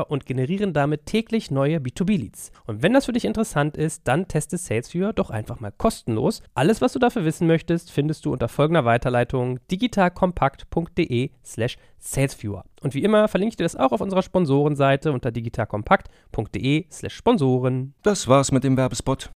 SalesViewer 0.00 0.10
und 0.10 0.26
generieren 0.26 0.72
damit 0.72 1.06
täglich 1.06 1.50
neue 1.50 1.78
B2B-Leads. 1.78 2.52
Und 2.66 2.82
wenn 2.82 2.92
das 2.92 3.06
für 3.06 3.12
dich 3.12 3.24
interessant 3.24 3.76
ist, 3.76 4.02
dann 4.04 4.28
teste 4.28 4.56
SalesViewer 4.56 5.12
doch 5.12 5.30
einfach 5.30 5.60
mal 5.60 5.72
kostenlos. 5.72 6.42
Alles, 6.54 6.80
was 6.80 6.92
du 6.92 6.98
dafür 6.98 7.24
wissen 7.24 7.46
möchtest, 7.46 7.90
findest 7.90 8.24
du 8.24 8.32
unter 8.32 8.48
folgender 8.48 8.84
Weiterleitung 8.84 9.58
digitalkompakt.de 9.70 11.30
slash 11.44 11.76
salesviewer. 11.98 12.64
Und 12.82 12.94
wie 12.94 13.02
immer 13.02 13.28
verlinke 13.28 13.52
ich 13.52 13.56
dir 13.56 13.64
das 13.64 13.76
auch 13.76 13.92
auf 13.92 14.00
unserer 14.00 14.22
Sponsorenseite 14.22 15.12
unter 15.12 15.30
digitalkompakt.de 15.30 16.86
slash 16.90 17.14
Sponsoren. 17.14 17.94
Das 18.02 18.28
war's 18.28 18.52
mit 18.52 18.64
dem 18.64 18.76
Werbespot. 18.76 19.30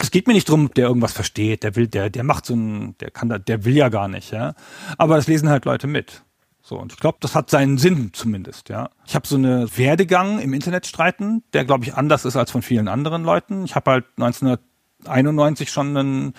es 0.00 0.10
geht 0.10 0.26
mir 0.26 0.34
nicht 0.34 0.48
drum, 0.48 0.70
der 0.74 0.88
irgendwas 0.88 1.12
versteht. 1.12 1.62
Der 1.62 1.76
will, 1.76 1.86
der, 1.86 2.10
der 2.10 2.24
macht 2.24 2.46
so 2.46 2.54
ein, 2.54 2.96
der 2.98 3.10
kann 3.10 3.28
da, 3.28 3.38
der 3.38 3.64
will 3.64 3.76
ja 3.76 3.88
gar 3.88 4.08
nicht, 4.08 4.32
ja. 4.32 4.54
Aber 4.96 5.16
das 5.16 5.26
lesen 5.26 5.48
halt 5.48 5.64
Leute 5.64 5.86
mit. 5.86 6.24
So, 6.66 6.78
und 6.78 6.94
ich 6.94 6.98
glaube, 6.98 7.18
das 7.20 7.34
hat 7.34 7.50
seinen 7.50 7.76
Sinn 7.76 8.12
zumindest, 8.14 8.70
ja. 8.70 8.88
Ich 9.06 9.14
habe 9.14 9.26
so 9.26 9.36
eine 9.36 9.68
Werdegang 9.76 10.38
im 10.38 10.54
Internet 10.54 10.86
streiten, 10.86 11.44
der, 11.52 11.66
glaube 11.66 11.84
ich, 11.84 11.92
anders 11.92 12.24
ist 12.24 12.36
als 12.36 12.50
von 12.50 12.62
vielen 12.62 12.88
anderen 12.88 13.22
Leuten. 13.22 13.66
Ich 13.66 13.74
habe 13.74 13.90
halt 13.90 14.06
1991 14.16 15.70
schon 15.70 15.94
einen 15.94 16.34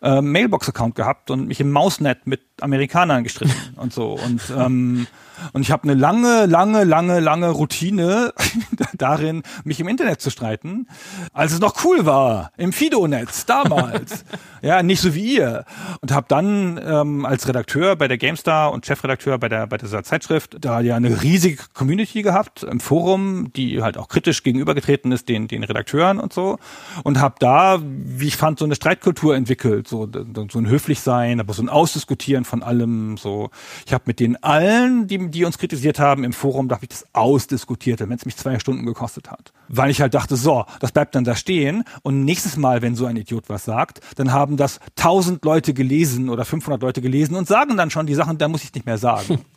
äh, 0.00 0.22
Mailbox-Account 0.22 0.94
gehabt 0.94 1.30
und 1.30 1.46
mich 1.46 1.60
im 1.60 1.72
Mausnet 1.72 2.26
mit 2.26 2.40
Amerikanern 2.60 3.22
gestritten 3.24 3.54
und 3.76 3.92
so. 3.92 4.12
Und, 4.12 4.42
ähm, 4.56 5.06
und 5.52 5.60
ich 5.60 5.70
habe 5.70 5.82
eine 5.84 5.94
lange, 5.94 6.46
lange, 6.46 6.84
lange, 6.84 7.20
lange 7.20 7.50
Routine 7.50 8.32
darin, 8.94 9.42
mich 9.64 9.78
im 9.80 9.88
Internet 9.88 10.22
zu 10.22 10.30
streiten, 10.30 10.88
als 11.34 11.52
es 11.52 11.60
noch 11.60 11.84
cool 11.84 12.06
war, 12.06 12.52
im 12.56 12.72
Fido-Netz 12.72 13.44
damals. 13.44 14.24
ja, 14.62 14.82
nicht 14.82 15.00
so 15.00 15.14
wie 15.14 15.36
ihr. 15.36 15.64
Und 16.00 16.12
habe 16.12 16.26
dann 16.28 16.80
ähm, 16.82 17.26
als 17.26 17.46
Redakteur 17.46 17.96
bei 17.96 18.08
der 18.08 18.16
GameStar 18.16 18.72
und 18.72 18.86
Chefredakteur 18.86 19.38
bei 19.38 19.48
der 19.48 19.66
bei 19.66 19.76
dieser 19.76 20.02
Zeitschrift 20.02 20.56
da 20.60 20.80
ja 20.80 20.96
eine 20.96 21.22
riesige 21.22 21.62
Community 21.74 22.22
gehabt 22.22 22.62
im 22.62 22.80
Forum, 22.80 23.52
die 23.54 23.82
halt 23.82 23.98
auch 23.98 24.08
kritisch 24.08 24.42
gegenübergetreten 24.42 25.12
ist 25.12 25.28
den 25.28 25.48
den 25.48 25.64
Redakteuren 25.64 26.18
und 26.18 26.32
so. 26.32 26.58
Und 27.02 27.20
habe 27.20 27.34
da, 27.38 27.80
wie 27.82 28.28
ich 28.28 28.36
fand, 28.36 28.58
so 28.58 28.64
eine 28.64 28.74
Streitkultur 28.74 29.36
entwickelt, 29.36 29.88
so 29.88 30.08
so 30.50 30.58
ein 30.58 30.68
höflich 30.68 31.00
sein, 31.00 31.40
aber 31.40 31.52
so 31.52 31.62
ein 31.62 31.68
Ausdiskutieren 31.68 32.45
von 32.46 32.62
allem. 32.62 33.16
So, 33.16 33.50
ich 33.86 33.92
habe 33.92 34.04
mit 34.06 34.20
denen 34.20 34.36
allen, 34.36 35.06
die 35.06 35.30
die 35.30 35.44
uns 35.44 35.58
kritisiert 35.58 35.98
haben 35.98 36.24
im 36.24 36.32
Forum, 36.32 36.68
da 36.68 36.76
habe 36.76 36.84
ich 36.84 36.90
das 36.90 37.06
ausdiskutiert, 37.12 38.00
wenn 38.00 38.12
es 38.12 38.24
mich 38.24 38.36
zwei 38.36 38.58
Stunden 38.58 38.86
gekostet 38.86 39.30
hat. 39.30 39.52
Weil 39.68 39.90
ich 39.90 40.00
halt 40.00 40.14
dachte, 40.14 40.36
so, 40.36 40.64
das 40.80 40.92
bleibt 40.92 41.14
dann 41.14 41.24
da 41.24 41.34
stehen 41.34 41.84
und 42.02 42.24
nächstes 42.24 42.56
Mal, 42.56 42.82
wenn 42.82 42.94
so 42.94 43.06
ein 43.06 43.16
Idiot 43.16 43.48
was 43.48 43.64
sagt, 43.64 44.00
dann 44.16 44.32
haben 44.32 44.56
das 44.56 44.80
tausend 44.94 45.44
Leute 45.44 45.74
gelesen 45.74 46.28
oder 46.28 46.44
500 46.44 46.80
Leute 46.80 47.02
gelesen 47.02 47.34
und 47.34 47.48
sagen 47.48 47.76
dann 47.76 47.90
schon 47.90 48.06
die 48.06 48.14
Sachen, 48.14 48.38
da 48.38 48.48
muss 48.48 48.64
ich 48.64 48.72
nicht 48.72 48.86
mehr 48.86 48.98
sagen. 48.98 49.40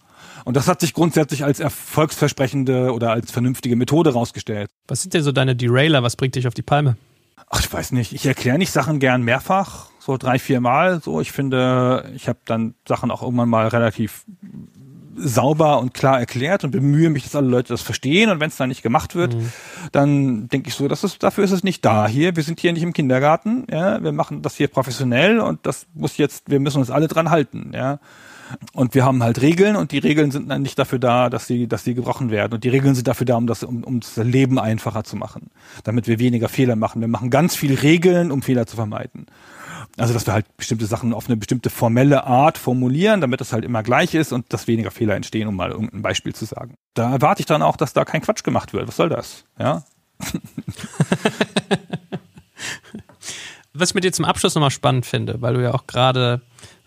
Und 0.45 0.55
das 0.55 0.69
hat 0.69 0.79
sich 0.79 0.93
grundsätzlich 0.93 1.43
als 1.43 1.59
erfolgsversprechende 1.59 2.93
oder 2.93 3.11
als 3.11 3.29
vernünftige 3.29 3.75
Methode 3.75 4.13
rausgestellt. 4.13 4.69
Was 4.87 5.01
sind 5.01 5.13
denn 5.13 5.21
so 5.21 5.33
deine 5.33 5.55
Derailer? 5.55 6.01
Was 6.01 6.15
bringt 6.15 6.35
dich 6.35 6.47
auf 6.47 6.53
die 6.53 6.61
Palme? 6.61 6.95
Ach, 7.49 7.59
ich 7.59 7.71
weiß 7.71 7.91
nicht. 7.91 8.13
Ich 8.13 8.25
erkläre 8.25 8.57
nicht 8.57 8.71
Sachen 8.71 8.99
gern 8.99 9.23
mehrfach, 9.23 9.88
so 9.99 10.17
drei, 10.17 10.39
vier 10.39 10.61
Mal. 10.61 11.01
So, 11.01 11.21
ich 11.21 11.31
finde, 11.31 12.11
ich 12.15 12.27
habe 12.27 12.39
dann 12.45 12.73
Sachen 12.87 13.11
auch 13.11 13.21
irgendwann 13.21 13.49
mal 13.49 13.67
relativ 13.67 14.25
sauber 15.21 15.79
und 15.79 15.93
klar 15.93 16.19
erklärt 16.19 16.63
und 16.63 16.71
bemühe 16.71 17.09
mich, 17.09 17.23
dass 17.23 17.35
alle 17.35 17.49
Leute 17.49 17.73
das 17.73 17.81
verstehen. 17.81 18.29
Und 18.29 18.39
wenn 18.39 18.49
es 18.49 18.57
dann 18.57 18.69
nicht 18.69 18.81
gemacht 18.81 19.15
wird, 19.15 19.35
mhm. 19.35 19.51
dann 19.91 20.47
denke 20.47 20.69
ich 20.69 20.75
so, 20.75 20.87
das 20.87 21.03
ist, 21.03 21.21
dafür 21.21 21.43
ist 21.43 21.51
es 21.51 21.63
nicht 21.63 21.83
da 21.85 22.07
hier. 22.07 22.35
Wir 22.35 22.43
sind 22.43 22.59
hier 22.59 22.73
nicht 22.73 22.83
im 22.83 22.93
Kindergarten. 22.93 23.67
Ja, 23.69 24.01
wir 24.01 24.11
machen 24.11 24.41
das 24.41 24.55
hier 24.55 24.67
professionell 24.67 25.39
und 25.39 25.65
das 25.65 25.87
muss 25.93 26.17
jetzt, 26.17 26.49
wir 26.49 26.59
müssen 26.59 26.79
uns 26.79 26.89
alle 26.89 27.07
dran 27.07 27.29
halten. 27.29 27.71
Ja. 27.73 27.99
Und 28.73 28.95
wir 28.95 29.05
haben 29.05 29.21
halt 29.21 29.41
Regeln 29.41 29.75
und 29.75 29.91
die 29.91 29.99
Regeln 29.99 30.31
sind 30.31 30.49
dann 30.49 30.63
nicht 30.63 30.79
dafür 30.79 30.97
da, 30.97 31.29
dass 31.29 31.45
sie, 31.45 31.67
dass 31.67 31.83
sie 31.83 31.93
gebrochen 31.93 32.31
werden. 32.31 32.53
Und 32.53 32.63
die 32.63 32.69
Regeln 32.69 32.95
sind 32.95 33.07
dafür 33.07 33.25
da, 33.25 33.35
um 33.35 33.45
das, 33.45 33.63
um, 33.63 33.83
um 33.83 33.99
das 33.99 34.17
Leben 34.17 34.57
einfacher 34.57 35.03
zu 35.03 35.15
machen, 35.17 35.51
damit 35.83 36.07
wir 36.07 36.17
weniger 36.17 36.49
Fehler 36.49 36.75
machen. 36.75 37.01
Wir 37.01 37.07
machen 37.07 37.29
ganz 37.29 37.55
viel 37.55 37.75
Regeln, 37.75 38.31
um 38.31 38.41
Fehler 38.41 38.65
zu 38.65 38.75
vermeiden. 38.75 39.27
Also, 39.99 40.13
dass 40.13 40.25
wir 40.25 40.33
halt 40.33 40.45
bestimmte 40.57 40.85
Sachen 40.85 41.13
auf 41.13 41.27
eine 41.27 41.37
bestimmte 41.37 41.69
formelle 41.69 42.23
Art 42.25 42.57
formulieren, 42.57 43.21
damit 43.21 43.41
das 43.41 43.53
halt 43.53 43.65
immer 43.65 43.83
gleich 43.83 44.13
ist 44.15 44.31
und 44.31 44.51
dass 44.53 44.67
weniger 44.67 44.91
Fehler 44.91 45.15
entstehen, 45.15 45.47
um 45.47 45.55
mal 45.55 45.71
irgendein 45.71 46.01
Beispiel 46.01 46.33
zu 46.33 46.45
sagen. 46.45 46.75
Da 46.93 47.11
erwarte 47.11 47.41
ich 47.41 47.45
dann 47.45 47.61
auch, 47.61 47.77
dass 47.77 47.93
da 47.93 48.05
kein 48.05 48.21
Quatsch 48.21 48.43
gemacht 48.43 48.73
wird. 48.73 48.87
Was 48.87 48.95
soll 48.95 49.09
das? 49.09 49.45
Ja. 49.57 49.83
Was 53.79 53.89
ich 53.89 53.95
mit 53.95 54.03
dir 54.03 54.11
zum 54.11 54.25
Abschluss 54.25 54.55
nochmal 54.55 54.71
spannend 54.71 55.05
finde, 55.05 55.41
weil 55.41 55.53
du 55.53 55.63
ja 55.63 55.73
auch 55.73 55.87
gerade 55.87 56.41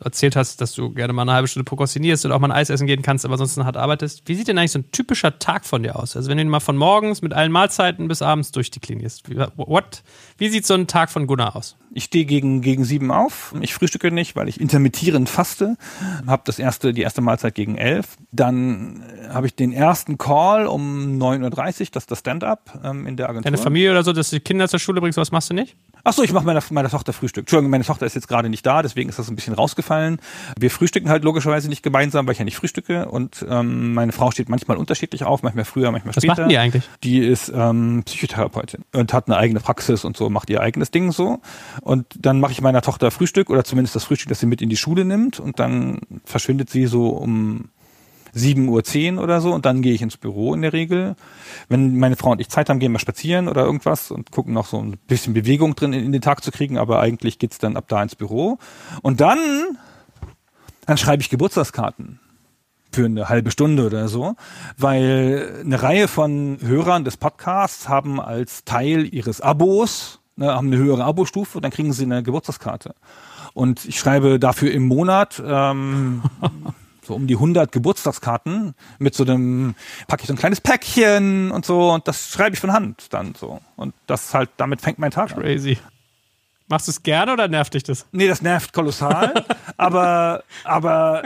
erzählt 0.05 0.37
hast, 0.37 0.61
dass 0.61 0.75
du 0.75 0.91
gerne 0.91 1.13
mal 1.13 1.23
eine 1.23 1.33
halbe 1.33 1.49
Stunde 1.49 1.65
prokrastinierst 1.65 2.27
oder 2.27 2.35
auch 2.35 2.41
mal 2.41 2.49
ein 2.49 2.57
Eis 2.57 2.71
essen 2.71 2.87
gehen 2.87 3.03
kannst, 3.03 3.25
aber 3.25 3.39
sonst 3.39 3.57
hart 3.59 3.77
arbeitest. 3.77 4.23
Wie 4.27 4.35
sieht 4.35 4.49
denn 4.49 4.59
eigentlich 4.59 4.73
so 4.73 4.81
ein 4.81 4.91
typischer 4.91 5.39
Tag 5.39 5.65
von 5.65 5.83
dir 5.83 5.97
aus? 5.97 6.17
Also 6.17 6.29
wenn 6.29 6.39
du 6.39 6.45
mal 6.45 6.61
von 6.61 6.77
morgens 6.77 7.23
mit 7.23 7.33
allen 7.33 7.53
Mahlzeiten 7.53 8.09
bis 8.09 8.23
abends 8.23 8.53
durchdeklinierst. 8.53 9.29
What? 9.57 10.03
Wie 10.39 10.49
sieht 10.49 10.67
so 10.67 10.75
ein 10.75 10.87
Tag 10.87 11.11
von 11.11 11.27
Gunnar 11.27 11.57
aus? 11.57 11.77
Ich 11.95 12.05
stehe 12.05 12.25
gegen, 12.25 12.63
gegen 12.63 12.85
sieben 12.85 13.11
auf. 13.11 13.55
Ich 13.61 13.75
frühstücke 13.75 14.11
nicht, 14.11 14.35
weil 14.35 14.49
ich 14.49 14.61
intermittierend 14.61 15.29
faste. 15.29 15.77
Habe 16.27 16.43
das 16.47 16.59
erste, 16.59 16.93
die 16.93 17.03
erste 17.03 17.21
Mahlzeit 17.21 17.55
gegen 17.55 17.77
elf. 17.77 18.17
Dann 18.33 19.05
habe 19.29 19.47
ich 19.47 19.55
den 19.55 19.73
ersten 19.73 20.19
Call 20.19 20.67
um 20.67 21.19
9.30 21.19 21.43
Uhr, 21.45 21.87
das 21.93 22.05
ist 22.05 22.11
das 22.11 22.19
Stand-up 22.19 22.81
ähm, 22.83 23.07
in 23.07 23.17
der 23.17 23.29
Agentur. 23.29 23.45
Deine 23.45 23.63
Familie 23.63 23.91
oder 23.91 24.03
so, 24.03 24.13
dass 24.13 24.31
du 24.31 24.37
die 24.37 24.41
Kinder 24.41 24.69
zur 24.69 24.79
Schule 24.79 25.01
bringst, 25.01 25.19
was 25.19 25.33
machst 25.33 25.51
du 25.51 25.55
nicht? 25.55 25.77
Ach 26.05 26.13
so, 26.13 26.23
ich 26.23 26.33
mache 26.33 26.45
meiner, 26.45 26.63
meiner 26.71 26.91
Tochter 26.91 27.13
Frühstück. 27.13 27.43
Entschuldigung, 27.43 27.71
meine 27.71 27.85
Tochter 27.85 28.07
ist 28.07 28.15
jetzt 28.15 28.27
gerade 28.27 28.49
nicht 28.49 28.67
da, 28.67 28.83
deswegen 28.83 29.09
ist 29.09 29.19
das 29.19 29.29
ein 29.29 29.37
bisschen 29.37 29.55
rausgefallen. 29.55 30.19
Wir 30.59 30.71
frühstücken 30.71 31.09
halt 31.09 31.23
logischerweise 31.23 31.69
nicht 31.69 31.83
gemeinsam, 31.83 32.27
weil 32.27 32.33
ich 32.33 32.39
ja 32.39 32.45
nicht 32.45 32.57
frühstücke. 32.57 33.07
Und 33.07 33.45
ähm, 33.49 33.95
meine 33.95 34.13
Frau 34.13 34.31
steht 34.31 34.49
manchmal 34.49 34.77
unterschiedlich 34.77 35.25
auf, 35.25 35.43
manchmal 35.43 35.65
früher, 35.65 35.93
manchmal 35.93 36.13
später. 36.13 36.33
Was 36.33 36.39
macht 36.39 36.51
die 36.51 36.59
eigentlich? 36.59 36.89
Die 37.05 37.19
ist 37.19 37.53
ähm, 37.55 38.03
Psychotherapeutin 38.05 38.85
und 38.93 39.13
hat 39.13 39.29
eine 39.29 39.37
eigene 39.37 39.61
Praxis 39.61 40.05
und 40.05 40.17
so, 40.17 40.29
macht 40.29 40.51
ihr 40.51 40.61
eigenes 40.61 40.91
Ding 40.91 41.13
so. 41.13 41.41
Und 41.83 42.07
dann 42.19 42.41
mache 42.41 42.53
ich 42.53 42.61
meiner 42.61 42.83
Tochter 42.83 43.11
Frühstück 43.13 43.49
oder 43.49 43.63
zumindest 43.63 43.95
das 43.95 44.05
Frühstück, 44.05 44.29
das 44.29 44.41
sie 44.41 44.47
mit 44.47 44.61
in 44.61 44.69
die 44.69 44.77
Schule 44.77 45.05
nimmt. 45.05 45.39
Und 45.39 45.61
dann 45.61 46.01
verschwindet 46.25 46.69
sie 46.69 46.87
so 46.87 47.09
um 47.11 47.69
7.10 48.35 49.17
Uhr 49.17 49.23
oder 49.23 49.41
so 49.41 49.53
und 49.53 49.67
dann 49.67 49.83
gehe 49.83 49.93
ich 49.93 50.03
ins 50.03 50.17
Büro 50.17 50.55
in 50.55 50.63
der 50.63 50.73
Regel. 50.73 51.17
Wenn 51.69 51.99
meine 51.99 52.17
Frau 52.17 52.31
und 52.31 52.41
ich 52.41 52.49
Zeit 52.49 52.69
haben, 52.69 52.79
gehen 52.79 52.93
wir 52.93 52.99
spazieren 52.99 53.49
oder 53.49 53.65
irgendwas 53.65 54.11
und 54.11 54.31
gucken 54.31 54.55
noch 54.55 54.67
so 54.67 54.79
ein 54.79 54.97
bisschen 55.07 55.35
Bewegung 55.35 55.75
drin 55.75 55.93
in, 55.93 56.05
in 56.05 56.13
den 56.13 56.23
Tag 56.23 56.43
zu 56.43 56.51
kriegen, 56.51 56.79
aber 56.79 57.01
eigentlich 57.01 57.39
geht's 57.39 57.59
dann 57.59 57.77
ab 57.77 57.85
da 57.89 58.03
ins 58.03 58.17
Büro. 58.17 58.59
Und 59.03 59.21
dann, 59.21 59.39
dann 60.87 60.97
schreibe 60.97 61.23
ich 61.23 61.31
Geburtstagskarten 61.31 62.21
für 62.93 63.07
eine 63.07 63.29
halbe 63.29 63.51
Stunde 63.51 63.87
oder 63.87 64.09
so, 64.09 64.35
weil 64.77 65.63
eine 65.65 65.83
Reihe 65.83 66.09
von 66.09 66.59
Hörern 66.61 67.05
des 67.05 67.17
Podcasts 67.17 67.89
haben 67.89 68.21
als 68.21 68.65
Teil 68.65 69.13
ihres 69.13 69.41
Abos, 69.41 70.21
ne, 70.37 70.55
haben 70.55 70.67
eine 70.69 70.77
höhere 70.77 71.05
Abostufe, 71.05 71.61
dann 71.61 71.71
kriegen 71.71 71.93
sie 71.93 72.05
eine 72.05 72.23
Geburtstagskarte. 72.23 72.95
Und 73.55 73.85
ich 73.85 73.99
schreibe 73.99 74.39
dafür 74.39 74.73
im 74.73 74.87
Monat 74.87 75.43
ähm, 75.45 76.23
so 77.13 77.17
um 77.17 77.27
die 77.27 77.35
100 77.35 77.71
Geburtstagskarten 77.71 78.75
mit 78.99 79.15
so 79.15 79.25
einem, 79.25 79.75
packe 80.09 80.23
ich 80.23 80.29
so 80.29 80.33
ein 80.33 80.39
kleines 80.39 80.61
Päckchen 80.61 81.51
und 81.51 81.67
so 81.67 81.93
und 81.93 82.09
das 82.09 82.31
schreibe 82.31 82.55
ich 82.55 82.61
von 82.61 82.73
Hand 82.73 83.13
dann 83.13 83.35
so. 83.39 83.61
Und 83.77 83.95
das 84.07 84.35
halt, 84.35 84.51
damit 84.57 84.81
fängt 84.81 84.99
mein 84.99 85.11
Tag 85.11 85.33
an. 85.33 85.43
Crazy. 85.43 85.79
Machst 86.69 86.87
du 86.87 86.93
es 86.93 87.03
gerne 87.03 87.35
oder 87.35 87.49
nervt 87.49 87.75
dich 87.75 87.83
das? 87.83 88.07
Nee, 88.13 88.29
das 88.29 88.41
nervt 88.41 88.73
kolossal, 88.73 89.45
aber, 89.77 90.43
aber, 90.65 91.23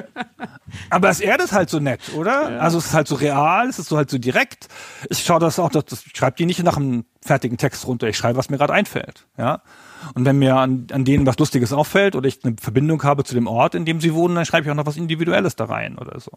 aber 0.90 1.08
es 1.08 1.20
erdet 1.20 1.52
halt 1.52 1.70
so 1.70 1.78
nett, 1.78 2.00
oder? 2.16 2.50
Ja. 2.50 2.58
Also 2.58 2.78
es 2.78 2.86
ist 2.86 2.94
halt 2.94 3.06
so 3.06 3.14
real, 3.14 3.68
es 3.68 3.78
ist 3.78 3.88
so 3.88 3.96
halt 3.96 4.10
so 4.10 4.18
direkt. 4.18 4.66
Ich 5.08 5.22
schaue 5.22 5.38
das 5.38 5.60
auch, 5.60 5.68
das, 5.68 5.84
ich 6.04 6.16
schreibe 6.16 6.36
die 6.36 6.46
nicht 6.46 6.62
nach 6.64 6.76
einem 6.76 7.04
fertigen 7.20 7.58
Text 7.58 7.86
runter, 7.86 8.08
ich 8.08 8.16
schreibe, 8.16 8.38
was 8.38 8.50
mir 8.50 8.58
gerade 8.58 8.72
einfällt, 8.72 9.26
ja. 9.38 9.62
Und 10.14 10.24
wenn 10.24 10.38
mir 10.38 10.56
an, 10.56 10.86
an 10.92 11.04
denen 11.04 11.26
was 11.26 11.38
Lustiges 11.38 11.72
auffällt 11.72 12.16
oder 12.16 12.28
ich 12.28 12.44
eine 12.44 12.56
Verbindung 12.60 13.02
habe 13.02 13.24
zu 13.24 13.34
dem 13.34 13.46
Ort, 13.46 13.74
in 13.74 13.84
dem 13.84 14.00
sie 14.00 14.14
wohnen, 14.14 14.34
dann 14.34 14.46
schreibe 14.46 14.66
ich 14.66 14.70
auch 14.70 14.76
noch 14.76 14.86
was 14.86 14.96
Individuelles 14.96 15.56
da 15.56 15.66
rein 15.66 15.98
oder 15.98 16.20
so. 16.20 16.32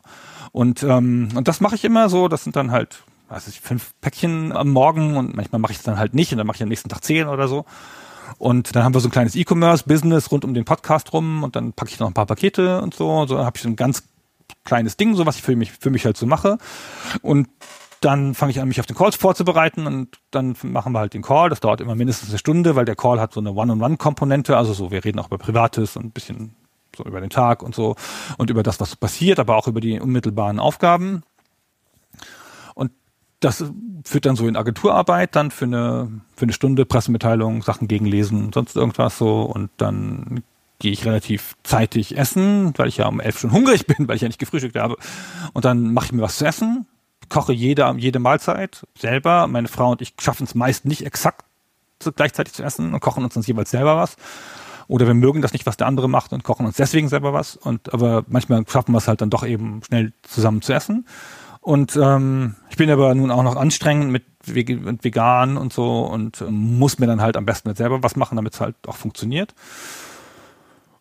Und, 0.51 0.83
ähm, 0.83 1.29
und 1.35 1.47
das 1.47 1.61
mache 1.61 1.75
ich 1.75 1.85
immer 1.85 2.09
so. 2.09 2.27
Das 2.27 2.43
sind 2.43 2.55
dann 2.55 2.71
halt, 2.71 3.03
weiß 3.29 3.47
ich, 3.47 3.61
fünf 3.61 3.93
Päckchen 4.01 4.51
am 4.51 4.69
Morgen 4.69 5.17
und 5.17 5.35
manchmal 5.35 5.59
mache 5.59 5.71
ich 5.71 5.79
es 5.79 5.83
dann 5.83 5.97
halt 5.97 6.13
nicht 6.13 6.31
und 6.31 6.37
dann 6.37 6.47
mache 6.47 6.57
ich 6.57 6.63
am 6.63 6.69
nächsten 6.69 6.89
Tag 6.89 7.03
zehn 7.03 7.27
oder 7.27 7.47
so. 7.47 7.65
Und 8.37 8.75
dann 8.75 8.83
haben 8.83 8.93
wir 8.93 9.01
so 9.01 9.07
ein 9.07 9.11
kleines 9.11 9.35
E-Commerce-Business 9.35 10.31
rund 10.31 10.45
um 10.45 10.53
den 10.53 10.65
Podcast 10.65 11.13
rum 11.13 11.43
und 11.43 11.55
dann 11.55 11.73
packe 11.73 11.91
ich 11.91 11.99
noch 11.99 12.07
ein 12.07 12.13
paar 12.13 12.25
Pakete 12.25 12.81
und 12.81 12.93
so. 12.93 13.25
So 13.25 13.39
habe 13.39 13.57
ich 13.57 13.63
so 13.63 13.69
ein 13.69 13.75
ganz 13.75 14.03
kleines 14.65 14.97
Ding, 14.97 15.15
so 15.15 15.25
was 15.25 15.37
ich 15.37 15.41
für 15.41 15.55
mich, 15.55 15.71
für 15.71 15.89
mich 15.89 16.05
halt 16.05 16.17
so 16.17 16.25
mache. 16.25 16.57
Und 17.21 17.47
dann 18.01 18.33
fange 18.33 18.51
ich 18.51 18.59
an, 18.59 18.67
mich 18.67 18.79
auf 18.79 18.85
den 18.85 18.95
Calls 18.95 19.15
vorzubereiten 19.15 19.85
und 19.85 20.19
dann 20.31 20.55
machen 20.63 20.93
wir 20.93 20.99
halt 20.99 21.13
den 21.13 21.21
Call. 21.21 21.49
Das 21.49 21.59
dauert 21.59 21.81
immer 21.81 21.95
mindestens 21.95 22.29
eine 22.29 22.37
Stunde, 22.37 22.75
weil 22.75 22.85
der 22.85 22.95
Call 22.95 23.19
hat 23.19 23.33
so 23.33 23.39
eine 23.39 23.51
One-on-One-Komponente. 23.51 24.55
Also 24.55 24.73
so, 24.73 24.91
wir 24.91 25.03
reden 25.03 25.19
auch 25.19 25.27
über 25.27 25.37
Privates 25.37 25.97
und 25.97 26.05
ein 26.05 26.11
bisschen 26.11 26.55
so 26.95 27.03
über 27.03 27.19
den 27.19 27.29
Tag 27.29 27.61
und 27.61 27.75
so 27.75 27.95
und 28.37 28.49
über 28.49 28.63
das, 28.63 28.79
was 28.79 28.95
passiert, 28.95 29.39
aber 29.39 29.57
auch 29.57 29.67
über 29.67 29.81
die 29.81 29.99
unmittelbaren 29.99 30.59
Aufgaben. 30.59 31.23
Und 32.73 32.91
das 33.41 33.63
führt 34.05 34.25
dann 34.25 34.35
so 34.35 34.47
in 34.47 34.55
Agenturarbeit 34.55 35.35
dann 35.35 35.51
für 35.51 35.65
eine, 35.65 36.21
für 36.35 36.43
eine 36.43 36.53
Stunde 36.53 36.85
Pressemitteilung, 36.85 37.63
Sachen 37.63 37.87
gegenlesen, 37.87 38.51
sonst 38.53 38.75
irgendwas 38.75 39.17
so 39.17 39.41
und 39.41 39.69
dann 39.77 40.43
gehe 40.79 40.93
ich 40.93 41.05
relativ 41.05 41.57
zeitig 41.63 42.17
essen, 42.17 42.73
weil 42.77 42.87
ich 42.87 42.97
ja 42.97 43.07
um 43.07 43.19
elf 43.19 43.39
schon 43.39 43.51
hungrig 43.51 43.85
bin, 43.87 44.07
weil 44.07 44.15
ich 44.15 44.21
ja 44.21 44.29
nicht 44.29 44.39
gefrühstückt 44.39 44.77
habe. 44.77 44.95
Und 45.51 45.65
dann 45.65 45.93
mache 45.93 46.05
ich 46.05 46.11
mir 46.13 46.21
was 46.21 46.37
zu 46.37 46.45
essen 46.45 46.85
koche 47.29 47.53
jede, 47.53 47.93
jede 47.97 48.19
Mahlzeit 48.19 48.85
selber. 48.97 49.47
Meine 49.47 49.67
Frau 49.67 49.91
und 49.91 50.01
ich 50.01 50.13
schaffen 50.19 50.43
es 50.43 50.55
meist 50.55 50.85
nicht 50.85 51.05
exakt 51.05 51.45
gleichzeitig 52.15 52.53
zu 52.53 52.63
essen 52.63 52.93
und 52.93 52.99
kochen 53.01 53.23
uns 53.23 53.35
uns 53.35 53.47
jeweils 53.47 53.71
selber 53.71 53.97
was. 53.97 54.15
Oder 54.87 55.05
wir 55.05 55.13
mögen 55.13 55.41
das 55.41 55.53
nicht, 55.53 55.65
was 55.65 55.77
der 55.77 55.87
andere 55.87 56.09
macht 56.09 56.33
und 56.33 56.43
kochen 56.43 56.65
uns 56.65 56.77
deswegen 56.77 57.09
selber 57.09 57.31
was. 57.31 57.55
Und 57.55 57.93
aber 57.93 58.23
manchmal 58.27 58.63
schaffen 58.67 58.93
wir 58.93 58.97
es 58.97 59.07
halt 59.07 59.21
dann 59.21 59.29
doch 59.29 59.45
eben 59.45 59.81
schnell 59.83 60.13
zusammen 60.23 60.61
zu 60.61 60.73
essen. 60.73 61.05
Und 61.61 61.95
ähm, 61.97 62.55
ich 62.69 62.77
bin 62.77 62.89
aber 62.89 63.13
nun 63.13 63.31
auch 63.31 63.43
noch 63.43 63.55
anstrengend 63.55 64.11
mit 64.11 64.23
vegan 64.45 65.57
und 65.57 65.73
so 65.73 66.01
und 66.01 66.41
ähm, 66.41 66.79
muss 66.79 66.97
mir 66.97 67.05
dann 67.05 67.21
halt 67.21 67.37
am 67.37 67.45
besten 67.45 67.75
selber 67.75 68.01
was 68.01 68.15
machen, 68.15 68.37
damit 68.37 68.53
es 68.53 68.61
halt 68.61 68.75
auch 68.87 68.95
funktioniert. 68.95 69.53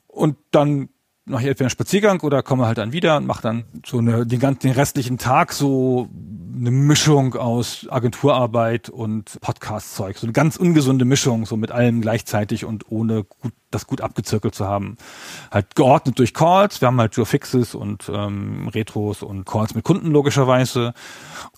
Und 0.08 0.36
dann 0.50 0.88
mache 1.28 1.42
ich 1.42 1.48
entweder 1.48 1.66
einen 1.66 1.70
Spaziergang 1.70 2.20
oder 2.20 2.42
komme 2.42 2.66
halt 2.66 2.78
dann 2.78 2.92
wieder 2.92 3.16
und 3.16 3.26
mache 3.26 3.42
dann 3.42 3.64
so 3.86 3.98
eine, 3.98 4.26
den 4.26 4.40
ganzen 4.40 4.60
den 4.60 4.72
restlichen 4.72 5.18
Tag 5.18 5.52
so 5.52 6.08
eine 6.58 6.70
Mischung 6.70 7.34
aus 7.34 7.86
Agenturarbeit 7.88 8.88
und 8.88 9.38
Podcast-Zeug. 9.40 10.18
So 10.18 10.26
eine 10.26 10.32
ganz 10.32 10.56
ungesunde 10.56 11.04
Mischung, 11.04 11.46
so 11.46 11.56
mit 11.56 11.70
allem 11.70 12.00
gleichzeitig 12.00 12.64
und 12.64 12.90
ohne 12.90 13.24
gut, 13.24 13.52
das 13.70 13.86
gut 13.86 14.00
abgezirkelt 14.00 14.54
zu 14.54 14.66
haben. 14.66 14.96
Halt 15.50 15.76
geordnet 15.76 16.18
durch 16.18 16.34
Calls. 16.34 16.80
Wir 16.80 16.88
haben 16.88 17.00
halt 17.00 17.16
Joe 17.16 17.26
Fixes 17.26 17.74
und 17.74 18.10
ähm, 18.12 18.68
Retros 18.68 19.22
und 19.22 19.44
Calls 19.44 19.74
mit 19.74 19.84
Kunden 19.84 20.10
logischerweise. 20.10 20.94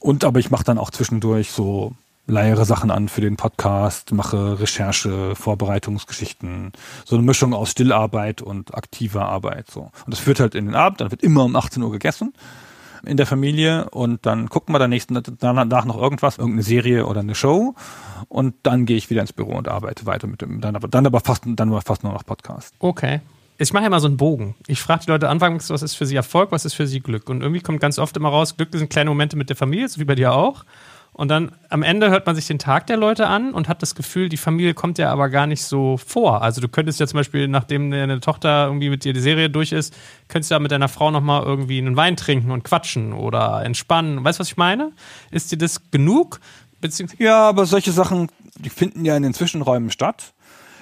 Und 0.00 0.24
aber 0.24 0.38
ich 0.38 0.50
mache 0.50 0.64
dann 0.64 0.78
auch 0.78 0.90
zwischendurch 0.90 1.50
so 1.50 1.94
leiere 2.30 2.64
Sachen 2.64 2.90
an 2.90 3.08
für 3.08 3.20
den 3.20 3.36
Podcast, 3.36 4.12
mache 4.12 4.60
Recherche, 4.60 5.34
Vorbereitungsgeschichten, 5.34 6.72
so 7.04 7.16
eine 7.16 7.24
Mischung 7.24 7.52
aus 7.52 7.72
Stillarbeit 7.72 8.40
und 8.40 8.74
aktiver 8.74 9.26
Arbeit. 9.26 9.70
So. 9.70 9.90
Und 10.06 10.12
das 10.12 10.20
führt 10.20 10.40
halt 10.40 10.54
in 10.54 10.66
den 10.66 10.74
Abend, 10.74 11.00
dann 11.00 11.10
wird 11.10 11.22
immer 11.22 11.44
um 11.44 11.56
18 11.56 11.82
Uhr 11.82 11.90
gegessen 11.90 12.32
in 13.04 13.16
der 13.16 13.26
Familie 13.26 13.88
und 13.90 14.26
dann 14.26 14.48
gucken 14.48 14.74
wir 14.74 14.86
nächsten 14.86 15.20
danach 15.38 15.84
noch 15.84 16.00
irgendwas, 16.00 16.38
irgendeine 16.38 16.62
Serie 16.62 17.06
oder 17.06 17.20
eine 17.20 17.34
Show 17.34 17.74
und 18.28 18.54
dann 18.62 18.86
gehe 18.86 18.96
ich 18.96 19.10
wieder 19.10 19.22
ins 19.22 19.32
Büro 19.32 19.52
und 19.52 19.68
arbeite 19.68 20.06
weiter 20.06 20.26
mit 20.26 20.42
dem, 20.42 20.60
dann 20.60 20.76
aber, 20.76 20.88
dann 20.88 21.06
aber 21.06 21.20
fast, 21.20 21.44
dann 21.46 21.80
fast 21.80 22.04
nur 22.04 22.12
noch 22.12 22.26
Podcast. 22.26 22.74
Okay. 22.78 23.20
Ich 23.56 23.74
mache 23.74 23.84
ja 23.84 23.90
mal 23.90 24.00
so 24.00 24.06
einen 24.06 24.16
Bogen. 24.16 24.54
Ich 24.68 24.80
frage 24.80 25.04
die 25.04 25.10
Leute 25.10 25.28
anfangs, 25.28 25.68
was 25.68 25.82
ist 25.82 25.94
für 25.94 26.06
sie 26.06 26.16
Erfolg, 26.16 26.50
was 26.50 26.64
ist 26.64 26.72
für 26.72 26.86
sie 26.86 27.00
Glück? 27.00 27.28
Und 27.28 27.42
irgendwie 27.42 27.60
kommt 27.60 27.78
ganz 27.78 27.98
oft 27.98 28.16
immer 28.16 28.30
raus, 28.30 28.56
Glück 28.56 28.70
sind 28.72 28.88
kleine 28.88 29.10
Momente 29.10 29.36
mit 29.36 29.50
der 29.50 29.56
Familie, 29.56 29.86
so 29.88 30.00
wie 30.00 30.04
bei 30.04 30.14
dir 30.14 30.32
auch. 30.32 30.64
Und 31.20 31.28
dann 31.28 31.52
am 31.68 31.82
Ende 31.82 32.08
hört 32.08 32.24
man 32.24 32.34
sich 32.34 32.46
den 32.46 32.58
Tag 32.58 32.86
der 32.86 32.96
Leute 32.96 33.26
an 33.26 33.52
und 33.52 33.68
hat 33.68 33.82
das 33.82 33.94
Gefühl, 33.94 34.30
die 34.30 34.38
Familie 34.38 34.72
kommt 34.72 34.96
ja 34.96 35.12
aber 35.12 35.28
gar 35.28 35.46
nicht 35.46 35.62
so 35.62 35.98
vor. 35.98 36.40
Also 36.40 36.62
du 36.62 36.68
könntest 36.68 36.98
ja 36.98 37.06
zum 37.06 37.18
Beispiel, 37.18 37.46
nachdem 37.46 37.90
deine 37.90 38.20
Tochter 38.20 38.64
irgendwie 38.64 38.88
mit 38.88 39.04
dir 39.04 39.12
die 39.12 39.20
Serie 39.20 39.50
durch 39.50 39.72
ist, 39.72 39.94
könntest 40.28 40.50
du 40.50 40.54
ja 40.54 40.58
mit 40.60 40.72
deiner 40.72 40.88
Frau 40.88 41.10
nochmal 41.10 41.42
irgendwie 41.42 41.76
einen 41.76 41.94
Wein 41.94 42.16
trinken 42.16 42.50
und 42.50 42.64
quatschen 42.64 43.12
oder 43.12 43.62
entspannen. 43.62 44.24
Weißt 44.24 44.38
du, 44.38 44.40
was 44.40 44.48
ich 44.48 44.56
meine? 44.56 44.92
Ist 45.30 45.52
dir 45.52 45.58
das 45.58 45.90
genug? 45.90 46.40
ja, 47.18 47.50
aber 47.50 47.66
solche 47.66 47.92
Sachen, 47.92 48.30
die 48.54 48.70
finden 48.70 49.04
ja 49.04 49.14
in 49.14 49.22
den 49.22 49.34
Zwischenräumen 49.34 49.90
statt. 49.90 50.32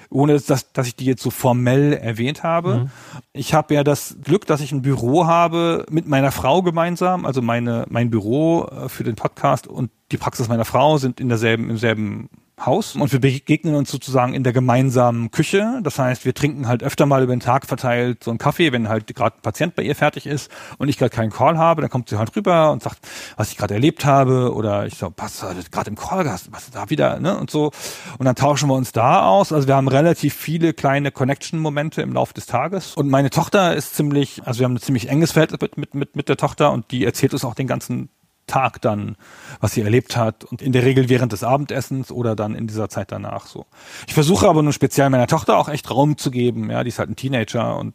Ohne 0.09 0.39
dass, 0.39 0.71
dass 0.71 0.87
ich 0.87 0.95
die 0.95 1.05
jetzt 1.05 1.21
so 1.21 1.29
formell 1.29 1.93
erwähnt 1.93 2.43
habe. 2.43 2.75
Mhm. 2.75 2.89
Ich 3.33 3.53
habe 3.53 3.73
ja 3.73 3.83
das 3.83 4.17
Glück, 4.23 4.45
dass 4.47 4.61
ich 4.61 4.71
ein 4.71 4.81
Büro 4.81 5.27
habe 5.27 5.85
mit 5.89 6.07
meiner 6.07 6.31
Frau 6.31 6.61
gemeinsam. 6.63 7.25
Also 7.25 7.41
meine, 7.41 7.85
mein 7.89 8.09
Büro 8.09 8.65
äh, 8.65 8.89
für 8.89 9.03
den 9.03 9.15
Podcast 9.15 9.67
und 9.67 9.91
die 10.11 10.17
Praxis 10.17 10.47
meiner 10.47 10.65
Frau 10.65 10.97
sind 10.97 11.19
in 11.19 11.29
derselben, 11.29 11.69
im 11.69 11.77
selben 11.77 12.29
Haus 12.65 12.95
und 12.95 13.11
wir 13.11 13.19
begegnen 13.19 13.75
uns 13.75 13.91
sozusagen 13.91 14.33
in 14.33 14.43
der 14.43 14.53
gemeinsamen 14.53 15.31
Küche. 15.31 15.79
Das 15.83 15.99
heißt, 15.99 16.25
wir 16.25 16.33
trinken 16.33 16.67
halt 16.67 16.83
öfter 16.83 17.05
mal 17.05 17.23
über 17.23 17.35
den 17.35 17.39
Tag 17.39 17.65
verteilt 17.65 18.23
so 18.23 18.31
einen 18.31 18.37
Kaffee, 18.37 18.71
wenn 18.71 18.89
halt 18.89 19.13
gerade 19.15 19.37
ein 19.37 19.41
Patient 19.41 19.75
bei 19.75 19.83
ihr 19.83 19.95
fertig 19.95 20.25
ist 20.25 20.51
und 20.77 20.89
ich 20.89 20.97
gerade 20.97 21.15
keinen 21.15 21.31
Call 21.31 21.57
habe, 21.57 21.81
dann 21.81 21.89
kommt 21.89 22.09
sie 22.09 22.17
halt 22.17 22.35
rüber 22.35 22.71
und 22.71 22.83
sagt, 22.83 22.99
was 23.37 23.51
ich 23.51 23.57
gerade 23.57 23.73
erlebt 23.73 24.05
habe 24.05 24.53
oder 24.53 24.85
ich 24.85 24.95
so, 24.95 25.13
was 25.17 25.45
gerade 25.71 25.89
im 25.89 25.95
Call 25.95 26.29
hast, 26.29 26.51
was 26.51 26.69
da 26.71 26.89
wieder, 26.89 27.19
ne 27.19 27.37
und 27.37 27.49
so 27.49 27.71
und 28.17 28.25
dann 28.25 28.35
tauschen 28.35 28.69
wir 28.69 28.75
uns 28.75 28.91
da 28.91 29.27
aus. 29.27 29.51
Also 29.51 29.67
wir 29.67 29.75
haben 29.75 29.87
relativ 29.87 30.33
viele 30.33 30.73
kleine 30.73 31.11
Connection-Momente 31.11 32.01
im 32.01 32.13
Laufe 32.13 32.33
des 32.33 32.45
Tages 32.45 32.95
und 32.95 33.09
meine 33.09 33.29
Tochter 33.29 33.75
ist 33.75 33.95
ziemlich, 33.95 34.41
also 34.45 34.59
wir 34.59 34.65
haben 34.65 34.75
ein 34.75 34.81
ziemlich 34.81 35.09
enges 35.09 35.35
mit 35.35 35.77
mit 35.77 35.95
mit, 35.95 36.15
mit 36.15 36.29
der 36.29 36.37
Tochter 36.37 36.71
und 36.71 36.91
die 36.91 37.05
erzählt 37.05 37.33
uns 37.33 37.45
auch 37.45 37.55
den 37.55 37.67
ganzen 37.67 38.09
Tag 38.49 38.81
dann, 38.81 39.15
was 39.61 39.73
sie 39.73 39.81
erlebt 39.81 40.17
hat 40.17 40.43
und 40.43 40.61
in 40.61 40.73
der 40.73 40.83
Regel 40.83 41.07
während 41.07 41.31
des 41.31 41.43
Abendessens 41.43 42.11
oder 42.11 42.35
dann 42.35 42.55
in 42.55 42.67
dieser 42.67 42.89
Zeit 42.89 43.11
danach 43.11 43.45
so. 43.45 43.65
Ich 44.07 44.13
versuche 44.13 44.49
aber 44.49 44.63
nur 44.63 44.73
speziell 44.73 45.09
meiner 45.09 45.27
Tochter 45.27 45.57
auch 45.57 45.69
echt 45.69 45.89
Raum 45.89 46.17
zu 46.17 46.31
geben, 46.31 46.69
ja, 46.69 46.83
die 46.83 46.89
ist 46.89 46.99
halt 46.99 47.09
ein 47.09 47.15
Teenager 47.15 47.77
und 47.77 47.93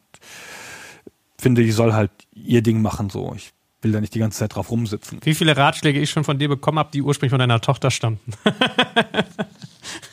finde, 1.39 1.63
die 1.63 1.73
soll 1.73 1.93
halt 1.93 2.11
ihr 2.33 2.63
Ding 2.63 2.81
machen 2.81 3.11
so. 3.11 3.35
Ich 3.37 3.53
will 3.83 3.93
da 3.93 4.01
nicht 4.01 4.15
die 4.15 4.19
ganze 4.19 4.39
Zeit 4.39 4.55
drauf 4.55 4.71
rumsitzen. 4.71 5.21
Wie 5.23 5.35
viele 5.35 5.57
Ratschläge 5.57 6.01
ich 6.01 6.11
schon 6.11 6.25
von 6.25 6.39
dir 6.39 6.49
bekommen 6.49 6.79
habe, 6.79 6.91
die 6.91 7.03
ursprünglich 7.03 7.33
von 7.33 7.39
deiner 7.39 7.61
Tochter 7.61 7.91
stammten. 7.91 8.33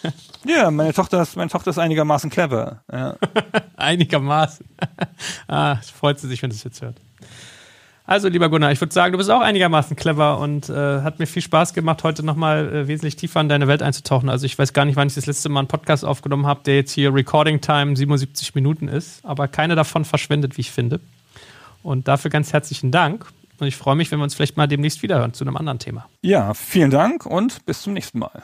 ja, 0.45 0.72
meine 0.72 0.93
Tochter 0.93 1.22
ist, 1.22 1.35
meine 1.35 1.49
Tochter 1.49 1.72
ist 1.72 1.77
einigermaßen 1.77 2.30
clever. 2.30 2.84
Ja. 2.91 3.15
einigermaßen. 3.77 4.65
ah, 5.47 5.77
freut 5.77 6.19
sie 6.19 6.27
sich, 6.27 6.41
wenn 6.41 6.51
sie 6.51 6.57
es 6.57 6.63
jetzt 6.63 6.81
hört. 6.81 6.97
Also, 8.05 8.27
lieber 8.27 8.49
Gunnar, 8.49 8.71
ich 8.71 8.81
würde 8.81 8.93
sagen, 8.93 9.11
du 9.11 9.17
bist 9.17 9.29
auch 9.29 9.41
einigermaßen 9.41 9.95
clever 9.95 10.39
und 10.39 10.69
äh, 10.69 11.01
hat 11.01 11.19
mir 11.19 11.27
viel 11.27 11.41
Spaß 11.41 11.73
gemacht, 11.73 12.03
heute 12.03 12.25
nochmal 12.25 12.73
äh, 12.73 12.87
wesentlich 12.87 13.15
tiefer 13.15 13.41
in 13.41 13.49
deine 13.49 13.67
Welt 13.67 13.83
einzutauchen. 13.83 14.29
Also, 14.29 14.45
ich 14.45 14.57
weiß 14.57 14.73
gar 14.73 14.85
nicht, 14.85 14.95
wann 14.95 15.07
ich 15.07 15.15
das 15.15 15.27
letzte 15.27 15.49
Mal 15.49 15.59
einen 15.59 15.67
Podcast 15.67 16.03
aufgenommen 16.03 16.47
habe, 16.47 16.61
der 16.65 16.75
jetzt 16.75 16.91
hier 16.91 17.13
Recording 17.13 17.61
Time 17.61 17.95
77 17.95 18.55
Minuten 18.55 18.87
ist, 18.87 19.23
aber 19.23 19.47
keine 19.47 19.75
davon 19.75 20.03
verschwendet, 20.03 20.57
wie 20.57 20.61
ich 20.61 20.71
finde. 20.71 20.99
Und 21.83 22.07
dafür 22.07 22.31
ganz 22.31 22.53
herzlichen 22.53 22.91
Dank. 22.91 23.25
Und 23.59 23.67
ich 23.67 23.75
freue 23.75 23.95
mich, 23.95 24.11
wenn 24.11 24.19
wir 24.19 24.23
uns 24.23 24.33
vielleicht 24.33 24.57
mal 24.57 24.67
demnächst 24.67 25.03
wiederhören 25.03 25.33
zu 25.33 25.43
einem 25.43 25.55
anderen 25.55 25.77
Thema. 25.77 26.07
Ja, 26.23 26.55
vielen 26.55 26.89
Dank 26.89 27.27
und 27.27 27.63
bis 27.65 27.83
zum 27.83 27.93
nächsten 27.93 28.17
Mal. 28.17 28.43